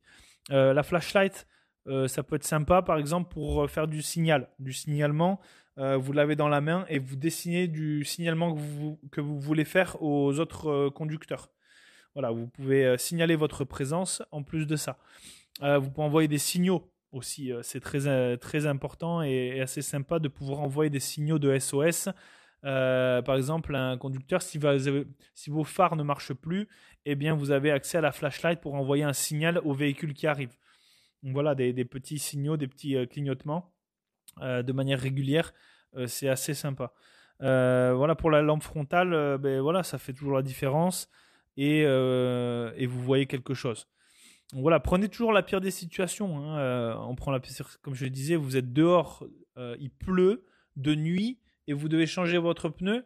Euh, 0.51 0.73
la 0.73 0.83
flashlight, 0.83 1.47
euh, 1.87 2.07
ça 2.07 2.23
peut 2.23 2.35
être 2.35 2.43
sympa, 2.43 2.81
par 2.81 2.97
exemple, 2.97 3.31
pour 3.31 3.63
euh, 3.63 3.67
faire 3.67 3.87
du 3.87 4.01
signal, 4.01 4.49
du 4.59 4.73
signalement. 4.73 5.39
vous 5.77 6.11
l'avez 6.11 6.35
dans 6.35 6.47
la 6.47 6.59
main 6.59 6.85
et 6.89 6.97
vous 6.97 7.15
dessinez 7.15 7.67
du 7.67 8.03
signalement 8.03 8.53
que 8.53 8.59
vous, 8.59 8.99
que 9.11 9.21
vous 9.21 9.39
voulez 9.39 9.65
faire 9.65 10.01
aux 10.01 10.39
autres 10.39 10.89
conducteurs. 10.89 11.51
Voilà, 12.15 12.31
vous 12.31 12.47
pouvez 12.47 12.97
signaler 12.97 13.35
votre 13.35 13.63
présence 13.63 14.23
en 14.31 14.41
plus 14.41 14.65
de 14.65 14.75
ça. 14.75 14.97
vous 15.61 15.91
pouvez 15.91 16.07
envoyer 16.07 16.27
des 16.27 16.39
signaux 16.39 16.91
aussi. 17.11 17.51
c'est 17.61 17.79
très, 17.79 18.37
très 18.37 18.65
important 18.65 19.21
et, 19.21 19.61
assez 19.61 19.83
sympa 19.83 20.17
de 20.17 20.27
pouvoir 20.27 20.61
envoyer 20.61 20.89
des 20.89 20.99
signaux 20.99 21.37
de 21.37 21.55
SOS 21.59 22.09
euh, 22.65 23.21
par 23.21 23.35
exemple, 23.35 23.75
un 23.75 23.97
conducteur, 23.97 24.41
si, 24.41 24.57
vos 25.47 25.63
phares 25.63 25.95
ne 25.95 26.03
marchent 26.03 26.33
plus, 26.33 26.67
eh 27.05 27.15
bien, 27.15 27.35
vous 27.35 27.51
avez 27.51 27.71
accès 27.71 27.97
à 27.97 28.01
la 28.01 28.11
flashlight 28.11 28.59
pour 28.59 28.75
envoyer 28.75 29.03
un 29.03 29.13
signal 29.13 29.61
au 29.63 29.73
véhicule 29.73 30.13
qui 30.13 30.27
arrive. 30.27 30.55
Donc 31.23 31.33
voilà, 31.33 31.55
des, 31.55 31.73
petits 31.85 32.19
signaux, 32.19 32.57
des 32.57 32.67
petits 32.67 32.95
euh, 32.95 33.05
clignotements 33.05 33.71
euh, 34.41 34.63
de 34.63 34.73
manière 34.73 34.99
régulière. 34.99 35.53
c'est 36.07 36.29
assez 36.29 36.53
sympa. 36.53 36.93
voilà 37.39 38.15
pour 38.15 38.31
la 38.31 38.41
lampe 38.41 38.63
frontale, 38.63 39.37
ben 39.39 39.61
voilà, 39.61 39.83
ça 39.83 39.97
fait 39.97 40.13
toujours 40.13 40.35
la 40.35 40.43
différence 40.43 41.09
et, 41.55 41.85
vous 41.85 43.01
voyez 43.01 43.25
quelque 43.25 43.53
chose. 43.53 43.87
Donc 44.53 44.61
voilà, 44.61 44.79
prenez 44.79 45.09
toujours 45.09 45.33
la 45.33 45.43
pire 45.43 45.59
des 45.59 45.71
situations. 45.71 46.37
Hein. 46.39 46.97
on 47.01 47.15
prend 47.15 47.31
la 47.31 47.39
comme 47.81 47.95
je 47.95 48.05
le 48.05 48.11
disais, 48.11 48.35
vous 48.35 48.57
êtes 48.57 48.73
dehors, 48.73 49.25
il 49.57 49.89
pleut 49.89 50.45
de 50.75 50.93
nuit 50.93 51.39
et 51.67 51.73
vous 51.73 51.89
devez 51.89 52.05
changer 52.05 52.37
votre 52.37 52.69
pneu, 52.69 53.05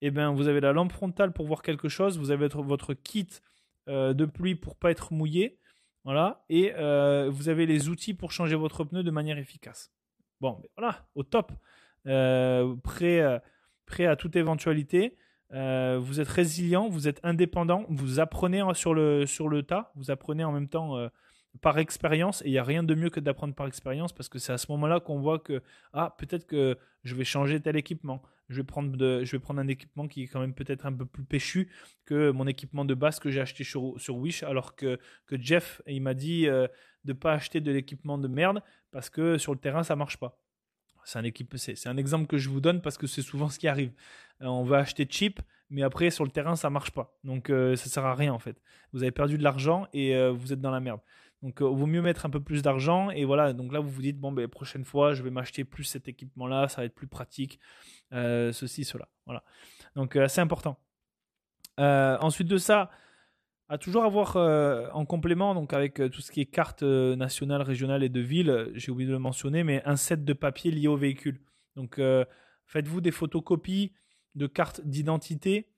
et 0.00 0.06
eh 0.06 0.10
bien, 0.10 0.32
vous 0.32 0.48
avez 0.48 0.60
la 0.60 0.72
lampe 0.72 0.92
frontale 0.92 1.32
pour 1.32 1.46
voir 1.46 1.62
quelque 1.62 1.88
chose, 1.88 2.18
vous 2.18 2.30
avez 2.30 2.48
votre, 2.48 2.94
kit 2.94 3.28
euh, 3.88 4.12
de 4.12 4.24
pluie 4.24 4.54
pour 4.54 4.76
pas 4.76 4.90
être 4.90 5.12
mouillé, 5.12 5.58
voilà, 6.04 6.44
et 6.48 6.72
euh, 6.76 7.30
vous 7.30 7.48
avez 7.48 7.66
les 7.66 7.88
outils 7.88 8.12
pour 8.12 8.32
changer 8.32 8.56
votre 8.56 8.84
pneu 8.84 9.02
de 9.02 9.10
manière 9.10 9.38
efficace. 9.38 9.92
Bon, 10.40 10.58
ben 10.60 10.68
voilà, 10.76 11.06
au 11.14 11.22
top, 11.22 11.52
euh, 12.08 12.74
prêt, 12.82 13.40
prêt 13.86 14.06
à 14.06 14.16
toute 14.16 14.34
éventualité. 14.34 15.16
vous 15.50 16.20
êtes 16.20 16.28
résilient, 16.28 16.88
vous 16.88 17.06
êtes 17.06 17.20
indépendant, 17.22 17.86
vous 17.88 18.18
apprenez 18.18 18.62
sur 18.74 18.94
le, 18.94 19.26
sur 19.26 19.48
le 19.48 19.62
tas, 19.62 19.92
vous 19.94 20.10
apprenez 20.10 20.42
en 20.42 20.50
même 20.50 20.68
temps 20.68 20.98
par 21.60 21.78
expérience 21.78 22.42
et 22.42 22.48
il 22.48 22.52
n'y 22.52 22.58
a 22.58 22.64
rien 22.64 22.82
de 22.82 22.94
mieux 22.94 23.10
que 23.10 23.20
d'apprendre 23.20 23.54
par 23.54 23.66
expérience 23.66 24.12
parce 24.12 24.28
que 24.28 24.38
c'est 24.38 24.52
à 24.52 24.58
ce 24.58 24.70
moment-là 24.72 25.00
qu'on 25.00 25.20
voit 25.20 25.38
que 25.38 25.62
ah 25.92 26.14
peut-être 26.18 26.46
que 26.46 26.78
je 27.04 27.14
vais 27.14 27.24
changer 27.24 27.60
tel 27.60 27.76
équipement 27.76 28.22
je 28.48 28.56
vais 28.56 28.64
prendre 28.64 28.96
je 28.96 29.30
vais 29.30 29.38
prendre 29.38 29.60
un 29.60 29.68
équipement 29.68 30.08
qui 30.08 30.22
est 30.22 30.26
quand 30.28 30.40
même 30.40 30.54
peut-être 30.54 30.86
un 30.86 30.92
peu 30.92 31.04
plus 31.04 31.24
péchu 31.24 31.68
que 32.06 32.30
mon 32.30 32.46
équipement 32.46 32.84
de 32.84 32.94
base 32.94 33.18
que 33.20 33.30
j'ai 33.30 33.40
acheté 33.40 33.64
sur, 33.64 33.94
Wish 34.08 34.42
alors 34.42 34.74
que, 34.74 34.98
que 35.26 35.40
Jeff 35.40 35.82
il 35.86 36.02
m'a 36.02 36.14
dit 36.14 36.48
euh, 36.48 36.66
de 37.04 37.12
pas 37.12 37.34
acheter 37.34 37.60
de 37.60 37.70
l'équipement 37.70 38.16
de 38.16 38.28
merde 38.28 38.62
parce 38.90 39.10
que 39.10 39.36
sur 39.36 39.52
le 39.52 39.58
terrain 39.58 39.82
ça 39.82 39.96
marche 39.96 40.16
pas 40.16 40.38
c'est 41.04 41.18
un, 41.18 41.24
équipe, 41.24 41.52
c'est, 41.56 41.88
un 41.88 41.96
exemple 41.96 42.28
que 42.28 42.38
je 42.38 42.48
vous 42.48 42.60
donne 42.60 42.80
parce 42.80 42.96
que 42.96 43.08
c'est 43.08 43.22
souvent 43.22 43.48
ce 43.48 43.58
qui 43.58 43.66
arrive. 43.66 43.90
Euh, 44.40 44.46
on 44.46 44.62
va 44.62 44.78
acheter 44.78 45.04
cheap, 45.10 45.40
mais 45.68 45.82
après 45.82 46.10
sur 46.10 46.22
le 46.22 46.30
terrain 46.30 46.54
ça 46.54 46.70
marche 46.70 46.92
pas. 46.92 47.18
Donc 47.24 47.50
euh, 47.50 47.74
ça 47.74 47.90
sert 47.90 48.04
à 48.04 48.14
rien 48.14 48.32
en 48.32 48.38
fait. 48.38 48.62
Vous 48.92 49.02
avez 49.02 49.10
perdu 49.10 49.36
de 49.36 49.42
l'argent 49.42 49.88
et 49.92 50.16
vous 50.30 50.52
êtes 50.52 50.60
dans 50.60 50.70
la 50.70 50.78
merde. 50.78 51.00
Donc, 51.42 51.58
il 51.60 51.66
vaut 51.66 51.86
mieux 51.86 52.02
mettre 52.02 52.24
un 52.24 52.30
peu 52.30 52.40
plus 52.40 52.62
d'argent. 52.62 53.10
Et 53.10 53.24
voilà, 53.24 53.52
donc 53.52 53.72
là, 53.72 53.80
vous 53.80 53.90
vous 53.90 54.02
dites, 54.02 54.18
bon, 54.18 54.30
ben, 54.32 54.46
prochaine 54.48 54.84
fois, 54.84 55.12
je 55.12 55.22
vais 55.22 55.30
m'acheter 55.30 55.64
plus 55.64 55.84
cet 55.84 56.06
équipement-là, 56.06 56.68
ça 56.68 56.82
va 56.82 56.84
être 56.84 56.94
plus 56.94 57.08
pratique, 57.08 57.58
ceci, 58.12 58.84
cela. 58.84 59.08
Voilà. 59.26 59.42
Donc, 59.96 60.16
c'est 60.28 60.40
important. 60.40 60.78
ensuite 61.78 62.48
de 62.48 62.58
ça, 62.58 62.90
à 63.68 63.78
toujours 63.78 64.04
avoir 64.04 64.36
en 64.94 65.04
complément, 65.06 65.54
donc 65.54 65.72
avec 65.72 65.94
tout 66.10 66.20
ce 66.20 66.30
qui 66.30 66.40
est 66.40 66.46
carte 66.46 66.82
nationale, 66.82 67.62
régionale 67.62 68.02
et 68.02 68.08
de 68.08 68.20
ville, 68.20 68.70
j'ai 68.74 68.90
oublié 68.90 69.08
de 69.08 69.12
le 69.12 69.18
mentionner, 69.18 69.64
mais 69.64 69.82
un 69.84 69.96
set 69.96 70.24
de 70.24 70.32
papier 70.32 70.70
lié 70.70 70.88
au 70.88 70.96
véhicule. 70.96 71.40
Donc, 71.76 72.00
faites-vous 72.66 73.00
des 73.00 73.10
photocopies 73.10 73.92
de 74.34 74.46
cartes 74.46 74.80
d'identité, 74.84 75.70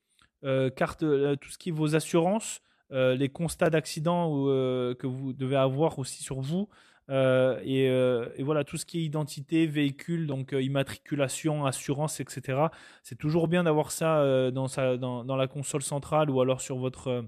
cartes, 0.76 1.00
tout 1.00 1.50
ce 1.50 1.58
qui 1.58 1.68
est 1.70 1.72
vos 1.72 1.94
assurances, 1.94 2.62
euh, 2.92 3.14
les 3.14 3.30
constats 3.30 3.70
d'accident 3.70 4.46
euh, 4.46 4.94
que 4.94 5.06
vous 5.06 5.32
devez 5.32 5.56
avoir 5.56 5.98
aussi 5.98 6.22
sur 6.22 6.40
vous. 6.40 6.68
Euh, 7.10 7.60
et, 7.64 8.42
voilà, 8.42 8.64
tout 8.64 8.76
ce 8.76 8.86
qui 8.86 8.98
est 8.98 9.04
identité, 9.04 9.66
véhicule, 9.66 10.26
donc 10.26 10.52
immatriculation, 10.52 11.64
assurance, 11.66 12.20
etc. 12.20 12.68
C'est 13.02 13.18
toujours 13.18 13.48
bien 13.48 13.64
d'avoir 13.64 13.90
ça 13.90 14.50
dans, 14.50 15.36
la 15.36 15.46
console 15.46 15.82
centrale 15.82 16.30
ou 16.30 16.40
alors 16.40 16.60
sur 16.60 16.78
votre, 16.78 17.24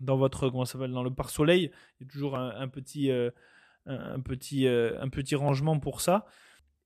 dans 0.00 0.16
votre, 0.16 0.48
comment 0.50 0.64
ça 0.64 0.78
dans 0.88 1.02
le 1.02 1.12
pare-soleil. 1.12 1.70
Il 2.00 2.06
y 2.06 2.08
a 2.08 2.12
toujours 2.12 2.36
un, 2.36 2.68
petit, 2.68 3.10
un, 3.86 4.20
petit, 4.20 4.66
un 4.66 5.08
petit 5.08 5.34
rangement 5.34 5.78
pour 5.78 6.00
ça. 6.00 6.26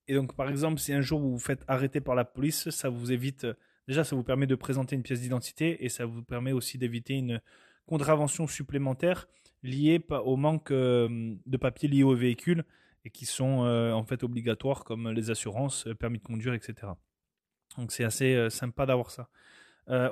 Et 0.09 0.15
donc, 0.15 0.35
par 0.37 0.51
exemple, 0.51 0.79
si 0.81 0.93
un 0.93 1.01
jour 1.01 1.21
vous 1.21 1.33
vous 1.33 1.39
faites 1.39 1.65
arrêter 1.69 2.01
par 2.01 2.15
la 2.15 2.27
police, 2.27 2.69
ça 2.69 2.91
vous 2.91 3.13
évite, 3.13 3.47
déjà, 3.89 4.05
ça 4.05 4.15
vous 4.15 4.25
permet 4.25 4.47
de 4.47 4.55
présenter 4.55 4.95
une 4.97 5.03
pièce 5.03 5.23
d'identité 5.23 5.85
et 5.85 5.89
ça 5.89 6.05
vous 6.05 6.23
permet 6.23 6.53
aussi 6.53 6.77
d'éviter 6.77 7.15
une, 7.15 7.41
contraventions 7.87 8.47
supplémentaires 8.47 9.27
liées 9.65 10.05
au 10.25 10.37
manque 10.37 10.71
euh, 10.71 11.35
de 11.47 11.57
papiers 11.57 11.89
liés 11.89 12.03
au 12.03 12.15
véhicule 12.15 12.65
et 13.05 13.11
qui 13.11 13.27
sont 13.27 13.65
euh, 13.65 13.93
en 13.93 14.05
fait 14.05 14.23
obligatoires 14.23 14.85
comme 14.85 15.11
les 15.11 15.31
assurances, 15.31 15.87
euh, 15.87 15.95
permis 15.95 16.19
de 16.19 16.23
conduire, 16.23 16.55
etc. 16.55 16.93
Donc 17.79 17.91
c'est 17.91 18.05
assez 18.05 18.49
sympa 18.51 18.87
d'avoir 18.87 19.11
ça. 19.11 19.29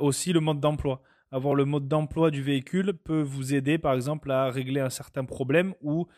aussi 0.01 0.33
le 0.33 0.41
mode 0.41 0.59
d'emploi. 0.59 1.03
Avoir 1.31 1.55
le 1.55 1.65
mode 1.65 1.87
d'emploi 1.87 2.31
du 2.31 2.43
véhicule 2.43 2.93
peut 2.93 3.23
vous 3.23 3.55
aider 3.55 3.79
par 3.79 3.95
exemple 3.95 4.31
à 4.33 4.51
régler 4.51 4.81
un 4.81 4.91
certain 4.91 5.25
problème 5.25 5.75
ou 5.81 6.09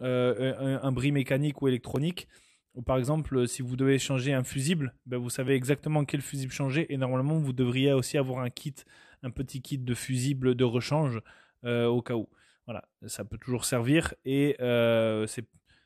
un, 0.00 0.92
bris 0.92 1.10
mécanique 1.10 1.60
ou 1.60 1.66
électronique. 1.66 2.28
Ou 2.74 2.82
par 2.82 2.98
exemple, 2.98 3.48
si 3.48 3.62
vous 3.62 3.74
devez 3.74 3.98
changer 3.98 4.32
un 4.32 4.44
fusible, 4.44 4.94
ben 5.04 5.18
vous 5.18 5.28
savez 5.28 5.54
exactement 5.54 6.04
quel 6.04 6.20
fusible 6.20 6.52
changer 6.52 6.90
et 6.92 6.96
normalement 6.96 7.38
vous 7.38 7.52
devriez 7.52 7.92
aussi 7.92 8.16
avoir 8.16 8.38
un 8.38 8.50
kit 8.50 8.74
un 9.22 9.30
petit 9.30 9.62
kit 9.62 9.78
de 9.78 9.94
fusible 9.94 10.54
de 10.54 10.64
rechange 10.64 11.20
euh, 11.64 11.86
au 11.86 12.02
cas 12.02 12.14
où. 12.14 12.28
Voilà, 12.66 12.84
ça 13.06 13.24
peut 13.24 13.38
toujours 13.38 13.64
servir 13.64 14.14
et 14.24 14.56
euh, 14.60 15.26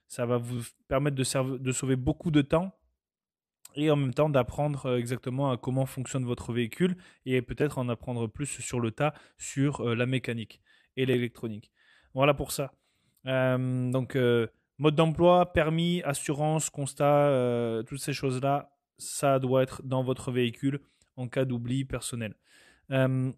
ça 0.09 0.27
va 0.27 0.37
vous 0.37 0.63
permettre 0.89 1.17
de, 1.17 1.59
de 1.59 1.73
sauver 1.73 1.97
beaucoup 1.97 2.31
de 2.31 2.43
temps 2.43 2.79
et 3.75 3.91
en 3.91 3.97
même 3.97 4.15
temps 4.15 4.29
d'apprendre 4.29 4.87
euh, 4.87 4.99
exactement 4.99 5.51
à 5.51 5.57
comment 5.57 5.87
fonctionne 5.87 6.25
votre 6.25 6.53
véhicule 6.53 6.97
et 7.25 7.41
peut-être 7.43 7.79
en 7.79 7.89
apprendre 7.89 8.27
plus 8.27 8.47
sur 8.47 8.81
le 8.81 8.91
tas 8.91 9.15
sur 9.39 9.85
la 9.85 10.07
mécanique 10.07 10.61
et 10.97 11.07
l'électronique. 11.07 11.73
Voilà 12.15 12.35
pour 12.35 12.53
ça. 12.53 12.73
donc 13.25 14.17
mode 14.79 14.95
d'emploi, 14.95 15.53
permis, 15.53 16.03
assurance, 16.05 16.71
constat, 16.71 17.83
toutes 17.87 18.01
ces 18.01 18.15
choses-là, 18.15 18.71
ça 18.97 19.39
doit 19.39 19.63
être 19.63 19.83
dans 19.83 20.03
votre 20.03 20.31
véhicule 20.31 20.81
en 21.17 21.29
cas 21.29 21.45
d'oubli 21.45 21.85
personnel. 21.85 22.35
Euh, 22.93 23.33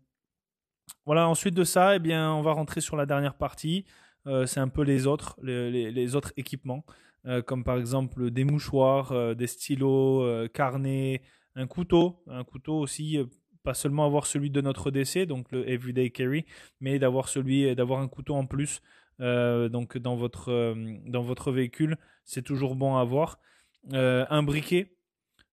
voilà, 1.07 1.29
ensuite 1.29 1.55
de 1.55 1.65
ça, 1.65 1.97
eh 1.97 1.99
bien, 1.99 2.33
on 2.33 2.43
va 2.43 2.53
rentrer 2.53 2.81
sur 2.81 2.97
la 2.97 3.07
dernière 3.07 3.35
partie. 3.35 3.85
Euh, 4.27 4.47
c'est 4.47 4.61
un 4.61 4.69
peu 4.69 4.83
les 4.83 5.07
autres, 5.07 5.39
les, 5.43 6.17
autres 6.17 6.33
équipements, 6.37 6.85
euh, 7.27 7.43
comme 7.43 7.65
par 7.65 7.79
exemple 7.79 8.31
des 8.31 8.45
mouchoirs, 8.45 9.35
des 9.37 9.47
stylos, 9.47 10.49
carnets, 10.53 11.23
un 11.55 11.67
couteau, 11.67 12.23
un 12.27 12.45
couteau 12.45 12.79
aussi, 12.79 13.19
pas 13.63 13.75
seulement 13.75 14.05
avoir 14.05 14.27
celui 14.27 14.51
de 14.51 14.61
notre 14.61 14.91
décès, 14.91 15.27
donc 15.27 15.51
le 15.51 15.69
everyday 15.69 16.11
carry, 16.11 16.45
mais 16.81 16.99
d'avoir 16.99 17.29
celui, 17.29 17.75
d'avoir 17.75 18.01
un 18.01 18.09
couteau 18.09 18.35
en 18.35 18.47
plus, 18.47 18.83
donc 19.19 19.97
dans 19.99 20.17
votre 20.17 20.75
dans 21.07 21.23
votre 21.23 21.51
véhicule, 21.53 21.97
c'est 22.25 22.43
toujours 22.43 22.77
bon 22.77 22.97
à 22.97 23.01
avoir. 23.01 23.39
un 23.93 24.43
briquet, 24.43 24.95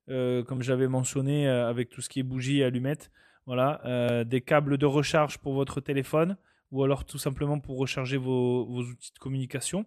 comme 0.08 0.62
j'avais 0.62 0.88
mentionné, 0.88 1.48
avec 1.48 1.90
tout 1.90 2.02
ce 2.02 2.10
qui 2.10 2.20
est 2.20 2.24
bougie 2.24 2.60
et 2.60 2.66
allumettes. 2.66 3.10
Voilà, 3.46 3.80
euh, 3.86 4.24
des 4.24 4.42
câbles 4.42 4.78
de 4.78 4.88
recharge 4.88 5.38
pour 5.38 5.54
votre 5.54 5.80
téléphone 5.80 6.36
ou 6.72 6.84
alors 6.84 7.06
tout 7.06 7.20
simplement 7.20 7.60
pour 7.60 7.78
recharger 7.78 8.18
vos, 8.18 8.66
outils 8.66 9.14
de 9.14 9.20
communication. 9.20 9.86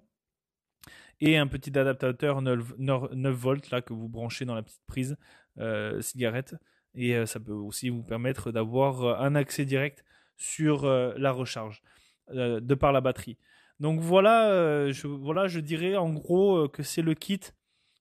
Et 1.21 1.37
un 1.37 1.49
petit 1.49 1.77
adaptateur 1.77 2.41
9, 2.41 2.73
volts 3.33 3.71
là, 3.71 3.83
que 3.83 3.93
vous 3.93 4.09
branchez 4.09 4.45
dans 4.45 4.55
la 4.55 4.63
petite 4.63 4.87
prise 4.87 5.17
euh, 5.59 6.01
cigarette. 6.01 6.55
Et 6.95 7.17
euh, 7.17 7.27
ça 7.27 7.41
peut 7.41 7.53
aussi 7.53 7.89
vous 7.89 8.05
permettre 8.05 8.53
d'avoir 8.53 9.21
un 9.21 9.35
accès 9.35 9.65
direct 9.65 10.05
sur 10.37 10.87
la 10.87 11.33
recharge 11.33 11.83
de 12.33 12.75
par 12.75 12.93
la 12.93 13.01
batterie. 13.01 13.39
Donc 13.81 13.99
voilà, 13.99 14.93
je, 14.93 15.09
voilà, 15.09 15.49
je 15.49 15.59
dirais 15.59 15.97
en 15.97 16.13
gros 16.13 16.69
que 16.69 16.85
c'est 16.85 17.03
le 17.03 17.15
kit 17.15 17.41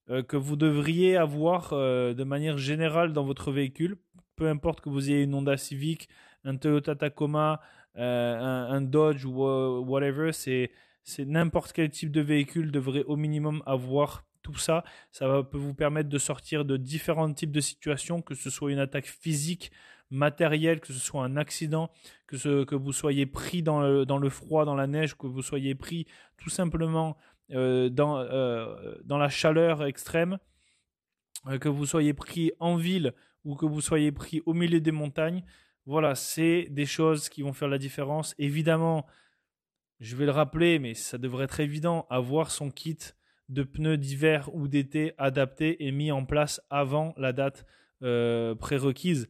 que 0.07 0.37
vous 0.37 0.55
devriez 0.55 1.17
avoir 1.17 1.71
de 1.71 2.23
manière 2.23 2.59
générale 2.59 3.11
dans 3.11 3.23
votre 3.23 3.51
véhicule 3.51 3.97
peu 4.37 4.47
importe 4.47 4.79
que 4.79 4.89
vous 4.89 5.09
ayez 5.09 5.23
une 5.23 5.33
Honda 5.33 5.57
Civic, 5.57 6.07
un 6.45 6.55
Toyota 6.55 6.95
Tacoma, 6.95 7.59
euh, 7.97 8.37
un, 8.39 8.81
Dodge 8.81 9.25
ou 9.25 9.43
whatever, 9.81 10.31
c'est 10.31 10.71
n'importe 11.19 11.73
quel 11.73 11.89
type 11.89 12.11
de 12.11 12.21
véhicule 12.21 12.71
devrait 12.71 13.03
au 13.03 13.17
minimum 13.17 13.61
avoir 13.65 14.23
tout 14.43 14.55
ça. 14.55 14.83
Ça 15.11 15.27
va, 15.27 15.43
peut 15.43 15.57
vous 15.57 15.73
permettre 15.73 16.07
de 16.07 16.17
sortir 16.17 16.63
de 16.63 16.77
différents 16.77 17.33
types 17.33 17.51
de 17.51 17.59
situations, 17.59 18.21
que 18.21 18.35
ce 18.35 18.49
soit 18.49 18.71
une 18.71 18.79
attaque 18.79 19.07
physique, 19.07 19.71
matérielle, 20.09 20.79
que 20.79 20.93
ce 20.93 20.99
soit 20.99 21.23
un 21.23 21.35
accident, 21.35 21.91
que, 22.27 22.37
ce, 22.37 22.63
que 22.63 22.75
vous 22.75 22.93
soyez 22.93 23.25
pris 23.25 23.61
dans 23.61 23.81
le, 23.81 24.05
dans 24.05 24.19
le 24.19 24.29
froid, 24.29 24.63
dans 24.63 24.75
la 24.75 24.87
neige, 24.87 25.15
que 25.15 25.27
vous 25.27 25.41
soyez 25.41 25.75
pris 25.75 26.07
tout 26.37 26.49
simplement 26.49 27.17
euh, 27.51 27.89
dans, 27.89 28.19
euh, 28.19 28.95
dans 29.03 29.17
la 29.17 29.27
chaleur 29.27 29.83
extrême, 29.83 30.37
que 31.61 31.69
vous 31.69 31.85
soyez 31.85 32.13
pris 32.13 32.51
en 32.59 32.75
ville 32.75 33.13
ou 33.43 33.55
que 33.55 33.65
vous 33.65 33.81
soyez 33.81 34.11
pris 34.11 34.41
au 34.45 34.53
milieu 34.53 34.79
des 34.79 34.91
montagnes. 34.91 35.43
Voilà, 35.85 36.15
c'est 36.15 36.67
des 36.69 36.85
choses 36.85 37.29
qui 37.29 37.41
vont 37.41 37.53
faire 37.53 37.69
la 37.69 37.77
différence. 37.77 38.35
Évidemment, 38.37 39.05
je 39.99 40.15
vais 40.15 40.25
le 40.25 40.31
rappeler, 40.31 40.79
mais 40.79 40.93
ça 40.93 41.17
devrait 41.17 41.45
être 41.45 41.59
évident, 41.59 42.05
avoir 42.09 42.51
son 42.51 42.69
kit 42.69 42.97
de 43.49 43.63
pneus 43.63 43.97
d'hiver 43.97 44.53
ou 44.53 44.67
d'été 44.67 45.13
adapté 45.17 45.85
et 45.85 45.91
mis 45.91 46.11
en 46.11 46.25
place 46.25 46.61
avant 46.69 47.13
la 47.17 47.33
date 47.33 47.65
euh, 48.03 48.53
prérequise. 48.55 49.29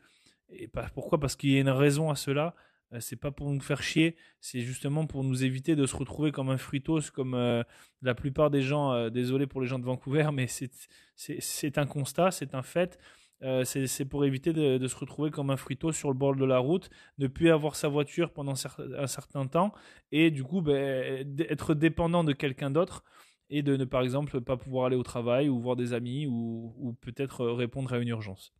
Et 0.49 0.69
pourquoi? 0.93 1.19
Parce 1.19 1.35
qu'il 1.35 1.51
y 1.51 1.57
a 1.57 1.61
une 1.61 1.69
raison 1.69 2.09
à 2.09 2.15
cela. 2.15 2.55
Euh, 2.93 2.99
c'est 2.99 3.17
pas 3.17 3.31
pour 3.31 3.51
nous 3.51 3.59
faire 3.59 3.83
chier, 3.83 4.15
c'est 4.39 4.61
justement 4.61 5.05
pour 5.05 5.23
nous 5.23 5.43
éviter 5.43 5.75
de 5.75 5.85
se 5.85 5.95
retrouver 5.95 6.31
comme 6.31 6.49
un 6.49 6.57
fruitos, 6.57 7.11
comme 7.13 7.33
euh, 7.33 7.61
la 8.01 8.15
plupart 8.15 8.49
des 8.49 8.61
gens. 8.61 9.09
désolé 9.09 9.45
pour 9.45 9.61
les 9.61 9.67
gens 9.67 9.79
de 9.79 9.85
Vancouver, 9.85 10.29
mais 10.33 10.47
c'est 10.47 11.77
un 11.77 11.85
constat, 11.85 12.31
c'est 12.31 12.55
un 12.55 12.63
fait. 12.63 12.97
Euh, 13.43 13.63
c'est 13.65 14.05
pour 14.05 14.25
éviter 14.25 14.51
de, 14.51 14.87
se 14.87 14.95
retrouver 14.95 15.29
comme 15.29 15.51
un 15.51 15.57
frito 15.57 15.91
sur 15.91 16.09
le 16.09 16.15
bord 16.15 16.35
de 16.35 16.45
la 16.45 16.57
route, 16.57 16.89
ne 17.19 17.27
plus 17.27 17.51
avoir 17.51 17.75
sa 17.75 17.87
voiture 17.87 18.31
pendant 18.31 18.53
un 18.53 19.07
certain 19.07 19.45
temps 19.45 19.73
et 20.11 20.31
du 20.31 20.43
coup 20.43 20.61
ben, 20.61 21.37
être 21.39 21.75
dépendant 21.75 22.23
de 22.23 22.33
quelqu'un 22.33 22.71
d'autre 22.71 23.03
et 23.51 23.61
de 23.61 23.77
ne 23.77 23.85
par 23.85 24.01
exemple 24.01 24.41
pas 24.41 24.57
pouvoir 24.57 24.87
aller 24.87 24.95
au 24.95 25.03
travail 25.03 25.49
ou 25.49 25.59
voir 25.59 25.75
des 25.75 25.93
amis 25.93 26.25
ou, 26.27 26.97
peut-être 27.01 27.45
répondre 27.45 27.93
à 27.93 27.99
une 27.99 28.07
urgence. 28.07 28.53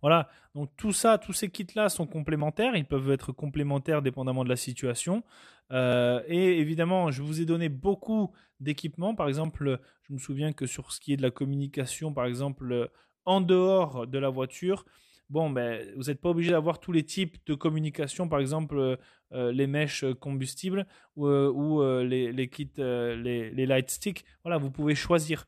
Voilà, 0.00 0.28
donc 0.56 0.70
tout 0.76 0.92
ça, 0.92 1.16
tous 1.18 1.32
ces 1.32 1.48
kits-là 1.48 1.88
sont 1.88 2.08
complémentaires, 2.08 2.74
ils 2.74 2.84
peuvent 2.84 3.12
être 3.12 3.30
complémentaires 3.30 4.02
dépendamment 4.02 4.42
de 4.42 4.48
la 4.48 4.56
situation. 4.56 5.22
Euh, 5.70 6.20
et 6.26 6.58
évidemment, 6.58 7.12
je 7.12 7.22
vous 7.22 7.40
ai 7.40 7.44
donné 7.44 7.68
beaucoup 7.68 8.32
d'équipements. 8.58 9.14
Par 9.14 9.28
exemple, 9.28 9.80
je 10.02 10.12
me 10.12 10.18
souviens 10.18 10.52
que 10.52 10.66
sur 10.66 10.90
ce 10.90 10.98
qui 10.98 11.12
est 11.12 11.16
de 11.16 11.22
la 11.22 11.30
communication, 11.30 12.12
par 12.12 12.26
exemple, 12.26 12.90
en 13.24 13.40
dehors 13.40 14.06
de 14.06 14.18
la 14.18 14.28
voiture, 14.28 14.84
bon, 15.32 15.50
ben, 15.50 15.84
vous 15.96 16.04
n'êtes 16.04 16.20
pas 16.20 16.28
obligé 16.28 16.50
d'avoir 16.50 16.78
tous 16.78 16.92
les 16.92 17.04
types 17.04 17.38
de 17.46 17.54
communication, 17.54 18.28
par 18.28 18.38
exemple 18.38 18.76
euh, 18.78 18.96
euh, 19.32 19.50
les 19.50 19.66
mèches 19.66 20.04
combustibles 20.20 20.86
ou, 21.16 21.26
euh, 21.26 22.04
les, 22.04 22.48
kits, 22.48 22.70
les, 22.76 23.66
light 23.66 23.90
sticks. 23.90 24.24
Voilà, 24.44 24.58
vous 24.58 24.70
pouvez 24.70 24.94
choisir. 24.94 25.46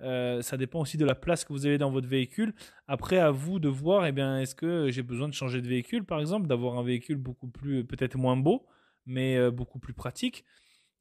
ça 0.00 0.56
dépend 0.56 0.80
aussi 0.80 0.96
de 0.96 1.04
la 1.04 1.14
place 1.14 1.44
que 1.44 1.52
vous 1.52 1.66
avez 1.66 1.78
dans 1.78 1.90
votre 1.90 2.08
véhicule. 2.08 2.54
Après, 2.88 3.18
à 3.18 3.30
vous 3.30 3.58
de 3.58 3.68
voir, 3.68 4.06
eh 4.06 4.12
bien, 4.12 4.40
est-ce 4.40 4.54
que 4.54 4.90
j'ai 4.90 5.02
besoin 5.02 5.28
de 5.28 5.34
changer 5.34 5.60
de 5.60 5.68
véhicule, 5.68 6.04
par 6.04 6.20
exemple, 6.20 6.46
d'avoir 6.46 6.78
un 6.78 6.82
véhicule 6.82 7.16
beaucoup 7.16 7.48
plus, 7.48 7.84
peut-être 7.84 8.16
moins 8.16 8.36
beau, 8.36 8.66
mais 9.04 9.50
beaucoup 9.50 9.78
plus 9.78 9.94
pratique, 9.94 10.44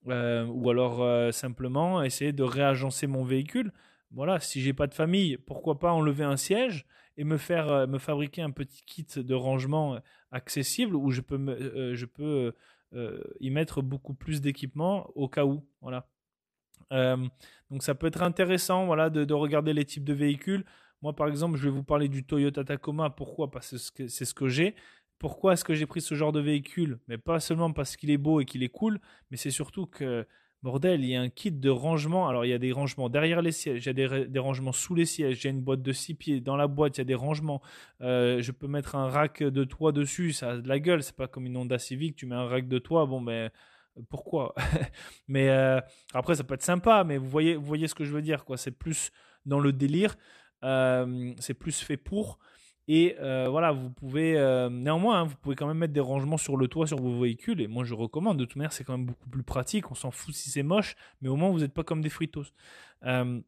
ou 0.06 0.70
alors 0.70 1.34
simplement 1.34 2.04
essayer 2.04 2.34
de 2.34 2.44
réagencer 2.44 3.08
mon 3.08 3.24
véhicule 3.24 3.72
voilà, 4.16 4.40
si 4.40 4.62
j'ai 4.62 4.74
pas 4.74 4.88
de 4.88 4.94
famille, 4.94 5.38
pourquoi 5.38 5.78
pas 5.78 5.92
enlever 5.92 6.24
un 6.24 6.38
siège 6.38 6.86
et 7.18 7.26
me 7.26 7.38
faire 7.38 7.70
euh, 7.70 7.88
me 7.88 8.00
fabriquer 8.00 8.42
un 8.42 8.52
petit 8.52 8.82
kit 8.86 9.06
de 9.16 9.34
rangement 9.36 9.96
euh, 9.96 10.00
accessible 10.32 10.96
où 10.96 11.12
je 11.12 11.22
peux 11.22 11.38
euh, 11.38 11.96
je 11.96 12.06
peux 12.06 12.54
y 13.42 13.50
mettre 13.50 13.82
beaucoup 13.82 14.14
plus 14.14 14.40
d'équipements 14.40 15.12
au 15.16 15.28
cas 15.28 15.44
où. 15.44 15.68
Voilà. 15.82 16.08
donc 17.70 17.84
ça 17.84 17.94
peut 17.94 18.08
être 18.08 18.24
intéressant 18.24 18.86
voilà, 18.86 19.10
de, 19.10 19.34
regarder 19.34 19.74
les 19.74 19.84
types 19.84 20.06
de 20.06 20.14
véhicules. 20.14 20.64
Moi, 21.02 21.14
par 21.14 21.28
exemple, 21.28 21.58
je 21.58 21.66
vais 21.66 21.72
vous 21.72 21.84
parler 21.84 22.08
du 22.08 22.24
Toyota 22.24 22.64
Tacoma. 22.64 23.10
Pourquoi? 23.10 23.52
Parce 23.52 23.92
que 23.92 24.08
c'est 24.08 24.24
ce 24.24 24.34
que 24.34 24.48
j'ai. 24.48 24.76
Pourquoi 25.20 25.54
est-ce 25.54 25.66
que 25.66 25.74
j'ai 25.74 25.86
pris 25.86 26.00
ce 26.00 26.16
genre 26.16 26.32
de 26.32 26.40
véhicule? 26.40 27.00
Mais 27.10 27.18
pas 27.18 27.42
seulement 27.42 27.74
parce 27.74 27.98
qu'il 27.98 28.12
est 28.12 28.18
beau 28.18 28.40
et 28.40 28.46
qu'il 28.46 28.64
est 28.64 28.70
cool, 28.70 29.02
mais 29.30 29.36
c'est 29.36 29.52
surtout 29.52 29.88
que 29.88 30.26
Bordel, 30.66 31.04
il 31.04 31.12
y 31.12 31.16
a 31.16 31.22
un 31.22 31.30
kit 31.30 31.52
de 31.52 31.70
rangement. 31.70 32.28
Alors, 32.28 32.44
il 32.44 32.50
y 32.50 32.54
a 32.54 32.58
des 32.58 32.72
rangements 32.72 33.08
derrière 33.08 33.44
les 33.44 33.52
sièges, 33.52 33.86
il 33.86 33.86
y 33.86 34.04
a 34.04 34.26
des, 34.26 34.40
rangements 34.40 34.72
sous 34.72 34.96
les 34.96 35.06
sièges, 35.06 35.44
il 35.44 35.44
y 35.44 35.48
a 35.48 35.52
une 35.52 35.62
boîte 35.62 35.84
de 35.84 35.92
six 35.92 36.16
pieds. 36.16 36.42
Dans 36.42 36.58
la 36.58 36.66
boîte, 36.68 36.98
il 36.98 37.02
y 37.02 37.04
a 37.04 37.06
des 37.06 37.14
rangements. 37.14 37.62
Euh, 38.02 38.42
je 38.42 38.52
peux 38.52 38.66
mettre 38.66 38.96
un 38.96 39.08
rack 39.08 39.44
de 39.44 39.64
toit 39.64 39.92
dessus, 39.92 40.34
ça 40.34 40.54
a 40.54 40.58
de 40.58 40.68
la 40.68 40.80
gueule. 40.80 41.04
C'est 41.04 41.16
pas 41.16 41.28
comme 41.28 41.46
une 41.46 41.56
Honda 41.56 41.78
Civic, 41.78 42.16
tu 42.16 42.26
mets 42.26 42.34
un 42.34 42.48
rack 42.48 42.68
de 42.68 42.80
toit, 42.80 43.06
bon, 43.06 43.22
mais 43.22 43.52
ben, 43.96 44.06
pourquoi? 44.10 44.56
Mais 45.28 45.50
euh, 45.50 45.80
après, 46.16 46.34
ça 46.34 46.44
peut 46.44 46.56
être 46.56 46.64
sympa, 46.64 47.04
mais 47.04 47.18
vous 47.18 47.30
voyez, 47.30 47.56
vous 47.56 47.66
voyez 47.66 47.88
ce 47.88 47.94
que 47.94 48.04
je 48.04 48.12
veux 48.12 48.24
dire, 48.24 48.44
quoi. 48.44 48.58
C'est 48.58 48.72
plus 48.72 49.12
dans 49.46 49.60
le 49.60 49.72
délire, 49.72 50.16
euh, 50.64 51.32
c'est 51.38 51.54
plus 51.54 51.80
fait 51.80 51.98
pour. 51.98 52.40
Et 52.88 53.16
euh, 53.20 53.48
voilà, 53.50 53.72
vous 53.72 53.90
pouvez 53.90 54.38
euh, 54.38 54.70
néanmoins, 54.70 55.22
hein, 55.22 55.24
vous 55.24 55.36
pouvez 55.38 55.56
quand 55.56 55.68
même 55.68 55.80
mettre 55.80 55.94
des 55.94 56.00
rangements 56.00 56.38
sur 56.38 56.56
le 56.56 56.68
toit 56.68 56.86
sur 56.86 57.00
vos 57.00 57.20
véhicules. 57.20 57.60
Et 57.62 57.68
moi, 57.68 57.84
je 57.84 57.96
recommande. 57.96 58.38
De 58.38 58.46
toute 58.46 58.58
manière, 58.58 58.74
c'est 58.74 58.84
quand 58.84 58.98
même 58.98 59.08
beaucoup 59.08 59.30
plus 59.30 59.44
pratique. 59.44 59.92
On 59.92 59.96
s'en 59.96 60.12
fout 60.12 60.36
si 60.36 60.50
c'est 60.50 60.64
moche, 60.64 60.96
mais 61.22 61.30
au 61.30 61.36
moins 61.36 61.50
vous 61.50 61.60
n'êtes 61.60 61.74
pas 61.74 61.84
comme 61.84 62.02
des 62.02 62.10
fritos. 62.10 62.46
Euh, 63.04 63.42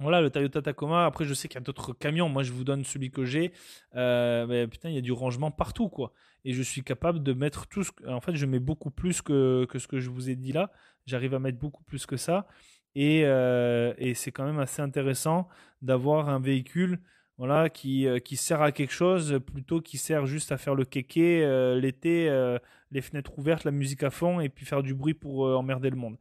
voilà, 0.00 0.20
le 0.20 0.30
Toyota 0.30 0.62
Tacoma. 0.62 1.06
Après, 1.06 1.24
je 1.24 1.34
sais 1.34 1.48
qu'il 1.48 1.56
y 1.56 1.58
a 1.58 1.64
d'autres 1.64 1.92
camions. 1.92 2.28
Moi, 2.28 2.44
je 2.44 2.52
vous 2.52 2.62
donne 2.62 2.84
celui 2.84 3.10
que 3.10 3.24
j'ai. 3.24 3.52
mais 3.94 4.68
putain, 4.68 4.90
il 4.90 4.94
y 4.94 4.98
a 4.98 5.02
du 5.02 5.12
rangement 5.12 5.50
partout, 5.50 5.88
quoi. 5.88 6.12
Et 6.44 6.52
je 6.52 6.62
suis 6.62 6.82
capable 6.84 7.20
de 7.20 7.32
mettre 7.32 7.66
tout 7.66 7.82
ce. 7.82 7.90
En 8.06 8.20
fait, 8.20 8.36
je 8.36 8.46
mets 8.46 8.60
beaucoup 8.60 8.92
plus 8.92 9.22
que, 9.22 9.66
que 9.68 9.80
ce 9.80 9.88
que 9.88 9.98
je 9.98 10.08
vous 10.08 10.30
ai 10.30 10.36
dit 10.36 10.52
là. 10.52 10.70
J'arrive 11.06 11.34
à 11.34 11.40
mettre 11.40 11.58
beaucoup 11.58 11.82
plus 11.82 12.06
que 12.06 12.16
ça. 12.16 12.46
Et, 12.94 13.22
et 13.22 14.14
c'est 14.14 14.30
quand 14.30 14.44
même 14.44 14.60
assez 14.60 14.82
intéressant 14.82 15.48
d'avoir 15.82 16.28
un 16.28 16.38
véhicule 16.38 17.00
voilà, 17.38 17.70
qui, 17.70 18.06
euh, 18.06 18.18
qui 18.18 18.36
sert 18.36 18.60
à 18.60 18.72
quelque 18.72 18.92
chose 18.92 19.38
plutôt 19.46 19.80
qui 19.80 19.96
sert 19.96 20.26
juste 20.26 20.50
à 20.50 20.58
faire 20.58 20.74
le 20.74 20.84
kéké 20.84 21.44
euh, 21.44 21.80
l'été, 21.80 22.28
euh, 22.28 22.58
les 22.90 23.00
fenêtres 23.00 23.38
ouvertes, 23.38 23.62
la 23.62 23.70
musique 23.70 24.02
à 24.02 24.10
fond 24.10 24.40
et 24.40 24.48
puis 24.48 24.66
faire 24.66 24.82
du 24.82 24.92
bruit 24.92 25.14
pour 25.14 25.42
emmerder 25.42 25.88
le 25.88 25.96
monde. 25.96 26.18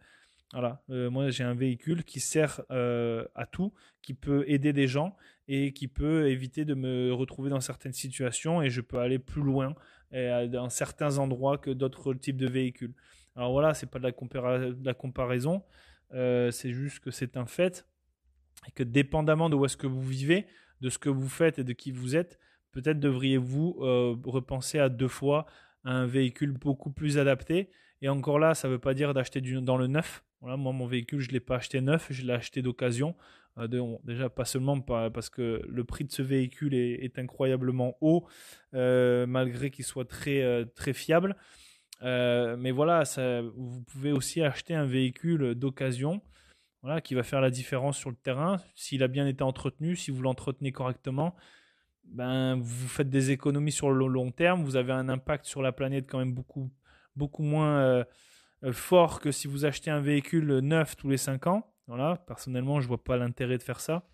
Voilà, 0.54 0.82
moi 0.88 1.30
j'ai 1.30 1.44
un 1.44 1.54
véhicule 1.54 2.06
qui 2.06 2.22
sert 2.22 2.62
à 2.70 3.46
tout, 3.52 3.74
qui 4.02 4.14
peut 4.14 4.46
aider 4.48 4.72
des 4.72 4.88
gens 4.88 5.18
et 5.50 5.74
qui 5.74 5.90
peut 5.90 6.30
éviter 6.30 6.64
de 6.64 6.74
me 6.74 7.12
retrouver 7.14 7.50
dans 7.50 7.60
certaines 7.60 7.94
situations 7.94 8.62
et 8.62 8.70
je 8.70 8.80
peux 8.80 9.00
aller 9.00 9.20
plus 9.20 9.42
loin 9.42 9.76
dans 10.12 10.70
certains 10.70 11.18
endroits 11.18 11.58
que 11.58 11.70
d'autres 11.70 12.14
types 12.14 12.38
de 12.38 12.48
véhicules. 12.48 12.94
Alors 13.36 13.52
voilà, 13.52 13.74
c'est 13.74 13.88
pas 13.88 14.00
de 14.00 14.06
la, 14.06 14.12
de 14.72 14.86
la 14.86 14.94
comparaison, 14.94 15.64
c'est 16.12 16.72
juste 16.72 17.00
que 17.00 17.12
c'est 17.12 17.36
un 17.36 17.46
fait 17.46 17.86
et 18.68 18.72
que 18.72 18.84
dépendamment 18.84 19.50
de 19.50 19.56
où 19.56 19.66
est-ce 19.66 19.78
que 19.78 19.88
vous 19.88 20.02
vivez, 20.02 20.48
de 20.82 20.90
ce 20.90 20.98
que 20.98 21.10
vous 21.10 21.30
faites 21.30 21.60
et 21.60 21.64
de 21.64 21.74
qui 21.74 21.92
vous 21.92 22.16
êtes, 22.16 22.40
peut-être 22.72 23.00
devriez-vous 23.00 23.80
euh, 23.82 24.16
repenser 24.26 24.80
à 24.80 24.90
deux 24.90 25.08
fois 25.08 25.46
un 25.84 26.06
véhicule 26.06 26.52
beaucoup 26.52 26.92
plus 26.92 27.18
adapté. 27.18 27.70
Et 28.02 28.10
encore 28.10 28.40
là, 28.40 28.54
ça 28.54 28.68
ne 28.68 28.74
veut 28.74 28.80
pas 28.80 28.94
dire 28.94 29.14
d'acheter 29.14 29.42
dans 29.42 29.78
le 29.78 29.88
neuf. 29.88 30.24
Moi, 30.42 30.56
mon 30.58 30.86
véhicule, 30.86 31.20
je 31.20 31.30
ne 31.30 31.34
l'ai 31.34 31.40
pas 31.40 31.56
acheté 31.56 31.82
neuf, 31.82 32.08
je 32.12 32.24
l'ai 32.24 32.34
acheté 32.34 32.62
d'occasion. 32.62 33.16
Euh, 33.58 33.98
déjà, 34.04 34.30
pas 34.30 34.46
seulement 34.46 34.80
parce 34.80 35.30
que 35.30 35.64
le 35.68 35.84
prix 35.84 36.04
de 36.04 36.12
ce 36.12 36.22
véhicule 36.22 36.76
est, 36.76 37.18
incroyablement 37.18 37.98
haut, 38.02 38.28
euh, 38.76 39.26
malgré 39.26 39.72
qu'il 39.72 39.86
soit 39.86 40.08
très, 40.08 40.66
très 40.76 40.94
fiable. 40.94 41.36
mais 42.04 42.72
voilà, 42.72 43.04
vous 43.56 43.82
pouvez 43.82 44.12
aussi 44.12 44.44
acheter 44.44 44.76
un 44.76 44.86
véhicule 44.86 45.56
d'occasion 45.56 46.22
qui 47.04 47.16
va 47.16 47.24
faire 47.24 47.42
la 47.42 47.50
différence 47.50 47.98
sur 47.98 48.10
le 48.10 48.16
terrain. 48.16 48.58
S'il 48.76 49.04
a 49.04 49.08
bien 49.08 49.28
été 49.28 49.44
entretenu, 49.44 49.96
si 49.96 50.12
vous 50.12 50.22
l'entretenez 50.22 50.72
correctement, 50.72 51.36
ben, 52.06 52.56
vous 52.60 52.88
faites 52.88 53.10
des 53.10 53.32
économies 53.32 53.72
sur 53.72 53.92
le 53.92 54.08
long 54.08 54.32
terme. 54.32 54.64
Vous 54.64 54.76
avez 54.76 54.94
un 54.94 55.10
impact 55.10 55.46
sur 55.46 55.62
la 55.62 55.72
planète 55.72 56.06
quand 56.10 56.20
même 56.20 56.34
beaucoup, 56.34 56.72
beaucoup 57.16 57.44
moins 57.44 57.80
euh, 57.80 58.04
euh, 58.64 58.72
fort 58.72 59.20
que 59.20 59.32
si 59.32 59.48
vous 59.48 59.66
achetez 59.66 59.92
un 59.92 60.00
véhicule 60.00 60.60
neuf 60.60 60.96
tous 60.96 61.10
les 61.10 61.18
5 61.18 61.48
ans. 61.48 61.74
Voilà, 61.88 62.18
personnellement, 62.28 62.80
je 62.80 62.86
ne 62.86 62.90
vois 62.90 63.04
pas 63.04 63.18
l'intérêt 63.18 63.58
de 63.58 63.64
faire 63.64 63.80
ça. 63.80 64.10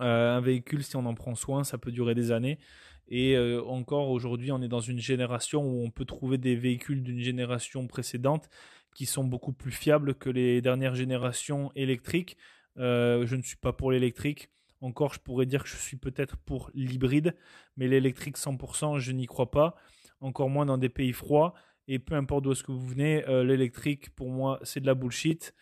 Euh, 0.00 0.36
un 0.36 0.40
véhicule, 0.40 0.84
si 0.84 0.96
on 0.96 1.06
en 1.06 1.14
prend 1.14 1.34
soin, 1.34 1.64
ça 1.64 1.78
peut 1.78 1.92
durer 1.92 2.14
des 2.14 2.32
années. 2.32 2.58
Et 3.08 3.38
encore 3.68 4.10
aujourd'hui, 4.10 4.50
on 4.50 4.60
est 4.62 4.68
dans 4.68 4.80
une 4.80 4.98
génération 4.98 5.62
où 5.62 5.84
on 5.84 5.90
peut 5.92 6.04
trouver 6.04 6.38
des 6.38 6.56
véhicules 6.56 7.04
d'une 7.04 7.20
génération 7.20 7.86
précédente 7.86 8.48
qui 8.96 9.04
sont 9.04 9.24
beaucoup 9.24 9.52
plus 9.52 9.72
fiables 9.72 10.14
que 10.14 10.30
les 10.30 10.62
dernières 10.62 10.94
générations 10.94 11.70
électriques. 11.74 12.38
Euh, 12.78 13.26
je 13.26 13.36
ne 13.36 13.42
suis 13.42 13.58
pas 13.58 13.74
pour 13.74 13.92
l'électrique. 13.92 14.48
Encore, 14.80 15.12
je 15.12 15.20
pourrais 15.20 15.44
dire 15.44 15.64
que 15.64 15.68
je 15.68 15.76
suis 15.76 15.98
peut-être 15.98 16.38
pour 16.38 16.70
l'hybride, 16.72 17.36
mais 17.76 17.88
l'électrique 17.88 18.38
100%, 18.38 18.98
je 18.98 19.12
n'y 19.12 19.26
crois 19.26 19.50
pas. 19.50 19.76
Encore 20.20 20.48
moins 20.48 20.64
dans 20.64 20.78
des 20.78 20.88
pays 20.88 21.12
froids. 21.12 21.52
Et 21.88 21.98
peu 21.98 22.14
importe 22.14 22.44
d'où 22.44 22.52
est-ce 22.52 22.64
que 22.64 22.72
vous 22.72 22.86
venez, 22.86 23.22
euh, 23.28 23.44
l'électrique, 23.44 24.14
pour 24.16 24.30
moi, 24.30 24.58
c'est 24.62 24.80
de 24.80 24.86
la 24.86 24.94
bullshit. 24.94 25.54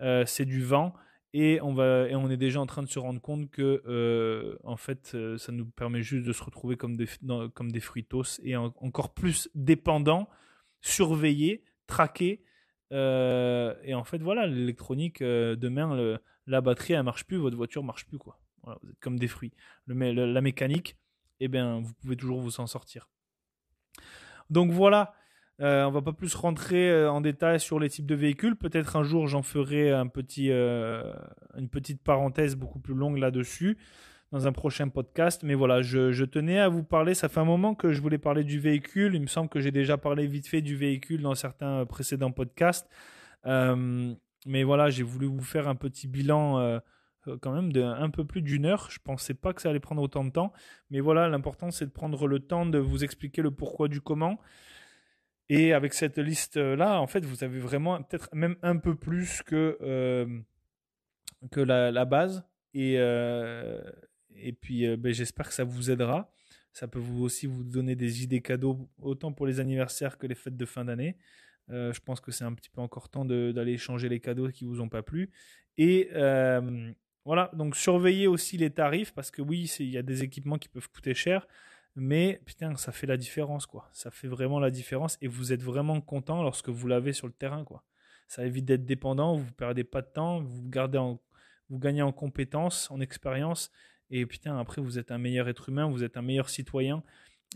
Euh, 0.00 0.24
c'est 0.24 0.46
du 0.46 0.62
vent. 0.62 0.94
Et 1.34 1.60
on, 1.60 1.74
va, 1.74 2.08
et 2.08 2.16
on 2.16 2.30
est 2.30 2.38
déjà 2.38 2.58
en 2.58 2.66
train 2.66 2.82
de 2.82 2.88
se 2.88 2.98
rendre 2.98 3.20
compte 3.20 3.50
que, 3.50 4.58
en 4.64 4.78
fait, 4.78 5.14
ça 5.36 5.52
nous 5.52 5.66
permet 5.66 6.00
juste 6.00 6.26
de 6.26 6.32
se 6.32 6.42
retrouver 6.42 6.78
comme 6.78 6.96
des, 6.96 7.06
comme 7.52 7.70
des 7.70 7.80
fritos 7.80 8.40
et 8.42 8.56
encore 8.56 9.12
plus 9.12 9.50
dépendants, 9.54 10.26
surveillés, 10.80 11.64
traqués 11.86 12.42
euh, 12.92 13.74
et 13.82 13.94
en 13.94 14.04
fait, 14.04 14.18
voilà, 14.18 14.46
l'électronique, 14.46 15.22
euh, 15.22 15.56
demain, 15.56 16.18
la 16.46 16.60
batterie, 16.60 16.94
elle 16.94 17.02
marche 17.02 17.24
plus, 17.24 17.36
votre 17.36 17.56
voiture 17.56 17.82
marche 17.82 18.06
plus, 18.06 18.18
quoi. 18.18 18.40
vous 18.64 18.90
êtes 18.90 18.98
comme 19.00 19.18
des 19.18 19.28
fruits. 19.28 19.52
Le, 19.86 20.12
la 20.12 20.40
mécanique, 20.40 20.96
eh 21.40 21.48
bien, 21.48 21.80
vous 21.80 21.92
pouvez 21.94 22.16
toujours 22.16 22.40
vous 22.40 22.60
en 22.60 22.66
sortir. 22.66 23.08
Donc 24.50 24.70
voilà, 24.70 25.14
euh, 25.60 25.84
on 25.84 25.90
va 25.90 26.00
pas 26.00 26.12
plus 26.12 26.34
rentrer 26.34 27.06
en 27.06 27.20
détail 27.20 27.60
sur 27.60 27.78
les 27.78 27.90
types 27.90 28.06
de 28.06 28.14
véhicules. 28.14 28.56
Peut-être 28.56 28.96
un 28.96 29.02
jour, 29.02 29.26
j'en 29.28 29.42
ferai 29.42 29.90
un 29.92 30.06
petit, 30.06 30.50
une 30.50 31.68
petite 31.70 32.02
parenthèse 32.02 32.56
beaucoup 32.56 32.80
plus 32.80 32.94
longue 32.94 33.18
là-dessus 33.18 33.78
dans 34.32 34.46
un 34.46 34.52
prochain 34.52 34.88
podcast. 34.88 35.42
Mais 35.42 35.54
voilà, 35.54 35.82
je, 35.82 36.24
tenais 36.24 36.58
à 36.58 36.68
vous 36.68 36.84
parler. 36.84 37.14
Ça 37.14 37.28
fait 37.28 37.40
un 37.40 37.44
moment 37.44 37.74
que 37.74 37.92
je 37.92 38.00
voulais 38.00 38.18
parler 38.18 38.44
du 38.44 38.58
véhicule. 38.58 39.14
Il 39.14 39.22
me 39.22 39.26
semble 39.26 39.48
que 39.48 39.60
j'ai 39.60 39.70
déjà 39.70 39.96
parlé 39.96 40.26
vite 40.26 40.48
fait 40.48 40.62
du 40.62 40.76
véhicule 40.76 41.22
dans 41.22 41.34
certains 41.34 41.84
précédents 41.86 42.32
podcasts. 42.32 42.88
Euh, 43.46 44.14
mais 44.46 44.62
voilà, 44.62 44.90
j'ai 44.90 45.02
voulu 45.02 45.26
vous 45.26 45.42
faire 45.42 45.68
un 45.68 45.74
petit 45.74 46.08
bilan 46.08 46.58
euh, 46.58 46.78
quand 47.40 47.52
même 47.52 47.72
d'un 47.72 48.10
peu 48.10 48.24
plus 48.24 48.42
d'une 48.42 48.66
heure. 48.66 48.88
Je 48.90 48.98
pensais 49.02 49.34
pas 49.34 49.52
que 49.52 49.62
ça 49.62 49.70
allait 49.70 49.80
prendre 49.80 50.02
autant 50.02 50.24
de 50.24 50.30
temps. 50.30 50.52
Mais 50.90 51.00
voilà, 51.00 51.28
l'important 51.28 51.70
c'est 51.70 51.86
de 51.86 51.90
prendre 51.90 52.26
le 52.26 52.40
temps 52.40 52.66
de 52.66 52.78
vous 52.78 53.04
expliquer 53.04 53.42
le 53.42 53.50
pourquoi 53.50 53.88
du 53.88 54.00
comment. 54.00 54.38
Et 55.50 55.72
avec 55.72 55.94
cette 55.94 56.18
liste-là, 56.18 57.00
en 57.00 57.06
fait, 57.06 57.24
vous 57.24 57.42
avez 57.42 57.58
vraiment 57.58 58.02
peut-être 58.02 58.28
même 58.34 58.56
un 58.62 58.76
peu 58.76 58.94
plus 58.94 59.42
que, 59.42 59.78
euh, 59.80 60.26
que 61.50 61.60
la, 61.60 62.04
base. 62.04 62.44
Et, 62.74 62.98
et 64.40 64.52
puis, 64.52 64.86
euh, 64.86 64.96
ben, 64.96 65.12
j'espère 65.12 65.48
que 65.48 65.54
ça 65.54 65.64
vous 65.64 65.90
aidera. 65.90 66.32
Ça 66.72 66.86
peut 66.86 66.98
vous 66.98 67.22
aussi 67.22 67.46
vous 67.46 67.64
donner 67.64 67.96
des 67.96 68.22
idées 68.22 68.40
cadeaux, 68.40 68.88
autant 69.00 69.32
pour 69.32 69.46
les 69.46 69.60
anniversaires 69.60 70.18
que 70.18 70.26
les 70.26 70.34
fêtes 70.34 70.56
de 70.56 70.64
fin 70.64 70.84
d'année. 70.84 71.16
Euh, 71.70 71.92
je 71.92 72.00
pense 72.00 72.20
que 72.20 72.30
c'est 72.30 72.44
un 72.44 72.54
petit 72.54 72.70
peu 72.70 72.80
encore 72.80 73.08
temps 73.08 73.24
d'aller 73.24 73.76
changer 73.76 74.08
les 74.08 74.20
cadeaux 74.20 74.48
qui 74.48 74.64
vous 74.64 74.80
ont 74.80 74.88
pas 74.88 75.02
plu. 75.02 75.30
Et 75.76 76.08
euh, 76.14 76.92
voilà, 77.24 77.50
donc 77.52 77.76
surveillez 77.76 78.26
aussi 78.26 78.56
les 78.56 78.70
tarifs 78.70 79.12
parce 79.12 79.30
que 79.30 79.42
oui, 79.42 79.70
il 79.80 79.90
y 79.90 79.98
a 79.98 80.02
des 80.02 80.22
équipements 80.22 80.58
qui 80.58 80.68
peuvent 80.68 80.88
coûter 80.88 81.14
cher, 81.14 81.46
mais 81.94 82.40
putain, 82.46 82.76
ça 82.76 82.92
fait 82.92 83.06
la 83.06 83.16
différence 83.16 83.66
quoi. 83.66 83.88
Ça 83.92 84.10
fait 84.10 84.28
vraiment 84.28 84.60
la 84.60 84.70
différence 84.70 85.18
et 85.20 85.28
vous 85.28 85.52
êtes 85.52 85.62
vraiment 85.62 86.00
content 86.00 86.42
lorsque 86.42 86.68
vous 86.68 86.88
l'avez 86.88 87.12
sur 87.12 87.26
le 87.26 87.32
terrain 87.32 87.64
quoi. 87.64 87.84
Ça 88.28 88.44
évite 88.44 88.64
d'être 88.64 88.84
dépendant, 88.84 89.36
vous 89.36 89.52
perdez 89.52 89.84
pas 89.84 90.02
de 90.02 90.08
temps, 90.08 90.40
vous 90.40 90.68
gagnez 91.78 92.02
en 92.02 92.12
compétences, 92.12 92.90
en 92.90 93.00
expérience 93.00 93.70
et 94.10 94.26
putain, 94.26 94.58
après, 94.58 94.80
vous 94.80 94.98
êtes 94.98 95.10
un 95.10 95.18
meilleur 95.18 95.48
être 95.48 95.68
humain, 95.68 95.88
vous 95.88 96.02
êtes 96.04 96.16
un 96.16 96.22
meilleur 96.22 96.48
citoyen. 96.48 97.02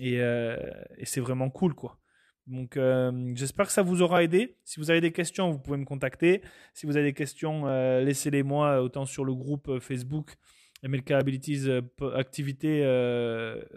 Et, 0.01 0.21
euh, 0.21 0.57
c'est 1.05 1.21
vraiment 1.21 1.51
cool, 1.51 1.75
quoi. 1.75 1.99
Donc, 2.47 2.77
euh, 2.77 3.33
j'espère 3.35 3.67
que 3.67 3.73
ça 3.73 3.83
vous 3.83 4.03
aura 4.03 4.25
aidé. 4.25 4.57
Si 4.65 4.81
vous 4.81 4.91
avez 4.91 5.01
des 5.01 5.13
questions, 5.13 5.51
vous 5.51 5.59
pouvez 5.59 5.79
me 5.79 5.85
contacter. 5.85 6.43
Si 6.75 6.87
vous 6.87 6.97
avez 6.97 7.07
des 7.07 7.15
questions, 7.15 7.69
euh, 7.69 8.01
laissez-les 8.03 8.43
moi 8.43 8.83
autant 8.83 9.07
sur 9.07 9.25
le 9.25 9.35
groupe 9.35 9.79
Facebook 9.79 10.35
MLK 10.83 11.13
Abilities 11.13 11.69
Activité 12.15 12.83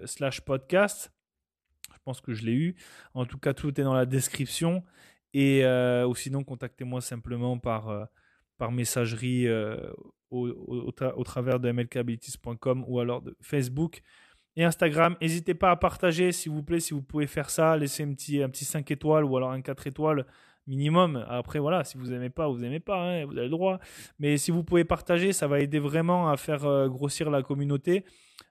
slash 0.06 0.42
podcast. 0.42 1.12
Je 1.94 2.00
pense 2.04 2.22
que 2.22 2.34
je 2.34 2.44
l'ai 2.46 2.54
eu. 2.54 2.76
En 3.14 3.26
tout 3.26 3.38
cas, 3.38 3.54
tout 3.54 3.80
est 3.80 3.84
dans 3.84 3.94
la 3.94 4.08
description. 4.08 4.84
Et 5.34 5.64
ou 5.64 6.16
sinon, 6.16 6.44
contactez-moi 6.44 7.02
simplement 7.02 7.60
par, 7.60 8.10
par 8.58 8.72
messagerie 8.72 9.48
au, 10.32 10.92
travers 11.24 11.60
de 11.60 11.72
mlkabilities.com 11.72 12.86
ou 12.88 13.00
alors 13.00 13.22
de 13.22 13.36
Facebook. 13.42 14.02
et 14.56 14.64
Instagram. 14.64 15.16
N'hésitez 15.22 15.54
pas 15.54 15.72
à 15.72 15.76
partager, 15.76 16.32
s'il 16.32 16.52
vous 16.52 16.64
plaît, 16.64 16.80
si 16.80 16.94
vous 16.94 17.02
pouvez 17.02 17.28
faire 17.28 17.50
ça. 17.50 17.76
Laissez 17.76 18.04
un 18.04 18.14
un 18.42 18.50
petit 18.50 18.66
5 18.66 18.90
étoiles 18.92 19.26
ou 19.26 19.36
alors 19.36 19.52
un 19.52 19.62
4 19.62 19.88
étoiles 19.88 20.26
minimum. 20.68 21.26
Après, 21.30 21.60
voilà, 21.60 21.84
si 21.84 21.98
vous 21.98 22.08
n'aimez 22.08 22.30
pas, 22.30 22.48
vous 22.48 22.60
n'aimez 22.60 22.80
pas, 22.80 22.98
hein, 22.98 23.26
vous 23.26 23.34
avez 23.34 23.44
le 23.44 23.50
droit. 23.50 23.80
Mais 24.20 24.38
si 24.38 24.52
vous 24.52 24.64
pouvez 24.64 24.84
partager, 24.84 25.34
ça 25.34 25.48
va 25.48 25.60
aider 25.60 25.80
vraiment 25.80 26.30
à 26.30 26.38
faire 26.38 26.66
euh, 26.66 26.88
grossir 26.88 27.30
la 27.30 27.44
communauté, 27.44 28.06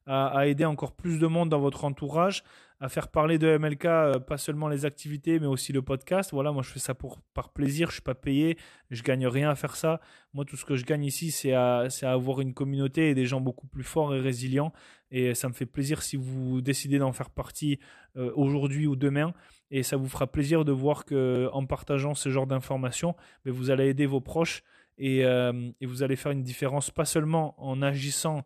à, 0.07 0.47
aider 0.47 0.65
encore 0.65 0.93
plus 0.93 1.19
de 1.19 1.27
monde 1.27 1.49
dans 1.49 1.61
votre 1.61 1.85
entourage, 1.85 2.45
à 2.81 2.89
faire 2.89 3.09
parler 3.09 3.39
de 3.39 3.57
MLK, 3.57 3.85
euh, 3.85 4.19
pas 4.19 4.36
seulement 4.36 4.69
les 4.69 4.85
activités, 4.85 5.39
mais 5.39 5.47
aussi 5.47 5.73
le 5.73 5.82
podcast. 5.82 6.31
Voilà, 6.32 6.53
moi 6.53 6.62
je 6.62 6.70
fais 6.70 6.81
ça 6.81 6.95
pour, 6.95 7.20
par 7.32 7.51
plaisir, 7.51 7.89
je 7.89 7.95
suis 7.95 8.03
pas 8.03 8.15
payé, 8.15 8.59
je 8.91 9.03
gagne 9.03 9.27
rien 9.27 9.51
à 9.51 9.55
faire 9.55 9.77
ça. 9.77 10.01
Moi, 10.35 10.45
tout 10.45 10.57
ce 10.57 10.65
que 10.65 10.77
je 10.77 10.85
gagne 10.85 11.05
ici, 11.05 11.31
c'est 11.31 11.53
à, 11.53 11.86
à 12.03 12.12
avoir 12.12 12.41
une 12.41 12.55
communauté 12.55 13.11
et 13.11 13.15
des 13.15 13.27
gens 13.27 13.41
beaucoup 13.41 13.66
plus 13.66 13.85
forts 13.85 14.15
et 14.15 14.20
résilients. 14.20 14.73
Et 15.16 15.35
ça 15.35 15.49
me 15.49 15.55
fait 15.55 15.66
plaisir 15.66 16.03
si 16.03 16.16
vous 16.16 16.61
décidez 16.61 16.99
d'en 16.99 17.12
faire 17.12 17.31
partie 17.31 17.78
euh, 18.16 18.32
aujourd'hui 18.35 18.86
ou 18.86 18.97
demain. 18.97 19.32
Et 19.70 19.82
ça 19.82 19.97
vous 19.97 20.09
fera 20.09 20.27
plaisir 20.27 20.65
de 20.65 20.73
voir 20.73 21.05
que 21.05 21.49
en 21.53 21.65
partageant 21.66 22.15
ce 22.15 22.31
genre 22.31 22.47
d'informations, 22.47 23.15
ben, 23.45 23.53
vous 23.53 23.70
allez 23.70 23.86
aider 23.89 24.07
vos 24.07 24.20
proches 24.20 24.62
et, 24.99 25.24
euh, 25.24 25.70
et, 25.81 25.86
vous 25.86 26.03
allez 26.03 26.16
faire 26.16 26.32
une 26.32 26.43
différence, 26.43 26.91
pas 26.91 27.05
seulement 27.05 27.55
en 27.59 27.81
agissant 27.82 28.45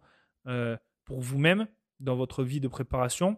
pour 1.04 1.20
vous-même 1.20 1.66
dans 2.00 2.16
votre 2.16 2.44
vie 2.44 2.60
de 2.60 2.68
préparation, 2.68 3.36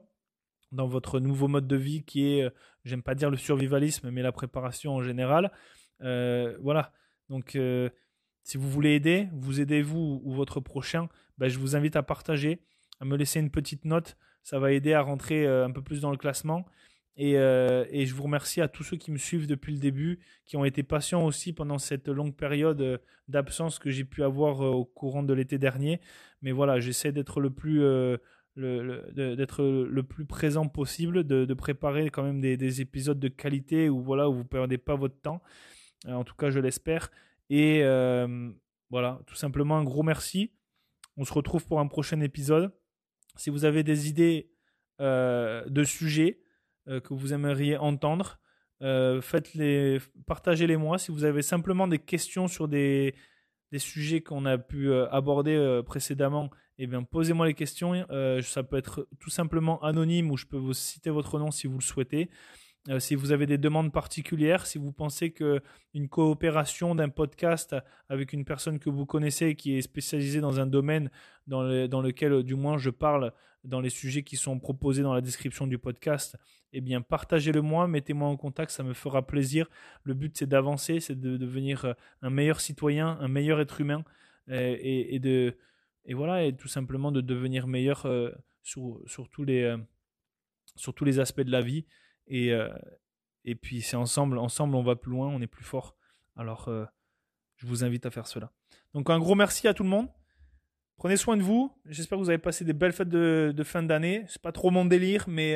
dans 0.73 0.87
votre 0.87 1.21
nouveau 1.21 1.49
mode 1.49 1.67
de 1.67 1.77
vie 1.77 2.05
qui 2.05 2.33
est, 2.33 2.43
euh, 2.43 2.51
j'aime 2.85 3.03
pas 3.03 3.15
dire 3.15 3.31
le 3.31 3.37
survivalisme, 3.37 4.11
mais 4.11 4.23
la 4.23 4.33
préparation 4.33 4.95
en 4.95 5.03
général. 5.03 5.51
Euh, 6.03 6.57
voilà. 6.61 6.93
Donc, 7.29 7.57
euh, 7.57 7.91
si 8.43 8.57
vous 8.57 8.69
voulez 8.69 8.95
aider, 8.95 9.29
vous 9.33 9.61
aidez 9.61 9.83
vous 9.83 10.21
ou 10.25 10.33
votre 10.33 10.61
prochain, 10.61 11.09
ben, 11.39 11.49
je 11.49 11.59
vous 11.59 11.77
invite 11.77 11.97
à 11.97 12.03
partager, 12.03 12.61
à 13.01 13.05
me 13.05 13.17
laisser 13.17 13.41
une 13.41 13.51
petite 13.51 13.85
note. 13.85 14.17
Ça 14.43 14.59
va 14.59 14.73
aider 14.73 14.93
à 14.93 15.03
rentrer 15.03 15.47
un 15.47 15.71
peu 15.71 15.83
plus 15.83 16.01
dans 16.01 16.11
le 16.11 16.17
classement. 16.17 16.65
Et, 17.17 17.33
et, 17.33 18.07
je 18.07 18.15
vous 18.15 18.23
remercie 18.23 18.63
à 18.63 18.69
tous 18.69 18.83
ceux 18.83 18.97
qui 18.97 19.11
me 19.11 19.19
suivent 19.19 19.47
depuis 19.47 19.75
le 19.75 19.79
début, 19.79 20.21
qui 20.47 20.57
ont 20.57 20.65
été 20.65 20.83
patients 20.83 21.25
aussi 21.25 21.53
pendant 21.53 21.79
cette 21.79 22.09
longue 22.09 22.35
période 22.35 23.03
d'absence 23.29 23.79
que 23.79 23.91
j'ai 23.91 24.05
pu 24.05 24.23
avoir 24.23 24.61
au 24.61 24.87
courant 24.87 25.23
de 25.23 25.35
l'été 25.35 25.59
dernier. 25.59 26.01
Mais 26.41 26.53
voilà, 26.53 26.81
j'essaie 26.81 27.13
d'être 27.13 27.41
le 27.41 27.51
plus 27.51 27.83
le 28.57 30.01
plus 30.03 30.25
présent 30.25 30.67
possible, 30.69 31.25
de, 31.25 31.55
préparer 31.55 32.11
quand 32.11 32.23
même 32.23 32.41
des, 32.41 32.81
épisodes 32.81 33.19
de 33.19 33.29
qualité 33.29 33.89
où 33.89 34.03
voilà 34.03 34.29
où 34.29 34.35
vous 34.35 34.45
perdez 34.45 34.79
pas 34.79 34.95
votre 34.95 35.21
temps. 35.21 35.43
Euh, 36.07 36.15
en 36.15 36.25
tout 36.25 36.35
cas, 36.35 36.51
je 36.51 36.59
l'espère. 36.59 37.11
Et 37.51 37.83
euh, 37.83 38.51
voilà, 38.91 39.21
tout 39.27 39.35
simplement 39.35 39.79
un 39.79 39.85
gros 39.85 40.03
merci. 40.03 40.53
On 41.17 41.25
se 41.25 41.33
retrouve 41.33 41.67
pour 41.67 41.81
un 41.81 41.87
prochain 41.87 42.21
épisode. 42.21 42.73
Si 43.41 43.51
vous 43.51 43.65
avez 43.65 43.83
des 43.83 44.09
idées 44.09 44.51
euh, 45.01 45.65
de 45.67 45.85
sujets 45.85 46.41
que 46.87 47.15
vous 47.15 47.33
aimeriez 47.33 47.77
entendre, 47.77 48.41
faites-les, 48.81 49.99
partagez-les 50.27 50.77
moi. 50.77 50.99
Si 50.99 51.13
vous 51.13 51.25
avez 51.25 51.43
simplement 51.43 51.87
des 51.87 52.01
questions 52.01 52.49
sur 52.49 52.67
des, 52.67 53.15
sujets 53.77 54.23
qu'on 54.23 54.45
a 54.45 54.59
pu 54.59 54.93
aborder 54.93 55.83
précédemment 55.87 56.51
eh 56.83 56.87
bien, 56.87 57.03
posez-moi 57.03 57.47
les 57.47 57.53
questions. 57.53 57.93
Euh, 58.11 58.41
ça 58.41 58.63
peut 58.63 58.79
être 58.79 59.07
tout 59.19 59.29
simplement 59.29 59.83
anonyme 59.83 60.31
ou 60.31 60.39
je 60.39 60.47
peux 60.47 60.57
vous 60.57 60.73
citer 60.73 61.11
votre 61.11 61.39
nom 61.39 61.51
si 61.51 61.67
vous 61.67 61.77
le 61.77 61.83
souhaitez. 61.83 62.31
Euh, 62.89 62.99
si 62.99 63.15
vous 63.15 63.31
avez 63.33 63.47
des 63.47 63.59
demandes 63.59 63.93
particulières, 63.93 64.67
si 64.67 64.79
vous 64.79 64.93
pensez 64.93 65.33
qu'une 65.33 66.09
coopération 66.09 66.95
d'un 66.95 67.11
podcast 67.11 67.77
avec 68.09 68.33
une 68.33 68.45
personne 68.45 68.79
que 68.79 68.89
vous 68.89 69.05
connaissez 69.05 69.55
qui 69.55 69.77
est 69.77 69.83
spécialisée 69.83 70.41
dans 70.41 70.61
un 70.61 70.67
domaine 70.67 71.11
dans, 71.47 71.63
lequel 71.63 72.43
du 72.43 72.55
moins 72.55 72.79
je 72.79 72.91
parle 72.91 73.33
dans 73.65 73.81
les 73.81 73.91
sujets 73.91 74.23
qui 74.23 74.37
sont 74.37 74.59
proposés 74.59 75.03
dans 75.03 75.13
la 75.13 75.21
description 75.21 75.67
du 75.67 75.77
podcast, 75.77 76.39
eh 76.73 76.81
bien 76.81 77.03
partagez-le 77.03 77.61
moi, 77.61 77.87
mettez-moi 77.87 78.27
en 78.27 78.39
contact, 78.39 78.71
ça 78.71 78.83
me 78.83 78.95
fera 78.95 79.27
plaisir. 79.27 79.69
Le 80.03 80.15
but 80.15 80.39
c'est 80.39 80.47
d'avancer, 80.47 81.01
c'est 81.01 81.21
de 81.21 81.37
devenir 81.37 81.95
un 82.23 82.31
meilleur 82.31 82.61
citoyen, 82.61 83.19
un 83.21 83.29
meilleur 83.29 83.61
être 83.61 83.81
humain 83.83 84.03
euh, 84.49 84.77
et 84.81 85.19
de 85.19 85.55
et 86.05 86.15
voilà, 86.15 86.45
et 86.45 86.57
tout 86.57 86.69
simplement 86.69 87.13
de 87.13 87.21
devenir 87.21 87.67
meilleur 87.67 88.07
euh, 88.07 88.31
sur, 88.63 89.01
sur, 89.07 89.29
tous 89.29 89.45
les, 89.45 89.63
euh, 89.63 89.77
sur 90.77 90.95
tous 90.95 91.05
les 91.05 91.21
aspects 91.21 91.43
de 91.43 91.51
la 91.51 91.61
vie. 91.61 91.87
Et, 92.31 92.53
euh, 92.53 92.71
et 93.45 93.55
puis 93.55 93.83
c'est 93.83 93.97
ensemble, 93.97 94.39
ensemble 94.39 94.75
on 94.75 94.83
va 94.83 94.97
plus 94.97 95.11
loin, 95.11 95.29
on 95.29 95.43
est 95.43 95.47
plus 95.47 95.65
fort. 95.65 95.97
Alors 96.37 96.71
je 97.57 97.67
vous 97.67 97.85
invite 97.85 98.07
à 98.07 98.11
faire 98.11 98.27
cela. 98.27 98.51
Donc 98.95 99.11
un 99.11 99.19
gros 99.19 99.35
merci 99.35 99.69
à 99.69 99.75
tout 99.75 99.83
le 99.83 99.91
monde. 99.91 100.09
Prenez 100.97 101.17
soin 101.17 101.37
de 101.37 101.43
vous. 101.43 101.73
J'espère 101.87 102.19
que 102.19 102.23
vous 102.23 102.31
avez 102.31 102.39
passé 102.39 102.65
des 102.65 102.73
belles 102.73 102.93
fêtes 102.93 103.09
de, 103.09 103.63
fin 103.65 103.83
d'année. 103.83 104.25
C'est 104.29 104.41
pas 104.41 104.53
trop 104.53 104.71
mon 104.71 104.85
délire, 104.85 105.25
mais 105.29 105.55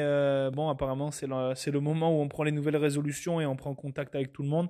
bon, 0.51 0.69
apparemment 0.69 1.11
c'est 1.11 1.27
le, 1.27 1.81
moment 1.81 2.19
où 2.19 2.21
on 2.21 2.29
prend 2.29 2.43
les 2.43 2.53
nouvelles 2.53 2.77
résolutions 2.77 3.41
et 3.41 3.47
on 3.47 3.57
prend 3.57 3.75
contact 3.75 4.15
avec 4.15 4.33
tout 4.33 4.43
le 4.43 4.49
monde. 4.49 4.69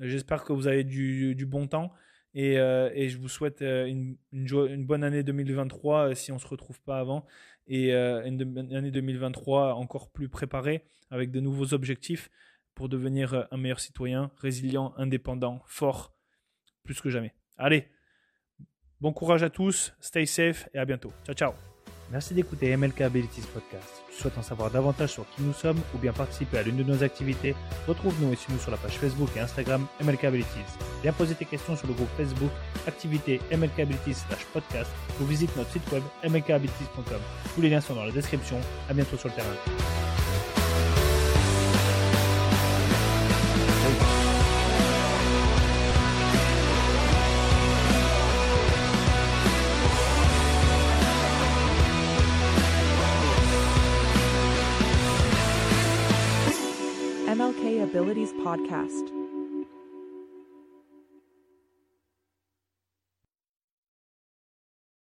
J'espère 0.00 0.44
que 0.44 0.52
vous 0.52 0.66
avez 0.66 0.84
du, 0.84 1.46
bon 1.46 1.66
temps. 1.66 1.92
Euh, 2.36 2.90
et, 2.94 3.08
je 3.08 3.16
vous 3.18 3.28
souhaite 3.28 3.62
euh, 3.62 3.86
une, 3.86 4.16
une, 4.32 4.84
bonne 4.84 5.02
année 5.02 5.22
2023 5.22 6.10
euh, 6.10 6.14
si 6.14 6.32
on 6.32 6.34
ne 6.34 6.40
se 6.40 6.46
retrouve 6.46 6.78
pas 6.82 6.98
avant. 6.98 7.24
Et 7.68 7.92
une, 7.92 8.72
année 8.74 8.90
2023 8.90 9.74
encore 9.74 10.10
plus 10.10 10.28
préparée 10.28 10.84
avec 11.10 11.30
de 11.30 11.40
nouveaux 11.40 11.74
objectifs 11.74 12.30
pour 12.74 12.88
devenir 12.88 13.48
un 13.50 13.56
meilleur 13.56 13.80
citoyen, 13.80 14.30
résilient, 14.38 14.94
indépendant, 14.96 15.62
fort, 15.66 16.14
plus 16.84 17.00
que 17.00 17.10
jamais. 17.10 17.34
Allez, 17.56 17.88
bon 19.00 19.12
courage 19.12 19.42
à 19.42 19.50
tous, 19.50 19.94
stay 20.00 20.26
safe 20.26 20.68
et 20.74 20.78
à 20.78 20.84
bientôt. 20.84 21.12
Ciao, 21.24 21.34
ciao. 21.34 21.75
Merci 22.12 22.34
d'écouter 22.34 22.76
MLK 22.76 23.00
Abilities 23.00 23.42
Podcast. 23.52 24.02
Si 24.08 24.16
tu 24.16 24.22
souhaites 24.22 24.38
en 24.38 24.42
savoir 24.42 24.70
davantage 24.70 25.10
sur 25.10 25.28
qui 25.30 25.42
nous 25.42 25.52
sommes 25.52 25.80
ou 25.94 25.98
bien 25.98 26.12
participer 26.12 26.58
à 26.58 26.62
l'une 26.62 26.76
de 26.76 26.84
nos 26.84 27.02
activités, 27.02 27.54
retrouve-nous 27.88 28.32
et 28.32 28.36
suis-nous 28.36 28.60
sur 28.60 28.70
la 28.70 28.76
page 28.76 28.98
Facebook 28.98 29.28
et 29.36 29.40
Instagram 29.40 29.86
MLK 30.00 30.24
Abilities. 30.24 30.78
Viens 31.02 31.12
poser 31.12 31.34
tes 31.34 31.44
questions 31.44 31.76
sur 31.76 31.88
le 31.88 31.94
groupe 31.94 32.08
Facebook 32.16 32.50
Activité 32.86 33.40
MLK 33.50 33.80
Abilities 33.80 34.22
podcast 34.52 34.90
ou 35.20 35.24
visite 35.24 35.54
notre 35.56 35.70
site 35.72 35.90
web 35.92 36.02
mlkabilities.com. 36.22 37.20
Tous 37.54 37.60
les 37.60 37.70
liens 37.70 37.80
sont 37.80 37.94
dans 37.94 38.04
la 38.04 38.12
description. 38.12 38.58
À 38.88 38.94
bientôt 38.94 39.16
sur 39.16 39.28
le 39.28 39.34
terrain. 39.34 40.65
Abilities 57.96 58.34
Podcast. 58.34 59.15